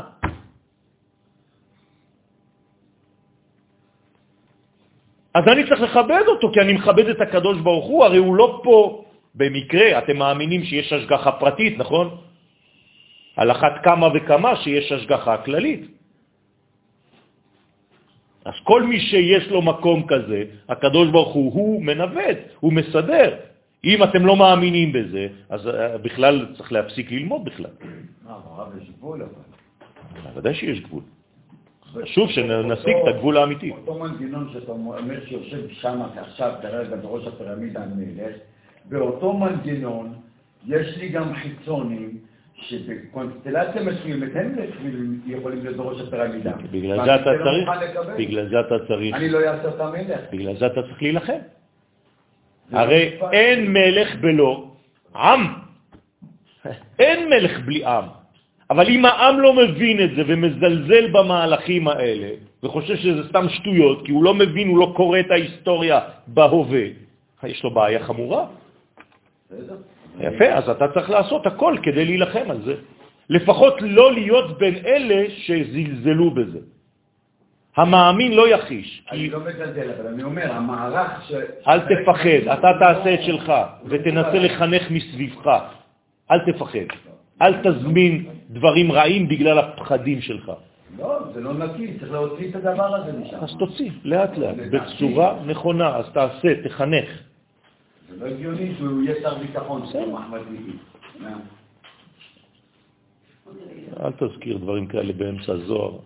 אז 5.37 5.45
אני 5.53 5.69
צריך 5.69 5.81
לכבד 5.81 6.25
אותו, 6.29 6.53
כי 6.53 6.61
אני 6.61 6.73
מכבד 6.73 7.09
את 7.09 7.21
הקדוש 7.21 7.61
ברוך 7.61 7.87
הוא, 7.87 8.05
הרי 8.05 8.19
הוא 8.19 8.37
לא 8.37 8.61
פה 8.65 9.05
במקרה, 9.35 9.99
אתם 9.99 10.17
מאמינים 10.17 10.65
שיש 10.65 10.93
השגחה 10.93 11.33
פרטית, 11.33 11.79
נכון? 11.79 12.17
על 13.37 13.51
אחת 13.51 13.85
כמה 13.85 14.09
וכמה 14.15 14.57
שיש 14.57 14.93
השגחה 14.93 15.37
כללית. 15.45 15.93
אז 18.45 18.55
כל 18.65 18.83
מי 18.83 19.01
שיש 19.01 19.49
לו 19.53 19.63
מקום 19.63 20.07
כזה, 20.09 20.45
הקדוש 20.69 21.09
ברוך 21.13 21.33
הוא, 21.35 21.53
הוא 21.53 21.83
מנווט, 21.85 22.39
הוא 22.61 22.73
מסדר. 22.73 23.37
אם 23.85 23.99
אתם 24.05 24.27
לא 24.27 24.37
מאמינים 24.37 24.93
בזה, 24.93 25.29
אז 25.49 25.69
אה, 25.69 25.99
בכלל 25.99 26.57
צריך 26.57 26.73
להפסיק 26.73 27.13
ללמוד 27.13 27.45
בכלל. 27.45 27.75
מה, 28.25 28.33
הרב 28.33 28.73
יש 28.83 28.89
גבול 28.97 29.23
אבל. 29.23 29.45
ודאי 30.39 30.55
שיש 30.55 30.81
גבול. 30.81 31.16
חשוב 32.03 32.31
שנשיג 32.31 32.97
את 33.03 33.09
הגבול 33.15 33.37
האמיתי. 33.37 33.71
אותו 33.71 33.99
מנגנון 33.99 34.51
שאתה 34.53 34.73
אומר 34.73 35.27
שיושב 35.27 35.69
שם 35.69 36.03
עכשיו 36.17 36.53
כרגע 36.63 36.97
בראש 36.97 37.27
הפירמידה 37.27 37.81
המלך, 37.83 38.37
באותו 38.85 39.33
מנגנון 39.33 40.15
יש 40.67 40.97
לי 40.97 41.09
גם 41.09 41.35
חיצונים 41.35 42.19
שבקונסטלציה 42.55 43.83
מסוימת 43.83 44.31
הם 44.35 44.55
יכולים 45.27 45.65
להיות 45.65 45.77
בראש 45.77 46.01
הפירמידה. 46.01 46.53
בגלל 46.71 47.05
זה 47.05 47.15
אתה 47.15 47.33
לא 47.33 47.45
צריך, 47.45 47.69
בגלל 48.19 48.49
זה 48.49 48.61
אתה 48.61 48.87
צריך, 48.89 49.15
אני 49.15 49.29
לא 49.29 49.39
אעשה 49.39 49.69
את 49.69 49.81
המלך. 49.81 50.21
בגלל 50.33 50.57
זה 50.57 50.67
אתה 50.67 50.83
צריך 50.83 51.03
להילחם. 51.03 51.39
הרי 52.73 53.19
אין 53.33 53.73
מלך 53.73 54.17
בלא 54.21 54.71
עם. 55.17 55.47
אין 56.99 57.29
מלך 57.29 57.61
בלי 57.61 57.87
עם. 57.87 58.05
אבל 58.71 58.89
אם 58.89 59.05
העם 59.05 59.41
לא 59.41 59.53
מבין 59.53 60.05
את 60.05 60.11
זה 60.17 60.23
ומזלזל 60.27 61.11
במהלכים 61.13 61.89
האלה, 61.89 62.29
וחושב 62.63 62.97
שזה 62.97 63.29
סתם 63.29 63.49
שטויות, 63.49 64.07
כי 64.07 64.13
הוא 64.13 64.25
לא 64.25 64.35
מבין, 64.35 64.69
הוא 64.69 64.79
לא 64.79 64.93
קורא 64.97 65.21
את 65.21 65.31
ההיסטוריה 65.31 66.01
בהווה, 66.27 66.87
יש 67.45 67.65
לו 67.65 67.71
בעיה 67.71 68.01
חמורה. 68.05 68.45
יפה, 70.21 70.49
אז 70.53 70.69
אתה 70.69 70.89
צריך 70.95 71.11
לעשות 71.11 71.47
הכל 71.47 71.77
כדי 71.83 72.05
להילחם 72.05 72.51
על 72.51 72.61
זה. 72.63 72.75
לפחות 73.29 73.75
לא 73.83 74.13
להיות 74.13 74.59
בין 74.59 74.75
אלה 74.87 75.31
שזלזלו 75.31 76.31
בזה. 76.31 76.59
המאמין 77.77 78.33
לא 78.33 78.49
יחיש. 78.49 79.03
אני 79.13 79.31
לא 79.31 79.41
מזלזל, 79.41 79.91
אבל 79.91 80.07
אני 80.07 80.23
אומר, 80.23 80.53
המערך 80.53 81.29
ש... 81.29 81.33
אל 81.69 81.81
תפחד, 81.81 82.59
אתה 82.59 82.69
תעשה 82.79 83.15
את 83.15 83.23
שלך, 83.23 83.53
ותנסה 83.85 84.39
לחנך 84.39 84.91
מסביבך. 84.91 85.47
אל 86.31 86.39
תפחד. 86.53 86.89
אל 87.43 87.55
תזמין 87.63 88.27
דברים 88.51 88.93
רעים 88.93 89.29
בגלל 89.29 89.59
הפחדים 89.59 90.21
שלך. 90.21 90.53
לא, 90.99 91.19
זה 91.35 91.41
לא 91.41 91.55
נקי, 91.55 91.99
צריך 91.99 92.13
להוציא 92.13 92.51
את 92.51 92.57
הדבר 92.57 92.95
הזה 92.95 93.13
משם. 93.13 93.37
אז 93.37 93.57
תוציא, 93.59 93.91
לאט 94.05 94.39
לאט, 94.39 94.57
בצורה 94.71 95.43
נכונה, 95.47 95.97
אז 95.97 96.05
תעשה, 96.13 96.63
תחנך. 96.63 97.09
זה 98.09 98.25
לא 98.25 98.27
הגיוני 98.27 98.75
שהוא 98.79 99.03
יהיה 99.03 99.15
שר 99.23 99.35
ביטחון, 99.35 99.83
כמו 99.93 100.19
אחמד 100.19 100.41
טיבי. 100.51 100.73
אל 104.01 104.13
תזכיר 104.13 104.57
דברים 104.57 104.87
כאלה 104.87 105.13
באמצע 105.13 105.53
הזוהר, 105.53 105.99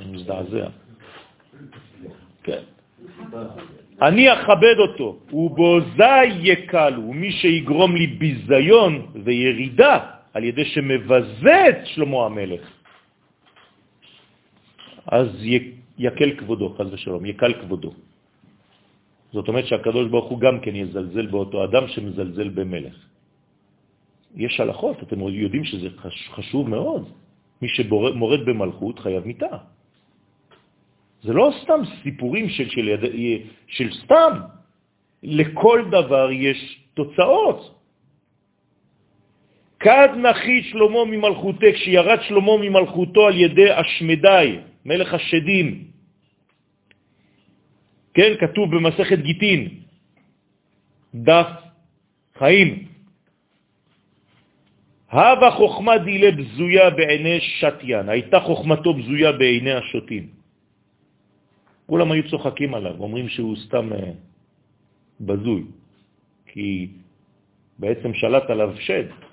אני 0.00 0.12
מזדעזע. 0.12 0.68
כן. 2.42 2.62
אני 4.02 4.32
אכבד 4.32 4.78
אותו, 4.78 5.18
ובעוזי 5.32 6.24
יקל, 6.24 6.98
ומי 6.98 7.32
שיגרום 7.32 7.96
לי 7.96 8.06
ביזיון 8.06 9.06
וירידה 9.24 10.19
על 10.34 10.44
ידי 10.44 10.64
שמבזה 10.64 11.56
את 11.68 11.86
שלמה 11.86 12.26
המלך, 12.26 12.64
אז 15.06 15.28
יקל 15.98 16.30
כבודו, 16.38 16.74
חז 16.78 16.92
ושלום, 16.92 17.26
יקל 17.26 17.52
כבודו. 17.60 17.92
זאת 19.32 19.48
אומרת 19.48 19.66
שהקדוש 19.66 20.06
ברוך 20.10 20.30
הוא 20.30 20.40
גם 20.40 20.60
כן 20.60 20.76
יזלזל 20.76 21.26
באותו 21.26 21.64
אדם 21.64 21.88
שמזלזל 21.88 22.48
במלך. 22.48 22.96
יש 24.36 24.60
הלכות, 24.60 25.02
אתם 25.02 25.20
יודעים 25.20 25.64
שזה 25.64 25.88
חשוב 26.34 26.68
מאוד. 26.68 27.08
מי 27.62 27.68
שמורד 27.68 28.40
במלכות 28.46 28.98
חייב 28.98 29.26
מיטה. 29.26 29.56
זה 31.22 31.32
לא 31.32 31.52
סתם 31.62 31.80
סיפורים 32.02 32.48
של, 32.48 32.68
של. 32.68 32.86
של 33.66 33.88
סתם. 34.04 34.32
לכל 35.22 35.84
דבר 35.90 36.30
יש 36.32 36.58
תוצאות. 36.94 37.79
כד 39.80 40.08
נחית 40.16 40.64
שלמה 40.64 41.04
ממלכותה, 41.04 41.66
כשירד 41.74 42.18
שלמה 42.28 42.52
ממלכותו 42.60 43.26
על 43.26 43.36
ידי 43.36 43.68
אשמדי, 43.80 44.58
מלך 44.84 45.14
השדים, 45.14 45.84
כן, 48.14 48.32
כתוב 48.40 48.76
במסכת 48.76 49.18
גיטין, 49.18 49.68
דף 51.14 51.50
חיים. 52.38 52.86
הווה 55.10 55.50
חוכמה 55.50 55.98
דילה 55.98 56.30
בזויה 56.30 56.90
בעיני 56.90 57.40
שתיין, 57.40 58.08
הייתה 58.08 58.40
חוכמתו 58.40 58.94
בזויה 58.94 59.32
בעיני 59.32 59.72
השוטים. 59.72 60.26
כולם 61.86 62.12
היו 62.12 62.28
צוחקים 62.30 62.74
עליו, 62.74 62.94
אומרים 63.00 63.28
שהוא 63.28 63.56
סתם 63.56 63.92
אה, 63.92 64.12
בזוי, 65.20 65.62
כי 66.46 66.88
בעצם 67.78 68.14
שלט 68.14 68.50
עליו 68.50 68.70
שד. 68.80 69.29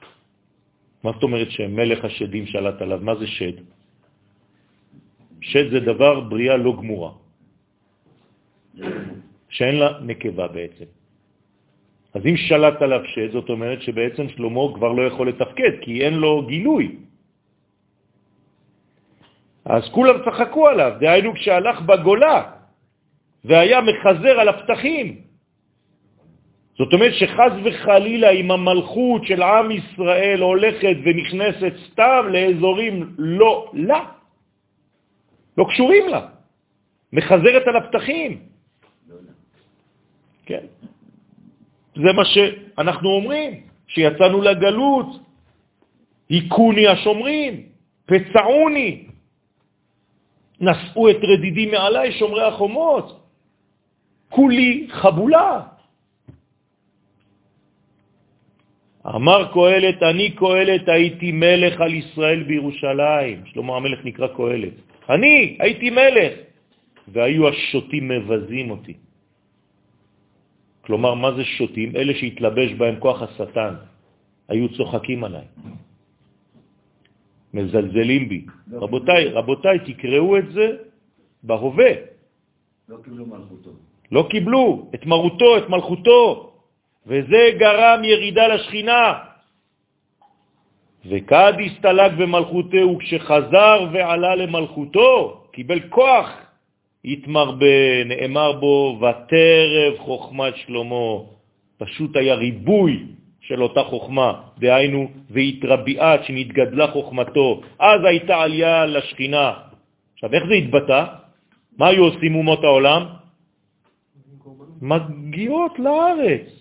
מה 1.03 1.11
זאת 1.11 1.23
אומרת 1.23 1.51
שמלך 1.51 2.05
השדים 2.05 2.45
שלט 2.45 2.81
עליו? 2.81 2.99
מה 3.01 3.15
זה 3.15 3.27
שד? 3.27 3.57
שד 5.41 5.69
זה 5.71 5.79
דבר 5.79 6.19
בריאה 6.19 6.57
לא 6.57 6.73
גמורה. 6.77 7.11
שאין 9.49 9.75
לה 9.75 9.89
נקבה 10.01 10.47
בעצם. 10.47 10.85
אז 12.13 12.21
אם 12.25 12.37
שלט 12.37 12.81
עליו 12.81 13.01
שד, 13.05 13.31
זאת 13.31 13.49
אומרת 13.49 13.81
שבעצם 13.81 14.29
שלמה 14.29 14.61
כבר 14.75 14.91
לא 14.91 15.01
יכול 15.07 15.29
לתפקד, 15.29 15.73
כי 15.81 16.01
אין 16.01 16.13
לו 16.13 16.45
גילוי. 16.47 16.95
אז 19.65 19.83
כולם 19.91 20.15
צחקו 20.25 20.67
עליו, 20.67 20.91
דהיינו 20.99 21.33
כשהלך 21.33 21.81
בגולה 21.81 22.37
והיה 23.45 23.79
מחזר 23.81 24.35
על 24.39 24.47
הפתחים. 24.49 25.26
זאת 26.77 26.93
אומרת 26.93 27.13
שחז 27.13 27.53
וחלילה 27.63 28.29
אם 28.29 28.51
המלכות 28.51 29.25
של 29.25 29.41
עם 29.41 29.71
ישראל 29.71 30.39
הולכת 30.41 30.95
ונכנסת 31.03 31.73
סתם 31.91 32.21
לאזורים 32.29 33.13
לא 33.17 33.71
לה, 33.73 34.03
לא 35.57 35.65
קשורים 35.69 36.07
לה, 36.09 36.21
מחזרת 37.13 37.67
על 37.67 37.75
הפתחים. 37.75 38.31
כן. 40.45 40.65
זה 41.95 42.13
מה 42.13 42.25
שאנחנו 42.25 43.09
אומרים, 43.09 43.51
שיצאנו 43.87 44.41
לגלות, 44.41 45.07
היכוני 46.29 46.87
השומרים, 46.87 47.53
פצעוני, 48.05 49.07
נשאו 50.61 51.09
את 51.09 51.19
רדידי 51.23 51.65
מעליי 51.65 52.11
שומרי 52.11 52.43
החומות, 52.43 53.23
כולי 54.29 54.87
חבולה. 54.89 55.76
אמר 59.15 59.53
קהלת, 59.53 60.03
אני 60.03 60.31
קהלת 60.35 60.89
הייתי 60.89 61.31
מלך 61.31 61.81
על 61.81 61.93
ישראל 61.93 62.43
בירושלים. 62.43 63.37
שלמה 63.45 63.75
המלך 63.75 63.99
נקרא 64.05 64.27
קהלת. 64.27 64.75
אני 65.09 65.57
הייתי 65.59 65.89
מלך, 65.89 66.33
והיו 67.07 67.47
השוטים 67.47 68.07
מבזים 68.07 68.71
אותי. 68.71 68.93
כלומר, 70.81 71.13
מה 71.13 71.31
זה 71.31 71.43
שוטים? 71.43 71.95
אלה 71.95 72.13
שהתלבש 72.13 72.69
בהם 72.73 72.95
כוח 72.99 73.21
השטן. 73.21 73.73
היו 74.47 74.69
צוחקים 74.75 75.23
עליי. 75.23 75.47
מזלזלים 77.53 78.29
בי. 78.29 78.41
לא 78.71 78.83
רבותיי, 78.83 79.23
רבותיי, 79.27 79.77
תקראו 79.79 80.37
את 80.37 80.51
זה 80.51 80.67
בהווה. 81.43 81.91
לא 82.89 82.97
קיבלו 83.03 83.25
מלכותו. 83.25 83.71
לא 84.11 84.27
קיבלו 84.29 84.91
את 84.95 85.05
מרותו, 85.05 85.57
את 85.57 85.69
מלכותו, 85.69 86.46
וזה 87.07 87.49
גרם 87.57 88.03
ירידה 88.03 88.47
לשכינה. 88.47 89.13
וכד 91.05 91.53
הסתלק 91.65 92.11
במלכותו, 92.11 92.77
וכשחזר 92.77 93.87
ועלה 93.91 94.35
למלכותו, 94.35 95.43
קיבל 95.51 95.79
כוח, 95.89 96.29
התמרבה, 97.05 98.03
נאמר 98.05 98.51
בו, 98.51 98.99
ותרב 98.99 99.97
חוכמת 99.97 100.53
שלמה. 100.55 101.15
פשוט 101.77 102.15
היה 102.15 102.35
ריבוי 102.35 103.03
של 103.41 103.63
אותה 103.63 103.83
חוכמה, 103.83 104.41
דהיינו, 104.59 105.07
והתרביעה 105.29 106.23
שנתגדלה 106.23 106.87
חוכמתו. 106.87 107.61
אז 107.79 107.99
הייתה 108.03 108.35
עלייה 108.35 108.85
לשכינה. 108.85 109.53
עכשיו, 110.13 110.33
איך 110.33 110.43
זה 110.47 110.53
התבטא? 110.53 111.03
מה 111.77 111.87
היו 111.87 112.03
עושים 112.03 112.35
אומות 112.35 112.63
העולם? 112.63 113.03
מגיעות 114.81 115.79
לארץ. 115.79 116.56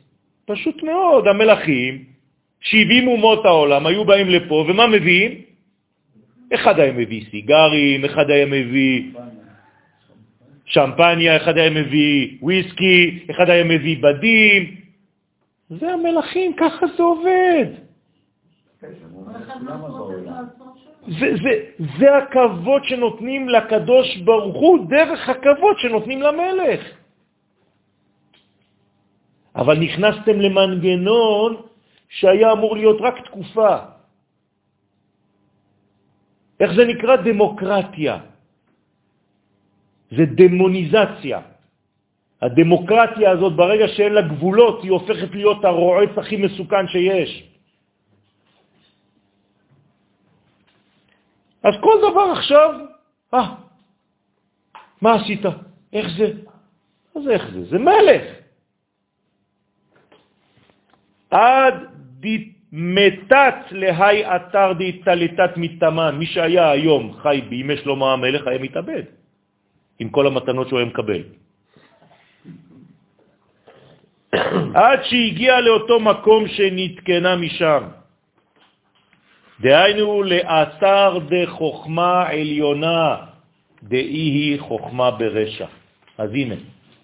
פשוט 0.47 0.83
מאוד. 0.83 1.29
המלאכים, 1.29 2.05
70 2.61 3.09
אומות 3.09 3.45
העולם, 3.45 3.87
היו 3.87 4.05
באים 4.05 4.29
לפה, 4.29 4.65
ומה 4.69 4.87
מביאים? 4.87 5.33
אחד 6.55 6.81
היה 6.81 6.93
מביא 6.93 7.25
סיגרים, 7.31 8.05
אחד 8.05 8.31
היה 8.31 8.47
מביא 8.47 9.03
שמפניה, 10.65 11.37
אחד 11.37 11.59
היה 11.59 11.71
מביא 11.71 12.39
וויסקי, 12.43 13.27
אחד 13.31 13.51
היה 13.51 13.65
מביא 13.65 13.97
בדים. 14.03 14.77
זה 15.71 15.93
המלאכים, 15.93 16.53
ככה 16.57 16.87
זה 16.97 17.03
עובד. 17.03 17.67
זה, 21.09 21.29
זה, 21.43 21.53
זה 21.99 22.17
הכבוד 22.17 22.85
שנותנים 22.85 23.49
לקדוש 23.49 24.17
ברוך 24.17 24.57
הוא 24.57 24.87
דרך 24.89 25.29
הכבוד 25.29 25.79
שנותנים 25.79 26.23
למלך. 26.23 26.81
אבל 29.57 29.79
נכנסתם 29.79 30.37
למנגנון 30.41 31.51
שהיה 32.09 32.53
אמור 32.53 32.77
להיות 32.77 32.99
רק 33.01 33.17
תקופה. 33.25 33.77
איך 36.61 36.71
זה 36.77 36.85
נקרא? 36.85 37.17
דמוקרטיה. 37.17 38.17
זה 40.11 40.25
דמוניזציה. 40.37 41.41
הדמוקרטיה 42.43 43.31
הזאת, 43.31 43.53
ברגע 43.57 43.89
שאין 43.89 44.13
לה 44.13 44.23
גבולות, 44.23 44.83
היא 44.83 44.91
הופכת 44.91 45.31
להיות 45.35 45.65
הרועץ 45.65 46.13
הכי 46.17 46.37
מסוכן 46.37 46.89
שיש. 46.89 47.33
אז 51.65 51.75
כל 51.81 51.97
דבר 52.11 52.27
עכשיו, 52.37 52.71
אה, 53.35 53.55
מה 55.01 55.15
עשית? 55.15 55.45
איך 55.93 56.07
זה? 56.19 56.29
אז 57.17 57.29
איך 57.29 57.43
זה? 57.53 57.65
זה 57.65 57.79
מלך. 57.79 58.36
עד 61.37 61.75
מתת 62.73 63.55
להי 63.71 64.25
אתר 64.25 64.73
דהתלתת 64.73 65.57
מתאמן. 65.57 66.15
מי 66.19 66.27
שהיה 66.27 66.71
היום 66.71 67.13
חי 67.23 67.41
בימי 67.49 67.77
שלמה 67.77 68.13
המלך 68.13 68.47
היה 68.47 68.59
מתאבד 68.59 69.03
עם 69.99 70.09
כל 70.09 70.27
המתנות 70.27 70.69
שהוא 70.69 70.79
היה 70.79 70.89
מקבל. 70.89 71.23
עד 74.75 75.01
שהגיע 75.03 75.61
לאותו 75.61 76.01
מקום 76.01 76.49
שנתקנה 76.49 77.37
משם. 77.37 77.83
דהיינו 79.61 80.23
לאתר 80.23 81.19
דחוכמה 81.29 82.29
עליונה, 82.29 83.17
דאי 83.83 84.27
היא 84.37 84.61
חוכמה 84.61 85.11
ברשע. 85.11 85.67
אז 86.19 86.31
הנה, 86.31 86.55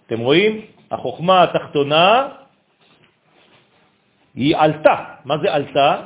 אתם 0.06 0.18
רואים? 0.20 0.60
החוכמה 0.90 1.42
התחתונה 1.42 2.41
היא 4.34 4.56
עלתה. 4.56 4.96
מה 5.24 5.38
זה 5.38 5.54
עלתה? 5.54 6.02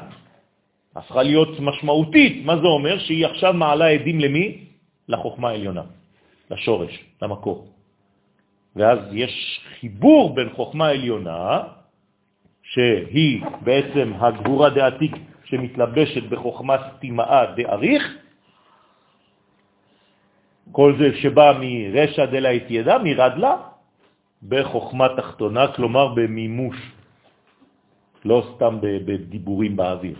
הפכה 0.96 1.22
להיות 1.22 1.60
משמעותית. 1.60 2.44
מה 2.44 2.56
זה 2.56 2.66
אומר? 2.66 2.98
שהיא 2.98 3.26
עכשיו 3.26 3.52
מעלה 3.52 3.88
עדים 3.88 4.20
למי? 4.20 4.66
לחוכמה 5.08 5.48
העליונה, 5.48 5.82
לשורש, 6.50 7.04
למקור. 7.22 7.66
ואז 8.76 8.98
יש 9.12 9.60
חיבור 9.80 10.34
בין 10.34 10.48
חוכמה 10.54 10.88
עליונה, 10.88 11.62
שהיא 12.62 13.42
בעצם 13.60 14.12
הגבורה 14.18 14.70
דעתיק 14.70 15.16
שמתלבשת 15.44 16.22
בחוכמה 16.22 16.76
סתימאה 16.96 17.54
דאריך, 17.56 18.04
כל 20.72 20.94
זה 20.98 21.16
שבא 21.22 21.58
מרשע 21.60 22.26
דלהית 22.26 22.66
ידע, 22.70 22.98
מרדלה, 22.98 23.56
בחוכמה 24.48 25.08
תחתונה, 25.16 25.72
כלומר 25.72 26.14
במימוש, 26.14 26.76
לא 28.26 28.42
סתם 28.54 28.78
בדיבורים 28.82 29.76
באוויר. 29.76 30.16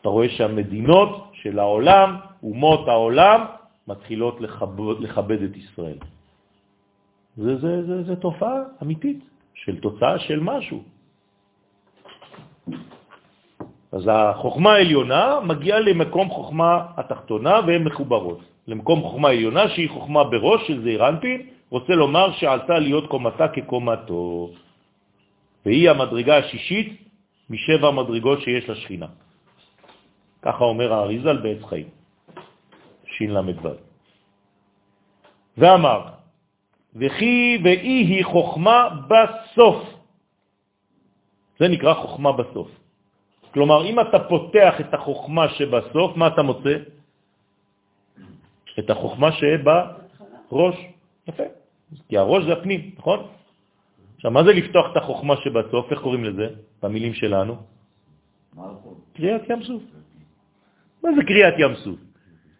אתה 0.00 0.08
רואה 0.08 0.28
שהמדינות 0.28 1.30
של 1.32 1.58
העולם, 1.58 2.16
אומות 2.42 2.88
העולם, 2.88 3.40
מתחילות 3.88 4.40
לכבד, 4.40 5.00
לכבד 5.00 5.42
את 5.42 5.56
ישראל. 5.56 5.98
זה, 7.36 7.56
זה, 7.56 7.72
זה, 7.86 8.02
זה 8.02 8.16
תופעה 8.16 8.56
אמיתית 8.82 9.20
של 9.54 9.80
תוצאה 9.80 10.18
של 10.18 10.40
משהו. 10.40 10.82
אז 13.92 14.04
החוכמה 14.06 14.72
העליונה 14.72 15.40
מגיעה 15.40 15.80
למקום 15.80 16.30
חוכמה 16.30 16.86
התחתונה 16.96 17.60
והן 17.66 17.82
מחוברות. 17.84 18.40
למקום 18.68 19.02
חוכמה 19.02 19.28
עליונה 19.28 19.68
שהיא 19.68 19.90
חוכמה 19.90 20.24
בראש 20.24 20.66
של 20.66 20.82
זעיר 20.82 21.02
רוצה 21.70 21.92
לומר 21.92 22.32
שעלתה 22.32 22.78
להיות 22.78 23.06
קומתה 23.10 23.48
כקומתו. 23.48 24.50
והיא 25.66 25.90
המדרגה 25.90 26.38
השישית 26.38 27.02
משבע 27.50 27.88
המדרגות 27.88 28.40
שיש 28.40 28.68
לשכינה. 28.68 29.06
ככה 30.42 30.64
אומר 30.64 30.92
האריזל 30.92 31.36
בעץ 31.36 31.62
חיים, 31.68 31.88
למדו. 33.20 33.70
ואמר, 35.58 36.00
וכי 36.96 37.58
ואי 37.64 37.98
היא 38.08 38.24
חוכמה 38.24 38.88
בסוף. 39.08 39.78
זה 41.58 41.68
נקרא 41.68 41.94
חוכמה 41.94 42.32
בסוף. 42.32 42.68
כלומר, 43.52 43.84
אם 43.84 44.00
אתה 44.00 44.18
פותח 44.18 44.74
את 44.80 44.94
החוכמה 44.94 45.48
שבסוף, 45.48 46.16
מה 46.16 46.26
אתה 46.26 46.42
מוצא? 46.42 46.76
את 48.78 48.90
החוכמה 48.90 49.28
שבראש. 49.32 50.76
יפה. 51.28 51.42
כי 52.08 52.18
הראש 52.18 52.44
זה 52.44 52.52
הפנים, 52.52 52.90
נכון? 52.98 53.26
עכשיו, 54.20 54.30
מה 54.30 54.44
זה 54.44 54.52
לפתוח 54.52 54.92
את 54.92 54.96
החוכמה 54.96 55.36
שבסוף? 55.36 55.92
איך 55.92 56.00
קוראים 56.00 56.24
לזה? 56.24 56.46
במילים 56.82 57.14
שלנו? 57.14 57.56
קריאת 59.16 59.42
ים 59.48 59.62
סוף. 59.62 59.82
מה 61.02 61.08
זה 61.16 61.22
קריאת 61.24 61.54
ים 61.58 61.74
סוף? 61.74 61.98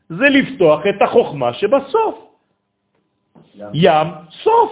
זה 0.08 0.28
לפתוח 0.28 0.80
את 0.88 1.02
החוכמה 1.02 1.52
שבסוף. 1.52 2.16
ים 3.74 4.08
סוף. 4.30 4.70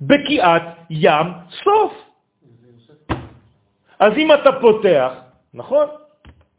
בקיעת 0.00 0.76
ים 0.90 1.26
סוף. 1.64 1.92
אז 3.98 4.12
אם 4.12 4.28
אתה 4.32 4.50
פותח, 4.60 5.12
נכון? 5.54 5.86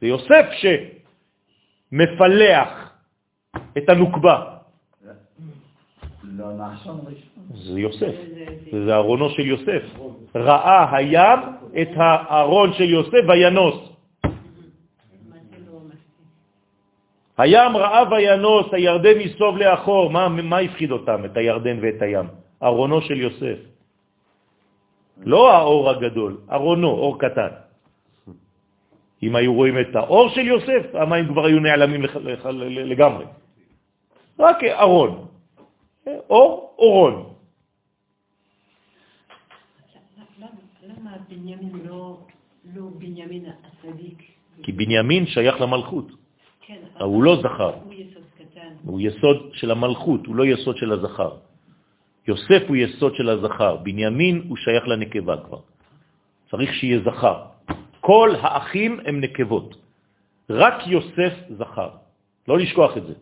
זה 0.01 0.07
יוסף 0.07 0.45
שמפלח 1.93 2.69
את 3.77 3.89
הנוקבה. 3.89 4.58
לא 6.39 6.53
נחשון 6.57 6.99
ראשון. 7.03 7.43
זה 7.53 7.79
יוסף, 7.79 8.15
זה 8.85 8.95
ארונו 8.95 9.29
של 9.29 9.45
יוסף. 9.45 9.83
ראה 10.35 10.95
הים 10.95 11.39
את 11.81 11.89
הארון 11.95 12.73
של 12.73 12.89
יוסף 12.89 13.23
וינוס. 13.27 13.75
הים 17.37 17.77
ראה 17.77 18.03
וינוס, 18.11 18.65
הירדן 18.71 19.17
מסוב 19.17 19.57
לאחור. 19.57 20.09
מה, 20.09 20.27
מה 20.27 20.57
הפחיד 20.59 20.91
אותם, 20.91 21.25
את 21.25 21.37
הירדן 21.37 21.77
ואת 21.81 22.01
הים? 22.01 22.25
ארונו 22.63 23.01
של 23.01 23.19
יוסף. 23.21 23.59
לא 25.23 25.53
האור 25.53 25.89
הגדול, 25.89 26.37
ארונו, 26.51 26.87
אור 26.87 27.19
קטן. 27.19 27.51
אם 29.23 29.35
היו 29.35 29.53
רואים 29.53 29.79
את 29.79 29.95
האור 29.95 30.29
של 30.29 30.47
יוסף, 30.47 30.95
המים 30.95 31.27
כבר 31.27 31.45
היו 31.45 31.59
נעלמים 31.59 32.01
לגמרי. 32.63 33.25
רק 34.39 34.63
ארון. 34.63 35.28
אור, 36.07 36.75
אורון. 36.77 37.33
בנימין 41.29 41.85
לא, 41.85 42.17
בנימין? 42.73 43.45
כי 44.63 44.71
בנימין 44.71 45.25
שייך 45.25 45.61
למלכות. 45.61 46.07
הוא 46.99 47.23
לא 47.23 47.35
זכר. 47.41 47.73
הוא 47.83 47.93
יסוד 47.93 48.23
קטן. 48.37 48.73
הוא 48.83 48.99
יסוד 49.01 49.37
של 49.53 49.71
המלכות, 49.71 50.25
הוא 50.25 50.35
לא 50.35 50.45
יסוד 50.45 50.77
של 50.77 50.91
הזכר. 50.91 51.31
יוסף 52.27 52.61
הוא 52.67 52.75
יסוד 52.75 53.15
של 53.15 53.29
הזכר, 53.29 53.75
בנימין 53.77 54.45
הוא 54.49 54.57
שייך 54.57 54.87
לנקבה 54.87 55.35
כבר. 55.45 55.59
צריך 56.51 56.73
שיהיה 56.73 56.99
זכר. 57.05 57.37
כל 57.99 58.29
האחים 58.41 58.99
הם 59.05 59.21
נקבות, 59.21 59.75
רק 60.49 60.87
יוסף 60.87 61.33
זכר. 61.57 61.89
לא 62.47 62.57
לשכוח 62.57 62.97
את 62.97 63.05
זה. 63.07 63.13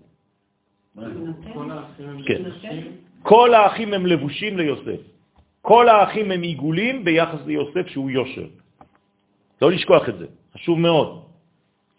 כן. 2.27 2.41
כל 3.23 3.53
האחים 3.53 3.93
הם 3.93 4.05
לבושים 4.05 4.57
ליוסף. 4.57 4.99
כל 5.61 5.89
האחים 5.89 6.31
הם 6.31 6.41
עיגולים 6.41 7.05
ביחס 7.05 7.39
ליוסף 7.45 7.87
שהוא 7.87 8.09
יושר. 8.09 8.47
לא 9.61 9.71
לשכוח 9.71 10.09
את 10.09 10.17
זה, 10.19 10.25
חשוב 10.53 10.79
מאוד. 10.79 11.23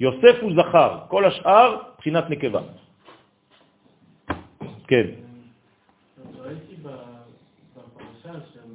יוסף 0.00 0.36
הוא 0.42 0.52
זכר, 0.56 0.98
כל 1.08 1.24
השאר 1.24 1.76
בחינת 1.98 2.30
נקבה. 2.30 2.60
כן. 4.86 5.06
אז 6.16 6.40
ראיתי 6.40 6.74
ב- 6.82 6.88
בפרשה 7.76 8.38
שהם 8.54 8.70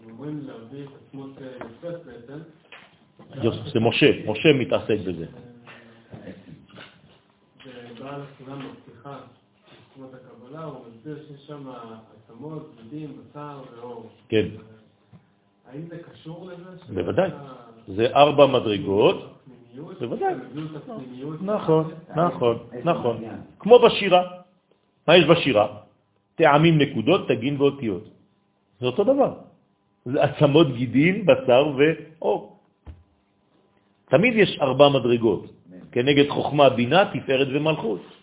שהם 0.00 0.10
אומרים 0.10 0.40
להביא 0.46 0.84
את 0.84 0.88
עצמות 1.08 1.30
אה, 1.42 1.46
יוסף 1.46 2.04
בעצם. 2.06 2.38
יוס- 3.42 3.72
זה 3.72 3.80
משה, 3.80 4.06
משה 4.26 4.48
מתעסק 4.52 4.98
בזה. 5.06 5.26
ובעל 7.66 8.20
הסולם 8.22 8.58
בפתיחה, 8.68 9.18
עצמות 9.92 10.10
הקבלה, 10.14 10.64
הוא 10.64 10.80
מסביר 10.88 11.24
שיש 11.28 11.46
שם 11.46 11.68
עצמות, 11.68 12.70
בדים, 12.76 13.08
בשר 13.18 13.60
ואור. 13.76 14.10
כן. 14.28 14.46
האם 15.70 15.82
זה 15.88 15.96
קשור 16.12 16.50
לזה? 16.50 16.94
בוודאי. 16.94 17.30
זה 17.88 18.06
ארבע 18.14 18.46
מדרגות. 18.46 19.16
בוודאי. 20.00 20.34
נכון, 21.40 21.90
נכון, 22.16 22.58
נכון. 22.84 23.16
כמו 23.58 23.78
בשירה. 23.78 24.22
מה 25.08 25.16
יש 25.16 25.24
בשירה? 25.24 25.66
טעמים 26.34 26.78
נקודות, 26.78 27.28
תגין 27.28 27.60
ואותיות. 27.60 28.04
זה 28.80 28.86
אותו 28.86 29.04
דבר. 29.04 29.32
זה 30.04 30.22
עצמות 30.22 30.68
גידים, 30.74 31.26
בשר 31.26 31.72
ואור. 31.76 32.56
תמיד 34.08 34.32
יש 34.36 34.58
ארבע 34.60 34.88
מדרגות, 34.88 35.44
כנגד 35.92 36.28
חוכמה, 36.28 36.70
בינה, 36.70 37.12
תפארת 37.12 37.48
ומלכות. 37.52 38.21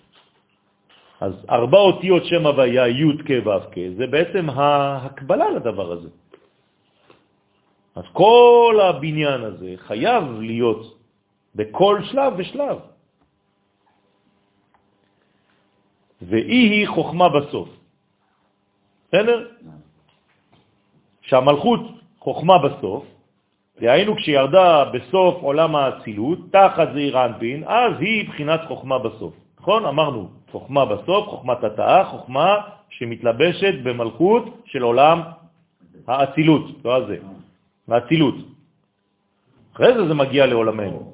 אז 1.19 1.33
ארבע 1.49 1.77
אותיות 1.77 2.25
שם 2.25 2.45
הוויה, 2.45 2.87
י' 2.87 3.17
כ' 3.25 3.45
ו' 3.45 3.71
כ', 3.71 3.77
זה 3.97 4.07
בעצם 4.07 4.49
ההקבלה 4.49 5.49
לדבר 5.49 5.91
הזה. 5.91 6.09
אז 7.95 8.03
כל 8.13 8.79
הבניין 8.83 9.41
הזה 9.43 9.73
חייב 9.77 10.23
להיות 10.39 10.97
בכל 11.55 11.99
שלב 12.03 12.33
ושלב. 12.37 12.77
ואי 16.21 16.61
היא 16.69 16.87
חוכמה 16.87 17.29
בסוף. 17.29 17.69
בסדר? 19.07 19.47
שהמלכות 21.21 21.79
חוכמה 22.19 22.57
בסוף, 22.57 23.05
דהיינו 23.79 24.15
כשירדה 24.15 24.85
בסוף 24.93 25.35
עולם 25.41 25.75
האצילות, 25.75 26.39
תחת 26.51 26.87
זעיר 26.93 27.25
אנפין, 27.25 27.63
אז 27.67 27.93
היא 27.99 28.29
בחינת 28.29 28.61
חוכמה 28.67 28.99
בסוף. 28.99 29.33
נכון? 29.59 29.85
אמרנו, 29.85 30.29
חוכמה 30.51 30.85
בסוף, 30.85 31.27
חוכמת 31.27 31.63
התאה, 31.63 32.05
חוכמה 32.05 32.55
שמתלבשת 32.89 33.73
במלכות 33.83 34.45
של 34.65 34.81
עולם 34.81 35.21
האצילות, 36.07 36.65
לא 36.85 36.95
הזה, 36.95 37.17
האצילות. 37.87 38.35
אחרי 39.75 39.93
זה 39.93 40.07
זה 40.07 40.13
מגיע 40.13 40.45
לעולמנו. 40.45 41.13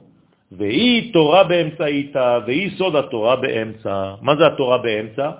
והיא 0.51 1.13
תורה 1.13 1.43
באמצעיתה, 1.43 2.39
והיא 2.45 2.77
סוד 2.77 2.95
התורה 2.95 3.35
באמצע. 3.35 4.15
מה 4.21 4.35
זה 4.35 4.47
התורה 4.47 4.77
באמצע? 4.77 5.31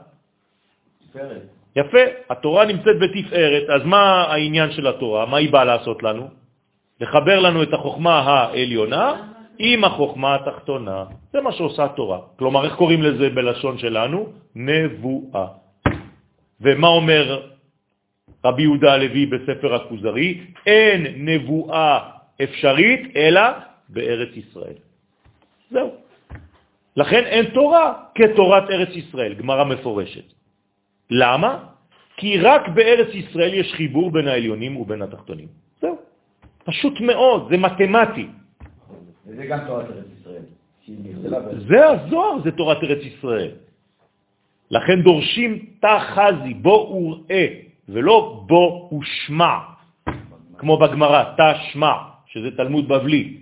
תפארת. 1.09 1.41
יפה, 1.75 2.03
התורה 2.29 2.65
נמצאת 2.65 2.95
בתפארת, 2.99 3.69
אז 3.69 3.81
מה 3.85 4.23
העניין 4.23 4.71
של 4.71 4.87
התורה? 4.87 5.25
מה 5.25 5.37
היא 5.37 5.51
באה 5.51 5.65
לעשות 5.65 6.03
לנו? 6.03 6.27
לחבר 7.01 7.39
לנו 7.39 7.63
את 7.63 7.73
החוכמה 7.73 8.19
העליונה 8.19 9.34
עם 9.59 9.83
החוכמה 9.83 10.35
התחתונה. 10.35 11.05
זה 11.33 11.41
מה 11.41 11.51
שעושה 11.51 11.83
התורה. 11.85 12.19
כלומר, 12.35 12.65
איך 12.65 12.75
קוראים 12.75 13.01
לזה 13.01 13.29
בלשון 13.29 13.77
שלנו? 13.77 14.27
נבואה. 14.55 15.47
ומה 16.61 16.87
אומר 16.87 17.41
רבי 18.45 18.61
יהודה 18.61 18.93
הלוי 18.93 19.25
בספר 19.25 19.75
הכוזרי? 19.75 20.41
אין 20.65 21.01
נבואה 21.17 21.99
אפשרית 22.43 23.15
אלא 23.15 23.41
בארץ 23.89 24.29
ישראל. 24.35 24.77
זהו. 25.71 25.89
לכן 26.97 27.23
אין 27.23 27.45
תורה 27.45 27.93
כתורת 28.15 28.69
ארץ 28.69 28.89
ישראל, 28.95 29.33
גמרא 29.33 29.63
מפורשת. 29.63 30.27
למה? 31.11 31.51
כי 32.17 32.39
רק 32.39 32.67
בארץ 32.67 33.11
ישראל 33.13 33.53
יש 33.53 33.73
חיבור 33.73 34.11
בין 34.11 34.27
העליונים 34.27 34.77
ובין 34.77 35.01
התחתונים. 35.01 35.47
זהו. 35.81 35.97
פשוט 36.63 37.01
מאוד, 37.01 37.47
זה 37.49 37.57
מתמטי. 37.57 38.27
וזה 39.25 39.45
גם 39.45 39.59
תורת 39.67 39.85
ארץ 39.85 40.05
ישראל. 40.19 40.43
זה 41.67 41.87
הזוהר, 41.89 42.43
זה 42.43 42.51
תורת 42.51 42.77
ארץ 42.83 43.03
ישראל. 43.03 43.51
לכן 44.71 45.01
דורשים 45.01 45.65
תחזי, 45.79 46.53
בוא 46.53 46.79
וראה, 46.89 47.47
ולא 47.89 48.43
בוא 48.47 48.99
ושמע, 48.99 49.57
כמו 50.57 50.77
בגמרא, 50.77 51.23
תשמע, 51.37 51.93
שזה 52.27 52.51
תלמוד 52.57 52.87
בבלי. 52.87 53.37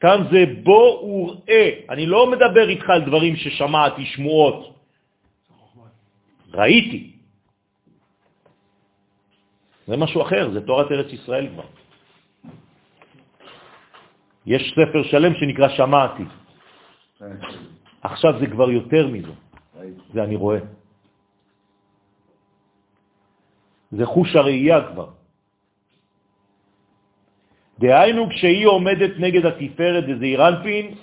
כאן 0.00 0.18
זה 0.30 0.44
בוא 0.62 0.88
וראה. 1.02 1.70
אני 1.90 2.06
לא 2.06 2.30
מדבר 2.30 2.68
איתך 2.68 2.90
על 2.90 3.02
דברים 3.02 3.36
ששמעתי, 3.36 4.04
שמועות. 4.04 4.74
ראיתי. 6.54 7.10
זה 9.86 9.96
משהו 9.96 10.22
אחר, 10.22 10.50
זה 10.52 10.60
תורת 10.66 10.92
ארץ 10.92 11.12
ישראל 11.12 11.48
כבר. 11.48 11.68
יש 14.48 14.72
ספר 14.72 15.02
שלם 15.02 15.34
שנקרא 15.34 15.68
שמעתי. 15.68 16.24
עכשיו 18.02 18.40
זה 18.40 18.46
כבר 18.46 18.70
יותר 18.70 19.06
מזה. 19.06 19.32
זה 20.12 20.24
אני 20.24 20.36
רואה. 20.36 20.58
זה 23.92 24.06
חוש 24.06 24.36
הראייה 24.36 24.78
כבר. 24.92 25.08
דהיינו, 27.78 28.28
כשהיא 28.30 28.66
עומדת 28.66 29.10
נגד 29.18 29.46
התפארת 29.46 30.04
דזעיר 30.04 30.48
אנפין, 30.48 30.94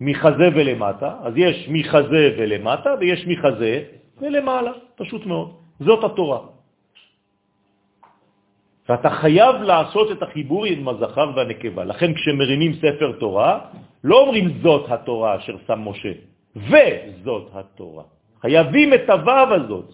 מחזה 0.00 0.48
ולמטה, 0.54 1.10
אז 1.22 1.32
יש 1.36 1.66
מחזה 1.68 2.24
ולמטה 2.38 2.90
ויש 3.00 3.26
מחזה 3.26 3.74
ולמעלה, 4.22 4.72
פשוט 4.96 5.26
מאוד. 5.26 5.48
זאת 5.80 6.04
התורה. 6.04 6.57
ואתה 8.88 9.10
חייב 9.10 9.56
לעשות 9.56 10.12
את 10.12 10.22
החיבור 10.22 10.64
עם 10.64 10.88
הזכר 10.88 11.30
והנקבה. 11.36 11.84
לכן 11.84 12.14
כשמרימים 12.14 12.72
ספר 12.72 13.12
תורה, 13.20 13.60
לא 14.04 14.16
אומרים 14.20 14.48
זאת 14.62 14.90
התורה 14.90 15.36
אשר 15.36 15.56
שם 15.66 15.80
משה, 15.84 16.12
וזאת 16.56 17.48
התורה. 17.52 18.04
חייבים 18.40 18.94
את 18.94 19.10
הוו 19.10 19.54
הזאת. 19.54 19.88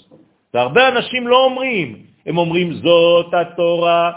והרבה 0.55 0.89
אנשים 0.89 1.29
לא 1.29 1.45
אומרים, 1.45 1.89
הם 2.27 2.39
אומרים 2.39 2.75
זאת 2.75 3.35
התורה, 3.35 4.13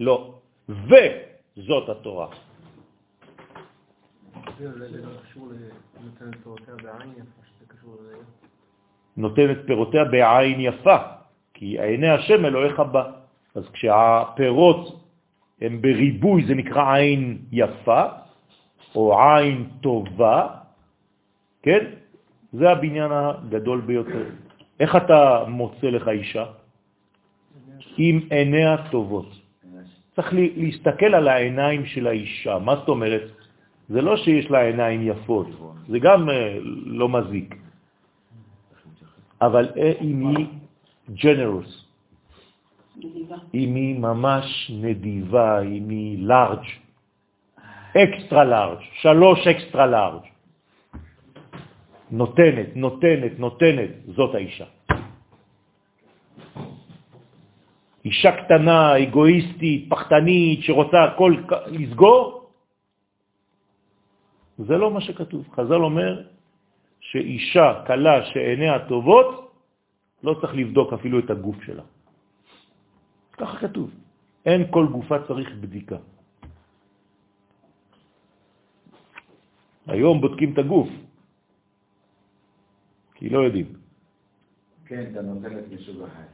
לא, 0.00 0.34
וזאת 0.68 1.88
התורה. 1.88 2.28
נותנת 9.16 9.58
פירותיה 9.66 10.04
בעין 10.04 10.60
יפה, 10.60 10.96
כי 11.54 11.80
עיני 11.80 12.08
השם 12.08 12.44
אלוהיך 12.44 12.80
בה. 12.80 13.19
אז 13.54 13.64
כשהפירות 13.72 15.04
הם 15.60 15.82
בריבוי, 15.82 16.46
זה 16.46 16.54
נקרא 16.54 16.94
עין 16.94 17.38
יפה, 17.52 18.02
או 18.94 19.20
עין 19.20 19.68
טובה, 19.80 20.48
כן? 21.62 21.84
זה 22.52 22.70
הבניין 22.70 23.12
הגדול 23.12 23.80
ביותר. 23.80 24.24
איך 24.80 24.96
אתה 24.96 25.44
מוצא 25.48 25.86
לך 25.86 26.08
אישה? 26.08 26.44
עם 27.96 28.20
עיניה 28.30 28.76
טובות. 28.90 29.28
צריך 30.16 30.28
להסתכל 30.56 31.14
על 31.14 31.28
העיניים 31.28 31.86
של 31.86 32.06
האישה. 32.06 32.58
מה 32.58 32.76
זאת 32.76 32.88
אומרת? 32.88 33.22
זה 33.88 34.00
לא 34.02 34.16
שיש 34.16 34.50
לה 34.50 34.60
עיניים 34.62 35.00
יפות, 35.06 35.46
זה 35.88 35.98
גם 35.98 36.30
אה, 36.30 36.58
לא 36.86 37.08
מזיק. 37.08 37.54
אבל 39.40 39.68
אה, 39.76 39.92
אם 40.00 40.26
היא 40.26 40.46
generous, 41.16 41.79
אם 43.54 43.74
היא 43.74 43.98
ממש 43.98 44.70
נדיבה, 44.74 45.62
אם 45.62 45.88
היא 45.88 46.28
large, 46.28 46.68
אקסטרה 47.96 48.44
large, 48.44 48.84
שלוש 49.02 49.46
אקסטרה 49.46 49.86
large, 49.86 50.26
נותנת, 52.10 52.76
נותנת, 52.76 53.32
נותנת, 53.38 53.90
זאת 54.06 54.34
האישה. 54.34 54.64
אישה 58.04 58.32
קטנה, 58.44 59.02
אגואיסטית, 59.02 59.90
פחתנית, 59.90 60.62
שרוצה 60.62 61.04
הכל 61.04 61.34
לסגור, 61.66 62.50
זה 64.58 64.76
לא 64.76 64.90
מה 64.90 65.00
שכתוב. 65.00 65.48
חז"ל 65.54 65.82
אומר 65.84 66.22
שאישה 67.00 67.82
קלה 67.86 68.26
שעיניה 68.26 68.78
טובות, 68.88 69.52
לא 70.22 70.34
צריך 70.40 70.54
לבדוק 70.54 70.92
אפילו 70.92 71.18
את 71.18 71.30
הגוף 71.30 71.62
שלה. 71.62 71.82
ככה 73.40 73.56
כתוב. 73.58 73.90
אין 74.46 74.66
כל 74.70 74.86
גופה 74.92 75.16
צריך 75.28 75.48
בדיקה. 75.60 75.96
היום 79.86 80.20
בודקים 80.20 80.52
את 80.52 80.58
הגוף, 80.58 80.88
כי 83.14 83.28
לא 83.28 83.38
יודעים. 83.38 83.66
כן, 84.86 85.04
אתה 85.12 85.22
נותן 85.22 85.58
את 85.58 85.64
מסוג 85.72 86.02
אחר. 86.02 86.28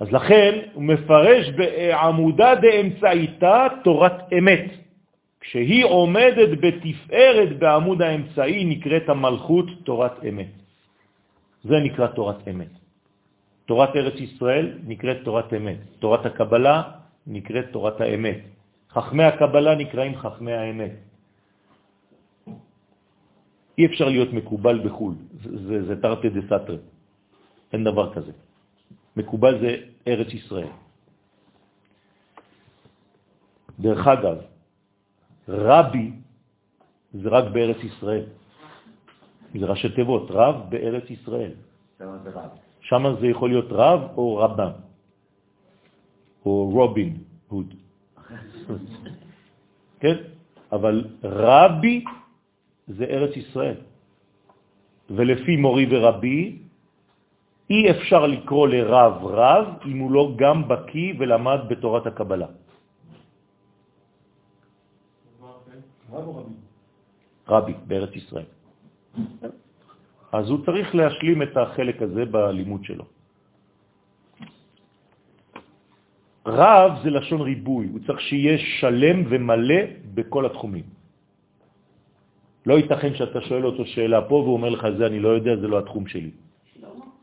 אז 0.00 0.08
לכן 0.12 0.52
הוא 0.74 0.82
מפרש 0.82 1.48
בעמודה 1.56 2.54
דאמצעיתה 2.54 3.66
תורת 3.84 4.32
אמת. 4.38 4.64
כשהיא 5.40 5.84
עומדת 5.84 6.50
בתפארת 6.60 7.58
בעמוד 7.58 8.02
האמצעי 8.02 8.64
נקראת 8.64 9.08
המלכות 9.08 9.66
תורת 9.84 10.24
אמת. 10.28 10.52
זה 11.64 11.76
נקרא 11.84 12.06
תורת 12.06 12.48
אמת. 12.48 12.79
תורת 13.70 13.96
ארץ 13.96 14.18
ישראל 14.20 14.82
נקראת 14.82 15.16
תורת 15.24 15.54
אמת. 15.54 15.78
תורת 16.02 16.26
הקבלה 16.26 16.76
נקראת 17.26 17.66
תורת 17.70 18.00
האמת. 18.00 18.38
חכמי 18.90 19.24
הקבלה 19.24 19.74
נקראים 19.74 20.18
חכמי 20.18 20.52
האמת. 20.52 20.90
אי 23.78 23.86
אפשר 23.86 24.08
להיות 24.08 24.32
מקובל 24.32 24.76
בחו"ל, 24.82 25.14
זה, 25.70 25.86
זה 25.86 26.02
תרתי 26.02 26.28
דה 26.34 26.40
סתרי, 26.50 26.78
אין 27.72 27.84
דבר 27.86 28.14
כזה. 28.14 28.32
מקובל 29.16 29.60
זה 29.62 29.70
ארץ 30.06 30.30
ישראל. 30.34 30.74
דרך 33.78 34.02
אגב, 34.06 34.38
רבי 35.48 36.06
זה 37.14 37.28
רק 37.28 37.44
בארץ 37.54 37.80
ישראל. 37.86 38.24
זה 39.54 39.66
ראשי 39.66 39.94
תיבות, 39.94 40.26
רב 40.30 40.56
בארץ 40.74 41.06
ישראל. 41.10 41.54
שם 42.90 43.02
זה 43.20 43.26
יכול 43.26 43.48
להיות 43.54 43.70
רב 43.70 44.00
או 44.18 44.36
רבם, 44.36 44.74
או 46.42 46.70
רובין 46.74 47.22
הוד. 47.48 47.74
כן? 50.02 50.16
אבל 50.72 50.96
רבי 51.22 52.04
זה 52.88 53.04
ארץ 53.04 53.36
ישראל. 53.36 53.78
ולפי 55.10 55.56
מורי 55.56 55.86
ורבי, 55.90 56.58
אי 57.70 57.90
אפשר 57.90 58.26
לקרוא 58.26 58.68
לרב 58.68 59.14
רב 59.24 59.66
אם 59.86 59.98
הוא 59.98 60.10
לא 60.10 60.24
גם 60.36 60.68
בקי 60.68 61.14
ולמד 61.18 61.60
בתורת 61.70 62.06
הקבלה. 62.06 62.50
רבי 67.48 67.74
בארץ 67.86 68.14
ישראל. 68.16 68.50
אז 70.32 70.44
הוא 70.50 70.58
צריך 70.66 70.94
להשלים 70.94 71.42
את 71.42 71.56
החלק 71.56 72.02
הזה 72.02 72.24
בלימוד 72.24 72.84
שלו. 72.84 73.04
רב 76.46 76.92
זה 77.02 77.10
לשון 77.10 77.40
ריבוי, 77.40 77.86
הוא 77.92 78.00
צריך 78.06 78.20
שיהיה 78.20 78.58
שלם 78.58 79.18
ומלא 79.28 79.82
בכל 80.14 80.46
התחומים. 80.46 80.84
לא 82.66 82.74
ייתכן 82.74 83.14
שאתה 83.14 83.40
שואל 83.40 83.64
אותו 83.66 83.86
שאלה 83.86 84.28
פה 84.28 84.34
והוא 84.34 84.54
אומר 84.54 84.68
לך, 84.68 84.86
זה 84.98 85.06
אני 85.06 85.20
לא 85.20 85.28
יודע, 85.28 85.56
זה 85.56 85.68
לא 85.68 85.78
התחום 85.78 86.06
שלי. 86.06 86.30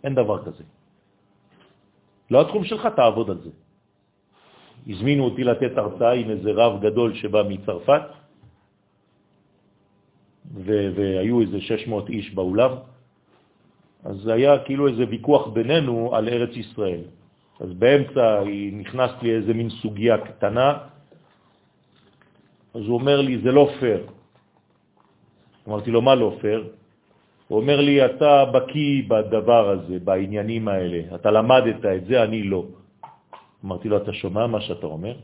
אין 0.03 0.15
דבר 0.15 0.45
כזה. 0.45 0.63
לא 2.31 2.41
התחום 2.41 2.63
שלך, 2.63 2.87
תעבוד 2.95 3.29
על 3.29 3.39
זה. 3.41 3.49
הזמינו 4.87 5.23
אותי 5.23 5.43
לתת 5.43 5.77
הרצאה 5.77 6.13
עם 6.13 6.29
איזה 6.29 6.51
רב 6.51 6.73
גדול 6.81 7.13
שבא 7.13 7.43
מצרפת, 7.49 8.01
והיו 10.63 11.41
איזה 11.41 11.59
600 11.61 12.09
איש 12.09 12.33
באולם, 12.33 12.71
אז 14.03 14.27
היה 14.27 14.59
כאילו 14.59 14.87
איזה 14.87 15.03
ויכוח 15.09 15.47
בינינו 15.47 16.15
על 16.15 16.29
ארץ 16.29 16.55
ישראל. 16.55 17.01
אז 17.59 17.73
באמצע 17.73 18.39
היא 18.39 18.73
נכנס 18.73 19.11
לי 19.21 19.35
איזה 19.35 19.53
מין 19.53 19.69
סוגיה 19.69 20.17
קטנה, 20.17 20.77
אז 22.73 22.83
הוא 22.85 22.93
אומר 22.93 23.21
לי, 23.21 23.41
זה 23.41 23.51
לא 23.51 23.69
פייר. 23.79 24.03
אמרתי 25.67 25.91
לו, 25.91 26.01
מה 26.01 26.15
לא 26.15 26.37
פייר? 26.41 26.67
הוא 27.47 27.59
אומר 27.59 27.81
לי, 27.81 28.05
אתה 28.05 28.45
בקי 28.45 29.01
בדבר 29.07 29.69
הזה, 29.69 29.99
בעניינים 30.03 30.67
האלה, 30.67 31.15
אתה 31.15 31.31
למדת 31.31 31.85
את 31.85 32.05
זה, 32.05 32.23
אני 32.23 32.43
לא. 32.43 32.65
אמרתי 33.65 33.89
לו, 33.89 33.97
אתה 33.97 34.13
שומע 34.13 34.47
מה 34.47 34.61
שאתה 34.61 34.85
אומר? 34.85 35.15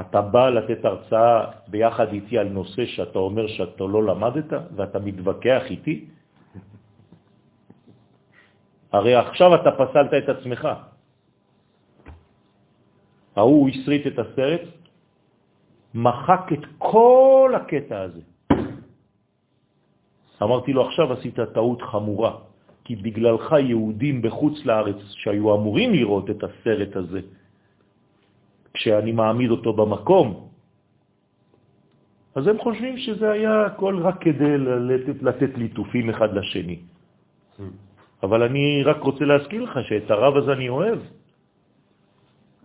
אתה 0.00 0.20
בא 0.20 0.50
לתת 0.50 0.84
הרצאה 0.84 1.44
ביחד 1.68 2.12
איתי 2.12 2.38
על 2.38 2.48
נושא 2.48 2.86
שאתה 2.86 3.18
אומר 3.18 3.46
שאתה 3.46 3.84
לא 3.84 4.00
למדת 4.04 4.50
ואתה 4.76 4.98
מתווכח 4.98 5.62
איתי? 5.70 6.04
הרי 8.92 9.14
עכשיו 9.14 9.54
אתה 9.54 9.70
פסלת 9.70 10.12
את 10.14 10.28
עצמך. 10.28 10.68
ההוא 13.36 13.68
הסריט 13.68 14.06
את 14.06 14.18
הסרט, 14.18 14.60
מחק 15.94 16.44
את 16.52 16.64
כל 16.78 17.52
הקטע 17.56 18.00
הזה. 18.00 18.20
אמרתי 20.42 20.72
לו, 20.72 20.86
עכשיו 20.86 21.12
עשית 21.12 21.38
טעות 21.54 21.82
חמורה, 21.82 22.32
כי 22.84 22.96
בגללך 22.96 23.46
יהודים 23.52 24.22
בחוץ 24.22 24.64
לארץ 24.64 24.96
שהיו 25.22 25.54
אמורים 25.54 25.92
לראות 25.92 26.30
את 26.30 26.40
הסרט 26.44 26.96
הזה, 26.96 27.20
כשאני 28.74 29.12
מעמיד 29.12 29.50
אותו 29.50 29.72
במקום, 29.72 30.48
אז 32.34 32.46
הם 32.46 32.58
חושבים 32.58 32.98
שזה 32.98 33.30
היה 33.30 33.66
הכל 33.66 33.98
רק 34.02 34.16
כדי 34.22 34.58
לתת, 34.58 35.22
לתת 35.22 35.52
ליטופים 35.58 36.10
אחד 36.10 36.34
לשני. 36.34 36.78
אבל 38.22 38.42
אני 38.42 38.82
רק 38.82 39.00
רוצה 39.02 39.24
להזכיר 39.24 39.62
לך 39.62 39.78
שאת 39.88 40.10
הרב 40.10 40.36
הזה 40.36 40.52
אני 40.52 40.68
אוהב. 40.68 40.98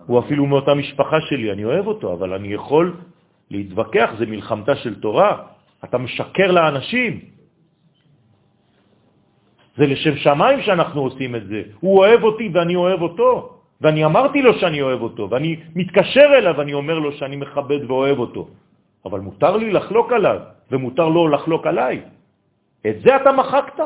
הוא 0.05 0.19
אפילו 0.19 0.45
מאותה 0.45 0.73
משפחה 0.73 1.21
שלי, 1.21 1.51
אני 1.51 1.65
אוהב 1.65 1.87
אותו, 1.87 2.13
אבל 2.13 2.33
אני 2.33 2.53
יכול 2.53 2.95
להתווכח, 3.51 4.09
זה 4.17 4.25
מלחמתה 4.25 4.75
של 4.75 4.99
תורה. 4.99 5.31
אתה 5.83 5.97
משקר 5.97 6.51
לאנשים. 6.51 7.19
זה 9.77 9.85
לשם 9.87 10.15
שמיים 10.15 10.61
שאנחנו 10.61 11.01
עושים 11.01 11.35
את 11.35 11.47
זה. 11.47 11.61
הוא 11.79 11.97
אוהב 11.97 12.23
אותי 12.23 12.49
ואני 12.53 12.75
אוהב 12.75 13.01
אותו, 13.01 13.59
ואני 13.81 14.05
אמרתי 14.05 14.41
לו 14.41 14.53
שאני 14.53 14.81
אוהב 14.81 15.01
אותו, 15.01 15.29
ואני 15.29 15.75
מתקשר 15.75 16.27
אליו 16.37 16.53
ואני 16.57 16.73
אומר 16.73 16.99
לו 16.99 17.11
שאני 17.11 17.35
מכבד 17.35 17.81
ואוהב 17.89 18.19
אותו. 18.19 18.47
אבל 19.05 19.19
מותר 19.19 19.57
לי 19.57 19.71
לחלוק 19.71 20.11
עליו, 20.11 20.39
ומותר 20.71 21.07
לו 21.09 21.27
לחלוק 21.27 21.67
עליי. 21.67 22.01
את 22.87 22.95
זה 23.01 23.15
אתה 23.15 23.31
מחקת? 23.31 23.79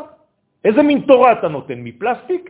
איזה 0.66 0.82
מין 0.82 1.02
תורה 1.08 1.32
אתה 1.40 1.48
נותן? 1.48 1.80
מפלסטיק? 1.80 2.50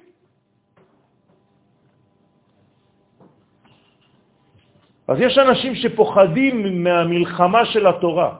אז 5.07 5.17
יש 5.19 5.37
אנשים 5.37 5.75
שפוחדים 5.75 6.83
מהמלחמה 6.83 7.65
של 7.65 7.87
התורה. 7.87 8.35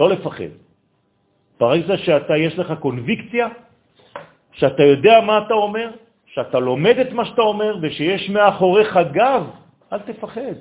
לא 0.00 0.08
לפחד. 0.08 0.52
ברגע 1.60 1.96
שאתה, 1.96 2.36
יש 2.36 2.58
לך 2.58 2.68
קונביקציה, 2.80 3.48
שאתה 4.52 4.82
יודע 4.82 5.20
מה 5.20 5.38
אתה 5.46 5.54
אומר, 5.54 5.90
שאתה 6.26 6.58
לומד 6.58 6.96
את 6.98 7.12
מה 7.12 7.24
שאתה 7.24 7.42
אומר, 7.42 7.78
ושיש 7.82 8.30
מאחוריך 8.30 8.98
גב, 9.12 9.42
אל 9.92 9.98
תפחד. 9.98 10.56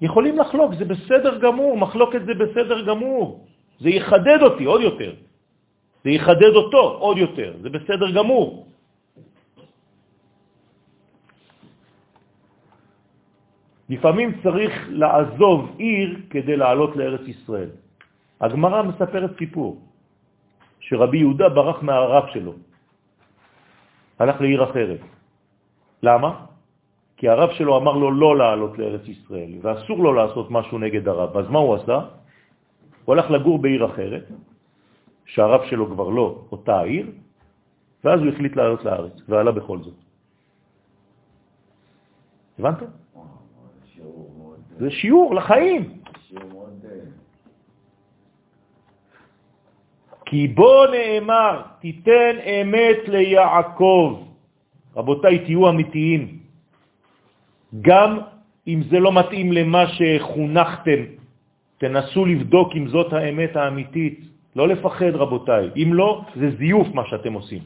יכולים 0.00 0.38
לחלוק, 0.38 0.74
זה 0.74 0.84
בסדר 0.84 1.38
גמור, 1.38 1.76
מחלוקת 1.76 2.24
זה 2.26 2.34
בסדר 2.34 2.78
גמור. 2.86 3.46
זה 3.80 3.88
יחדד 3.88 4.38
אותי 4.42 4.64
עוד 4.64 4.80
יותר. 4.80 5.12
זה 6.04 6.10
יחדד 6.10 6.54
אותו 6.54 6.82
עוד 6.98 7.16
יותר, 7.18 7.54
זה 7.62 7.68
בסדר 7.70 8.10
גמור. 8.10 8.66
לפעמים 13.88 14.28
צריך 14.42 14.72
לעזוב 14.88 15.74
עיר 15.78 16.10
כדי 16.30 16.56
לעלות 16.56 16.96
לארץ 16.96 17.24
ישראל. 17.28 17.70
הגמרא 18.40 18.82
מספרת 18.82 19.38
סיפור, 19.38 19.80
שרבי 20.80 21.18
יהודה 21.18 21.48
ברח 21.48 21.82
מהרב 21.82 22.24
שלו, 22.32 22.54
הלך 24.18 24.40
לעיר 24.40 24.64
אחרת. 24.64 25.00
למה? 26.02 26.30
כי 27.16 27.28
הרב 27.28 27.50
שלו 27.54 27.76
אמר 27.76 27.92
לו 27.92 28.08
לא 28.10 28.30
לעלות 28.36 28.78
לארץ 28.78 29.04
ישראל, 29.08 29.52
ואסור 29.62 29.98
לו 29.98 30.10
לעשות 30.12 30.50
משהו 30.50 30.78
נגד 30.78 31.08
הרב. 31.08 31.36
אז 31.36 31.46
מה 31.50 31.58
הוא 31.58 31.74
עשה? 31.74 31.98
הוא 33.04 33.14
הלך 33.14 33.30
לגור 33.30 33.58
בעיר 33.58 33.86
אחרת, 33.86 34.24
שהרב 35.26 35.60
שלו 35.70 35.86
כבר 35.86 36.08
לא 36.08 36.44
אותה 36.52 36.76
העיר, 36.80 37.10
ואז 38.04 38.20
הוא 38.20 38.28
החליט 38.28 38.56
לעלות 38.56 38.84
לארץ, 38.84 39.12
ועלה 39.28 39.52
בכל 39.52 39.78
זאת. 39.82 39.94
הבנת? 42.58 42.78
זה 44.78 44.90
שיעור 44.90 45.34
לחיים. 45.34 46.02
כי 50.26 50.48
בו 50.48 50.86
נאמר, 50.86 51.62
תיתן 51.80 52.34
אמת 52.40 53.08
ליעקב. 53.08 54.22
רבותיי, 54.96 55.38
תהיו 55.44 55.68
אמיתיים. 55.68 56.38
גם 57.80 58.18
אם 58.68 58.82
זה 58.90 59.00
לא 59.00 59.12
מתאים 59.12 59.52
למה 59.52 59.84
שחונכתם, 59.86 61.00
תנסו 61.78 62.24
לבדוק 62.26 62.68
אם 62.76 62.88
זאת 62.88 63.12
האמת 63.12 63.56
האמיתית. 63.56 64.31
לא 64.56 64.68
לפחד, 64.68 65.14
רבותיי. 65.14 65.70
אם 65.76 65.94
לא, 65.94 66.24
זה 66.36 66.50
זיוף 66.58 66.88
מה 66.94 67.02
שאתם 67.06 67.32
עושים. 67.32 67.62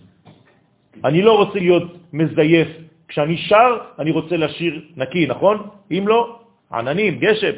אני 1.05 1.23
לא 1.23 1.33
רוצה 1.37 1.59
להיות 1.59 1.89
מזייף. 2.13 2.69
כשאני 3.09 3.37
שר, 3.37 3.71
אני 3.99 4.11
רוצה 4.11 4.37
לשיר 4.37 4.75
נקי, 4.97 5.27
נכון? 5.27 5.57
אם 5.91 6.05
לא, 6.09 6.43
עננים, 6.73 7.19
גשם. 7.19 7.57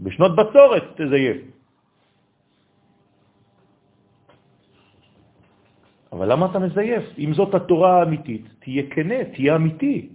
בשנות 0.00 0.32
בצורת 0.36 0.84
תזייף. 0.96 1.36
אבל 6.12 6.32
למה 6.32 6.46
אתה 6.50 6.58
מזייף? 6.58 7.04
אם 7.18 7.34
זאת 7.34 7.54
התורה 7.54 8.00
האמיתית, 8.00 8.44
תהיה 8.58 8.82
כנה, 8.90 9.24
תהיה 9.34 9.56
אמיתי. 9.56 10.08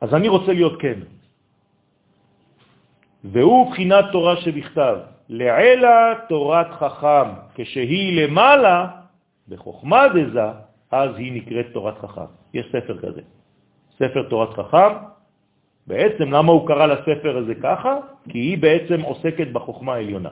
אז 0.00 0.14
אני 0.14 0.28
רוצה 0.28 0.52
להיות 0.52 0.80
כן. 0.80 1.00
והוא 3.24 3.70
בחינת 3.70 4.04
תורה 4.12 4.36
שבכתב, 4.36 4.96
לעלה 5.28 6.14
תורת 6.28 6.70
חכם, 6.70 7.28
כשהיא 7.54 8.22
למעלה, 8.22 8.86
בחוכמה 9.48 10.08
דזה, 10.08 10.48
אז 10.90 11.10
היא 11.16 11.32
נקראת 11.32 11.66
תורת 11.72 11.98
חכם. 11.98 12.30
יש 12.54 12.66
ספר 12.72 12.98
כזה, 12.98 13.20
ספר 13.98 14.22
תורת 14.28 14.50
חכם. 14.54 14.92
בעצם 15.86 16.32
למה 16.32 16.52
הוא 16.52 16.66
קרא 16.68 16.86
לספר 16.86 17.36
הזה 17.36 17.54
ככה? 17.54 17.96
כי 18.28 18.38
היא 18.38 18.58
בעצם 18.58 19.00
עוסקת 19.00 19.48
בחוכמה 19.52 19.94
העליונה. 19.94 20.30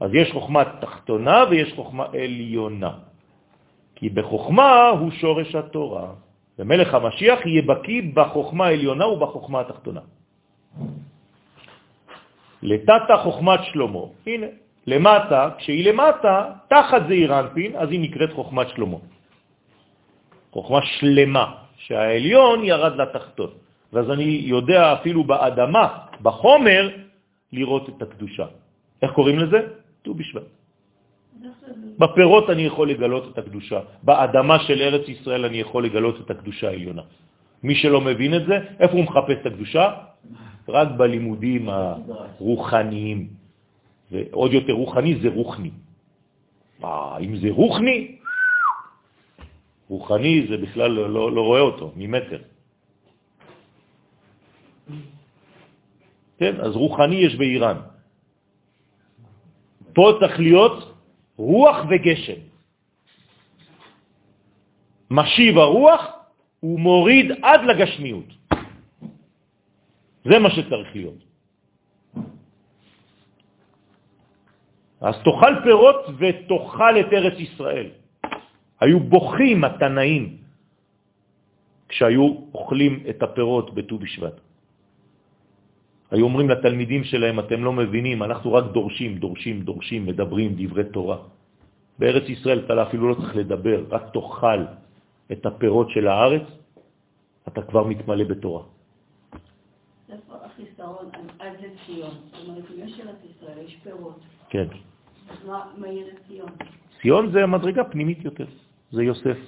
אז 0.00 0.10
יש 0.14 0.32
חוכמה 0.32 0.64
תחתונה 0.80 1.44
ויש 1.50 1.72
חוכמה 1.72 2.06
עליונה. 2.12 2.92
כי 3.94 4.08
בחוכמה 4.08 4.88
הוא 4.88 5.10
שורש 5.10 5.54
התורה, 5.54 6.06
ומלך 6.58 6.94
המשיח 6.94 7.46
יהיה 7.46 7.62
בקי 7.62 8.02
בחוכמה 8.02 8.66
העליונה 8.66 9.06
ובחוכמה 9.06 9.60
התחתונה. 9.60 10.00
לטאטה 12.62 13.16
חוכמת 13.16 13.60
שלמה, 13.72 14.04
הנה, 14.26 14.46
למטה, 14.86 15.50
כשהיא 15.58 15.92
למטה, 15.92 16.34
תחת 16.68 17.02
זה 17.08 17.14
אירנפין, 17.14 17.76
אז 17.76 17.88
היא 17.90 18.00
נקראת 18.00 18.32
חוכמת 18.32 18.68
שלמה. 18.68 18.96
חוכמה 20.52 20.80
שלמה, 20.82 21.46
שהעליון 21.76 22.64
ירד 22.64 22.94
לתחתון. 22.96 23.50
ואז 23.92 24.10
אני 24.10 24.24
יודע 24.44 24.92
אפילו 24.92 25.24
באדמה, 25.24 25.86
בחומר, 26.22 26.82
לראות 27.52 27.88
את 27.88 28.02
הקדושה. 28.02 28.46
איך 29.02 29.10
קוראים 29.12 29.38
לזה? 29.38 29.58
ט"ו 30.02 30.14
בשבט. 30.14 30.61
בפירות 31.98 32.50
אני 32.50 32.62
יכול 32.62 32.90
לגלות 32.90 33.32
את 33.32 33.38
הקדושה, 33.38 33.80
באדמה 34.02 34.56
של 34.58 34.82
ארץ 34.82 35.08
ישראל 35.08 35.44
אני 35.44 35.58
יכול 35.60 35.84
לגלות 35.84 36.20
את 36.20 36.30
הקדושה 36.30 36.68
העליונה. 36.68 37.02
מי 37.62 37.74
שלא 37.74 38.00
מבין 38.00 38.34
את 38.34 38.46
זה, 38.46 38.58
איפה 38.80 38.92
הוא 38.92 39.04
מחפש 39.04 39.36
את 39.40 39.46
הקדושה? 39.46 39.84
רק 40.68 40.88
בלימודים 40.96 41.68
הרוחניים. 41.68 43.28
ועוד 44.12 44.52
יותר 44.52 44.72
רוחני 44.72 45.20
זה 45.22 45.28
רוחני. 45.28 45.70
אה, 46.84 47.18
אם 47.18 47.36
זה 47.36 47.48
רוחני, 47.50 48.18
רוחני 49.88 50.46
זה 50.48 50.56
בכלל 50.56 50.90
לא, 50.90 51.10
לא, 51.10 51.32
לא 51.32 51.40
רואה 51.40 51.60
אותו, 51.60 51.92
ממטר. 51.96 52.42
כן, 56.38 56.54
אז 56.60 56.72
רוחני 56.76 57.16
יש 57.16 57.36
באיראן. 57.36 57.76
פה 59.94 60.12
צריך 60.20 60.40
להיות 60.40 60.91
רוח 61.42 61.76
וגשם. 61.90 62.40
משיב 65.10 65.58
הרוח 65.58 66.02
ומוריד 66.62 67.26
עד 67.42 67.60
לגשמיות. 67.64 68.30
זה 70.24 70.38
מה 70.38 70.50
שצריך 70.50 70.88
להיות. 70.94 71.20
אז 75.02 75.14
תאכל 75.26 75.54
פירות 75.66 76.00
ותאכל 76.18 76.94
את 77.00 77.10
ארץ 77.12 77.36
ישראל. 77.38 77.90
היו 78.80 79.00
בוכים 79.00 79.64
התנאים 79.64 80.22
כשהיו 81.88 82.54
אוכלים 82.54 83.02
את 83.10 83.22
הפירות 83.22 83.74
בט"ו 83.74 83.98
בשבט. 83.98 84.36
היו 86.12 86.24
אומרים 86.24 86.48
לתלמידים 86.50 87.04
שלהם, 87.04 87.40
אתם 87.40 87.64
לא 87.64 87.72
מבינים, 87.72 88.22
אנחנו 88.22 88.52
רק 88.52 88.64
דורשים, 88.76 89.18
דורשים, 89.18 89.62
דורשים, 89.62 90.06
מדברים 90.06 90.54
דברי 90.56 90.84
תורה. 90.92 91.18
בארץ 91.98 92.28
ישראל 92.28 92.58
אתה 92.64 92.82
אפילו 92.82 93.08
לא 93.08 93.14
צריך 93.14 93.36
לדבר, 93.36 93.78
רק 93.90 94.04
תאכל 94.12 94.60
את 95.32 95.46
הפירות 95.46 95.88
של 95.90 96.08
הארץ, 96.08 96.46
אתה 97.48 97.62
כבר 97.62 97.84
מתמלא 97.84 98.24
בתורה. 98.24 98.62
איפה 100.12 100.34
החיסרון 100.44 101.06
עד 101.38 101.56
לציון? 101.64 102.14
זאת 102.28 102.48
אומרת, 102.48 102.64
יש 102.76 103.00
ארץ 103.00 103.20
ישראל, 103.24 103.58
יש 103.64 103.76
פירות. 103.82 104.20
כן. 104.48 104.68
מה 105.48 105.88
יהיה 105.88 106.04
לציון? 106.12 106.48
ציון 107.02 107.32
זה 107.32 107.42
המדרגה 107.42 107.84
פנימית 107.84 108.24
יותר, 108.24 108.46
זה 108.90 109.02
יוסף. 109.02 109.38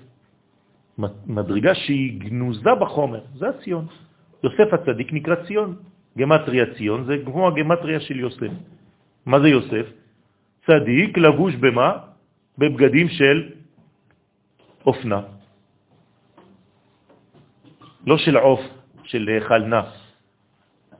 מדרגה 1.26 1.74
שהיא 1.74 2.20
גנוזה 2.20 2.74
בחומר, 2.80 3.20
זה 3.36 3.48
הציון. 3.48 3.86
יוסף 4.44 4.68
הצדיק 4.72 5.12
נקרא 5.12 5.34
ציון. 5.46 5.76
גמטריה 6.18 6.74
ציון 6.74 7.04
זה 7.04 7.16
כמו 7.24 7.48
הגמטריה 7.48 8.00
של 8.00 8.20
יוסף. 8.20 8.52
מה 9.26 9.40
זה 9.40 9.48
יוסף? 9.48 9.86
צדיק 10.66 11.18
לבוש 11.18 11.54
במה? 11.54 11.90
בבגדים 12.58 13.08
של 13.08 13.38
אופנה. 14.86 15.20
לא 18.06 18.18
של 18.18 18.36
עוף, 18.36 18.60
של 19.04 19.38
חלנה. 19.40 19.82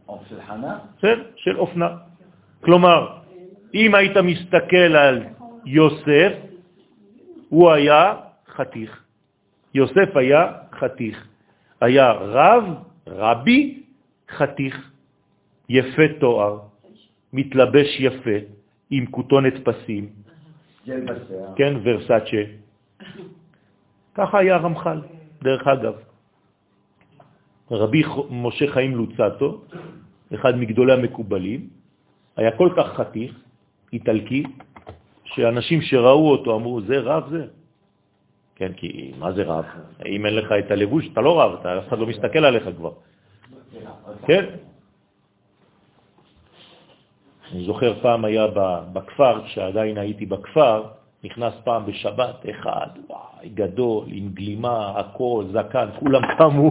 עוף 0.06 0.22
של 0.28 0.40
חנה? 0.46 0.78
כן, 1.00 1.18
של 1.36 1.56
אופנה. 1.56 1.88
כלומר, 2.60 3.18
אם 3.74 3.94
היית 3.94 4.16
מסתכל 4.16 4.96
על 4.96 5.22
יוסף, 5.64 6.32
הוא 7.48 7.70
היה 7.70 8.14
חתיך. 8.48 9.04
יוסף 9.74 10.16
היה 10.16 10.52
חתיך. 10.72 11.28
היה 11.80 12.12
רב, 12.12 12.64
רבי, 13.06 13.82
חתיך. 14.30 14.90
יפה 15.68 16.02
תואר, 16.20 16.58
מתלבש 17.32 18.00
יפה, 18.00 18.38
עם 18.90 19.06
כותונת 19.06 19.54
פסים, 19.64 20.08
כן, 21.56 21.74
ורסאצ'ה. 21.82 22.42
ככה 24.14 24.38
היה 24.38 24.56
רמח"ל, 24.56 25.00
דרך 25.42 25.66
אגב. 25.66 25.94
רבי 27.70 28.02
משה 28.30 28.66
חיים 28.72 28.96
לוצטו, 28.96 29.62
אחד 30.34 30.56
מגדולי 30.56 30.92
המקובלים, 30.92 31.68
היה 32.36 32.50
כל 32.56 32.70
כך 32.76 32.86
חתיך, 32.94 33.32
איטלקי, 33.92 34.42
שאנשים 35.24 35.82
שראו 35.82 36.30
אותו 36.30 36.56
אמרו, 36.56 36.80
זה 36.80 37.00
רב 37.00 37.24
זה? 37.30 37.46
כן, 38.56 38.72
כי 38.72 39.12
מה 39.18 39.32
זה 39.32 39.42
רב? 39.42 39.64
אם 40.06 40.26
אין 40.26 40.34
לך 40.34 40.52
את 40.52 40.70
הלבוש, 40.70 41.08
אתה 41.12 41.20
לא 41.20 41.40
רב, 41.40 41.58
אתה, 41.60 41.78
אף 41.78 41.88
אחד 41.88 41.98
לא 41.98 42.06
מסתכל 42.06 42.44
עליך 42.44 42.68
כבר. 42.76 42.92
כן? 44.26 44.44
אני 47.54 47.64
זוכר 47.64 48.00
פעם 48.02 48.24
היה 48.24 48.46
בכפר, 48.92 49.44
כשעדיין 49.46 49.98
הייתי 49.98 50.26
בכפר, 50.26 50.82
נכנס 51.24 51.54
פעם 51.64 51.86
בשבת 51.86 52.46
אחד, 52.50 52.86
וואי, 53.08 53.48
גדול, 53.48 54.04
עם 54.08 54.28
גלימה, 54.28 54.92
הכל, 54.96 55.44
זקן, 55.52 55.86
כולם 55.98 56.22
קמו, 56.38 56.70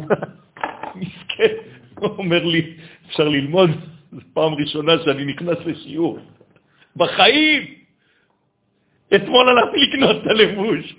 מסכן, 0.95 1.53
הוא 1.99 2.09
אומר 2.17 2.43
לי, 2.43 2.77
אפשר 3.07 3.29
ללמוד? 3.29 3.69
זו 4.11 4.21
פעם 4.33 4.53
ראשונה 4.53 4.91
שאני 5.05 5.25
נכנס 5.25 5.57
לשיעור. 5.65 6.19
בחיים! 6.95 7.63
אתמול 9.15 9.49
הלכתי 9.49 9.77
לקנות 9.77 10.23
את 10.23 10.27
הלבוש. 10.27 10.95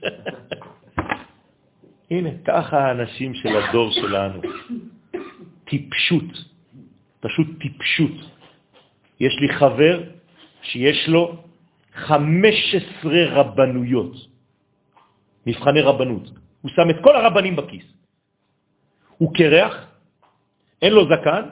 הנה, 2.10 2.30
ככה 2.44 2.78
האנשים 2.78 3.34
של 3.34 3.56
הדור 3.56 3.90
שלנו. 3.90 4.40
טיפשות, 5.64 6.44
פשוט 7.20 7.46
טיפשות. 7.60 8.33
יש 9.20 9.32
לי 9.40 9.48
חבר 9.48 10.02
שיש 10.62 11.08
לו 11.08 11.36
15 11.94 13.12
רבנויות, 13.30 14.14
מבחני 15.46 15.80
רבנות. 15.80 16.30
הוא 16.62 16.70
שם 16.70 16.90
את 16.90 16.96
כל 17.02 17.16
הרבנים 17.16 17.56
בכיס. 17.56 17.84
הוא 19.18 19.34
קרח, 19.34 19.74
אין 20.82 20.92
לו 20.92 21.02
זקן, 21.04 21.44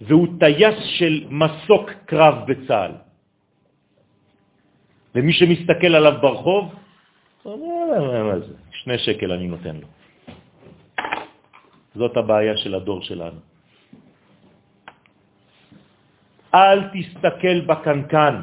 והוא 0.00 0.28
טייס 0.40 0.78
של 0.98 1.26
מסוק 1.30 1.90
קרב 2.06 2.34
בצה"ל. 2.46 2.92
ומי 5.14 5.32
שמסתכל 5.32 5.92
עליו 5.94 6.14
ברחוב, 6.20 6.74
מה 7.44 8.38
זה? 8.38 8.54
שני 8.70 8.98
שקל 8.98 9.32
אני 9.32 9.46
נותן 9.46 9.76
לו. 9.76 9.88
זאת 11.94 12.16
הבעיה 12.16 12.56
של 12.56 12.74
הדור 12.74 13.02
שלנו. 13.02 13.40
אל 16.54 16.80
תסתכל 16.92 17.60
בקנקן, 17.60 18.42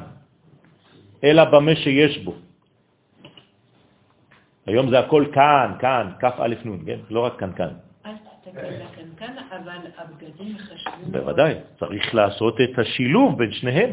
אלא 1.23 1.43
במה 1.45 1.75
שיש 1.75 2.17
בו. 2.17 2.35
היום 4.65 4.89
זה 4.89 4.99
הכל 4.99 5.25
כאן, 5.33 5.71
כאן, 5.79 6.11
כף 6.19 6.35
א' 6.39 6.55
נ', 6.65 6.85
כן? 6.85 6.99
לא 7.09 7.25
רק 7.25 7.35
קנקן. 7.39 7.69
אל 8.05 8.11
תסתכל 8.13 8.67
לקנקן, 8.67 9.33
אבל 9.49 9.77
הבגדים 9.97 10.57
חשובים. 10.57 11.11
בוודאי, 11.11 11.53
צריך 11.79 12.15
לעשות 12.15 12.61
את 12.61 12.79
השילוב 12.79 13.37
בין 13.37 13.51
שניהם. 13.51 13.91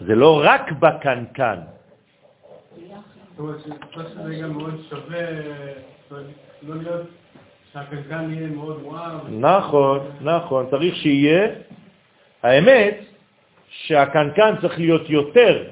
זה 0.00 0.14
לא 0.14 0.40
רק 0.44 0.72
בקנקן. 0.72 1.58
זאת 3.38 3.38
אומרת, 3.38 3.60
שזה 4.08 4.34
גם 4.42 4.52
מאוד 4.52 4.74
שווה, 4.90 5.26
צריך 6.08 6.26
לא 6.62 6.76
להיות 6.76 7.06
שהקנקן 7.72 8.30
יהיה 8.32 8.48
מאוד 8.48 8.82
וואו. 8.82 9.28
נכון, 9.28 9.98
נכון, 10.20 10.66
צריך 10.70 10.96
שיהיה, 10.96 11.48
האמת 12.42 12.96
שהקנקן 13.68 14.54
צריך 14.60 14.78
להיות 14.78 15.10
יותר 15.10 15.64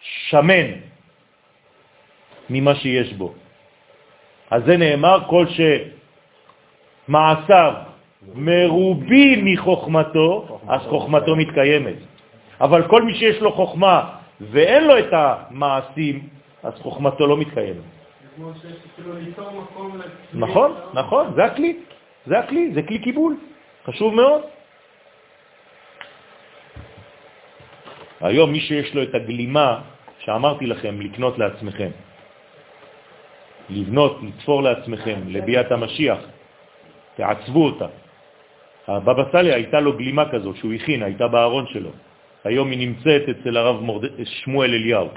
שמן 0.00 0.66
ממה 2.50 2.74
שיש 2.74 3.12
בו. 3.12 3.34
אז 4.50 4.62
זה 4.64 4.76
נאמר 4.76 5.18
כל 5.26 5.46
שמעשיו 7.08 7.72
מרובים 8.34 9.44
מחוכמתו, 9.44 10.60
אז 10.68 10.80
חוכמתו 10.80 11.36
מתקיימת. 11.36 11.96
אבל 12.60 12.88
כל 12.88 13.02
מי 13.02 13.14
שיש 13.14 13.40
לו 13.40 13.52
חוכמה 13.52 14.10
ואין 14.40 14.84
לו 14.84 14.98
את 14.98 15.12
המעשים, 15.12 16.28
אז 16.62 16.72
חוכמתו 16.74 17.26
לא 17.26 17.36
מתקיימת. 17.36 17.86
נכון, 20.34 20.74
נכון, 20.94 21.32
זה 21.34 21.44
הכלי, 21.44 21.76
זה 22.26 22.38
הכלי, 22.38 22.74
זה 22.74 22.82
כלי 22.82 22.98
קיבול, 22.98 23.36
חשוב 23.86 24.14
מאוד. 24.14 24.42
היום 28.20 28.52
מי 28.52 28.60
שיש 28.60 28.94
לו 28.94 29.02
את 29.02 29.14
הגלימה 29.14 29.80
שאמרתי 30.18 30.66
לכם 30.66 31.00
לקנות 31.00 31.38
לעצמכם, 31.38 31.90
לבנות, 33.70 34.18
לתפור 34.22 34.62
לעצמכם, 34.62 35.18
לביאת 35.26 35.72
המשיח, 35.72 36.18
תעצבו 37.16 37.64
אותה. 37.64 37.86
הבבא 38.88 39.24
סאלי 39.32 39.52
הייתה 39.52 39.80
לו 39.80 39.96
גלימה 39.96 40.30
כזאת 40.32 40.56
שהוא 40.56 40.72
הכין, 40.72 41.02
הייתה 41.02 41.28
בארון 41.28 41.66
שלו. 41.66 41.90
היום 42.44 42.70
היא 42.70 42.78
נמצאת 42.78 43.22
אצל 43.28 43.56
הרב 43.56 43.80
מורד... 43.80 44.04
שמואל 44.24 44.70
אליהו. 44.74 45.08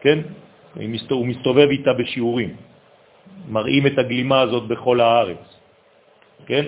כן? 0.00 0.18
הוא 1.10 1.26
מסתובב 1.26 1.68
איתה 1.70 1.92
בשיעורים. 1.92 2.56
מראים 3.48 3.86
את 3.86 3.98
הגלימה 3.98 4.40
הזאת 4.40 4.68
בכל 4.68 5.00
הארץ. 5.00 5.44
כן? 6.46 6.64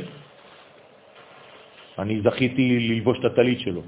אני 1.99 2.21
זכיתי 2.21 2.79
ללבוש 2.89 3.19
את 3.19 3.25
הטלית 3.25 3.61
שלו. 3.61 3.83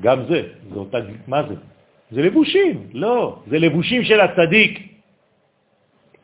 גם 0.00 0.18
זה, 0.28 0.40
זה 0.72 0.78
אותה, 0.78 0.98
מה 1.26 1.42
זה? 1.48 1.54
זה 2.10 2.22
לבושים, 2.22 2.76
לא, 2.92 3.42
זה 3.46 3.58
לבושים 3.58 4.04
של 4.04 4.20
הצדיק. 4.20 4.72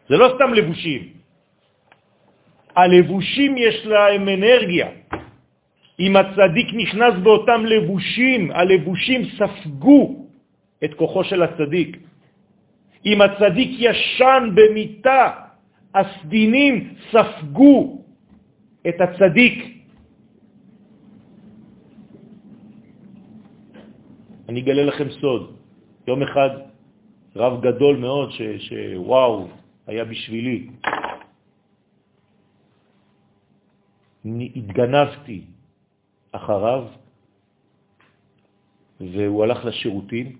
זה 0.08 0.16
לא 0.16 0.26
סתם 0.36 0.54
לבושים. 0.54 1.02
הלבושים 2.76 3.58
יש 3.58 3.86
להם 3.86 4.28
אנרגיה. 4.28 4.88
אם 6.00 6.16
הצדיק 6.16 6.68
נכנס 6.74 7.14
באותם 7.22 7.66
לבושים, 7.66 8.50
הלבושים 8.50 9.20
ספגו 9.38 10.26
את 10.84 10.94
כוחו 10.94 11.24
של 11.24 11.42
הצדיק. 11.42 11.96
אם 13.06 13.18
הצדיק 13.22 13.70
ישן 13.78 14.42
במיטה, 14.54 15.30
הסדינים 15.94 16.74
ספגו 17.10 18.02
את 18.88 19.00
הצדיק. 19.00 19.77
אני 24.48 24.60
אגלה 24.60 24.84
לכם 24.84 25.10
סוד. 25.20 25.56
יום 26.06 26.22
אחד 26.22 26.50
רב 27.36 27.60
גדול 27.60 27.96
מאוד, 27.96 28.32
ש, 28.32 28.42
שוואו, 28.58 29.48
היה 29.86 30.04
בשבילי. 30.04 30.68
התגנבתי 34.56 35.40
אחריו, 36.32 36.84
והוא 39.00 39.44
הלך 39.44 39.64
לשירותים, 39.64 40.36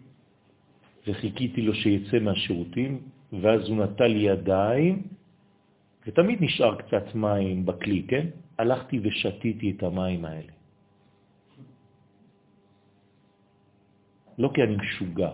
וחיכיתי 1.06 1.62
לו 1.62 1.74
שיצא 1.74 2.18
מהשירותים, 2.18 3.01
ואז 3.32 3.68
הוא 3.68 3.76
נטל 3.85 4.16
ידיים, 4.16 5.02
ותמיד 6.06 6.39
נשאר 6.43 6.74
קצת 6.74 7.14
מים 7.14 7.66
בכלי, 7.66 8.02
כן? 8.09 8.26
הלכתי 8.59 9.01
ושתיתי 9.02 9.70
את 9.76 9.82
המים 9.82 10.24
האלה. 10.24 10.57
לא 14.39 14.51
כי 14.55 14.62
אני 14.62 14.77
משוגע, 14.77 15.31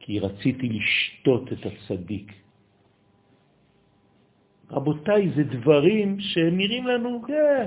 כי 0.00 0.18
רציתי 0.18 0.68
לשתות 0.68 1.52
את 1.52 1.66
הצדיק. 1.66 2.32
רבותיי, 4.70 5.30
זה 5.36 5.42
דברים 5.44 6.20
שנראים 6.20 6.86
לנו, 6.86 7.22
כן. 7.26 7.66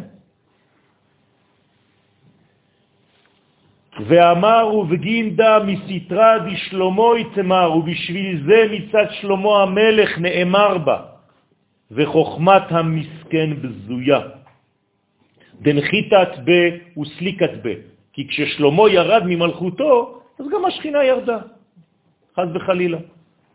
ואמר 4.08 4.76
ובגינדה 4.76 5.60
מסתרה 5.66 6.40
דשלומו 6.40 7.16
יתמר, 7.18 7.76
ובשביל 7.76 8.44
זה 8.48 8.60
מצד 8.72 9.06
שלמה 9.22 9.64
המלך 9.64 10.18
נאמר 10.20 10.78
בה, 10.78 11.00
וחוכמת 11.92 12.72
המסכן 12.72 13.50
בזויה. 13.62 14.22
דנחיתת 15.62 16.32
ב 16.46 16.50
וסליקת 17.00 17.52
ב, 17.64 17.74
כי 18.14 18.28
כששלמה 18.28 18.90
ירד 18.90 19.24
ממלכותו, 19.26 20.19
אז 20.40 20.46
גם 20.52 20.66
השכינה 20.66 21.04
ירדה, 21.04 21.40
חז 22.36 22.48
וחלילה. 22.56 22.98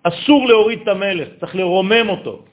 אסור 0.02 0.48
להוריד 0.48 0.80
את 0.82 0.88
המלך, 0.88 1.28
צריך 1.40 1.54
לרומם 1.56 2.08
אותו. 2.08 2.44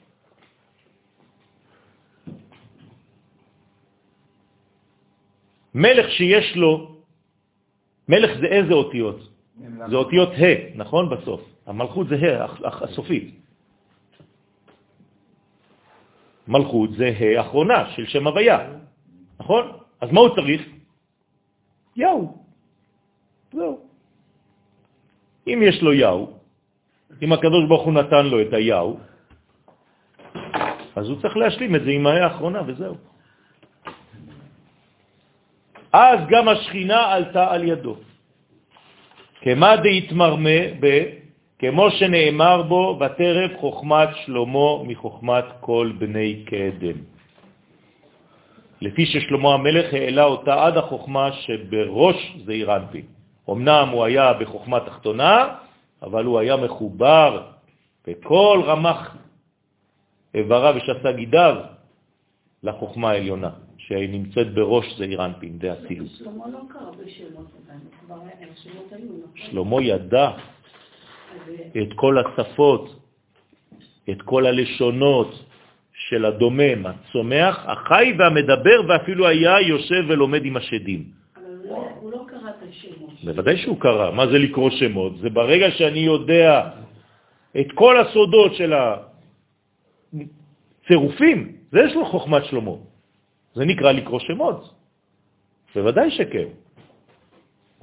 מלך 5.74 6.10
שיש 6.10 6.56
לו, 6.56 6.96
מלך 8.08 8.30
זה 8.40 8.46
איזה 8.46 8.72
אותיות? 8.72 9.18
זה 9.90 9.96
אותיות 9.96 10.28
ה', 10.28 10.76
נכון? 10.76 11.10
בסוף. 11.10 11.40
המלכות 11.66 12.08
זה 12.08 12.16
ה', 12.16 12.46
הסופית. 12.84 13.34
מלכות 16.48 16.90
זה 16.92 17.12
ה' 17.20 17.38
האחרונה 17.38 17.90
של 17.90 18.06
שם 18.06 18.26
הוויה, 18.26 18.58
נכון? 19.40 19.64
אז 20.00 20.08
מה 20.12 20.20
הוא 20.20 20.36
צריך? 20.36 20.62
יאו. 21.96 22.36
זהו. 23.52 23.91
אם 25.46 25.58
יש 25.62 25.82
לו 25.82 25.92
יאו, 25.92 26.30
אם 27.22 27.32
הקדוש 27.32 27.68
ברוך 27.68 27.82
הוא 27.82 27.92
נתן 27.92 28.26
לו 28.26 28.40
את 28.40 28.52
היאו, 28.52 28.96
אז 30.96 31.08
הוא 31.08 31.20
צריך 31.22 31.36
להשלים 31.36 31.76
את 31.76 31.82
זה 31.84 31.90
עם 31.90 32.06
האה 32.06 32.24
האחרונה 32.24 32.62
וזהו. 32.66 32.94
אז 35.92 36.18
גם 36.30 36.48
השכינה 36.48 37.12
עלתה 37.12 37.52
על 37.52 37.64
ידו. 37.64 37.96
כמה 39.40 39.76
דהתמרמה 39.76 40.60
ב... 40.80 40.86
כמו 41.58 41.90
שנאמר 41.90 42.62
בו, 42.62 42.98
בטרף 42.98 43.50
חוכמת 43.60 44.08
שלמה 44.24 44.82
מחוכמת 44.82 45.44
כל 45.60 45.92
בני 45.98 46.44
קדם. 46.46 46.98
לפי 48.80 49.06
ששלמה 49.06 49.54
המלך 49.54 49.94
העלה 49.94 50.24
אותה 50.24 50.64
עד 50.66 50.76
החוכמה 50.76 51.32
שבראש 51.32 52.36
זעיר 52.44 52.76
אנפין. 52.76 53.21
אמנם 53.50 53.88
הוא 53.92 54.04
היה 54.04 54.32
בחוכמה 54.32 54.80
תחתונה, 54.80 55.54
אבל 56.02 56.24
הוא 56.24 56.38
היה 56.38 56.56
מחובר 56.56 57.42
בכל 58.06 58.62
רמח 58.64 59.16
איבריו 60.34 60.74
ושסה 60.76 61.12
גידיו 61.12 61.56
לחוכמה 62.62 63.10
העליונה, 63.10 63.50
שנמצאת 63.78 64.54
בראש 64.54 64.98
זעיר 64.98 65.24
אנפין, 65.24 65.58
זה 65.62 65.72
אצילות. 65.72 66.08
שלמה 66.18 66.48
לא 66.48 66.58
קרא 66.68 66.90
בשמות 67.04 67.46
כבר 68.06 68.16
השמות 68.52 68.92
היו, 68.92 69.06
נכון? 69.06 69.30
שלמה 69.34 69.82
ידע 69.82 70.30
את 71.82 71.92
כל 71.94 72.16
השפות 72.18 73.02
את 74.10 74.22
כל 74.22 74.46
הלשונות 74.46 75.44
של 75.92 76.24
הדומם, 76.24 76.86
הצומח, 76.86 77.64
החי 77.66 78.14
והמדבר, 78.18 78.78
ואפילו 78.88 79.28
היה 79.28 79.60
יושב 79.60 80.04
ולומד 80.08 80.44
עם 80.44 80.56
השדים. 80.56 81.04
אבל 81.36 81.44
הוא 82.00 82.12
לא- 82.12 82.31
בוודאי 83.24 83.56
שהוא 83.56 83.80
קרא. 83.80 84.10
מה 84.10 84.26
זה 84.26 84.38
לקרוא 84.38 84.70
שמות? 84.70 85.18
זה 85.18 85.30
ברגע 85.30 85.70
שאני 85.70 85.98
יודע 85.98 86.68
את 87.60 87.66
כל 87.74 88.00
הסודות 88.00 88.54
של 88.54 88.72
הצירופים, 90.84 91.38
זה 91.72 91.80
יש 91.80 91.94
לו 91.94 92.06
חוכמת 92.06 92.44
שלמה. 92.44 92.76
זה 93.54 93.64
נקרא 93.64 93.92
לקרוא 93.92 94.20
שמות. 94.20 94.74
בוודאי 95.74 96.10
שכן. 96.10 96.48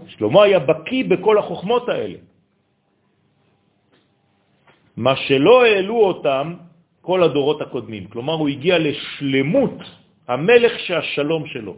שלמה 0.07 0.43
היה 0.43 0.59
בקי 0.59 1.03
בכל 1.03 1.37
החוכמות 1.37 1.89
האלה. 1.89 2.19
מה 4.97 5.15
שלא 5.15 5.65
העלו 5.65 5.97
אותם 5.97 6.53
כל 7.01 7.23
הדורות 7.23 7.61
הקודמים. 7.61 8.07
כלומר, 8.07 8.33
הוא 8.33 8.49
הגיע 8.49 8.77
לשלמות 8.79 9.77
המלך 10.27 10.79
שהשלום 10.79 11.47
שלו. 11.47 11.75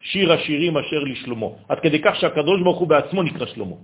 שיר 0.00 0.32
השירים 0.32 0.76
אשר 0.76 1.00
לשלמה. 1.04 1.46
עד 1.68 1.78
כדי 1.80 2.02
כך 2.02 2.14
שהקדוש 2.20 2.62
ברוך 2.62 2.78
הוא 2.78 2.88
בעצמו 2.88 3.22
נקרא 3.22 3.46
שלמה. 3.46 3.76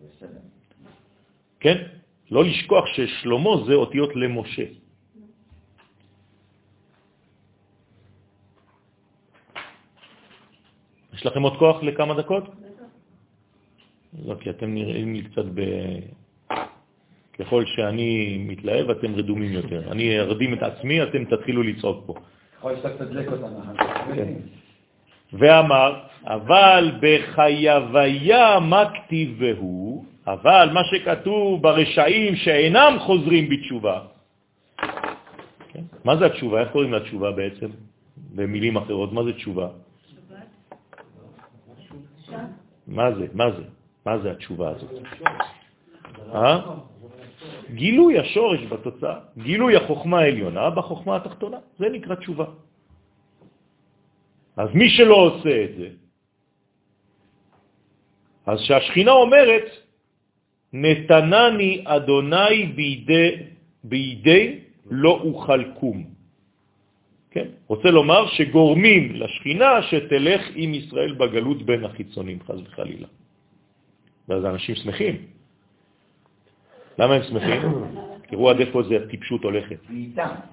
בסדר. 0.00 0.44
כן? 1.60 1.76
לא 2.30 2.44
לשכוח 2.44 2.84
ששלמה 2.86 3.50
זה 3.66 3.74
אותיות 3.74 4.16
למשה. 4.16 4.66
יש 11.14 11.26
לכם 11.26 11.42
עוד 11.42 11.56
כוח 11.56 11.82
לכמה 11.82 12.14
דקות? 12.14 12.44
לא, 14.24 14.34
כי 14.40 14.50
אתם 14.50 14.74
נראים 14.74 15.14
לי 15.14 15.22
קצת 15.22 15.44
ב... 15.54 15.60
ככל 17.38 17.66
שאני 17.66 18.38
מתלהב, 18.38 18.90
אתם 18.90 19.14
רדומים 19.14 19.52
יותר. 19.52 19.92
אני 19.92 20.20
ארדים 20.20 20.54
את 20.54 20.62
עצמי, 20.62 21.02
אתם 21.02 21.24
תתחילו 21.24 21.62
לצעוק 21.62 22.06
פה. 22.06 22.14
יכול 22.64 22.76
שאתה 22.76 23.04
תדלק 23.04 23.28
אותנו. 23.32 23.60
כן. 24.14 24.32
ואמר, 25.32 26.00
אבל 26.24 26.92
בחייביה 27.00 28.60
מה 28.60 28.84
כתיבהו, 28.94 30.04
אבל 30.26 30.70
מה 30.72 30.80
שכתוב 30.84 31.62
ברשעים 31.62 32.36
שאינם 32.36 32.96
חוזרים 33.00 33.48
בתשובה. 33.50 34.00
כן? 35.72 35.84
מה 36.04 36.16
זה 36.16 36.26
התשובה? 36.26 36.60
איך 36.60 36.70
קוראים 36.72 36.92
לתשובה 36.92 37.32
בעצם? 37.32 37.68
במילים 38.34 38.76
אחרות, 38.76 39.12
מה 39.12 39.24
זה 39.24 39.32
תשובה? 39.32 39.68
מה 42.88 43.12
זה? 43.12 43.26
מה 43.32 43.50
זה? 43.50 43.62
מה 44.06 44.18
זה 44.18 44.30
התשובה 44.30 44.70
הזאת? 44.70 44.90
גילוי 47.70 48.18
השורש 48.18 48.60
בתוצאה, 48.60 49.16
גילוי 49.38 49.76
החוכמה 49.76 50.18
העליונה 50.18 50.70
בחוכמה 50.70 51.16
התחתונה, 51.16 51.58
זה 51.78 51.88
נקרא 51.88 52.14
תשובה. 52.14 52.44
אז 54.56 54.68
מי 54.74 54.90
שלא 54.90 55.14
עושה 55.14 55.64
את 55.64 55.72
זה, 55.76 55.88
אז 58.46 58.60
שהשכינה 58.60 59.12
אומרת, 59.12 59.66
נתנני 60.72 61.84
אדוני 61.84 62.66
בידי, 62.74 63.30
בידי 63.84 64.46
לא 64.90 65.20
אוכל 65.24 65.62
קום. 65.80 66.04
כן? 67.30 67.48
רוצה 67.66 67.90
לומר 67.90 68.26
שגורמים 68.26 69.14
לשכינה 69.14 69.82
שתלך 69.82 70.42
עם 70.54 70.74
ישראל 70.74 71.12
בגלות 71.14 71.62
בין 71.62 71.84
החיצונים, 71.84 72.38
חז 72.46 72.60
וחלילה. 72.60 73.08
ואז 74.28 74.44
אנשים 74.44 74.74
שמחים. 74.74 75.33
למה 76.98 77.14
הם 77.14 77.22
שמחים? 77.22 77.62
תראו 78.30 78.50
עד 78.50 78.60
איפה 78.60 78.82
זה 78.82 78.96
הטיפשות 78.96 79.44
הולכת. 79.44 79.76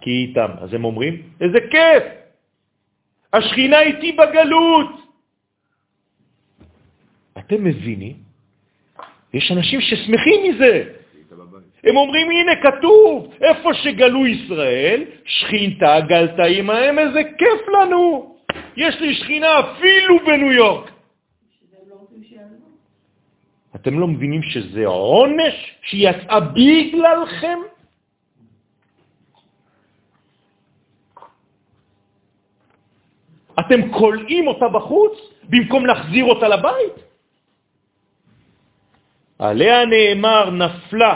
כי 0.02 0.10
איתם. 0.10 0.50
אז 0.62 0.74
הם 0.74 0.86
אומרים, 0.86 1.22
איזה 1.42 1.58
כיף! 1.72 2.04
השכינה 3.34 3.82
איתי 3.82 4.12
בגלות! 4.12 4.90
אתם 7.38 7.64
מבינים? 7.64 8.16
יש 9.34 9.52
אנשים 9.52 9.82
ששמחים 9.82 10.50
מזה. 10.50 10.84
הם 11.84 11.98
אומרים, 11.98 12.28
הנה 12.30 12.52
כתוב, 12.62 13.34
איפה 13.42 13.74
שגלו 13.74 14.28
ישראל, 14.28 15.04
שכינתה 15.26 16.00
גלתה 16.08 16.44
עמהם, 16.44 17.00
איזה 17.00 17.22
כיף 17.38 17.68
לנו. 17.68 18.36
יש 18.78 19.02
לי 19.02 19.14
שכינה 19.16 19.60
אפילו 19.60 20.20
בניו 20.26 20.52
יורק. 20.52 20.86
שהם 20.86 21.90
לא 21.90 21.96
רוצים 21.96 22.24
שיעזבו. 22.24 22.66
אתם 23.76 24.00
לא 24.00 24.08
מבינים 24.08 24.44
שזה 24.44 24.86
עונש 24.86 25.56
שיצאה 25.82 26.40
בגללכם? 26.40 27.60
אתם 33.60 33.92
קולעים 33.92 34.48
אותה 34.48 34.68
בחוץ 34.68 35.16
במקום 35.50 35.86
להחזיר 35.86 36.26
אותה 36.26 36.48
לבית? 36.48 36.98
עליה 39.40 39.86
נאמר 39.86 40.50
נפלה, 40.50 41.14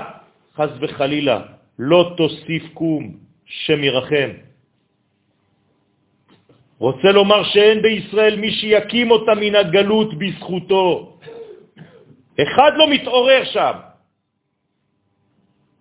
חז 0.56 0.69
וחלילה, 0.82 1.40
לא 1.80 2.14
תוסיף 2.18 2.64
קום, 2.73 3.03
שם 3.45 3.84
ירחם. 3.84 4.30
רוצה 6.80 7.07
לומר 7.11 7.44
שאין 7.44 7.82
בישראל 7.82 8.36
מי 8.36 8.52
שיקים 8.52 9.11
אותה 9.11 9.36
מן 9.36 9.56
הגלות 9.56 10.10
בזכותו. 10.19 11.18
אחד 12.41 12.72
לא 12.76 12.86
מתעורר 12.90 13.44
שם 13.45 13.74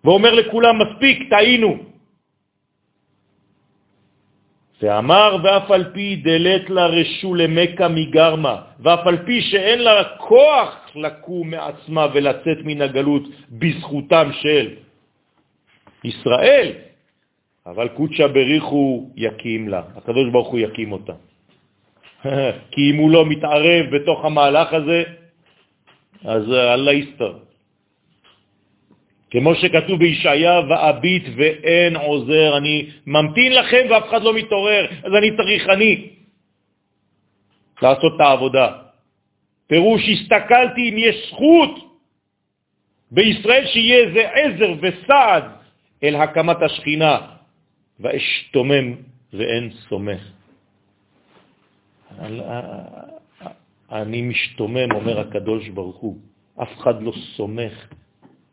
ואומר 0.05 0.33
לכולם, 0.33 0.75
מספיק, 0.81 1.29
טעינו. 1.29 1.77
ואמר, 4.81 5.37
ואף 5.43 5.71
על 5.71 5.83
פי 5.93 6.15
דלת 6.15 6.69
לה 6.69 6.85
רשו 6.85 7.35
למכה 7.35 7.87
מגרמה, 7.87 8.55
ואף 8.79 9.07
על 9.07 9.17
פי 9.25 9.41
שאין 9.41 9.79
לה 9.79 10.03
כוח 10.17 10.91
לקום 10.95 11.49
מעצמה 11.49 12.07
ולצאת 12.13 12.57
מן 12.63 12.81
הגלות 12.81 13.23
בזכותם 13.51 14.29
של 14.41 14.65
ישראל, 16.03 16.71
אבל 17.65 17.87
קודשא 17.87 18.27
בריחו 18.27 19.09
יקים 19.15 19.69
לה, 19.69 19.81
הקדוש 19.95 20.29
ברוך 20.31 20.47
הוא 20.47 20.59
יקים 20.59 20.91
אותה. 20.91 21.13
כי 22.71 22.81
אם 22.91 22.95
הוא 22.97 23.11
לא 23.11 23.25
מתערב 23.25 23.83
בתוך 23.91 24.25
המהלך 24.25 24.73
הזה, 24.73 25.03
אז 26.25 26.43
אללה 26.53 26.93
יסתר. 26.93 27.33
כמו 29.31 29.55
שכתוב 29.55 29.99
בישעיה, 29.99 30.59
ואביט 30.69 31.23
ואין 31.35 31.95
עוזר, 31.95 32.57
אני 32.57 32.89
ממתין 33.05 33.51
לכם 33.53 33.83
ואף 33.89 34.03
אחד 34.09 34.21
לא 34.23 34.33
מתעורר, 34.33 34.83
אז 35.03 35.11
אני 35.13 35.29
צריך 35.37 35.69
אני 35.69 36.09
לעשות 37.81 38.13
את 38.15 38.21
העבודה. 38.21 38.67
פירוש, 39.67 40.01
הסתכלתי 40.09 40.89
אם 40.89 40.95
יש 40.97 41.15
זכות 41.29 42.01
בישראל 43.11 43.65
שיהיה 43.67 43.97
איזה 43.97 44.29
עזר 44.29 44.71
וסעד 44.81 45.43
אל 46.03 46.15
הקמת 46.15 46.61
השכינה, 46.61 47.17
ואשתומם 47.99 48.95
ואין 49.33 49.71
סומך. 49.89 50.21
אני 53.91 54.21
משתומם, 54.21 54.91
אומר 54.91 55.19
הקדוש 55.19 55.69
ברוך 55.69 55.97
הוא, 55.97 56.17
אף 56.63 56.71
אחד 56.77 57.03
לא 57.03 57.13
סומך 57.35 57.73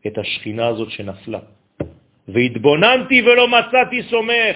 את 0.07 0.17
השכינה 0.17 0.67
הזאת 0.67 0.89
שנפלה. 0.91 1.39
והתבוננתי 2.27 3.21
ולא 3.21 3.47
מצאתי 3.47 4.03
סומך, 4.09 4.55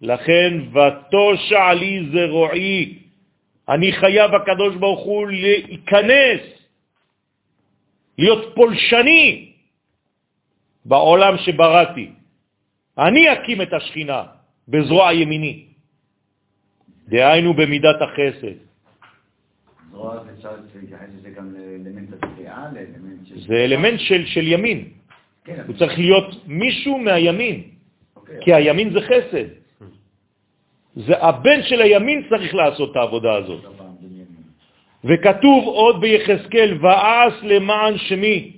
לכן 0.00 0.52
ותושע 0.72 1.74
לי 1.74 2.06
זרועי. 2.12 2.98
אני 3.68 3.92
חייב 3.92 4.34
הקדוש 4.34 4.76
ברוך 4.76 5.00
הוא 5.00 5.28
להיכנס, 5.28 6.42
להיות 8.18 8.54
פולשני 8.54 9.52
בעולם 10.84 11.34
שבראתי. 11.38 12.10
אני 12.98 13.32
אקים 13.32 13.62
את 13.62 13.72
השכינה 13.72 14.22
בזרוע 14.68 15.12
ימיני, 15.12 15.64
דהיינו 17.08 17.54
במידת 17.54 17.98
החסד. 18.02 18.73
זרוע 19.94 20.24
זה 20.24 20.30
אפשר 20.38 20.50
להתייחס 20.74 21.06
לזה 21.18 21.30
גם 21.30 21.54
לאלמנט 21.54 22.08
התביעה, 22.12 22.68
לאלמנט 22.72 23.26
של... 23.26 23.38
זה 23.38 23.54
אלמנט 23.54 24.00
של, 24.00 24.26
של 24.26 24.46
ימין. 24.46 24.84
כן, 25.44 25.62
הוא 25.66 25.76
צריך 25.76 25.98
להיות 25.98 26.46
מישהו 26.46 26.98
מהימין, 26.98 27.62
אוקיי. 28.16 28.36
כי 28.40 28.54
הימין 28.54 28.92
זה 28.92 29.00
חסד. 29.00 29.48
זה 30.94 31.14
הבן 31.18 31.62
של 31.62 31.80
הימין 31.82 32.26
צריך 32.28 32.54
לעשות 32.54 32.90
את 32.90 32.96
העבודה 32.96 33.34
הזאת. 33.34 33.62
בנימין. 34.00 34.26
וכתוב 35.04 35.64
עוד 35.64 36.00
ביחזקאל, 36.00 36.78
ואעש 36.82 37.34
למען 37.42 37.98
שמי. 37.98 38.52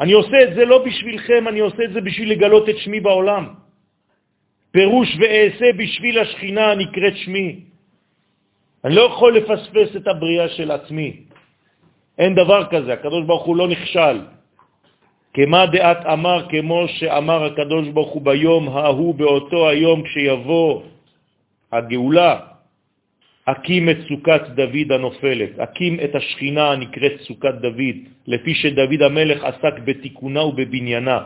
אני 0.00 0.12
עושה 0.12 0.36
את 0.42 0.54
זה 0.54 0.64
לא 0.64 0.84
בשבילכם, 0.84 1.48
אני 1.48 1.60
עושה 1.60 1.84
את 1.84 1.92
זה 1.92 2.00
בשביל 2.00 2.30
לגלות 2.30 2.68
את 2.68 2.78
שמי 2.78 3.00
בעולם. 3.00 3.44
פירוש 4.70 5.08
ואעשה 5.20 5.66
בשביל 5.76 6.18
השכינה 6.18 6.70
הנקראת 6.70 7.16
שמי. 7.16 7.67
אני 8.84 8.94
לא 8.94 9.02
יכול 9.02 9.36
לפספס 9.36 9.96
את 9.96 10.06
הבריאה 10.06 10.48
של 10.48 10.70
עצמי. 10.70 11.16
אין 12.18 12.34
דבר 12.34 12.66
כזה, 12.70 12.92
הקדוש 12.92 13.24
ברוך 13.26 13.44
הוא 13.44 13.56
לא 13.56 13.68
נכשל. 13.68 14.16
כמה 15.34 15.66
דעת 15.66 16.06
אמר, 16.06 16.46
כמו 16.50 16.88
שאמר 16.88 17.44
הקדוש 17.44 17.88
ברוך 17.88 18.12
הוא 18.12 18.22
ביום 18.22 18.68
ההוא, 18.68 19.14
באותו 19.14 19.68
היום 19.68 20.02
כשיבוא 20.02 20.82
הגאולה, 21.72 22.40
הקים 23.46 23.88
את 23.88 23.98
סוכת 24.08 24.42
דוד 24.54 24.88
הנופלת, 24.92 25.58
הקים 25.58 25.94
את 26.04 26.14
השכינה 26.14 26.70
הנקראת 26.70 27.20
סוכת 27.20 27.54
דוד, 27.60 27.96
לפי 28.26 28.54
שדוד 28.54 29.02
המלך 29.02 29.44
עסק 29.44 29.74
בתיקונה 29.84 30.42
ובבניינה, 30.44 31.20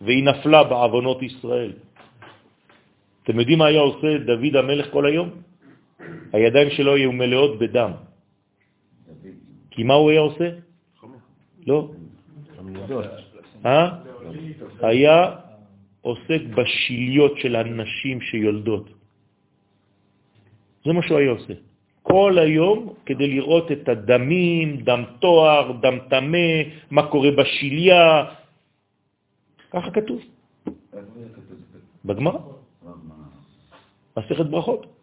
והיא 0.00 0.24
נפלה 0.24 0.64
בעוונות 0.64 1.22
ישראל. 1.22 1.72
אתם 3.22 3.40
יודעים 3.40 3.58
מה 3.58 3.66
היה 3.66 3.80
עושה 3.80 4.18
דוד 4.18 4.54
המלך 4.56 4.86
כל 4.90 5.06
היום? 5.06 5.49
הידיים 6.32 6.70
שלו 6.70 6.94
היו 6.94 7.12
מלאות 7.12 7.58
בדם. 7.58 7.92
כי 9.70 9.82
מה 9.82 9.94
הוא 9.94 10.10
היה 10.10 10.20
עושה? 10.20 10.48
לא. 11.66 11.90
אה? 13.66 13.88
היה 14.80 15.16
עוסק 16.00 16.42
בשיליות 16.56 17.38
של 17.38 17.56
הנשים 17.56 18.20
שיולדות. 18.20 18.86
זה 20.84 20.92
מה 20.92 21.02
שהוא 21.02 21.18
היה 21.18 21.30
עושה. 21.30 21.54
כל 22.02 22.38
היום 22.38 22.94
כדי 23.06 23.26
לראות 23.28 23.72
את 23.72 23.88
הדמים, 23.88 24.76
דם 24.82 25.02
תואר, 25.20 25.72
דם 25.80 25.96
תמה, 26.08 26.50
מה 26.90 27.02
קורה 27.10 27.30
בשיליה. 27.30 28.24
ככה 29.70 29.90
כתוב. 29.90 30.20
בגמרא. 32.04 32.38
מסכת 34.16 34.46
ברכות. 34.46 34.99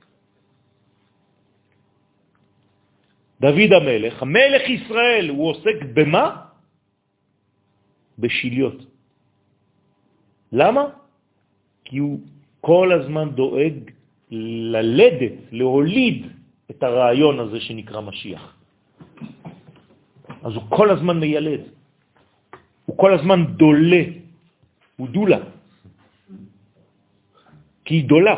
דוד 3.41 3.71
המלך, 3.81 4.21
המלך 4.21 4.63
ישראל, 4.69 5.29
הוא 5.29 5.49
עוסק 5.49 5.77
במה? 5.93 6.25
בשיליות. 8.19 8.85
למה? 10.51 10.83
כי 11.85 11.97
הוא 11.97 12.19
כל 12.61 12.91
הזמן 12.91 13.29
דואג 13.29 13.73
ללדת, 14.73 15.37
להוליד 15.51 16.25
את 16.71 16.83
הרעיון 16.83 17.39
הזה 17.39 17.59
שנקרא 17.59 18.01
משיח. 18.01 18.43
אז 20.43 20.53
הוא 20.53 20.63
כל 20.69 20.89
הזמן 20.89 21.19
מיילד, 21.19 21.61
הוא 22.85 22.97
כל 22.97 23.13
הזמן 23.13 23.45
דולה, 23.55 24.03
הוא 24.97 25.07
דולה, 25.07 25.39
כי 27.85 27.93
היא 27.95 28.05
דולה 28.05 28.35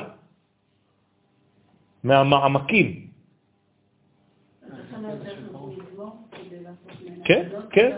מהמעמקים. 2.04 3.09
כן, 7.30 7.46
כן, 7.70 7.92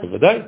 בוודאי. 0.00 0.38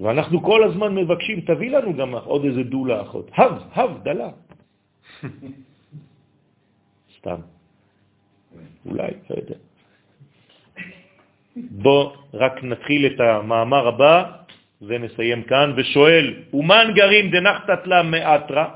ואנחנו 0.00 0.42
כל 0.42 0.64
הזמן 0.64 0.94
מבקשים, 0.94 1.40
תביא 1.40 1.70
לנו 1.70 1.96
גם 1.96 2.14
עוד 2.14 2.44
איזה 2.44 2.62
דולה 2.62 3.02
אחות. 3.02 3.30
הב, 3.34 3.52
הב, 3.74 3.90
דלה. 4.02 4.30
סתם. 7.18 7.40
אולי, 8.86 9.10
לא 9.30 9.36
יודע. 9.36 9.58
בוא 11.56 12.16
רק 12.34 12.64
נתחיל 12.64 13.06
את 13.06 13.20
המאמר 13.20 13.88
הבא 13.88 14.46
ונסיים 14.82 15.42
כאן, 15.42 15.74
ושואל, 15.76 16.34
אומן 16.52 16.86
גרים 16.94 17.30
דנחתת 17.30 17.82
לה 17.86 18.02
מאתרה? 18.02 18.66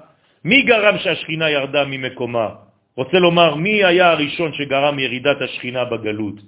מי 0.45 0.63
גרם 0.63 0.99
שהשכינה 0.99 1.51
ירדה 1.51 1.85
ממקומה? 1.85 2.64
רוצה 2.97 3.19
לומר, 3.19 3.55
מי 3.55 3.85
היה 3.85 4.11
הראשון 4.11 4.53
שגרם 4.53 4.99
ירידת 4.99 5.39
השכינה 5.41 5.85
בגלות? 5.85 6.39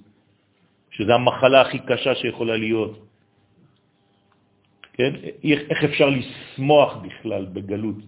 שזה 0.91 1.15
המחלה 1.15 1.61
הכי 1.61 1.79
קשה 1.79 2.15
שיכולה 2.15 2.57
להיות. 2.57 2.95
כן? 4.93 5.13
איך 5.45 5.81
אפשר 5.85 6.09
לשמוח 6.09 6.97
בכלל 6.97 7.45
בגלות? 7.53 8.01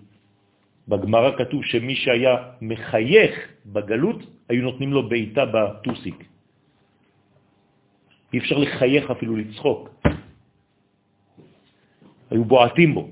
בגמרא 0.89 1.31
כתוב 1.37 1.65
שמי 1.65 1.95
שהיה 1.97 2.37
מחייך 2.61 3.35
בגלות, 3.67 4.21
היו 4.49 4.63
נותנים 4.63 4.91
לו 4.93 5.09
בעיטה 5.09 5.45
בטוסיק. 5.45 6.25
אי 8.33 8.39
אפשר 8.39 8.59
לחייך 8.59 9.11
אפילו 9.11 9.37
לצחוק. 9.37 9.89
היו 12.31 12.45
בועטים 12.45 12.95
בו. 12.95 13.09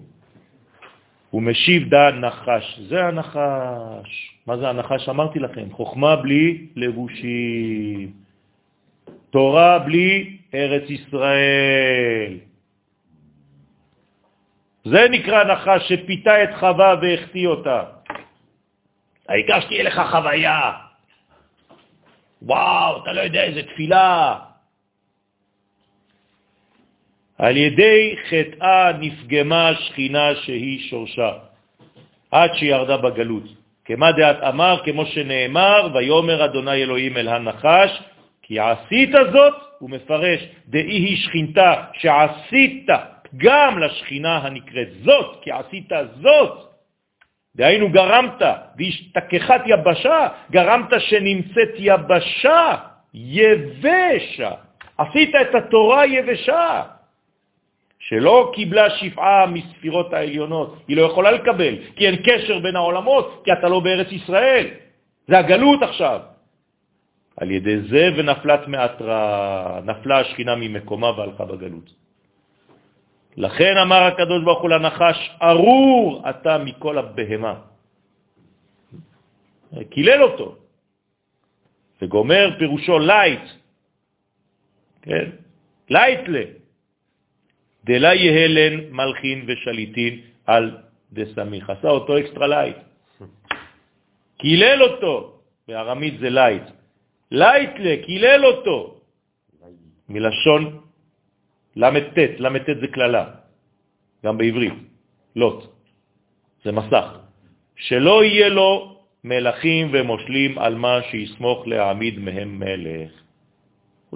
הוא 1.30 1.42
משיב 1.42 1.88
דה 1.88 2.10
נחש. 2.10 2.80
זה 2.88 3.05
הנחש. 3.05 4.35
מה 4.47 4.57
זה 4.57 4.68
הנחש? 4.68 5.08
אמרתי 5.08 5.39
לכם, 5.39 5.73
חוכמה 5.73 6.16
בלי 6.16 6.66
לבושים, 6.76 8.12
תורה 9.31 9.78
בלי 9.78 10.39
ארץ 10.55 10.91
ישראל. 10.91 12.39
זה 14.84 15.07
נקרא 15.10 15.44
נחש 15.44 15.89
שפיתה 15.89 16.42
את 16.42 16.49
חווה 16.58 16.94
והחטיא 17.02 17.47
אותה. 17.47 17.84
העיקר 19.28 19.60
שתהיה 19.60 19.83
לך 19.83 20.00
חוויה. 20.10 20.73
וואו, 22.42 23.02
אתה 23.02 23.12
לא 23.12 23.20
יודע 23.20 23.42
איזה 23.44 23.62
תפילה. 23.62 24.39
על 27.39 27.57
ידי 27.57 28.16
חטאה 28.31 28.92
נפגמה 28.92 29.70
שכינה 29.75 30.34
שהיא 30.34 30.91
שורשה, 30.91 31.33
עד 32.31 32.50
שירדה 32.55 32.97
בגלות. 32.97 33.65
כמה 33.86 34.12
דעת 34.12 34.42
אמר, 34.42 34.81
כמו 34.84 35.06
שנאמר, 35.06 35.89
ויומר 35.94 36.44
אדוני 36.44 36.82
אלוהים 36.82 37.16
אל 37.16 37.28
הנחש, 37.28 38.02
כי 38.42 38.58
עשית 38.60 39.10
זאת, 39.32 39.55
הוא 39.78 39.90
מפרש, 39.90 40.40
דאי 40.68 40.81
היא 40.81 41.16
שכינתה, 41.16 41.74
שעשית 41.92 42.86
גם 43.36 43.78
לשכינה 43.78 44.39
הנקראת 44.39 44.89
זאת, 45.05 45.39
כי 45.42 45.50
עשית 45.50 45.92
זאת. 46.23 46.66
דהיינו 47.56 47.89
גרמת, 47.90 48.42
והשתכחת 48.78 49.62
יבשה, 49.66 50.28
גרמת 50.50 50.90
שנמצאת 50.98 51.74
יבשה, 51.78 52.74
יבשה. 53.15 54.50
עשית 54.98 55.34
את 55.40 55.55
התורה 55.55 56.06
יבשה. 56.06 56.82
שלא 58.08 58.52
קיבלה 58.54 58.90
שפעה 58.90 59.46
מספירות 59.46 60.12
העליונות. 60.12 60.84
היא 60.88 60.96
לא 60.96 61.02
יכולה 61.02 61.30
לקבל, 61.30 61.74
כי 61.96 62.06
אין 62.06 62.16
קשר 62.22 62.58
בין 62.58 62.76
העולמות, 62.76 63.42
כי 63.44 63.52
אתה 63.52 63.68
לא 63.68 63.80
בארץ 63.80 64.12
ישראל. 64.12 64.66
זה 65.28 65.38
הגלות 65.38 65.82
עכשיו. 65.82 66.20
על 67.36 67.50
ידי 67.50 67.80
זה 67.90 68.10
ונפלת 68.16 68.68
מאתרה, 68.68 69.80
נפלה 69.84 70.18
השכינה 70.20 70.54
ממקומה 70.54 71.10
והלכה 71.18 71.44
בגלות. 71.44 71.88
לכן 73.36 73.74
אמר 73.82 74.02
הקדוש 74.02 74.44
ברוך 74.44 74.62
הוא 74.62 74.70
לנחש, 74.70 75.18
ארור 75.42 76.22
אתה 76.30 76.58
מכל 76.58 76.98
הבהמה. 76.98 77.54
קילל 79.90 80.22
אותו. 80.22 80.56
וגומר 82.02 82.54
פירושו 82.58 82.98
לייט, 82.98 83.46
כן? 85.02 85.30
לייטלה. 85.90 86.65
דלה 87.86 88.15
יהלן 88.15 88.90
מלכין 88.90 89.44
ושליטין 89.47 90.15
על 90.47 90.65
דסמיך. 91.12 91.70
עשה 91.70 91.89
אותו 91.89 92.18
אקסטרה 92.18 92.47
לייט. 92.47 92.76
קילל 94.39 94.82
אותו, 94.82 95.15
בארמית 95.68 96.18
זה 96.18 96.31
לייט. 96.31 96.62
לייטלה, 97.31 97.94
קילל 98.06 98.47
אותו, 98.47 99.00
מלשון 100.08 100.62
ל"ט, 101.76 102.18
ל"ט 102.39 102.66
זה 102.81 102.89
כללה, 102.94 103.24
גם 104.24 104.39
בעברית, 104.39 104.74
לוט, 105.36 105.60
זה 106.65 106.73
מסך. 106.73 107.06
שלא 107.76 108.24
יהיה 108.24 108.48
לו 108.48 108.98
מלכים 109.24 109.90
ומושלים 109.92 110.58
על 110.58 110.74
מה 110.74 111.00
שיסמוך 111.10 111.66
להעמיד 111.66 112.18
מהם 112.18 112.58
מלך. 112.58 113.25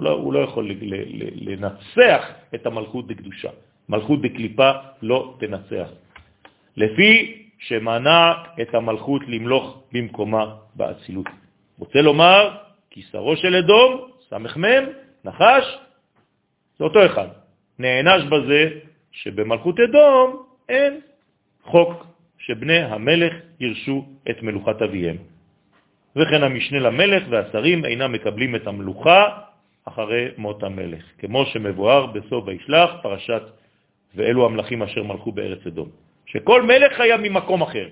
הוא 0.01 0.05
לא, 0.05 0.11
הוא 0.11 0.33
לא 0.33 0.39
יכול 0.39 0.71
לנצח 1.35 2.31
את 2.55 2.65
המלכות 2.65 3.07
בקדושה. 3.07 3.49
מלכות 3.89 4.21
בקליפה 4.21 4.71
לא 5.01 5.37
תנצח. 5.39 5.89
לפי 6.77 7.43
שמנע 7.59 8.33
את 8.61 8.75
המלכות 8.75 9.21
למלוך 9.27 9.83
במקומה 9.91 10.45
באצילות. 10.75 11.29
רוצה 11.79 12.01
לומר, 12.01 12.57
כיסרו 12.89 13.35
של 13.35 13.55
אדום, 13.55 14.09
סמ"ם, 14.29 14.83
נחש, 15.25 15.65
זה 16.77 16.83
אותו 16.83 17.05
אחד. 17.05 17.27
נענש 17.79 18.23
בזה 18.23 18.69
שבמלכות 19.11 19.75
אדום 19.79 20.43
אין 20.69 21.01
חוק 21.63 22.05
שבני 22.37 22.81
המלך 22.81 23.33
ירשו 23.59 24.05
את 24.29 24.41
מלוכת 24.41 24.81
אביהם. 24.81 25.17
וכן 26.15 26.43
המשנה 26.43 26.79
למלך 26.79 27.23
והשרים 27.29 27.85
אינם 27.85 28.11
מקבלים 28.11 28.55
את 28.55 28.67
המלוכה 28.67 29.50
אחרי 29.85 30.27
מות 30.37 30.63
המלך, 30.63 31.03
כמו 31.17 31.45
שמבואר 31.45 32.05
בסוף 32.05 32.47
וישלח 32.47 32.91
פרשת 33.01 33.43
ואלו 34.15 34.45
המלכים 34.45 34.83
אשר 34.83 35.03
מלכו 35.03 35.31
בארץ 35.31 35.67
אדום. 35.67 35.89
שכל 36.25 36.61
מלך 36.61 36.99
היה 36.99 37.17
ממקום 37.17 37.61
אחר, 37.61 37.87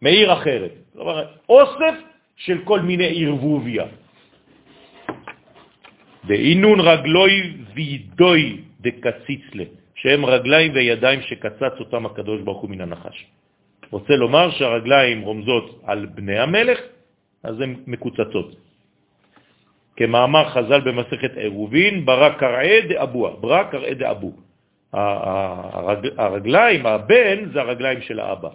מעיר 0.00 0.32
אחרת. 0.32 0.72
כלומר, 0.92 1.24
אוסף 1.48 1.94
של 2.36 2.58
כל 2.64 2.80
מיני 2.80 3.24
ערבוביה. 3.24 3.84
דאינון 6.26 6.80
רגלוי 6.80 7.32
וידוי 7.74 8.60
דקציצלה, 8.80 9.64
שהם 9.94 10.24
רגליים 10.24 10.72
וידיים 10.74 11.20
שקצץ 11.22 11.74
אותם 11.80 12.06
הקדוש 12.06 12.40
ברוך 12.40 12.60
הוא 12.60 12.70
מן 12.70 12.80
הנחש. 12.80 13.26
רוצה 13.90 14.16
לומר 14.16 14.50
שהרגליים 14.50 15.22
רומזות 15.22 15.80
על 15.84 16.06
בני 16.06 16.38
המלך, 16.38 16.78
אז 17.42 17.60
הן 17.60 17.74
מקוצצות. 17.86 18.65
כמאמר 19.96 20.48
חז"ל 20.48 20.80
במסכת 20.80 21.36
עירובין, 21.36 22.06
ברא 22.06 22.28
קרעי 22.28 22.80
דאבוה, 22.80 23.30
ברא 23.40 23.62
קרעי 23.62 23.94
דאבו. 23.94 24.32
הרגליים, 26.16 26.86
הבן, 26.86 27.52
זה 27.52 27.60
הרגליים 27.60 28.00
של 28.00 28.20
האבא. 28.20 28.48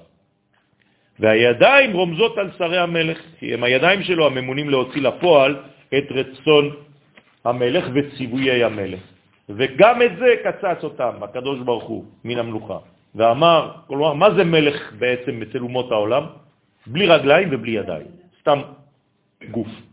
והידיים 1.19 1.93
רומזות 1.93 2.37
על 2.37 2.49
שרי 2.57 2.77
המלך, 2.77 3.17
כי 3.39 3.53
הם 3.53 3.63
הידיים 3.63 4.03
שלו 4.03 4.25
הממונים 4.25 4.69
להוציא 4.69 5.01
לפועל 5.01 5.55
את 5.97 6.07
רצון 6.11 6.69
המלך 7.45 7.85
וציוויי 7.93 8.63
המלך. 8.63 8.99
וגם 9.49 10.01
את 10.01 10.11
זה 10.19 10.35
קצץ 10.43 10.83
אותם, 10.83 11.13
הקדוש 11.21 11.59
ברוך 11.59 11.83
הוא, 11.83 12.05
מן 12.23 12.37
המלוכה. 12.37 12.77
ואמר, 13.15 13.71
כלומר, 13.87 14.13
מה 14.13 14.31
זה 14.31 14.43
מלך 14.43 14.93
בעצם 14.99 15.41
אצל 15.41 15.59
אומות 15.59 15.91
העולם? 15.91 16.23
בלי 16.87 17.05
רגליים 17.05 17.49
ובלי 17.51 17.71
ידיים, 17.71 18.07
סתם 18.41 18.59
גוף. 19.51 19.90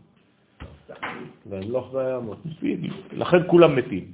והמלוך 1.49 1.93
והימות. 1.93 2.37
לכן 3.13 3.37
כולם 3.47 3.75
מתים. 3.75 4.05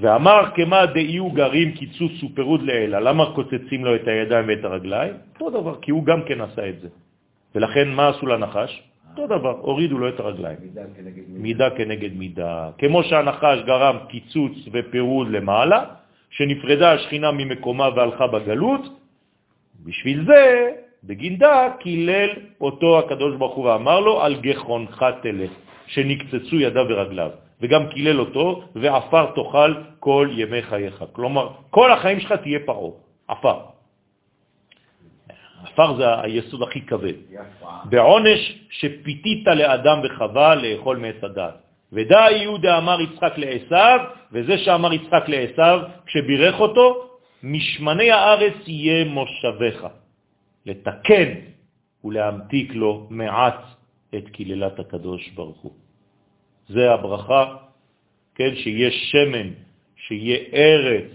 ואמר 0.00 0.50
כמה 0.54 0.86
דאיו 0.86 1.30
גרים 1.30 1.72
קיצוץ 1.72 2.12
ופירוד 2.22 2.62
לאלה, 2.62 3.00
למה 3.00 3.34
קוצצים 3.34 3.84
לו 3.84 3.94
את 3.94 4.08
הידיים 4.08 4.44
ואת 4.48 4.64
הרגליים? 4.64 5.14
אותו 5.34 5.50
דבר, 5.50 5.74
כי 5.82 5.90
הוא 5.90 6.04
גם 6.04 6.22
כן 6.22 6.40
עשה 6.40 6.68
את 6.68 6.80
זה. 6.80 6.88
ולכן 7.54 7.88
מה 7.88 8.08
עשו 8.08 8.26
לנחש? 8.26 8.82
אותו 9.10 9.26
דבר, 9.26 9.54
הורידו 9.60 9.98
לו 9.98 10.08
את 10.08 10.20
הרגליים. 10.20 10.58
מידה 10.62 10.82
כנגד 10.96 11.22
מידה. 11.28 11.38
מידה 11.38 11.70
כנגד 11.70 12.12
מידה. 12.16 12.70
כמו 12.78 13.02
שהנחש 13.02 13.58
גרם 13.66 13.96
קיצוץ 14.08 14.52
ופירוד 14.72 15.28
למעלה, 15.30 15.84
שנפרדה 16.30 16.92
השכינה 16.92 17.30
ממקומה 17.30 17.88
והלכה 17.96 18.26
בגלות, 18.26 18.82
בשביל 19.84 20.24
זה, 20.26 20.70
בגינדה, 21.04 21.68
קילל 21.80 22.30
אותו 22.60 22.98
הקדוש 22.98 23.36
ברוך 23.36 23.54
הוא 23.54 23.64
ואמר 23.64 24.00
לו, 24.00 24.22
על 24.22 24.34
גחונך 24.40 25.04
תלך, 25.22 25.50
שנקצצו 25.86 26.56
ידיו 26.56 26.86
ורגליו. 26.88 27.30
וגם 27.60 27.88
קילל 27.88 28.20
אותו, 28.20 28.62
ועפר 28.74 29.26
תאכל 29.34 29.74
כל 30.00 30.28
ימי 30.32 30.62
חייך. 30.62 31.04
כלומר, 31.12 31.48
כל 31.70 31.92
החיים 31.92 32.20
שלך 32.20 32.32
תהיה 32.32 32.58
פרעה, 32.66 32.90
עפר. 33.28 33.58
עפר 35.64 35.96
זה 35.96 36.20
היסוד 36.20 36.62
הכי 36.62 36.80
כבד. 36.80 37.12
בעונש 37.84 38.40
שפיתית 38.70 39.46
לאדם 39.46 39.98
וחווה 40.04 40.54
לאכול 40.54 40.96
מעץ 40.96 41.24
הדעת. 41.24 41.54
ודא 41.92 42.26
יהודה 42.30 42.78
אמר 42.78 43.00
יצחק 43.00 43.32
לעשו, 43.36 44.02
וזה 44.32 44.58
שאמר 44.58 44.92
יצחק 44.92 45.24
לעשו, 45.28 45.86
כשבירך 46.06 46.60
אותו, 46.60 47.08
משמני 47.42 48.10
הארץ 48.10 48.54
יהיה 48.66 49.04
מושבך, 49.04 49.86
לתקן 50.66 51.28
ולהמתיק 52.04 52.74
לו 52.74 53.06
מעט 53.10 53.73
את 54.16 54.28
קללת 54.28 54.78
הקדוש 54.78 55.28
ברוך 55.28 55.60
הוא. 55.60 55.72
זה 56.68 56.92
הברכה, 56.92 57.56
כן, 58.34 58.54
שיהיה 58.54 58.90
שמן, 58.90 59.48
שיהיה 59.96 60.38
ארץ, 60.52 61.10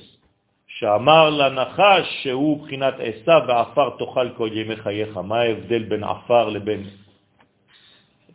שאמר 0.67 1.29
לנחש 1.29 2.23
שהוא 2.23 2.63
בחינת 2.63 2.93
עשיו 2.99 3.41
ועפר 3.47 3.89
תאכל 3.99 4.29
כל 4.37 4.49
ימי 4.53 4.75
חייך. 4.75 5.17
מה 5.17 5.39
ההבדל 5.39 5.83
בין 5.83 6.03
עפר 6.03 6.49
לבין, 6.49 6.83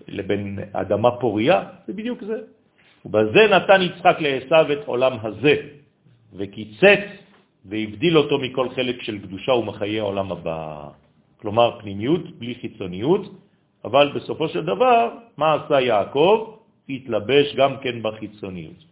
לבין 0.09 0.59
אדמה 0.73 1.10
פוריה? 1.10 1.62
זה 1.86 1.93
בדיוק 1.93 2.25
זה. 2.25 2.39
ובזה 3.05 3.47
נתן 3.51 3.83
יצחק 3.83 4.17
לעשיו 4.20 4.73
את 4.73 4.83
עולם 4.86 5.12
הזה, 5.23 5.55
וקיצץ 6.33 7.05
והבדיל 7.65 8.18
אותו 8.18 8.39
מכל 8.39 8.68
חלק 8.68 9.02
של 9.02 9.18
קדושה 9.18 9.52
ומחיי 9.52 10.01
העולם 10.01 10.33
הבא. 10.33 10.89
כלומר, 11.36 11.81
פנימיות 11.81 12.39
בלי 12.39 12.55
חיצוניות, 12.55 13.43
אבל 13.84 14.12
בסופו 14.14 14.48
של 14.48 14.64
דבר, 14.64 15.10
מה 15.36 15.54
עשה 15.54 15.80
יעקב? 15.80 16.56
התלבש 16.88 17.54
גם 17.56 17.76
כן 17.82 18.02
בחיצוניות. 18.02 18.84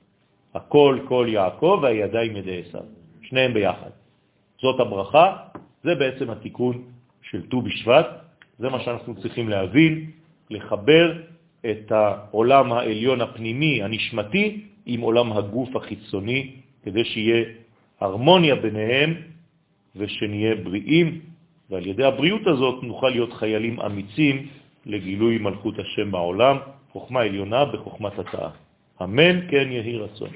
הכל 0.55 0.99
כל 1.09 1.27
יעקב 1.29 1.79
והידיים 1.83 2.37
ידי 2.37 2.63
עשיו, 2.67 2.85
שניהם 3.23 3.55
ביחד. 3.55 3.91
זאת 4.63 4.81
הברכה, 4.81 5.37
זה 5.85 5.95
בעצם 5.95 6.31
התיקון 6.31 6.83
של 7.23 7.49
ט"ו 7.49 7.63
בשבט, 7.63 8.07
זה 8.59 8.69
מה 8.69 8.81
שאנחנו 8.81 9.15
צריכים 9.21 9.49
להבין, 9.49 10.11
לחבר 10.51 11.23
את 11.71 11.93
העולם 11.93 12.73
העליון 12.73 13.21
הפנימי, 13.21 13.83
הנשמתי, 13.83 14.61
עם 14.87 15.01
עולם 15.01 15.33
הגוף 15.33 15.77
החיצוני, 15.77 16.51
כדי 16.83 17.05
שיהיה 17.05 17.45
הרמוניה 18.01 18.55
ביניהם 18.55 19.15
ושנהיה 19.97 20.55
בריאים, 20.55 21.21
ועל 21.71 21.87
ידי 21.87 22.05
הבריאות 22.05 22.47
הזאת 22.47 22.83
נוכל 22.83 23.09
להיות 23.09 23.33
חיילים 23.33 23.81
אמיצים 23.81 24.47
לגילוי 24.87 25.39
מלכות 25.39 25.79
השם 25.79 26.11
בעולם. 26.11 26.57
חוכמה 26.93 27.21
עליונה 27.21 27.65
בחוכמת 27.65 28.19
התאה. 28.19 28.49
אמן 29.03 29.51
כן 29.51 29.69
יהי 29.71 29.99
רצון. 29.99 30.29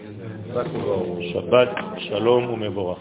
שבת 1.32 1.68
שלום 1.98 2.50
ומבורך. 2.50 2.98